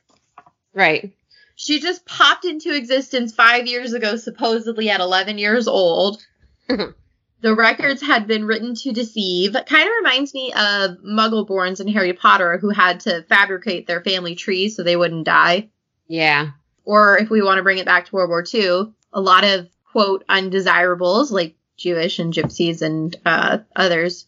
Right. 0.72 1.12
She 1.54 1.80
just 1.80 2.06
popped 2.06 2.44
into 2.44 2.74
existence 2.74 3.34
five 3.34 3.66
years 3.66 3.92
ago, 3.92 4.16
supposedly 4.16 4.90
at 4.90 5.00
11 5.00 5.38
years 5.38 5.68
old. 5.68 6.24
The 7.42 7.56
records 7.56 8.00
had 8.00 8.28
been 8.28 8.44
written 8.44 8.76
to 8.76 8.92
deceive. 8.92 9.54
Kind 9.66 9.88
of 9.88 9.94
reminds 9.98 10.32
me 10.32 10.52
of 10.52 10.98
Muggleborns 11.04 11.80
in 11.80 11.88
Harry 11.88 12.12
Potter 12.12 12.56
who 12.56 12.70
had 12.70 13.00
to 13.00 13.24
fabricate 13.24 13.88
their 13.88 14.00
family 14.00 14.36
trees 14.36 14.76
so 14.76 14.84
they 14.84 14.94
wouldn't 14.94 15.26
die. 15.26 15.68
Yeah. 16.06 16.50
Or 16.84 17.18
if 17.18 17.30
we 17.30 17.42
want 17.42 17.58
to 17.58 17.64
bring 17.64 17.78
it 17.78 17.84
back 17.84 18.06
to 18.06 18.14
World 18.14 18.30
War 18.30 18.44
II, 18.54 18.92
a 19.12 19.20
lot 19.20 19.42
of 19.42 19.68
quote 19.90 20.24
undesirables 20.28 21.32
like 21.32 21.56
Jewish 21.82 22.18
and 22.18 22.32
gypsies 22.32 22.82
and 22.82 23.14
uh, 23.26 23.58
others 23.76 24.26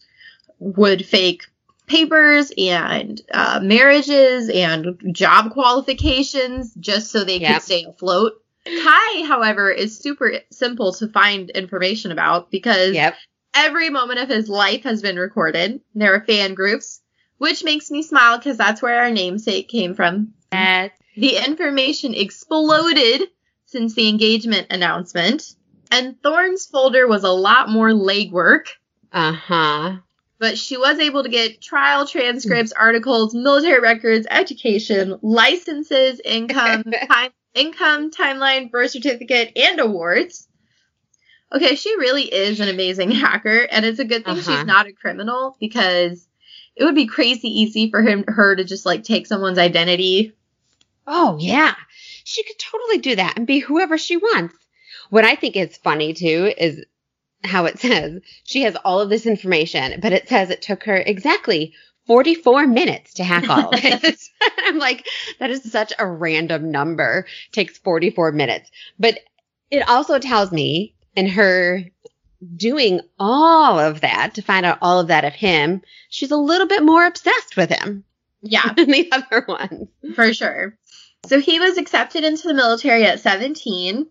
would 0.59 1.05
fake 1.05 1.43
papers 1.87 2.51
and 2.57 3.21
uh, 3.33 3.59
marriages 3.61 4.49
and 4.49 4.97
job 5.11 5.51
qualifications 5.51 6.73
just 6.75 7.11
so 7.11 7.23
they 7.23 7.37
yep. 7.37 7.53
could 7.53 7.61
stay 7.63 7.85
afloat. 7.85 8.33
Kai, 8.65 9.23
however, 9.27 9.69
is 9.69 9.97
super 9.97 10.39
simple 10.51 10.93
to 10.93 11.07
find 11.07 11.51
information 11.51 12.11
about 12.11 12.49
because 12.49 12.95
yep. 12.95 13.15
every 13.53 13.89
moment 13.89 14.19
of 14.19 14.29
his 14.29 14.49
life 14.49 14.83
has 14.83 15.01
been 15.01 15.17
recorded. 15.17 15.81
There 15.93 16.15
are 16.15 16.25
fan 16.25 16.55
groups, 16.55 17.01
which 17.37 17.63
makes 17.63 17.91
me 17.91 18.01
smile 18.01 18.37
because 18.37 18.57
that's 18.57 18.81
where 18.81 18.99
our 18.99 19.11
namesake 19.11 19.69
came 19.69 19.93
from. 19.93 20.33
Yes. 20.51 20.91
The 21.15 21.37
information 21.37 22.13
exploded 22.13 23.29
since 23.67 23.93
the 23.93 24.09
engagement 24.09 24.67
announcement, 24.69 25.55
and 25.91 26.21
Thorne's 26.21 26.65
folder 26.65 27.07
was 27.07 27.23
a 27.23 27.29
lot 27.29 27.69
more 27.69 27.89
legwork. 27.89 28.67
Uh 29.11 29.33
huh. 29.33 29.97
But 30.37 30.57
she 30.57 30.77
was 30.77 30.99
able 30.99 31.23
to 31.23 31.29
get 31.29 31.61
trial 31.61 32.05
transcripts, 32.05 32.73
articles, 32.73 33.33
military 33.33 33.79
records, 33.79 34.27
education, 34.29 35.17
licenses, 35.21 36.19
income, 36.23 36.83
time 37.11 37.31
income, 37.53 38.11
timeline, 38.11 38.69
birth 38.69 38.91
certificate, 38.91 39.53
and 39.55 39.79
awards. 39.79 40.47
Okay, 41.53 41.75
she 41.75 41.97
really 41.97 42.23
is 42.23 42.59
an 42.59 42.67
amazing 42.67 43.11
hacker, 43.11 43.59
and 43.71 43.85
it's 43.85 43.99
a 43.99 44.05
good 44.05 44.25
thing 44.25 44.37
uh-huh. 44.37 44.57
she's 44.57 44.65
not 44.65 44.87
a 44.87 44.91
criminal 44.91 45.55
because 45.59 46.27
it 46.75 46.83
would 46.83 46.95
be 46.95 47.07
crazy 47.07 47.47
easy 47.47 47.89
for 47.89 48.01
him 48.01 48.25
her 48.27 48.55
to 48.55 48.63
just 48.63 48.85
like 48.85 49.03
take 49.03 49.27
someone's 49.27 49.57
identity. 49.57 50.33
Oh 51.07 51.37
yeah. 51.39 51.75
She 52.23 52.43
could 52.43 52.59
totally 52.59 52.97
do 52.97 53.15
that 53.15 53.37
and 53.37 53.47
be 53.47 53.59
whoever 53.59 53.97
she 53.97 54.17
wants. 54.17 54.55
What 55.09 55.25
I 55.25 55.35
think 55.35 55.55
is 55.55 55.77
funny 55.77 56.13
too 56.13 56.53
is 56.57 56.83
how 57.43 57.65
it 57.65 57.79
says 57.79 58.21
she 58.43 58.63
has 58.63 58.75
all 58.77 58.99
of 58.99 59.09
this 59.09 59.25
information, 59.25 59.99
but 60.01 60.13
it 60.13 60.27
says 60.29 60.49
it 60.49 60.61
took 60.61 60.83
her 60.83 60.97
exactly 60.97 61.73
44 62.07 62.67
minutes 62.67 63.15
to 63.15 63.23
hack 63.23 63.49
all 63.49 63.69
of 63.69 63.79
it. 63.83 64.19
I'm 64.59 64.77
like, 64.77 65.07
that 65.39 65.49
is 65.49 65.69
such 65.71 65.93
a 65.97 66.07
random 66.07 66.71
number. 66.71 67.25
Takes 67.51 67.77
44 67.79 68.31
minutes. 68.31 68.69
But 68.99 69.19
it 69.71 69.87
also 69.89 70.19
tells 70.19 70.51
me 70.51 70.95
in 71.15 71.27
her 71.27 71.83
doing 72.55 73.01
all 73.17 73.79
of 73.79 74.01
that 74.01 74.35
to 74.35 74.41
find 74.41 74.65
out 74.65 74.77
all 74.81 74.99
of 74.99 75.07
that 75.07 75.25
of 75.25 75.33
him, 75.33 75.81
she's 76.09 76.31
a 76.31 76.37
little 76.37 76.67
bit 76.67 76.83
more 76.83 77.05
obsessed 77.05 77.57
with 77.57 77.69
him. 77.69 78.03
Yeah. 78.41 78.73
Than 78.73 78.91
the 78.91 79.11
other 79.11 79.43
one. 79.47 79.87
For 80.13 80.31
sure. 80.33 80.77
So 81.25 81.39
he 81.39 81.59
was 81.59 81.79
accepted 81.79 82.23
into 82.23 82.47
the 82.47 82.53
military 82.53 83.03
at 83.05 83.19
17 83.19 84.05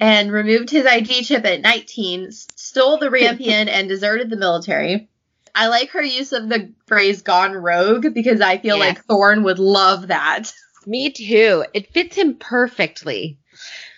and 0.00 0.32
removed 0.32 0.70
his 0.70 0.86
ID 0.86 1.24
chip 1.24 1.44
at 1.44 1.60
19, 1.60 2.30
stole 2.32 2.98
the 2.98 3.08
Rampion, 3.08 3.68
and 3.68 3.88
deserted 3.88 4.30
the 4.30 4.36
military. 4.36 5.08
I 5.54 5.68
like 5.68 5.90
her 5.90 6.02
use 6.02 6.32
of 6.32 6.48
the 6.48 6.72
phrase 6.86 7.22
gone 7.22 7.54
rogue 7.54 8.12
because 8.12 8.42
I 8.42 8.58
feel 8.58 8.78
like 8.78 9.02
Thorne 9.04 9.42
would 9.44 9.58
love 9.58 10.08
that. 10.08 10.52
Me 10.86 11.10
too. 11.10 11.64
It 11.72 11.92
fits 11.92 12.14
him 12.14 12.36
perfectly. 12.36 13.38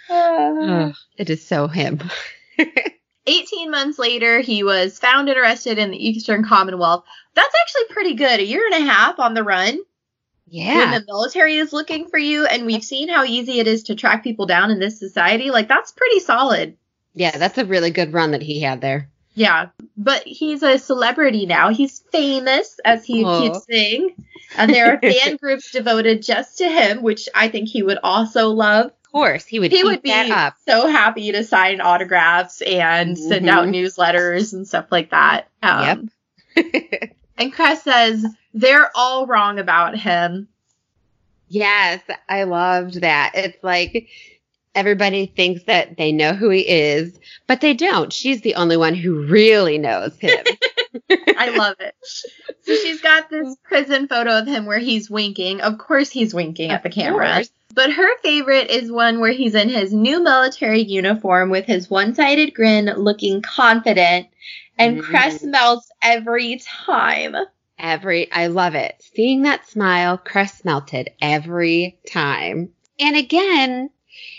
Uh, 0.09 0.93
it 1.17 1.29
is 1.29 1.47
so 1.47 1.67
him. 1.67 2.01
18 3.27 3.71
months 3.71 3.99
later, 3.99 4.41
he 4.41 4.63
was 4.63 4.99
found 4.99 5.29
and 5.29 5.37
arrested 5.37 5.79
in 5.79 5.91
the 5.91 6.09
Eastern 6.09 6.45
Commonwealth. 6.45 7.05
That's 7.35 7.55
actually 7.61 7.95
pretty 7.95 8.15
good. 8.15 8.41
A 8.41 8.45
year 8.45 8.65
and 8.65 8.83
a 8.83 8.91
half 8.91 9.19
on 9.19 9.35
the 9.35 9.45
run. 9.45 9.79
Yeah. 10.51 10.91
When 10.91 11.01
the 11.01 11.07
military 11.07 11.57
is 11.57 11.73
looking 11.73 12.09
for 12.09 12.19
you, 12.19 12.47
and 12.47 12.67
we've 12.67 12.85
seen 12.85 13.09
how 13.09 13.25
easy 13.25 13.61
it 13.61 13.67
is 13.67 13.85
to 13.85 13.95
track 13.95 14.25
people 14.25 14.47
down 14.47 14.71
in 14.71 14.79
this 14.79 14.99
society, 14.99 15.51
like 15.51 15.69
that's 15.69 15.93
pretty 15.93 16.21
solid. 16.21 16.77
Yeah, 17.15 17.37
that's 17.37 17.59
a 17.59 17.65
really 17.65 17.91
good 17.91 18.13
run 18.13 18.33
that 18.33 18.43
he 18.43 18.61
had 18.61 18.81
there. 18.81 19.11
Yeah, 19.35 19.69
but 19.97 20.25
he's 20.27 20.63
a 20.65 20.79
celebrity 20.79 21.47
now. 21.47 21.69
He's 21.71 22.01
famous, 22.11 22.81
as 22.85 23.05
he 23.05 23.25
keeps 23.25 23.67
saying. 23.71 24.15
And 24.57 24.73
there 24.73 24.93
are 24.93 25.01
fan 25.03 25.37
groups 25.37 25.71
devoted 25.71 26.23
just 26.23 26.59
to 26.59 26.69
him, 26.69 27.03
which 27.03 27.29
I 27.35 27.49
think 27.49 27.69
he 27.69 27.83
would 27.83 27.99
also 28.03 28.49
love. 28.49 28.87
Of 28.87 29.13
course, 29.13 29.47
he 29.47 29.61
would. 29.61 29.71
He 29.71 29.85
would 29.85 30.03
be 30.03 30.11
so 30.67 30.89
happy 30.89 31.33
to 31.33 31.45
sign 31.45 31.81
autographs 31.81 32.63
and 32.63 33.17
mm-hmm. 33.17 33.29
send 33.29 33.49
out 33.49 33.69
mm-hmm. 33.69 33.75
newsletters 33.75 34.53
and 34.53 34.67
stuff 34.67 34.87
like 34.91 35.11
that. 35.11 35.49
Um, 35.63 36.11
yep. 36.57 37.13
and 37.39 37.53
Cress 37.53 37.83
says 37.83 38.27
they're 38.55 38.91
all 38.95 39.27
wrong 39.27 39.59
about 39.59 39.97
him. 39.97 40.49
Yes, 41.49 42.03
I 42.29 42.43
loved 42.43 43.01
that. 43.01 43.33
It's 43.35 43.63
like 43.63 44.09
everybody 44.75 45.27
thinks 45.27 45.65
that 45.65 45.97
they 45.97 46.13
know 46.13 46.35
who 46.35 46.51
he 46.51 46.61
is, 46.61 47.19
but 47.47 47.61
they 47.61 47.75
don't. 47.75 48.13
She's 48.13 48.43
the 48.43 48.57
only 48.57 48.77
one 48.77 48.95
who 48.95 49.27
really 49.27 49.79
knows 49.79 50.17
him. 50.19 50.45
I 51.11 51.51
love 51.51 51.77
it. 51.81 51.95
So 52.03 52.75
she's 52.75 53.01
got 53.01 53.31
this 53.31 53.57
prison 53.63 54.09
photo 54.09 54.39
of 54.39 54.47
him 54.47 54.67
where 54.67 54.79
he's 54.79 55.11
winking. 55.11 55.61
Of 55.61 55.79
course, 55.79 56.11
he's 56.11 56.35
winking 56.35 56.71
at 56.71 56.83
the 56.83 56.91
camera. 56.91 57.45
But 57.75 57.93
her 57.93 58.19
favorite 58.19 58.71
is 58.71 58.91
one 58.91 59.21
where 59.21 59.33
he's 59.33 59.55
in 59.55 59.69
his 59.69 59.93
new 59.93 60.23
military 60.23 60.83
uniform 60.83 61.51
with 61.51 61.67
his 61.67 61.89
one 61.91 62.15
sided 62.15 62.55
grin, 62.55 62.87
looking 62.97 63.43
confident, 63.43 64.29
and 64.79 64.99
mm-hmm. 64.99 65.11
Cress 65.11 65.43
melts 65.43 65.91
every 66.03 66.61
time. 66.65 67.37
Every, 67.79 68.31
I 68.33 68.49
love 68.49 68.75
it. 68.75 68.95
Seeing 69.15 69.43
that 69.43 69.69
smile, 69.69 70.19
Cress 70.19 70.65
melted 70.65 71.11
every 71.21 71.99
time. 72.11 72.71
And 72.99 73.17
again, 73.17 73.91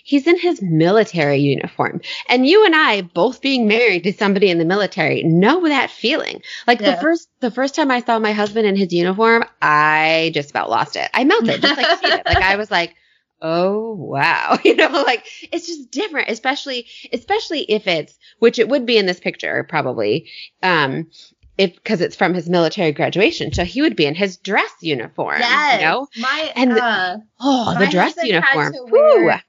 he's 0.04 0.28
in 0.28 0.38
his 0.38 0.62
military 0.62 1.38
uniform. 1.38 2.02
And 2.28 2.46
you 2.46 2.66
and 2.66 2.76
I, 2.76 3.02
both 3.02 3.42
being 3.42 3.68
married 3.68 4.04
to 4.04 4.14
somebody 4.14 4.50
in 4.50 4.58
the 4.58 4.66
military, 4.66 5.24
know 5.24 5.68
that 5.68 5.90
feeling. 5.90 6.42
Like 6.68 6.82
yeah. 6.82 6.96
the 6.96 7.02
first 7.02 7.30
the 7.40 7.52
first 7.52 7.76
time 7.76 7.92
I 7.92 8.02
saw 8.02 8.20
my 8.20 8.34
husband 8.34 8.68
in 8.68 8.76
his 8.76 8.92
uniform, 8.92 9.46
I 9.62 10.32
just 10.34 10.50
about 10.50 10.70
lost 10.70 10.96
it. 10.96 11.10
I 11.14 11.24
melted, 11.24 11.62
just 11.62 11.78
like 11.78 12.00
she 12.02 12.10
did. 12.10 12.26
Like 12.26 12.44
I 12.44 12.58
was 12.58 12.70
like, 12.70 12.96
oh 13.42 13.94
wow. 13.94 14.58
You 14.64 14.76
know, 14.76 14.90
like 14.90 15.26
it's 15.52 15.68
just 15.68 15.92
different, 15.92 16.30
especially 16.30 16.88
especially 17.12 17.62
if 17.62 17.88
it's 17.88 18.18
which 18.40 18.60
it 18.60 18.70
would 18.70 18.86
be 18.86 18.98
in 18.98 19.06
this 19.06 19.20
picture, 19.20 19.66
probably. 19.68 20.30
Um, 20.62 21.08
if 21.58 21.76
because 21.76 22.02
it's 22.02 22.16
from 22.16 22.34
his 22.34 22.50
military 22.50 22.92
graduation, 22.94 23.52
so 23.52 23.66
he 23.66 23.82
would 23.82 23.96
be 23.96 24.06
in 24.06 24.16
his 24.16 24.38
dress 24.38 24.72
uniform. 24.82 25.40
Yes, 25.40 25.82
you 25.82 25.88
know, 25.88 26.08
my 26.18 26.52
and 26.56 26.72
the, 26.72 26.84
uh, 26.84 27.18
oh, 27.40 27.78
the 27.78 27.88
dress 27.88 28.16
uniform. 28.24 28.74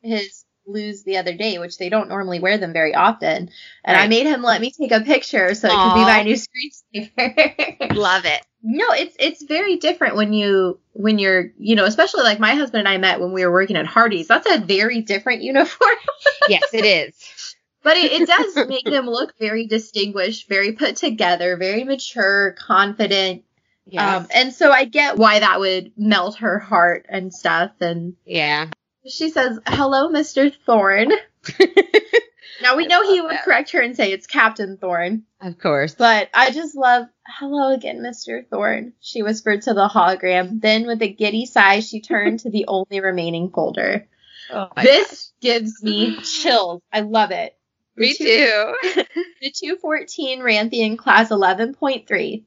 his 0.03 0.45
blues 0.67 1.05
the 1.05 1.19
other 1.19 1.35
day, 1.35 1.59
which 1.59 1.79
they 1.79 1.89
don't 1.89 2.09
normally 2.09 2.41
wear 2.41 2.59
them 2.59 2.73
very 2.73 2.95
often, 2.95 3.51
and 3.85 3.97
right. 3.97 4.05
I 4.05 4.09
made 4.09 4.27
him 4.27 4.43
let 4.43 4.61
me 4.61 4.73
take 4.73 4.91
a 4.91 5.01
picture 5.01 5.55
so 5.55 5.69
Aww. 5.69 5.73
it 5.73 5.89
could 5.89 5.95
be 5.95 6.05
my 6.05 6.23
new 6.23 6.35
screensaver. 6.35 7.95
Love 7.97 8.25
it. 8.25 8.45
No, 8.63 8.93
it's 8.93 9.17
it's 9.19 9.43
very 9.43 9.77
different 9.77 10.17
when 10.17 10.33
you 10.33 10.79
when 10.93 11.19
you're 11.19 11.53
you 11.59 11.77
know 11.77 11.85
especially 11.87 12.23
like 12.23 12.39
my 12.39 12.55
husband 12.55 12.81
and 12.81 12.89
I 12.89 12.99
met 12.99 13.21
when 13.21 13.33
we 13.33 13.45
were 13.45 13.53
working 13.53 13.77
at 13.77 13.87
Hardee's. 13.87 14.29
That's 14.29 14.51
a 14.51 14.59
very 14.59 15.01
different 15.01 15.43
uniform. 15.43 15.97
yes, 16.49 16.75
it 16.75 16.85
is. 16.85 17.57
But 17.83 17.97
it, 17.97 18.13
it 18.13 18.27
does 18.29 18.69
make 18.69 18.85
them 18.85 19.07
look 19.07 19.39
very 19.39 19.67
distinguished, 19.67 20.49
very 20.49 20.73
put 20.73 20.97
together, 20.97 21.57
very 21.57 21.85
mature, 21.85 22.55
confident. 22.59 23.45
Yes. 23.87 24.21
Um, 24.21 24.29
and 24.35 24.53
so 24.53 24.71
I 24.71 24.85
get 24.85 25.17
why 25.17 25.41
that 25.41 25.59
would 25.61 25.93
melt 25.97 26.37
her 26.37 26.59
heart 26.59 27.07
and 27.09 27.33
stuff. 27.33 27.71
And 27.81 28.17
yeah, 28.27 28.69
she 29.09 29.31
says, 29.31 29.59
"Hello, 29.67 30.11
Mr. 30.11 30.55
Thorne." 30.67 31.13
now 32.63 32.77
we 32.77 32.87
know 32.87 33.03
he 33.03 33.21
would 33.21 33.31
that. 33.33 33.45
correct 33.45 33.71
her 33.73 33.81
and 33.81 33.97
say 33.97 34.13
it's 34.13 34.27
Captain 34.27 34.77
Thorne. 34.77 35.25
Of 35.41 35.59
course. 35.59 35.95
But 35.95 36.29
I 36.35 36.51
just 36.51 36.75
love, 36.77 37.07
"Hello 37.27 37.73
again, 37.73 37.99
Mr. 37.99 38.47
Thorne." 38.49 38.93
She 39.01 39.23
whispered 39.23 39.63
to 39.63 39.75
the 39.75 39.89
hologram. 39.89 40.61
Then, 40.61 40.87
with 40.87 41.03
a 41.03 41.09
giddy 41.09 41.47
sigh, 41.47 41.81
she 41.81 42.01
turned 42.01 42.41
to 42.41 42.51
the 42.51 42.67
only 42.69 43.01
remaining 43.01 43.51
folder. 43.51 44.07
Oh 44.53 44.69
this 44.83 45.33
God. 45.41 45.47
gives 45.47 45.81
me 45.81 46.17
chills. 46.23 46.83
I 46.93 47.03
love 47.03 47.31
it. 47.31 47.57
Me 47.95 48.13
too. 48.15 48.25
the 49.41 49.53
214 49.55 50.41
Rampion 50.41 50.99
class 50.99 51.29
11.3. 51.29 52.43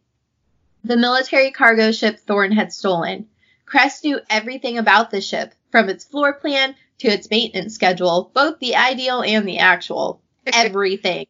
The 0.83 0.97
military 0.97 1.51
cargo 1.51 1.93
ship 1.93 2.19
Thorne 2.19 2.51
had 2.51 2.73
stolen. 2.73 3.27
Cress 3.65 4.03
knew 4.03 4.19
everything 4.29 4.77
about 4.77 5.11
the 5.11 5.21
ship, 5.21 5.53
from 5.71 5.87
its 5.87 6.03
floor 6.03 6.33
plan 6.33 6.75
to 6.99 7.07
its 7.07 7.29
maintenance 7.29 7.75
schedule, 7.75 8.31
both 8.33 8.59
the 8.59 8.75
ideal 8.75 9.21
and 9.21 9.47
the 9.47 9.59
actual. 9.59 10.21
Everything, 10.53 11.27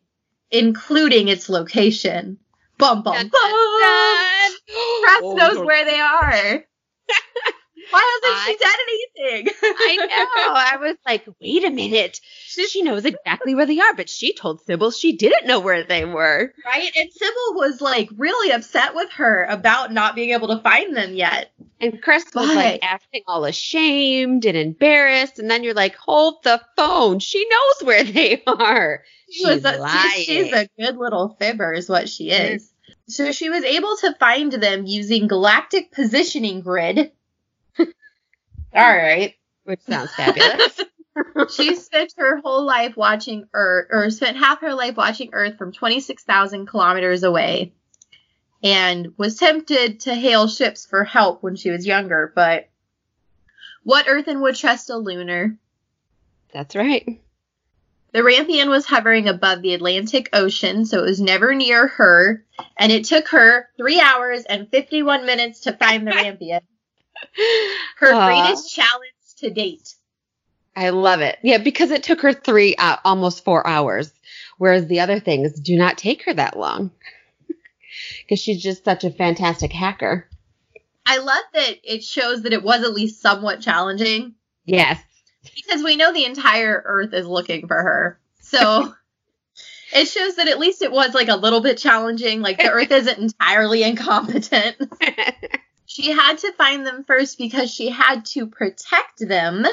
including 0.50 1.28
its 1.28 1.50
location. 1.50 2.40
Bum 2.80 3.04
bum 3.04 3.14
bum. 3.14 3.30
Cress 3.30 4.52
oh, 5.22 5.36
knows 5.38 5.58
where 5.66 5.86
they 5.86 6.00
are. 6.00 6.64
Why 7.92 8.20
hasn't 8.24 8.40
I, 8.40 8.46
she 8.46 8.58
done 8.58 8.74
anything? 8.88 9.54
I 9.62 9.96
know. 9.98 10.54
I 10.56 10.78
was 10.78 10.98
like, 11.06 11.28
wait 11.40 11.64
a 11.66 11.70
minute. 11.70 12.20
She 12.54 12.82
knows 12.82 13.06
exactly 13.06 13.56
where 13.56 13.66
they 13.66 13.80
are, 13.80 13.94
but 13.94 14.10
she 14.10 14.34
told 14.34 14.62
Sybil 14.62 14.92
she 14.92 15.14
didn't 15.16 15.48
know 15.48 15.60
where 15.60 15.84
they 15.84 16.06
were. 16.06 16.54
Right? 16.66 16.92
And 16.98 17.12
Sybil 17.12 17.54
was 17.56 17.82
like 17.82 18.10
really 18.16 18.52
upset 18.52 18.96
with 18.96 19.12
her 19.14 19.46
about 19.46 19.92
not 19.92 20.16
being 20.16 20.32
able 20.32 20.50
to 20.50 20.60
find 20.62 20.96
them 20.96 21.14
yet. 21.16 21.52
And 21.80 22.02
Cress 22.02 22.26
was 22.34 22.48
but, 22.48 22.56
like 22.56 22.80
acting 22.84 23.24
all 23.28 23.46
ashamed 23.46 24.46
and 24.46 24.58
embarrassed. 24.58 25.40
And 25.40 25.50
then 25.50 25.64
you're 25.64 25.74
like, 25.74 25.96
hold 25.96 26.44
the 26.44 26.62
phone. 26.76 27.20
She 27.20 27.48
knows 27.50 27.88
where 27.88 28.04
they 28.04 28.42
are. 28.48 29.04
She 29.30 29.46
she's 29.46 29.66
a, 29.66 29.78
lying. 29.78 30.24
She's 30.24 30.54
a 30.54 30.70
good 30.80 30.98
little 30.98 31.36
fibber, 31.40 31.74
is 31.74 31.90
what 31.90 32.08
she 32.08 32.30
is. 32.30 32.72
So 33.08 33.32
she 33.32 33.50
was 33.50 33.64
able 33.64 33.98
to 33.98 34.16
find 34.20 34.52
them 34.52 34.86
using 34.86 35.28
galactic 35.28 35.92
positioning 35.92 36.62
grid 36.62 37.12
all 38.76 38.98
right. 38.98 39.36
Which 39.64 39.82
sounds 39.82 40.14
fabulous. 40.14 40.82
she 41.50 41.76
spent 41.78 42.14
her 42.18 42.38
whole 42.38 42.66
life 42.66 42.96
watching 42.98 43.48
Earth, 43.54 43.88
or 43.92 44.10
spent 44.10 44.38
half 44.38 44.62
her 44.62 44.74
life 44.74 44.96
watching 44.98 45.30
Earth 45.34 45.58
from 45.58 45.72
26,000 45.72 46.66
kilometers 46.68 47.24
away, 47.24 47.74
and 48.64 49.14
was 49.18 49.38
tempted 49.38 50.02
to 50.02 50.16
hail 50.16 50.48
ships 50.48 50.86
for 50.86 51.04
help 51.04 51.44
when 51.44 51.56
she 51.56 51.70
was 51.70 51.86
younger. 51.86 52.32
But 52.36 52.70
what 53.84 54.08
Earthen 54.08 54.42
would 54.42 54.56
trust 54.56 54.90
a 54.90 54.98
lunar? 54.98 55.58
That's 56.54 56.76
right. 56.76 57.22
The 58.14 58.20
Rampion 58.20 58.70
was 58.70 58.86
hovering 58.86 59.28
above 59.28 59.64
the 59.64 59.74
Atlantic 59.74 60.30
Ocean, 60.34 60.86
so 60.86 61.00
it 61.00 61.08
was 61.08 61.20
never 61.20 61.56
near 61.56 61.88
her, 61.88 62.46
and 62.78 62.92
it 62.92 63.06
took 63.06 63.30
her 63.30 63.70
three 63.76 64.00
hours 64.00 64.46
and 64.46 64.70
51 64.70 65.26
minutes 65.26 65.62
to 65.62 65.74
find 65.74 66.06
the 66.06 66.12
Rampion. 66.16 66.62
Her 67.98 68.28
greatest 68.28 68.74
challenge 68.74 69.14
to 69.38 69.50
date. 69.50 69.96
I 70.76 70.90
love 70.90 71.22
it. 71.22 71.38
Yeah, 71.44 71.60
because 71.60 71.92
it 71.92 72.04
took 72.04 72.22
her 72.22 72.34
three, 72.34 72.76
uh, 72.76 72.98
almost 73.04 73.44
four 73.44 73.66
hours, 73.66 74.12
whereas 74.58 74.88
the 74.88 75.02
other 75.02 75.20
things 75.20 75.60
do 75.60 75.78
not 75.78 75.98
take 75.98 76.24
her 76.24 76.34
that 76.34 76.58
long. 76.58 76.92
Because 78.22 78.40
she's 78.40 78.64
just 78.64 78.84
such 78.84 79.04
a 79.04 79.12
fantastic 79.12 79.72
hacker. 79.72 80.28
I 81.06 81.20
love 81.20 81.44
that 81.54 81.80
it 81.84 82.04
shows 82.04 82.42
that 82.42 82.54
it 82.54 82.64
was 82.64 82.84
at 82.84 82.94
least 82.94 83.22
somewhat 83.22 83.62
challenging. 83.62 84.34
Yes. 84.66 85.00
Because 85.56 85.84
we 85.84 85.96
know 85.96 86.12
the 86.12 86.26
entire 86.26 86.82
Earth 86.86 87.14
is 87.14 87.28
looking 87.28 87.68
for 87.68 87.76
her. 87.76 88.20
So 88.42 88.96
it 89.94 90.08
shows 90.08 90.38
that 90.38 90.48
at 90.48 90.60
least 90.60 90.82
it 90.82 90.92
was 90.92 91.14
like 91.14 91.28
a 91.28 91.36
little 91.36 91.62
bit 91.62 91.78
challenging. 91.78 92.42
Like 92.42 92.58
the 92.58 92.72
Earth 92.72 92.92
isn't 92.92 93.20
entirely 93.20 93.84
incompetent. 93.84 94.78
she 95.86 96.12
had 96.12 96.40
to 96.40 96.54
find 96.54 96.86
them 96.86 97.04
first 97.04 97.38
because 97.38 97.72
she 97.72 97.90
had 97.90 98.26
to 98.28 98.48
protect 98.48 99.20
them. 99.20 99.66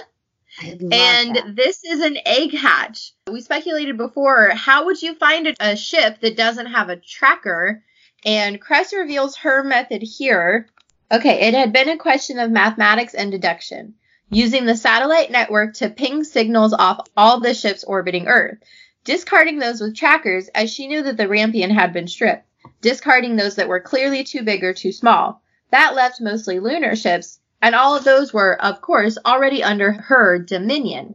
And 0.62 1.36
that. 1.36 1.56
this 1.56 1.84
is 1.84 2.00
an 2.00 2.18
egg 2.24 2.54
hatch. 2.54 3.12
We 3.30 3.40
speculated 3.40 3.96
before, 3.96 4.50
how 4.50 4.86
would 4.86 5.00
you 5.00 5.14
find 5.14 5.54
a 5.58 5.76
ship 5.76 6.20
that 6.20 6.36
doesn't 6.36 6.66
have 6.66 6.88
a 6.88 6.96
tracker? 6.96 7.82
And 8.24 8.60
Cress 8.60 8.92
reveals 8.92 9.36
her 9.38 9.64
method 9.64 10.02
here. 10.02 10.68
Okay, 11.10 11.48
it 11.48 11.54
had 11.54 11.72
been 11.72 11.88
a 11.88 11.96
question 11.96 12.38
of 12.38 12.50
mathematics 12.50 13.14
and 13.14 13.32
deduction, 13.32 13.94
using 14.28 14.64
the 14.64 14.76
satellite 14.76 15.30
network 15.30 15.74
to 15.74 15.90
ping 15.90 16.22
signals 16.24 16.72
off 16.72 17.08
all 17.16 17.40
the 17.40 17.54
ships 17.54 17.82
orbiting 17.82 18.28
Earth, 18.28 18.58
discarding 19.04 19.58
those 19.58 19.80
with 19.80 19.96
trackers 19.96 20.48
as 20.48 20.72
she 20.72 20.86
knew 20.86 21.02
that 21.02 21.16
the 21.16 21.26
Rampion 21.26 21.70
had 21.70 21.92
been 21.92 22.06
stripped, 22.06 22.46
discarding 22.80 23.36
those 23.36 23.56
that 23.56 23.68
were 23.68 23.80
clearly 23.80 24.22
too 24.22 24.42
big 24.42 24.62
or 24.62 24.74
too 24.74 24.92
small. 24.92 25.42
That 25.70 25.94
left 25.94 26.20
mostly 26.20 26.60
lunar 26.60 26.94
ships, 26.94 27.39
and 27.62 27.74
all 27.74 27.96
of 27.96 28.04
those 28.04 28.32
were, 28.32 28.60
of 28.60 28.80
course, 28.80 29.18
already 29.24 29.62
under 29.62 29.92
her 29.92 30.38
dominion. 30.38 31.14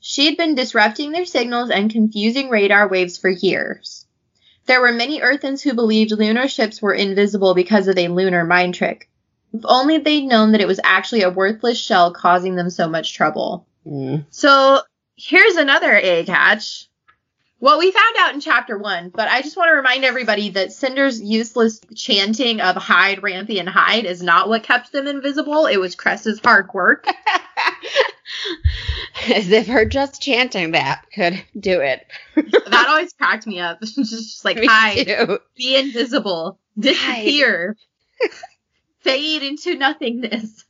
She'd 0.00 0.36
been 0.36 0.54
disrupting 0.54 1.12
their 1.12 1.26
signals 1.26 1.70
and 1.70 1.90
confusing 1.90 2.50
radar 2.50 2.88
waves 2.88 3.18
for 3.18 3.28
years. 3.28 4.06
There 4.66 4.80
were 4.80 4.92
many 4.92 5.20
Earthens 5.20 5.62
who 5.62 5.74
believed 5.74 6.12
lunar 6.12 6.48
ships 6.48 6.80
were 6.80 6.94
invisible 6.94 7.54
because 7.54 7.88
of 7.88 7.98
a 7.98 8.08
lunar 8.08 8.44
mind 8.44 8.74
trick. 8.74 9.08
If 9.52 9.62
only 9.64 9.98
they'd 9.98 10.26
known 10.26 10.52
that 10.52 10.60
it 10.60 10.68
was 10.68 10.80
actually 10.82 11.22
a 11.22 11.30
worthless 11.30 11.78
shell 11.78 12.12
causing 12.12 12.56
them 12.56 12.70
so 12.70 12.88
much 12.88 13.14
trouble. 13.14 13.66
Mm. 13.86 14.24
So 14.30 14.80
here's 15.16 15.56
another 15.56 15.92
egg 15.92 16.28
hatch. 16.28 16.88
Well, 17.62 17.78
we 17.78 17.92
found 17.92 18.16
out 18.18 18.34
in 18.34 18.40
chapter 18.40 18.76
one, 18.76 19.10
but 19.10 19.28
I 19.28 19.40
just 19.40 19.56
want 19.56 19.68
to 19.68 19.74
remind 19.74 20.04
everybody 20.04 20.50
that 20.50 20.72
Cinder's 20.72 21.22
useless 21.22 21.80
chanting 21.94 22.60
of 22.60 22.74
hide, 22.74 23.22
Rampy, 23.22 23.60
and 23.60 23.68
hide 23.68 24.04
is 24.04 24.20
not 24.20 24.48
what 24.48 24.64
kept 24.64 24.90
them 24.90 25.06
invisible. 25.06 25.66
It 25.66 25.76
was 25.76 25.94
Cress's 25.94 26.40
hard 26.42 26.74
work. 26.74 27.06
As 29.32 29.48
if 29.52 29.68
her 29.68 29.84
just 29.84 30.20
chanting 30.20 30.72
that 30.72 31.04
could 31.14 31.40
do 31.56 31.80
it. 31.80 32.04
that 32.34 32.86
always 32.88 33.12
cracked 33.12 33.46
me 33.46 33.60
up. 33.60 33.80
just 33.94 34.44
like, 34.44 34.58
hi, 34.60 35.38
be 35.54 35.76
invisible, 35.76 36.58
disappear, 36.76 37.76
fade 39.02 39.44
into 39.44 39.76
nothingness. 39.76 40.64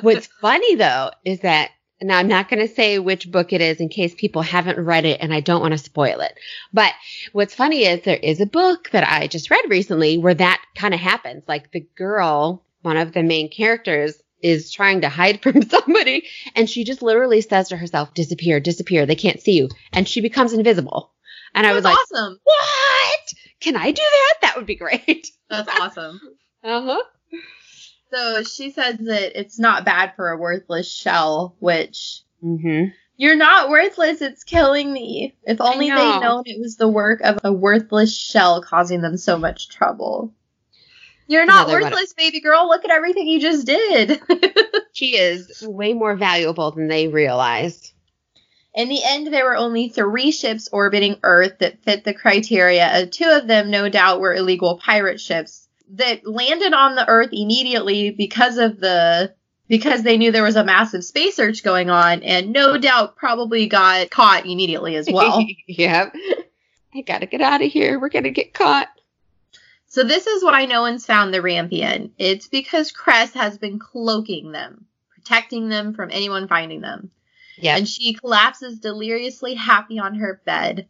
What's 0.00 0.28
funny 0.40 0.76
though 0.76 1.10
is 1.22 1.40
that 1.40 1.72
now 2.02 2.18
I'm 2.18 2.28
not 2.28 2.48
going 2.48 2.66
to 2.66 2.72
say 2.72 2.98
which 2.98 3.30
book 3.30 3.52
it 3.52 3.60
is 3.60 3.80
in 3.80 3.88
case 3.88 4.14
people 4.14 4.42
haven't 4.42 4.82
read 4.84 5.04
it 5.04 5.20
and 5.20 5.32
I 5.34 5.40
don't 5.40 5.60
want 5.60 5.72
to 5.72 5.78
spoil 5.78 6.20
it. 6.20 6.32
But 6.72 6.92
what's 7.32 7.54
funny 7.54 7.84
is 7.84 8.02
there 8.02 8.16
is 8.16 8.40
a 8.40 8.46
book 8.46 8.90
that 8.90 9.06
I 9.06 9.26
just 9.26 9.50
read 9.50 9.64
recently 9.68 10.18
where 10.18 10.34
that 10.34 10.62
kind 10.74 10.94
of 10.94 11.00
happens. 11.00 11.44
Like 11.46 11.70
the 11.72 11.86
girl, 11.96 12.64
one 12.82 12.96
of 12.96 13.12
the 13.12 13.22
main 13.22 13.50
characters, 13.50 14.20
is 14.42 14.72
trying 14.72 15.02
to 15.02 15.08
hide 15.08 15.42
from 15.42 15.62
somebody 15.62 16.26
and 16.54 16.68
she 16.68 16.84
just 16.84 17.02
literally 17.02 17.40
says 17.40 17.68
to 17.68 17.76
herself, 17.76 18.14
disappear, 18.14 18.60
disappear. 18.60 19.06
They 19.06 19.16
can't 19.16 19.40
see 19.40 19.52
you. 19.52 19.68
And 19.92 20.08
she 20.08 20.20
becomes 20.20 20.52
invisible. 20.52 21.12
And 21.54 21.64
That's 21.64 21.72
I 21.72 21.74
was 21.74 21.84
like, 21.84 21.96
awesome. 21.96 22.38
What? 22.42 23.34
Can 23.60 23.76
I 23.76 23.90
do 23.90 24.02
that? 24.02 24.34
That 24.42 24.56
would 24.56 24.66
be 24.66 24.76
great. 24.76 25.28
That's 25.48 25.68
awesome. 25.80 26.20
uh 26.64 26.82
huh. 26.82 27.02
So 28.12 28.42
she 28.42 28.70
says 28.70 28.96
that 28.98 29.38
it's 29.38 29.58
not 29.58 29.84
bad 29.84 30.14
for 30.16 30.30
a 30.30 30.36
worthless 30.36 30.92
shell, 30.92 31.54
which 31.60 32.22
mm-hmm. 32.42 32.90
you're 33.16 33.36
not 33.36 33.70
worthless. 33.70 34.20
It's 34.20 34.42
killing 34.42 34.92
me. 34.92 35.36
If 35.44 35.60
only 35.60 35.90
they'd 35.90 36.20
known 36.20 36.42
it 36.46 36.60
was 36.60 36.76
the 36.76 36.88
work 36.88 37.20
of 37.20 37.38
a 37.44 37.52
worthless 37.52 38.16
shell 38.16 38.62
causing 38.62 39.00
them 39.00 39.16
so 39.16 39.38
much 39.38 39.68
trouble. 39.68 40.34
You're 41.28 41.46
not 41.46 41.68
worthless, 41.68 42.12
baby 42.14 42.40
girl. 42.40 42.68
Look 42.68 42.84
at 42.84 42.90
everything 42.90 43.28
you 43.28 43.38
just 43.38 43.64
did. 43.64 44.20
she 44.92 45.16
is 45.16 45.64
way 45.64 45.92
more 45.92 46.16
valuable 46.16 46.72
than 46.72 46.88
they 46.88 47.06
realized. 47.06 47.92
In 48.74 48.88
the 48.88 49.00
end, 49.04 49.28
there 49.28 49.44
were 49.44 49.56
only 49.56 49.88
three 49.88 50.32
ships 50.32 50.68
orbiting 50.72 51.20
Earth 51.22 51.58
that 51.60 51.84
fit 51.84 52.02
the 52.02 52.14
criteria, 52.14 52.84
and 52.86 53.12
two 53.12 53.28
of 53.28 53.46
them, 53.46 53.70
no 53.70 53.88
doubt, 53.88 54.20
were 54.20 54.34
illegal 54.34 54.78
pirate 54.78 55.20
ships 55.20 55.68
that 55.94 56.26
landed 56.26 56.72
on 56.72 56.94
the 56.94 57.08
Earth 57.08 57.30
immediately 57.32 58.10
because 58.10 58.58
of 58.58 58.80
the 58.80 59.34
because 59.68 60.02
they 60.02 60.18
knew 60.18 60.32
there 60.32 60.42
was 60.42 60.56
a 60.56 60.64
massive 60.64 61.04
space 61.04 61.36
search 61.36 61.62
going 61.62 61.90
on, 61.90 62.22
and 62.22 62.52
no 62.52 62.76
doubt 62.76 63.16
probably 63.16 63.66
got 63.68 64.10
caught 64.10 64.44
immediately 64.44 64.96
as 64.96 65.08
well. 65.10 65.44
yep. 65.66 66.12
I 66.94 67.02
gotta 67.02 67.26
get 67.26 67.40
out 67.40 67.62
of 67.62 67.70
here. 67.70 67.98
We're 67.98 68.08
gonna 68.08 68.30
get 68.30 68.52
caught. 68.52 68.88
So 69.86 70.04
this 70.04 70.26
is 70.26 70.44
why 70.44 70.66
no 70.66 70.82
one's 70.82 71.06
found 71.06 71.34
the 71.34 71.38
Rampion. 71.38 72.10
It's 72.18 72.46
because 72.48 72.92
Cress 72.92 73.32
has 73.34 73.58
been 73.58 73.78
cloaking 73.78 74.52
them, 74.52 74.86
protecting 75.08 75.68
them 75.68 75.94
from 75.94 76.10
anyone 76.12 76.46
finding 76.46 76.80
them. 76.80 77.10
Yeah. 77.58 77.76
And 77.76 77.88
she 77.88 78.14
collapses 78.14 78.78
deliriously 78.78 79.54
happy 79.54 79.98
on 79.98 80.14
her 80.14 80.40
bed. 80.44 80.88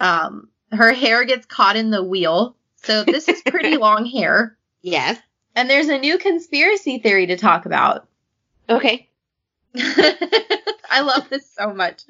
Um, 0.00 0.48
her 0.72 0.92
hair 0.92 1.24
gets 1.24 1.46
caught 1.46 1.76
in 1.76 1.90
the 1.90 2.02
wheel. 2.02 2.56
So 2.82 3.04
this 3.04 3.28
is 3.28 3.42
pretty 3.42 3.76
long 3.78 4.06
hair. 4.06 4.56
Yes. 4.82 5.18
And 5.54 5.68
there's 5.68 5.88
a 5.88 5.98
new 5.98 6.18
conspiracy 6.18 6.98
theory 6.98 7.26
to 7.26 7.36
talk 7.36 7.66
about. 7.66 8.08
Okay. 8.68 9.08
I 9.76 11.02
love 11.02 11.28
this 11.28 11.48
so 11.52 11.72
much. 11.72 12.02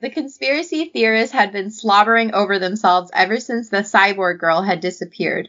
The 0.00 0.10
conspiracy 0.10 0.86
theorists 0.86 1.32
had 1.32 1.52
been 1.52 1.70
slobbering 1.70 2.34
over 2.34 2.58
themselves 2.58 3.10
ever 3.14 3.40
since 3.40 3.68
the 3.68 3.78
cyborg 3.78 4.38
girl 4.38 4.62
had 4.62 4.80
disappeared. 4.80 5.48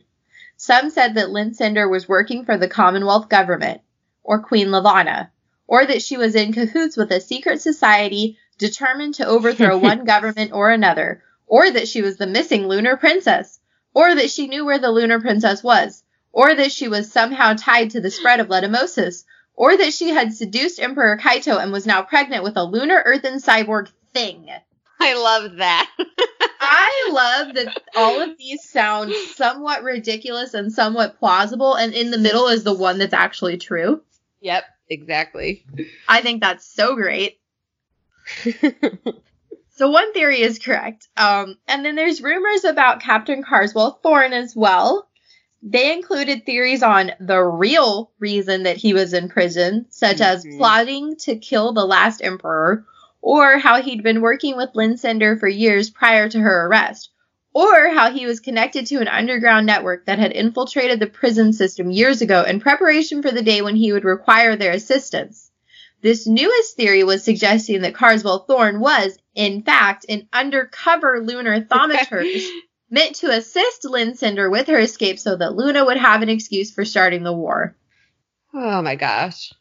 Some 0.56 0.90
said 0.90 1.16
that 1.16 1.30
Linh 1.30 1.54
Cinder 1.54 1.88
was 1.88 2.08
working 2.08 2.46
for 2.46 2.58
the 2.58 2.68
Commonwealth 2.68 3.30
government, 3.30 3.82
or 4.24 4.42
Queen 4.42 4.72
Levana, 4.72 5.32
or 5.68 5.86
that 5.86 6.02
she 6.02 6.18
was 6.18 6.36
in 6.36 6.54
cahoots 6.54 6.98
with 6.98 7.12
a 7.12 7.22
secret 7.22 7.62
society 7.62 8.38
determined 8.58 9.16
to 9.16 9.26
overthrow 9.26 9.78
one 9.80 10.06
government 10.06 10.52
or 10.54 10.70
another, 10.70 11.24
or 11.48 11.70
that 11.70 11.88
she 11.88 12.02
was 12.02 12.18
the 12.18 12.28
missing 12.28 12.68
lunar 12.68 12.98
princess, 12.98 13.59
or 13.94 14.16
that 14.16 14.30
she 14.30 14.48
knew 14.48 14.66
where 14.66 14.80
the 14.80 14.92
lunar 14.92 15.20
princess 15.20 15.64
was, 15.64 16.04
or 16.32 16.54
that 16.54 16.72
she 16.72 16.88
was 16.88 17.12
somehow 17.12 17.54
tied 17.54 17.92
to 17.92 18.02
the 18.02 18.12
spread 18.12 18.40
of 18.40 18.48
letumosis, 18.48 19.24
or 19.56 19.76
that 19.78 19.94
she 19.94 20.10
had 20.10 20.34
seduced 20.34 20.80
Emperor 20.80 21.18
Kaito 21.18 21.62
and 21.62 21.72
was 21.72 21.86
now 21.86 22.02
pregnant 22.02 22.44
with 22.44 22.56
a 22.56 22.64
lunar 22.64 23.02
earthen 23.06 23.40
cyborg 23.40 23.90
thing. 24.14 24.50
I 25.00 25.14
love 25.16 25.58
that. 25.58 25.90
I 26.62 27.10
love 27.12 27.56
that 27.56 27.82
all 27.96 28.22
of 28.22 28.38
these 28.38 28.70
sound 28.70 29.14
somewhat 29.36 29.84
ridiculous 29.84 30.54
and 30.54 30.72
somewhat 30.72 31.20
plausible, 31.20 31.76
and 31.76 31.94
in 31.94 32.12
the 32.12 32.18
middle 32.18 32.48
is 32.48 32.64
the 32.64 32.74
one 32.74 32.98
that's 33.00 33.14
actually 33.14 33.58
true. 33.58 34.02
Yep, 34.42 34.64
exactly. 34.90 35.66
I 36.08 36.22
think 36.22 36.42
that's 36.42 36.66
so 36.66 36.96
great. 36.96 37.40
so 39.80 39.90
one 39.90 40.12
theory 40.12 40.42
is 40.42 40.60
correct. 40.60 41.08
Um, 41.16 41.58
and 41.66 41.86
then 41.86 41.96
there's 41.96 42.22
rumors 42.22 42.66
about 42.66 43.00
Captain 43.00 43.42
Carswell 43.42 44.02
Thorne 44.04 44.34
as 44.34 44.54
well. 44.54 45.08
They 45.64 45.94
included 45.94 46.46
theories 46.46 46.84
on 46.84 47.14
the 47.22 47.40
real 47.40 48.12
reason 48.20 48.64
that 48.64 48.76
he 48.76 48.94
was 48.94 49.14
in 49.14 49.30
prison, 49.30 49.86
such 49.90 50.18
mm-hmm. 50.18 50.24
as 50.24 50.58
plotting 50.58 51.16
to 51.20 51.38
kill 51.38 51.72
the 51.72 51.86
last 51.86 52.22
emperor 52.22 52.86
or 53.22 53.58
how 53.58 53.82
he'd 53.82 54.04
been 54.04 54.20
working 54.20 54.58
with 54.58 54.76
Linh 54.76 54.98
Cinder 54.98 55.38
for 55.38 55.48
years 55.48 55.90
prior 55.90 56.28
to 56.28 56.40
her 56.42 56.68
arrest, 56.68 57.12
or 57.54 57.88
how 57.88 58.12
he 58.12 58.26
was 58.26 58.42
connected 58.42 58.86
to 58.88 59.00
an 59.00 59.08
underground 59.08 59.66
network 59.66 60.08
that 60.08 60.20
had 60.20 60.34
infiltrated 60.34 61.00
the 61.00 61.08
prison 61.08 61.54
system 61.54 61.90
years 61.90 62.22
ago 62.22 62.44
in 62.44 62.60
preparation 62.60 63.22
for 63.22 63.32
the 63.32 63.44
day 63.44 63.62
when 63.62 63.78
he 63.78 63.94
would 63.94 64.04
require 64.04 64.58
their 64.58 64.74
assistance. 64.74 65.49
This 66.02 66.26
newest 66.26 66.78
theory 66.78 67.04
was 67.04 67.24
suggesting 67.24 67.82
that 67.82 67.94
Carswell 67.96 68.40
Thorne 68.40 68.80
was, 68.80 69.18
in 69.36 69.64
fact, 69.64 70.06
an 70.08 70.28
undercover 70.32 71.22
lunar 71.22 71.62
thaumaturge 71.62 72.48
meant 72.90 73.18
to 73.18 73.30
assist 73.30 73.84
Linh 73.84 74.16
Cinder 74.16 74.50
with 74.50 74.68
her 74.68 74.80
escape 74.80 75.20
so 75.20 75.36
that 75.36 75.56
Luna 75.56 75.86
would 75.86 75.98
have 75.98 76.22
an 76.22 76.30
excuse 76.30 76.72
for 76.72 76.86
starting 76.86 77.24
the 77.24 77.34
war. 77.34 77.76
Oh 78.54 78.82
my 78.82 78.96
gosh. 78.96 79.54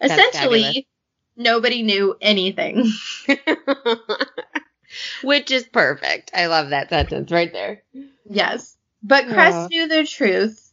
Essentially, 0.00 0.88
nobody 1.36 1.82
knew 1.82 2.16
anything. 2.20 2.90
Which 5.22 5.50
is 5.50 5.64
perfect. 5.64 6.30
I 6.34 6.46
love 6.46 6.70
that 6.70 6.88
sentence 6.88 7.30
right 7.30 7.52
there. 7.52 7.82
Yes. 8.28 8.76
But 9.02 9.26
Cress 9.26 9.54
uh. 9.54 9.68
knew 9.68 9.88
the 9.88 10.06
truth. 10.06 10.72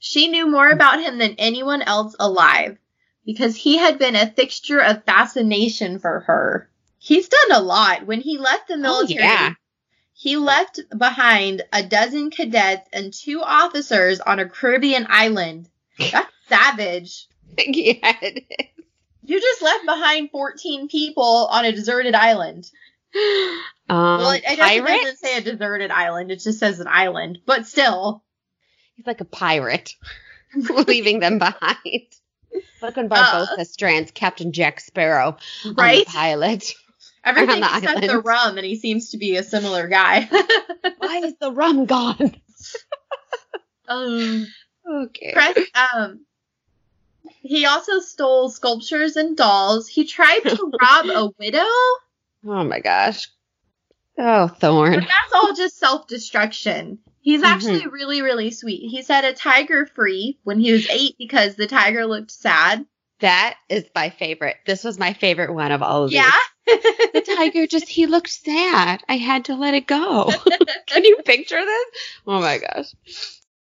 She 0.00 0.28
knew 0.28 0.50
more 0.50 0.68
about 0.68 1.00
him 1.00 1.18
than 1.18 1.36
anyone 1.38 1.80
else 1.80 2.16
alive 2.18 2.76
because 3.24 3.56
he 3.56 3.78
had 3.78 3.98
been 3.98 4.16
a 4.16 4.30
fixture 4.30 4.80
of 4.80 5.04
fascination 5.04 5.98
for 5.98 6.20
her. 6.20 6.68
He's 6.98 7.28
done 7.28 7.52
a 7.52 7.60
lot. 7.60 8.06
When 8.06 8.20
he 8.20 8.38
left 8.38 8.68
the 8.68 8.74
oh, 8.74 8.78
military, 8.78 9.24
oh, 9.24 9.26
yeah. 9.26 9.54
he 10.12 10.36
left 10.36 10.80
behind 10.96 11.62
a 11.72 11.82
dozen 11.82 12.30
cadets 12.30 12.88
and 12.92 13.12
two 13.12 13.42
officers 13.42 14.20
on 14.20 14.38
a 14.38 14.48
Caribbean 14.48 15.06
island. 15.08 15.68
That's 15.98 16.32
savage. 16.48 17.26
yeah, 17.58 18.16
it 18.22 18.44
is. 18.48 18.84
You 19.24 19.40
just 19.40 19.62
left 19.62 19.86
behind 19.86 20.30
14 20.30 20.88
people 20.88 21.48
on 21.50 21.64
a 21.64 21.72
deserted 21.72 22.14
island. 22.14 22.68
Um, 23.88 24.18
well, 24.18 24.30
it, 24.30 24.42
it 24.44 24.56
doesn't 24.56 25.18
say 25.18 25.36
a 25.36 25.40
deserted 25.42 25.90
island. 25.90 26.30
It 26.32 26.40
just 26.40 26.58
says 26.58 26.80
an 26.80 26.88
island. 26.88 27.38
But 27.46 27.66
still. 27.66 28.24
He's 28.96 29.06
like 29.06 29.20
a 29.20 29.26
pirate, 29.26 29.94
leaving 30.54 31.20
them 31.20 31.38
behind. 31.38 32.06
Looking 32.80 33.08
Barbossa 33.08 33.58
uh, 33.58 33.64
Strands, 33.64 34.10
Captain 34.10 34.52
Jack 34.52 34.80
Sparrow, 34.80 35.36
right? 35.74 36.06
pilot. 36.06 36.74
Everything 37.24 37.60
the 37.60 37.66
except 37.66 37.86
island. 37.86 38.10
the 38.10 38.20
rum, 38.20 38.58
and 38.58 38.66
he 38.66 38.74
seems 38.74 39.10
to 39.10 39.16
be 39.16 39.36
a 39.36 39.44
similar 39.44 39.86
guy. 39.86 40.28
Why 40.98 41.18
is 41.18 41.34
the 41.40 41.52
rum 41.52 41.86
gone? 41.86 42.34
um. 43.88 44.46
Okay. 44.84 45.32
Press, 45.32 45.58
um, 45.76 46.26
he 47.42 47.66
also 47.66 48.00
stole 48.00 48.48
sculptures 48.50 49.16
and 49.16 49.36
dolls. 49.36 49.86
He 49.86 50.04
tried 50.04 50.40
to 50.40 50.72
rob 50.80 51.06
a 51.06 51.30
widow. 51.38 51.68
Oh 52.44 52.64
my 52.64 52.80
gosh. 52.80 53.28
Oh, 54.18 54.48
Thorne. 54.48 54.94
But 54.94 55.00
that's 55.08 55.32
all 55.32 55.54
just 55.54 55.78
self 55.78 56.06
destruction. 56.06 56.98
He's 57.22 57.40
mm-hmm. 57.40 57.52
actually 57.52 57.80
mm-hmm. 57.80 57.90
really, 57.90 58.20
really 58.20 58.50
sweet. 58.50 58.90
He 58.90 59.02
set 59.02 59.24
a 59.24 59.32
tiger 59.32 59.86
free 59.86 60.38
when 60.42 60.58
he 60.58 60.72
was 60.72 60.90
eight 60.90 61.14
because 61.18 61.54
the 61.54 61.68
tiger 61.68 62.04
looked 62.04 62.32
sad. 62.32 62.84
That 63.20 63.54
is 63.68 63.84
my 63.94 64.10
favorite. 64.10 64.56
This 64.66 64.82
was 64.82 64.98
my 64.98 65.12
favorite 65.12 65.54
one 65.54 65.70
of 65.70 65.82
all 65.82 66.04
of 66.04 66.12
yeah? 66.12 66.32
these. 66.66 66.78
Yeah. 66.84 66.90
the 67.14 67.20
tiger 67.36 67.68
just, 67.68 67.88
he 67.88 68.06
looked 68.06 68.28
sad. 68.28 69.04
I 69.08 69.16
had 69.18 69.44
to 69.44 69.54
let 69.54 69.74
it 69.74 69.86
go. 69.86 70.32
Can 70.88 71.04
you 71.04 71.18
picture 71.24 71.64
this? 71.64 71.86
Oh 72.26 72.40
my 72.40 72.58
gosh. 72.58 72.92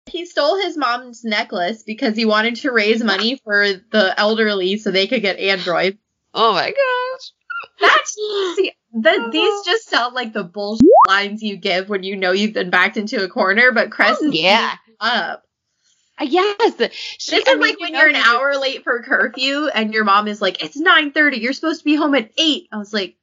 He 0.06 0.24
stole 0.24 0.60
his 0.60 0.76
mom's 0.76 1.24
necklace 1.24 1.82
because 1.82 2.14
he 2.14 2.24
wanted 2.24 2.56
to 2.56 2.70
raise 2.70 3.02
money 3.02 3.40
for 3.42 3.66
the 3.90 4.14
elderly 4.16 4.76
so 4.76 4.92
they 4.92 5.08
could 5.08 5.22
get 5.22 5.38
androids. 5.38 5.96
Oh 6.32 6.52
my 6.52 6.70
gosh. 6.70 7.32
That's 7.80 8.14
see, 8.56 8.72
the, 8.92 9.28
these 9.32 9.64
just 9.64 9.88
sound 9.88 10.14
like 10.14 10.32
the 10.32 10.44
bullshit 10.44 10.86
lines 11.08 11.42
you 11.42 11.56
give 11.56 11.88
when 11.88 12.02
you 12.02 12.16
know 12.16 12.32
you've 12.32 12.52
been 12.52 12.70
backed 12.70 12.96
into 12.96 13.24
a 13.24 13.28
corner, 13.28 13.72
but 13.72 13.90
Cress 13.90 14.18
oh, 14.20 14.26
is 14.26 14.34
yeah. 14.34 14.76
up. 15.00 15.44
yes. 16.20 16.74
She, 17.18 17.36
this 17.36 17.48
is 17.48 17.58
like 17.58 17.80
when 17.80 17.94
you're 17.94 18.08
an 18.08 18.16
hour 18.16 18.56
late 18.56 18.84
for 18.84 19.02
curfew 19.02 19.68
and 19.68 19.94
your 19.94 20.04
mom 20.04 20.28
is 20.28 20.42
like, 20.42 20.62
"It's 20.62 20.80
9:30. 20.80 21.40
You're 21.40 21.54
supposed 21.54 21.80
to 21.80 21.84
be 21.84 21.94
home 21.94 22.14
at 22.14 22.30
8." 22.36 22.68
I 22.70 22.76
was 22.76 22.92
like, 22.92 23.16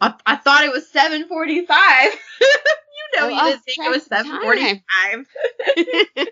"I, 0.00 0.14
I 0.24 0.36
thought 0.36 0.64
it 0.64 0.72
was 0.72 0.88
7:45." 0.88 1.28
you 2.40 3.20
know, 3.20 3.26
well, 3.26 3.30
you 3.30 3.50
didn't 3.50 3.62
think 3.64 3.78
it 3.78 3.90
was 3.90 4.08
7:45. 4.08 5.26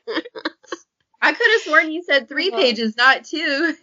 I 1.21 1.33
could 1.33 1.51
have 1.51 1.63
sworn 1.63 1.91
you 1.91 2.05
said 2.05 2.29
three 2.29 2.53
pages, 2.53 2.97
not 2.97 3.25
two. 3.25 3.75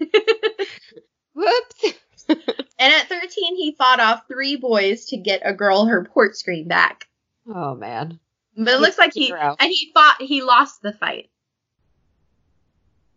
Whoops. 1.33 1.93
and 2.29 2.93
at 2.93 3.09
13, 3.09 3.55
he 3.55 3.75
fought 3.77 3.99
off 3.99 4.23
three 4.27 4.55
boys 4.55 5.05
to 5.05 5.17
get 5.17 5.41
a 5.43 5.53
girl 5.53 5.85
her 5.85 6.05
port 6.05 6.35
screen 6.37 6.67
back. 6.67 7.07
Oh 7.47 7.75
man. 7.75 8.19
But 8.57 8.75
it 8.75 8.79
looks 8.79 8.97
like 8.97 9.13
he 9.13 9.33
and 9.33 9.69
he 9.69 9.91
fought. 9.93 10.21
He 10.21 10.41
lost 10.41 10.81
the 10.81 10.93
fight. 10.93 11.29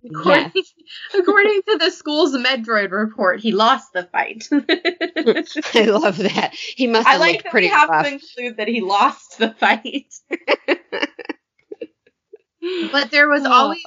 According, 0.05 0.53
yes. 0.55 0.75
according 1.19 1.63
to 1.69 1.79
the 1.79 1.91
school's 1.91 2.33
Medroid 2.33 2.91
report, 2.93 3.41
he 3.41 3.53
lost 3.53 3.93
the 3.93 4.05
fight. 4.05 4.49
I 4.53 5.85
love 5.85 6.19
that. 6.19 6.55
He 6.55 6.87
must 6.87 7.07
have 7.07 7.17
I 7.17 7.19
like 7.19 7.43
that 7.43 7.51
pretty 7.51 7.67
we 7.67 7.73
have 7.73 7.89
rough. 7.89 8.07
to 8.07 8.13
include 8.13 8.57
that 8.59 8.69
he 8.69 8.81
lost 8.81 9.39
the 9.39 9.51
fight. 9.51 10.15
but 12.93 13.11
there 13.11 13.29
was 13.29 13.45
oh. 13.45 13.53
always, 13.53 13.85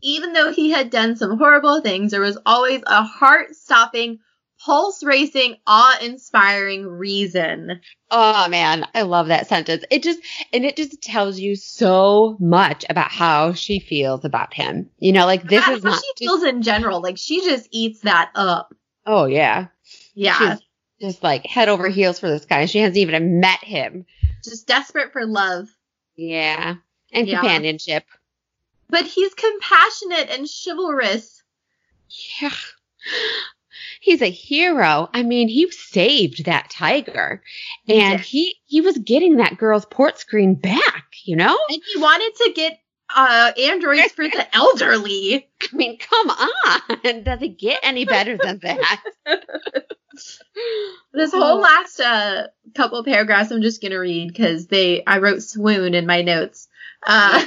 even 0.00 0.32
though 0.32 0.52
he 0.52 0.70
had 0.70 0.90
done 0.90 1.16
some 1.16 1.36
horrible 1.38 1.82
things, 1.82 2.10
there 2.12 2.20
was 2.20 2.38
always 2.46 2.82
a 2.86 3.02
heart-stopping, 3.02 4.20
pulse 4.64 5.02
racing, 5.02 5.56
awe 5.66 5.98
inspiring 6.02 6.86
reason. 6.86 7.80
Oh 8.10 8.48
man, 8.48 8.86
I 8.94 9.02
love 9.02 9.28
that 9.28 9.46
sentence. 9.46 9.84
It 9.90 10.02
just, 10.02 10.20
and 10.52 10.64
it 10.64 10.76
just 10.76 11.02
tells 11.02 11.38
you 11.38 11.56
so 11.56 12.36
much 12.40 12.84
about 12.88 13.10
how 13.10 13.52
she 13.52 13.80
feels 13.80 14.24
about 14.24 14.54
him. 14.54 14.90
You 14.98 15.12
know, 15.12 15.26
like 15.26 15.44
this 15.44 15.66
is 15.68 15.84
not. 15.84 16.02
she 16.02 16.26
feels 16.26 16.42
in 16.42 16.62
general. 16.62 17.00
Like 17.00 17.18
she 17.18 17.44
just 17.44 17.68
eats 17.70 18.00
that 18.00 18.30
up. 18.34 18.74
Oh 19.06 19.26
yeah. 19.26 19.68
Yeah. 20.14 20.56
She's 20.56 20.60
just 21.00 21.22
like 21.22 21.46
head 21.46 21.68
over 21.68 21.88
heels 21.88 22.18
for 22.18 22.28
this 22.28 22.44
guy. 22.44 22.66
She 22.66 22.78
hasn't 22.78 22.96
even 22.96 23.40
met 23.40 23.62
him. 23.62 24.06
Just 24.42 24.66
desperate 24.66 25.12
for 25.12 25.26
love. 25.26 25.68
Yeah. 26.16 26.76
And 27.12 27.28
yeah. 27.28 27.40
companionship. 27.40 28.04
But 28.90 29.04
he's 29.04 29.34
compassionate 29.34 30.30
and 30.30 30.48
chivalrous. 30.48 31.42
Yeah 32.40 32.50
he's 34.00 34.22
a 34.22 34.30
hero. 34.30 35.08
I 35.12 35.22
mean, 35.22 35.48
he 35.48 35.70
saved 35.70 36.44
that 36.44 36.70
tiger 36.70 37.42
and 37.88 38.20
he, 38.20 38.56
he 38.66 38.80
was 38.80 38.98
getting 38.98 39.36
that 39.36 39.58
girl's 39.58 39.86
port 39.86 40.18
screen 40.18 40.54
back, 40.54 41.06
you 41.24 41.36
know? 41.36 41.58
And 41.68 41.82
he 41.92 42.00
wanted 42.00 42.34
to 42.36 42.52
get 42.54 42.78
uh, 43.14 43.52
androids 43.58 44.12
for 44.12 44.28
the 44.28 44.46
elderly. 44.56 45.48
I 45.62 45.76
mean, 45.76 45.98
come 45.98 46.30
on. 46.30 47.22
Does 47.24 47.42
it 47.42 47.58
get 47.58 47.80
any 47.82 48.04
better 48.04 48.36
than 48.36 48.60
that? 48.62 49.02
this 51.12 51.32
whole 51.32 51.60
last 51.60 52.00
uh, 52.00 52.48
couple 52.74 53.02
paragraphs 53.04 53.50
I'm 53.50 53.62
just 53.62 53.80
going 53.80 53.92
to 53.92 53.98
read 53.98 54.28
because 54.28 54.66
they 54.66 55.04
I 55.04 55.18
wrote 55.18 55.42
swoon 55.42 55.94
in 55.94 56.06
my 56.06 56.22
notes. 56.22 56.68
Uh, 57.06 57.44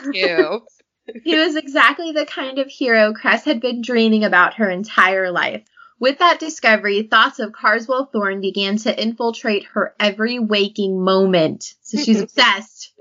he 1.24 1.36
was 1.36 1.56
exactly 1.56 2.12
the 2.12 2.26
kind 2.26 2.60
of 2.60 2.68
hero 2.68 3.14
Cress 3.14 3.44
had 3.44 3.60
been 3.60 3.82
dreaming 3.82 4.24
about 4.24 4.56
her 4.56 4.70
entire 4.70 5.32
life. 5.32 5.64
With 6.02 6.18
that 6.18 6.40
discovery, 6.40 7.04
thoughts 7.04 7.38
of 7.38 7.54
Carswell 7.54 8.10
Thorne 8.12 8.42
began 8.42 8.78
to 8.78 9.00
infiltrate 9.00 9.66
her 9.66 9.94
every 10.00 10.40
waking 10.40 11.00
moment. 11.00 11.76
So 11.84 12.00
she's 12.00 12.20
obsessed. 12.24 12.92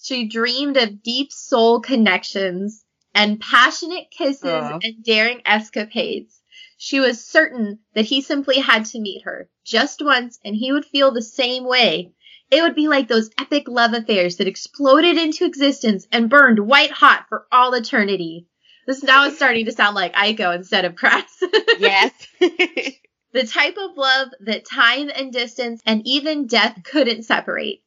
She 0.00 0.28
dreamed 0.28 0.76
of 0.76 1.02
deep 1.02 1.32
soul 1.32 1.80
connections 1.80 2.84
and 3.16 3.40
passionate 3.40 4.12
kisses 4.12 4.44
and 4.44 5.02
daring 5.02 5.42
escapades. 5.44 6.40
She 6.78 7.00
was 7.00 7.26
certain 7.26 7.80
that 7.94 8.04
he 8.04 8.20
simply 8.20 8.60
had 8.60 8.84
to 8.86 9.00
meet 9.00 9.22
her 9.24 9.50
just 9.64 10.00
once 10.00 10.38
and 10.44 10.54
he 10.54 10.70
would 10.70 10.84
feel 10.84 11.10
the 11.10 11.20
same 11.20 11.64
way. 11.64 12.12
It 12.48 12.62
would 12.62 12.76
be 12.76 12.86
like 12.86 13.08
those 13.08 13.30
epic 13.40 13.66
love 13.66 13.92
affairs 13.92 14.36
that 14.36 14.46
exploded 14.46 15.18
into 15.18 15.46
existence 15.46 16.06
and 16.12 16.30
burned 16.30 16.60
white 16.60 16.92
hot 16.92 17.26
for 17.28 17.48
all 17.50 17.74
eternity. 17.74 18.46
This 18.86 19.02
now 19.02 19.26
is 19.26 19.36
starting 19.36 19.64
to 19.66 19.72
sound 19.72 19.94
like 19.94 20.14
Iko 20.14 20.54
instead 20.54 20.84
of 20.84 20.94
Cress. 20.94 21.42
yes. 21.78 22.12
the 22.40 23.46
type 23.46 23.76
of 23.78 23.96
love 23.96 24.28
that 24.40 24.64
time 24.64 25.10
and 25.14 25.32
distance 25.32 25.80
and 25.86 26.02
even 26.06 26.46
death 26.46 26.78
couldn't 26.84 27.24
separate. 27.24 27.82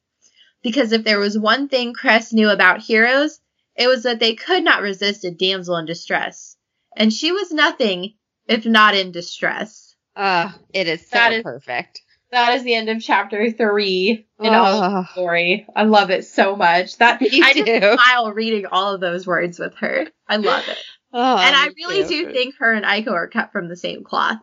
Because 0.64 0.92
if 0.92 1.04
there 1.04 1.20
was 1.20 1.38
one 1.38 1.70
thing 1.70 1.94
Cress 1.94 2.34
knew 2.34 2.50
about 2.50 2.82
heroes, 2.82 3.40
it 3.76 3.88
was 3.88 4.04
that 4.04 4.20
they 4.20 4.36
could 4.36 4.64
not 4.64 4.82
resist 4.82 5.24
a 5.24 5.32
damsel 5.32 5.78
in 5.78 5.86
distress. 5.86 6.58
And 6.96 7.14
she 7.14 7.32
was 7.32 7.52
nothing 7.52 8.16
if 8.48 8.66
not 8.66 8.96
in 8.96 9.12
distress. 9.12 9.96
Uh, 10.16 10.52
it 10.74 10.88
is 10.88 11.02
so 11.02 11.08
that 11.14 11.34
is, 11.34 11.44
perfect. 11.44 12.02
That 12.32 12.56
is 12.56 12.64
the 12.64 12.76
end 12.76 12.90
of 12.90 13.02
chapter 13.02 13.52
three 13.52 14.28
in 14.40 14.54
oh. 14.54 14.54
all 14.54 15.06
story. 15.06 15.66
I 15.76 15.84
love 15.84 16.10
it 16.10 16.26
so 16.26 16.56
much. 16.56 16.98
That 16.98 17.22
Me 17.22 17.30
I 17.44 17.54
too. 17.54 17.64
just 17.64 18.02
smile 18.02 18.34
reading 18.34 18.66
all 18.66 18.96
of 18.96 19.02
those 19.02 19.26
words 19.26 19.60
with 19.60 19.76
her. 19.76 20.08
I 20.28 20.38
love 20.38 20.68
it. 20.68 20.78
Oh, 21.14 21.38
and 21.38 21.56
I 21.56 21.70
really 21.78 22.04
too. 22.04 22.26
do 22.26 22.34
think 22.34 22.56
her 22.60 22.74
and 22.74 22.86
Iko 22.86 23.14
are 23.14 23.30
cut 23.30 23.54
from 23.54 23.70
the 23.70 23.78
same 23.78 24.04
cloth. 24.04 24.40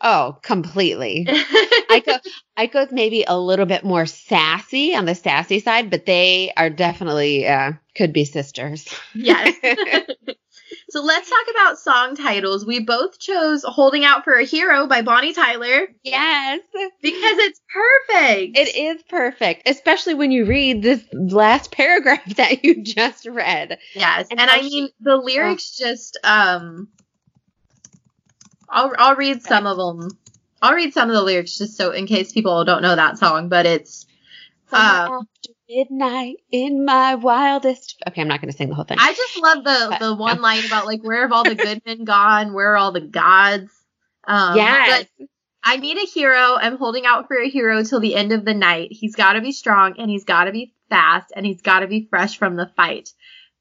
Oh, 0.00 0.38
completely. 0.40 1.26
Iko 1.90 2.20
Iko's 2.56 2.92
maybe 2.92 3.24
a 3.26 3.38
little 3.38 3.66
bit 3.66 3.84
more 3.84 4.06
sassy 4.06 4.94
on 4.94 5.04
the 5.04 5.16
sassy 5.16 5.58
side, 5.58 5.90
but 5.90 6.06
they 6.06 6.52
are 6.56 6.70
definitely 6.70 7.46
uh, 7.46 7.72
could 7.96 8.12
be 8.12 8.24
sisters. 8.24 8.88
Yes. 9.12 9.56
So 10.90 11.02
let's 11.02 11.30
talk 11.30 11.46
about 11.52 11.78
song 11.78 12.16
titles. 12.16 12.66
We 12.66 12.80
both 12.80 13.20
chose 13.20 13.62
Holding 13.64 14.04
Out 14.04 14.24
for 14.24 14.34
a 14.34 14.44
Hero 14.44 14.88
by 14.88 15.02
Bonnie 15.02 15.32
Tyler. 15.32 15.86
Yes. 16.02 16.60
Because 17.00 17.38
it's 17.38 17.60
perfect. 17.72 18.58
It 18.58 18.76
is 18.76 19.02
perfect, 19.04 19.68
especially 19.68 20.14
when 20.14 20.32
you 20.32 20.46
read 20.46 20.82
this 20.82 21.04
last 21.12 21.70
paragraph 21.70 22.24
that 22.36 22.64
you 22.64 22.82
just 22.82 23.26
read. 23.26 23.78
Yes. 23.94 24.26
And, 24.32 24.40
and 24.40 24.50
I 24.50 24.62
mean, 24.62 24.88
the 25.00 25.16
lyrics 25.16 25.78
oh. 25.80 25.86
just, 25.86 26.18
um, 26.24 26.88
I'll, 28.68 28.92
I'll 28.98 29.16
read 29.16 29.42
some 29.44 29.68
of 29.68 29.76
them. 29.76 30.18
I'll 30.60 30.74
read 30.74 30.92
some 30.92 31.08
of 31.08 31.14
the 31.14 31.22
lyrics 31.22 31.56
just 31.56 31.76
so 31.76 31.92
in 31.92 32.06
case 32.06 32.32
people 32.32 32.64
don't 32.64 32.82
know 32.82 32.96
that 32.96 33.16
song, 33.16 33.48
but 33.48 33.64
it's, 33.64 34.06
uh, 34.72 35.20
midnight 35.70 36.36
in 36.50 36.84
my 36.84 37.14
wildest. 37.14 38.02
Okay, 38.08 38.20
I'm 38.20 38.28
not 38.28 38.40
going 38.40 38.50
to 38.50 38.56
sing 38.56 38.68
the 38.68 38.74
whole 38.74 38.84
thing. 38.84 38.98
I 39.00 39.12
just 39.14 39.38
love 39.38 39.64
the 39.64 39.96
the 40.00 40.14
one 40.14 40.36
no. 40.36 40.42
line 40.42 40.64
about 40.66 40.86
like 40.86 41.02
where 41.02 41.22
have 41.22 41.32
all 41.32 41.44
the 41.44 41.54
good 41.54 41.82
men 41.86 42.04
gone? 42.04 42.52
Where 42.52 42.72
are 42.72 42.76
all 42.76 42.92
the 42.92 43.00
gods? 43.00 43.70
Um, 44.24 44.56
yes. 44.56 45.06
I 45.62 45.76
need 45.76 45.98
a 45.98 46.06
hero. 46.06 46.56
I'm 46.56 46.78
holding 46.78 47.04
out 47.04 47.28
for 47.28 47.36
a 47.36 47.48
hero 47.48 47.82
till 47.84 48.00
the 48.00 48.14
end 48.14 48.32
of 48.32 48.44
the 48.44 48.54
night. 48.54 48.88
He's 48.92 49.14
got 49.14 49.34
to 49.34 49.42
be 49.42 49.52
strong 49.52 49.94
and 49.98 50.10
he's 50.10 50.24
got 50.24 50.44
to 50.44 50.52
be 50.52 50.72
fast 50.88 51.32
and 51.36 51.44
he's 51.44 51.60
got 51.60 51.80
to 51.80 51.86
be 51.86 52.06
fresh 52.08 52.38
from 52.38 52.56
the 52.56 52.70
fight. 52.76 53.12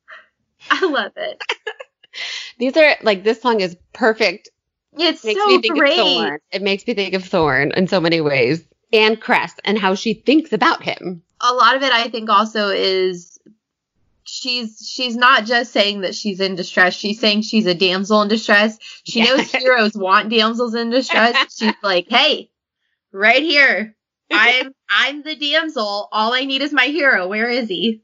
I 0.71 0.85
love 0.85 1.11
it. 1.15 1.43
These 2.57 2.75
are 2.75 2.95
like 3.03 3.23
this 3.23 3.41
song 3.41 3.61
is 3.61 3.77
perfect. 3.93 4.49
It's 4.97 5.23
it 5.23 5.37
so 5.37 5.61
great. 5.73 6.39
It 6.51 6.61
makes 6.61 6.85
me 6.87 6.93
think 6.93 7.13
of 7.13 7.23
Thorne 7.23 7.71
in 7.75 7.87
so 7.87 8.01
many 8.01 8.19
ways 8.19 8.65
and 8.91 9.19
Cress 9.19 9.53
and 9.63 9.77
how 9.77 9.95
she 9.95 10.13
thinks 10.13 10.53
about 10.53 10.83
him. 10.83 11.23
A 11.41 11.53
lot 11.53 11.75
of 11.75 11.83
it, 11.83 11.91
I 11.91 12.09
think, 12.09 12.29
also 12.29 12.69
is 12.69 13.39
she's 14.23 14.85
she's 14.87 15.15
not 15.15 15.45
just 15.45 15.71
saying 15.71 16.01
that 16.01 16.15
she's 16.15 16.39
in 16.39 16.55
distress. 16.55 16.93
She's 16.93 17.19
saying 17.19 17.41
she's 17.41 17.65
a 17.65 17.73
damsel 17.73 18.21
in 18.21 18.27
distress. 18.27 18.77
She 19.03 19.19
yeah. 19.19 19.35
knows 19.35 19.51
heroes 19.51 19.95
want 19.95 20.29
damsels 20.29 20.75
in 20.75 20.89
distress. 20.89 21.35
she's 21.57 21.73
like, 21.81 22.07
hey, 22.09 22.51
right 23.11 23.41
here, 23.41 23.95
I'm 24.31 24.73
I'm 24.89 25.23
the 25.23 25.35
damsel. 25.35 26.09
All 26.11 26.33
I 26.33 26.45
need 26.45 26.61
is 26.61 26.73
my 26.73 26.85
hero. 26.85 27.27
Where 27.27 27.49
is 27.49 27.67
he? 27.67 28.03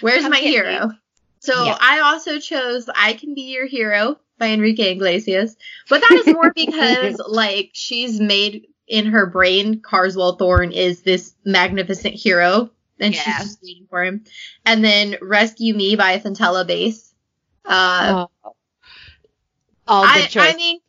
Where's 0.00 0.22
Come 0.22 0.32
my 0.32 0.38
hero? 0.38 0.88
Me. 0.88 0.94
So 1.40 1.64
yeah. 1.64 1.78
I 1.80 2.00
also 2.00 2.38
chose 2.38 2.88
I 2.94 3.14
Can 3.14 3.34
Be 3.34 3.52
Your 3.52 3.66
Hero 3.66 4.18
by 4.38 4.48
Enrique 4.48 4.92
Iglesias. 4.92 5.56
But 5.88 6.00
that 6.00 6.22
is 6.26 6.34
more 6.34 6.52
because 6.56 7.20
like 7.26 7.70
she's 7.72 8.20
made 8.20 8.66
in 8.86 9.06
her 9.06 9.26
brain, 9.26 9.80
Carswell 9.80 10.36
Thorne 10.36 10.72
is 10.72 11.02
this 11.02 11.34
magnificent 11.44 12.14
hero, 12.14 12.70
and 13.00 13.14
yeah. 13.14 13.20
she's 13.20 13.44
just 13.44 13.62
waiting 13.62 13.86
for 13.88 14.04
him. 14.04 14.24
And 14.64 14.84
then 14.84 15.16
Rescue 15.20 15.74
Me 15.74 15.96
by 15.96 16.18
Fontella 16.18 16.66
Bass. 16.66 17.12
Uh, 17.64 18.26
oh. 18.44 18.52
All 19.88 20.04
I, 20.04 20.28
I 20.34 20.56
mean, 20.56 20.80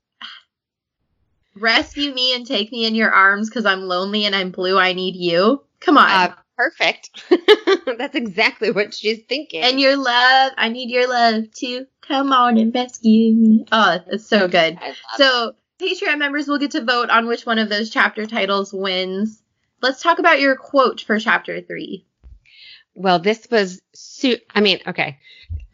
rescue 1.55 2.13
me 2.13 2.35
and 2.35 2.45
take 2.47 2.71
me 2.71 2.85
in 2.85 2.95
your 2.95 3.11
arms 3.11 3.49
because 3.49 3.65
I'm 3.65 3.81
lonely 3.81 4.25
and 4.25 4.35
I'm 4.35 4.51
blue. 4.51 4.77
I 4.77 4.93
need 4.93 5.15
you. 5.15 5.63
Come 5.79 5.97
on. 5.97 6.09
Uh, 6.09 6.35
perfect. 6.55 7.23
That's 7.97 8.15
exactly 8.15 8.71
what 8.71 8.93
she's 8.93 9.19
thinking. 9.29 9.61
And 9.61 9.79
your 9.79 9.97
love. 9.97 10.53
I 10.57 10.69
need 10.69 10.89
your 10.89 11.07
love 11.07 11.51
too. 11.51 11.85
Come 12.01 12.31
on 12.31 12.57
and 12.57 12.73
rescue 12.73 13.33
me. 13.33 13.65
Oh, 13.71 13.99
it's 14.07 14.25
so 14.25 14.47
good. 14.47 14.79
So 15.17 15.53
Patreon 15.81 16.17
members 16.17 16.47
will 16.47 16.57
get 16.57 16.71
to 16.71 16.83
vote 16.83 17.09
on 17.09 17.27
which 17.27 17.45
one 17.45 17.59
of 17.59 17.69
those 17.69 17.89
chapter 17.89 18.25
titles 18.25 18.73
wins. 18.73 19.41
Let's 19.81 20.01
talk 20.01 20.19
about 20.19 20.39
your 20.39 20.55
quote 20.55 21.01
for 21.01 21.19
chapter 21.19 21.61
three. 21.61 22.05
well, 22.95 23.19
this 23.19 23.47
was, 23.51 23.79
su- 23.93 24.39
I 24.55 24.61
mean, 24.61 24.79
okay. 24.87 25.19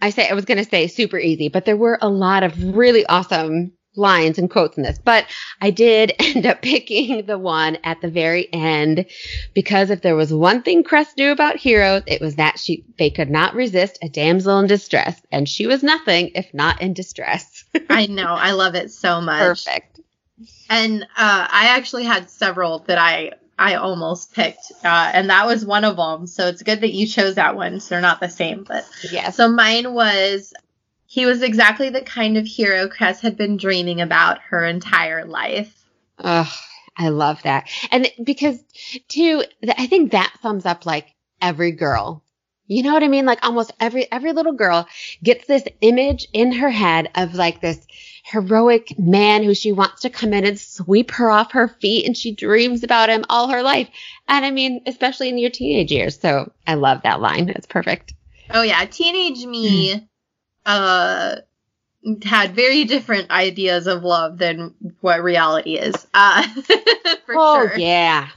I 0.02 0.10
say, 0.10 0.28
I 0.28 0.34
was 0.34 0.44
going 0.46 0.58
to 0.58 0.70
say 0.70 0.88
super 0.88 1.18
easy, 1.18 1.48
but 1.48 1.64
there 1.64 1.78
were 1.78 1.98
a 2.02 2.10
lot 2.10 2.44
of 2.44 2.76
really 2.76 3.06
awesome 3.06 3.72
lines 3.96 4.38
and 4.40 4.50
quotes 4.50 4.76
in 4.76 4.84
this, 4.84 4.98
but 4.98 5.26
I 5.62 5.70
did 5.70 6.12
end 6.20 6.46
up 6.46 6.62
picking 6.62 7.26
the 7.26 7.38
one 7.38 7.78
at 7.86 8.02
the 8.02 8.10
very 8.10 8.52
end 8.52 9.06
because 9.54 9.90
if 9.90 10.02
there 10.02 10.16
was 10.18 10.34
one 10.34 10.64
thing 10.64 10.84
Cress 10.84 11.16
knew 11.16 11.32
about 11.32 11.56
heroes, 11.58 12.04
it 12.08 12.20
was 12.20 12.36
that 12.36 12.60
she 12.60 12.84
they 12.98 13.10
could 13.10 13.30
not 13.30 13.54
resist 13.56 14.00
a 14.02 14.10
damsel 14.10 14.60
in 14.60 14.68
distress, 14.68 15.22
and 15.32 15.48
she 15.48 15.68
was 15.68 15.84
nothing 15.84 16.32
if 16.36 16.54
not 16.54 16.82
in 16.82 16.94
distress. 16.94 17.64
I 17.90 18.08
know, 18.08 18.34
I 18.34 18.52
love 18.52 18.76
it 18.76 18.92
so 18.92 19.22
much. 19.22 19.64
Perfect. 19.66 19.93
And 20.70 21.04
uh, 21.04 21.08
I 21.16 21.78
actually 21.78 22.06
had 22.06 22.30
several 22.30 22.80
that 22.80 22.98
I 22.98 23.34
I 23.58 23.76
almost 23.76 24.34
picked, 24.34 24.72
uh, 24.84 25.12
and 25.14 25.30
that 25.30 25.46
was 25.46 25.66
one 25.66 25.86
of 25.86 25.96
them. 25.96 26.26
So 26.26 26.48
it's 26.48 26.64
good 26.64 26.82
that 26.82 26.94
you 26.94 27.06
chose 27.06 27.36
that 27.36 27.56
one. 27.56 27.80
So 27.80 27.90
they're 27.96 28.02
not 28.02 28.20
the 28.20 28.30
same, 28.30 28.64
but 28.64 28.86
yeah. 29.12 29.30
So 29.30 29.48
mine 29.48 29.94
was 29.94 30.54
he 31.06 31.28
was 31.28 31.44
exactly 31.44 31.90
the 31.90 32.02
kind 32.02 32.38
of 32.38 32.48
hero 32.48 32.88
Cress 32.88 33.22
had 33.22 33.38
been 33.38 33.58
dreaming 33.58 34.02
about 34.02 34.40
her 34.50 34.66
entire 34.66 35.26
life. 35.26 35.72
Oh, 36.18 36.52
I 36.98 37.10
love 37.10 37.42
that. 37.44 37.70
And 37.92 38.10
because, 38.24 38.60
too, 39.08 39.44
I 39.78 39.86
think 39.88 40.12
that 40.12 40.34
sums 40.42 40.66
up 40.66 40.86
like 40.86 41.14
every 41.42 41.72
girl. 41.72 42.24
You 42.66 42.82
know 42.82 42.94
what 42.94 43.04
I 43.04 43.08
mean? 43.08 43.26
Like 43.26 43.46
almost 43.46 43.74
every 43.80 44.12
every 44.12 44.32
little 44.32 44.54
girl 44.54 44.88
gets 45.22 45.46
this 45.46 45.66
image 45.82 46.28
in 46.34 46.54
her 46.54 46.70
head 46.70 47.12
of 47.14 47.36
like 47.36 47.62
this 47.62 47.86
heroic 48.34 48.98
man 48.98 49.44
who 49.44 49.54
she 49.54 49.72
wants 49.72 50.02
to 50.02 50.10
come 50.10 50.34
in 50.34 50.44
and 50.44 50.60
sweep 50.60 51.12
her 51.12 51.30
off 51.30 51.52
her 51.52 51.68
feet 51.68 52.08
and 52.08 52.18
she 52.18 52.34
dreams 52.34 52.84
about 52.84 53.08
him 53.08 53.24
all 53.30 53.48
her 53.50 53.62
life. 53.62 53.88
And 54.28 54.44
I 54.44 54.50
mean, 54.50 54.82
especially 54.88 55.30
in 55.30 55.38
your 55.38 55.52
teenage 55.52 55.92
years. 55.92 56.20
So 56.20 56.52
I 56.66 56.74
love 56.74 57.04
that 57.04 57.22
line. 57.22 57.50
It's 57.50 57.68
perfect. 57.68 58.16
Oh 58.50 58.64
yeah, 58.64 58.84
teenage 58.86 59.46
me 59.46 60.10
uh, 60.66 61.36
had 62.24 62.56
very 62.56 62.86
different 62.86 63.30
ideas 63.30 63.86
of 63.86 64.04
love 64.04 64.40
than 64.40 64.74
what 65.02 65.24
reality 65.24 65.76
is. 65.76 65.96
Uh, 66.12 66.44
for 67.28 67.36
oh, 67.38 67.68
sure. 67.68 67.78
yeah. 67.78 68.30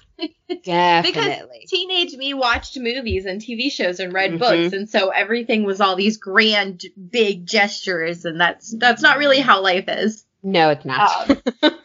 Definitely. 0.65 1.61
because 1.61 1.71
teenage 1.71 2.15
me 2.15 2.35
watched 2.35 2.79
movies 2.79 3.27
and 3.27 3.41
TV 3.41 3.71
shows 3.71 4.01
and 4.01 4.13
read 4.13 4.31
mm-hmm. 4.31 4.39
books, 4.39 4.73
and 4.73 4.89
so 4.89 5.11
everything 5.11 5.65
was 5.65 5.81
all 5.81 5.97
these 5.97 6.17
grand, 6.19 6.85
big 7.11 7.47
gestures, 7.47 8.25
and 8.25 8.41
that's 8.41 8.75
that's 8.79 9.03
not 9.03 9.19
really 9.19 9.41
how 9.41 9.61
life 9.63 9.87
is. 9.89 10.25
No, 10.43 10.71
it's 10.71 10.85
not. 10.85 11.31
Um, 11.31 11.43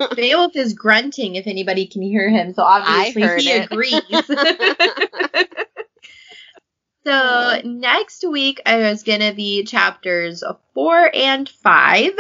Beowulf 0.16 0.56
is 0.56 0.74
grunting 0.74 1.36
if 1.36 1.48
anybody 1.48 1.88
can 1.88 2.04
hear 2.04 2.30
him, 2.30 2.54
so 2.54 2.62
obviously 2.62 3.24
he 3.42 3.50
it. 3.50 3.72
agrees. 3.72 4.02
So 7.04 7.62
next 7.64 8.24
week 8.28 8.62
is 8.66 9.04
going 9.04 9.22
to 9.22 9.34
be 9.34 9.64
chapters 9.64 10.44
four 10.74 11.10
and 11.14 11.50
five. 11.50 12.12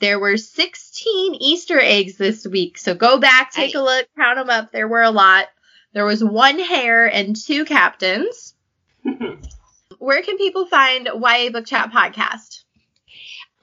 There 0.00 0.18
were 0.18 0.36
16 0.36 1.34
Easter 1.34 1.78
eggs 1.78 2.16
this 2.16 2.46
week. 2.46 2.78
So 2.78 2.94
go 2.94 3.18
back, 3.18 3.52
take 3.52 3.74
a 3.74 3.80
look, 3.80 4.06
count 4.16 4.38
them 4.38 4.50
up. 4.50 4.72
There 4.72 4.88
were 4.88 5.02
a 5.02 5.10
lot. 5.10 5.48
There 5.92 6.04
was 6.04 6.24
one 6.24 6.58
hair 6.58 7.06
and 7.06 7.36
two 7.36 7.64
captains. 7.64 8.54
Where 9.98 10.22
can 10.22 10.38
people 10.38 10.66
find 10.66 11.06
YA 11.06 11.50
Book 11.50 11.66
Chat 11.66 11.92
podcast? 11.92 12.64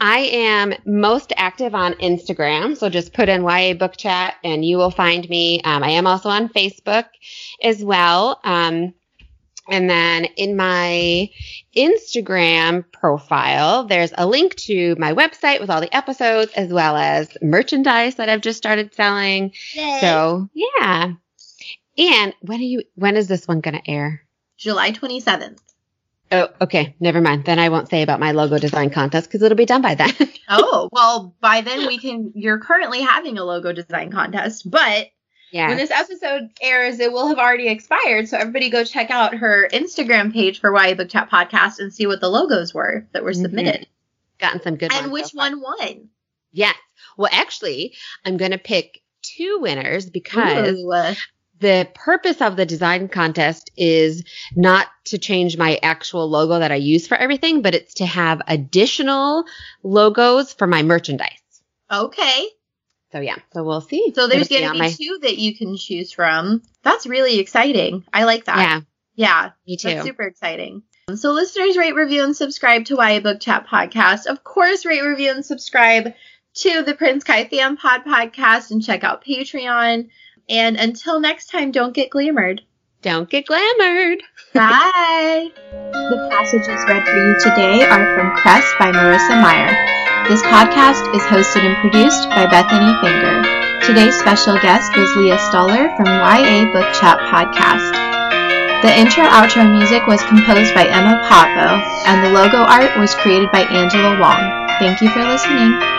I 0.02 0.20
am 0.20 0.74
most 0.86 1.34
active 1.36 1.76
on 1.76 1.94
Instagram, 1.96 2.78
so 2.78 2.90
just 2.90 3.14
put 3.14 3.28
in 3.28 3.44
YA 3.44 3.74
Book 3.74 3.98
Chat 3.98 4.36
and 4.44 4.64
you 4.64 4.78
will 4.78 4.92
find 4.92 5.28
me. 5.28 5.62
Um, 5.62 5.84
I 5.84 5.90
am 5.90 6.08
also 6.08 6.30
on 6.30 6.48
Facebook 6.50 7.06
as 7.62 7.84
well. 7.84 8.40
Um, 8.44 8.94
and 9.68 9.90
then 9.90 10.26
in 10.38 10.56
my 10.56 11.30
Instagram 11.76 12.86
profile, 12.92 13.86
there's 13.86 14.14
a 14.18 14.26
link 14.26 14.56
to 14.56 14.96
my 14.98 15.14
website 15.14 15.60
with 15.60 15.70
all 15.70 15.82
the 15.82 15.96
episodes 15.96 16.52
as 16.56 16.72
well 16.72 16.96
as 16.96 17.30
merchandise 17.42 18.16
that 18.16 18.30
I've 18.30 18.42
just 18.42 18.58
started 18.58 18.94
selling. 18.94 19.52
Yay. 19.76 19.98
So 20.02 20.50
yeah. 20.54 21.14
And 21.98 22.34
when 22.42 22.60
are 22.60 22.64
you, 22.64 22.84
when 22.96 23.18
is 23.18 23.28
this 23.28 23.48
one 23.48 23.62
going 23.62 23.76
to 23.76 23.90
air? 23.90 24.22
July 24.58 24.92
27th. 24.92 25.60
Oh, 26.32 26.50
okay. 26.62 26.96
Never 27.00 27.22
mind. 27.22 27.46
Then 27.46 27.60
I 27.60 27.70
won't 27.70 27.90
say 27.90 28.04
about 28.04 28.20
my 28.20 28.32
logo 28.32 28.60
design 28.60 28.92
contest 28.92 29.28
because 29.28 29.42
it'll 29.42 29.58
be 29.58 29.66
done 29.66 29.82
by 29.82 29.96
then. 29.96 30.14
oh, 30.50 30.90
well, 30.92 31.36
by 31.42 31.62
then 31.62 31.88
we 31.88 31.98
can, 31.98 32.32
you're 32.36 32.60
currently 32.60 33.02
having 33.02 33.38
a 33.38 33.44
logo 33.44 33.74
design 33.74 34.12
contest, 34.12 34.70
but 34.70 35.08
yeah. 35.52 35.70
When 35.70 35.78
this 35.78 35.92
episode 35.92 36.50
airs, 36.62 37.00
it 37.00 37.12
will 37.12 37.28
have 37.28 37.40
already 37.40 37.70
expired. 37.70 38.28
So 38.28 38.38
everybody 38.38 38.70
go 38.70 38.84
check 38.84 39.10
out 39.10 39.36
her 39.36 39.68
Instagram 39.72 40.32
page 40.32 40.60
for 40.60 40.72
YA 40.72 40.94
Book 40.94 41.10
Chat 41.10 41.30
Podcast 41.30 41.80
and 41.80 41.94
see 41.94 42.06
what 42.06 42.22
the 42.22 42.30
logos 42.30 42.74
were 42.74 43.08
that 43.14 43.24
were 43.24 43.32
mm-hmm. 43.32 43.42
submitted. 43.42 43.88
Gotten 44.38 44.62
some 44.62 44.76
good 44.76 44.94
and 44.94 45.12
which 45.12 45.28
so 45.28 45.38
one 45.38 45.60
won? 45.60 46.10
Yes. 46.52 46.76
Well, 47.18 47.30
actually, 47.32 47.96
I'm 48.24 48.38
going 48.38 48.52
to 48.52 48.58
pick 48.58 49.02
two 49.22 49.60
winners 49.62 50.10
because 50.10 50.78
Ooh. 50.78 51.16
The 51.60 51.88
purpose 51.94 52.42
of 52.42 52.56
the 52.56 52.66
design 52.66 53.08
contest 53.08 53.72
is 53.78 54.24
not 54.56 54.88
to 55.06 55.18
change 55.18 55.58
my 55.58 55.80
actual 55.84 56.30
logo 56.30 56.60
that 56.60 56.72
I 56.72 56.76
use 56.76 57.08
for 57.08 57.16
everything, 57.16 57.62
but 57.62 57.76
it's 57.76 57.96
to 57.96 58.06
have 58.06 58.42
additional 58.48 59.46
logos 59.84 60.54
for 60.54 60.68
my 60.68 60.84
merchandise. 60.84 61.30
Okay. 61.92 62.48
So 63.12 63.20
yeah, 63.20 63.38
so 63.54 63.64
we'll 63.64 63.82
see. 63.82 64.14
So 64.14 64.28
there's 64.28 64.48
going 64.48 64.68
to 64.68 64.74
be 64.74 64.80
my... 64.80 64.92
two 64.92 65.20
that 65.22 65.38
you 65.38 65.58
can 65.58 65.76
choose 65.78 66.12
from. 66.12 66.62
That's 66.84 67.08
really 67.08 67.40
exciting. 67.40 68.04
I 68.14 68.26
like 68.26 68.46
that. 68.46 68.58
Yeah. 68.58 68.82
Yeah. 69.16 69.52
Me 69.68 69.78
too. 69.78 69.90
That's 69.90 70.06
super 70.06 70.24
exciting. 70.24 70.84
So 71.16 71.32
listeners, 71.32 71.76
rate, 71.76 71.96
review, 71.96 72.24
and 72.24 72.38
subscribe 72.38 72.86
to 72.86 72.96
Why 72.96 73.14
YA 73.14 73.22
Book 73.22 73.40
Chat 73.40 73.66
podcast. 73.68 74.28
Of 74.28 74.44
course, 74.44 74.86
rate, 74.86 75.02
review, 75.02 75.32
and 75.32 75.44
subscribe 75.44 76.14
to 76.54 76.84
the 76.84 76.94
Prince 76.94 77.24
Kai 77.24 77.46
Fan 77.46 77.78
Pod 77.78 78.04
podcast 78.06 78.70
and 78.70 78.84
check 78.84 79.04
out 79.04 79.26
Patreon. 79.26 80.10
And 80.50 80.78
until 80.78 81.20
next 81.20 81.52
time, 81.52 81.72
don't 81.72 81.94
get 81.94 82.10
glamored. 82.10 82.62
Don't 83.02 83.30
get 83.30 83.46
glamored. 83.46 84.18
Bye. 84.54 85.52
the 85.54 86.28
passages 86.32 86.82
read 86.90 87.06
for 87.06 87.16
you 87.16 87.38
today 87.40 87.86
are 87.86 88.18
from 88.18 88.36
Cress 88.36 88.66
by 88.80 88.92
Marissa 88.92 89.40
Meyer. 89.40 89.72
This 90.28 90.42
podcast 90.42 91.16
is 91.16 91.22
hosted 91.24 91.64
and 91.64 91.78
produced 91.78 92.28
by 92.30 92.48
Bethanie 92.48 93.00
Finger. 93.00 93.86
Today's 93.86 94.18
special 94.20 94.60
guest 94.60 94.98
was 94.98 95.16
Leah 95.16 95.38
Stuhler 95.38 95.96
from 95.96 96.08
YA 96.08 96.66
Book 96.74 96.92
Chat 96.94 97.20
Podcast. 97.30 97.94
The 98.82 98.98
intro 98.98 99.24
outro 99.24 99.70
music 99.70 100.08
was 100.08 100.24
composed 100.24 100.74
by 100.74 100.86
Emma 100.88 101.22
Pavvo, 101.30 101.80
and 102.08 102.26
the 102.26 102.32
logo 102.32 102.58
art 102.58 102.98
was 102.98 103.14
created 103.16 103.52
by 103.52 103.62
Angela 103.62 104.20
Wong. 104.20 104.68
Thank 104.80 105.02
you 105.02 105.10
for 105.10 105.24
listening. 105.24 105.99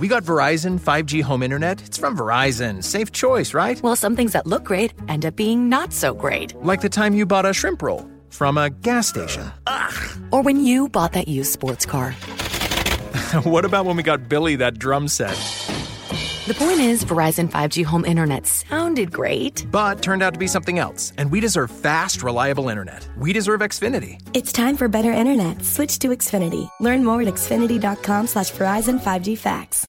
We 0.00 0.08
got 0.08 0.24
Verizon 0.24 0.80
5G 0.80 1.22
home 1.22 1.42
internet. 1.42 1.82
It's 1.84 1.98
from 1.98 2.16
Verizon. 2.16 2.82
Safe 2.82 3.12
choice, 3.12 3.52
right? 3.52 3.78
Well, 3.82 3.96
some 3.96 4.16
things 4.16 4.32
that 4.32 4.46
look 4.46 4.64
great 4.64 4.94
end 5.08 5.26
up 5.26 5.36
being 5.36 5.68
not 5.68 5.92
so 5.92 6.14
great. 6.14 6.54
Like 6.64 6.80
the 6.80 6.88
time 6.88 7.12
you 7.12 7.26
bought 7.26 7.44
a 7.44 7.52
shrimp 7.52 7.82
roll 7.82 8.10
from 8.30 8.56
a 8.56 8.70
gas 8.70 9.08
station. 9.08 9.52
Ugh. 9.66 10.22
Or 10.32 10.40
when 10.40 10.64
you 10.64 10.88
bought 10.88 11.12
that 11.12 11.28
used 11.28 11.52
sports 11.52 11.84
car. 11.84 12.12
what 13.44 13.66
about 13.66 13.84
when 13.84 13.94
we 13.98 14.02
got 14.02 14.26
Billy 14.26 14.56
that 14.56 14.78
drum 14.78 15.06
set? 15.06 15.36
The 16.46 16.54
point 16.54 16.80
is, 16.80 17.04
Verizon 17.04 17.50
5G 17.50 17.84
home 17.84 18.06
internet 18.06 18.46
sounded 18.46 19.12
great, 19.12 19.66
but 19.70 20.00
turned 20.00 20.22
out 20.22 20.32
to 20.32 20.38
be 20.38 20.48
something 20.48 20.78
else. 20.78 21.12
And 21.18 21.30
we 21.30 21.40
deserve 21.40 21.70
fast, 21.70 22.22
reliable 22.22 22.70
internet. 22.70 23.06
We 23.18 23.34
deserve 23.34 23.60
Xfinity. 23.60 24.18
It's 24.32 24.50
time 24.50 24.78
for 24.78 24.88
better 24.88 25.12
internet. 25.12 25.62
Switch 25.62 25.98
to 25.98 26.08
Xfinity. 26.08 26.70
Learn 26.80 27.04
more 27.04 27.20
at 27.20 27.28
xfinity.com/slash 27.28 28.52
Verizon 28.52 28.98
5G 28.98 29.36
Facts. 29.36 29.86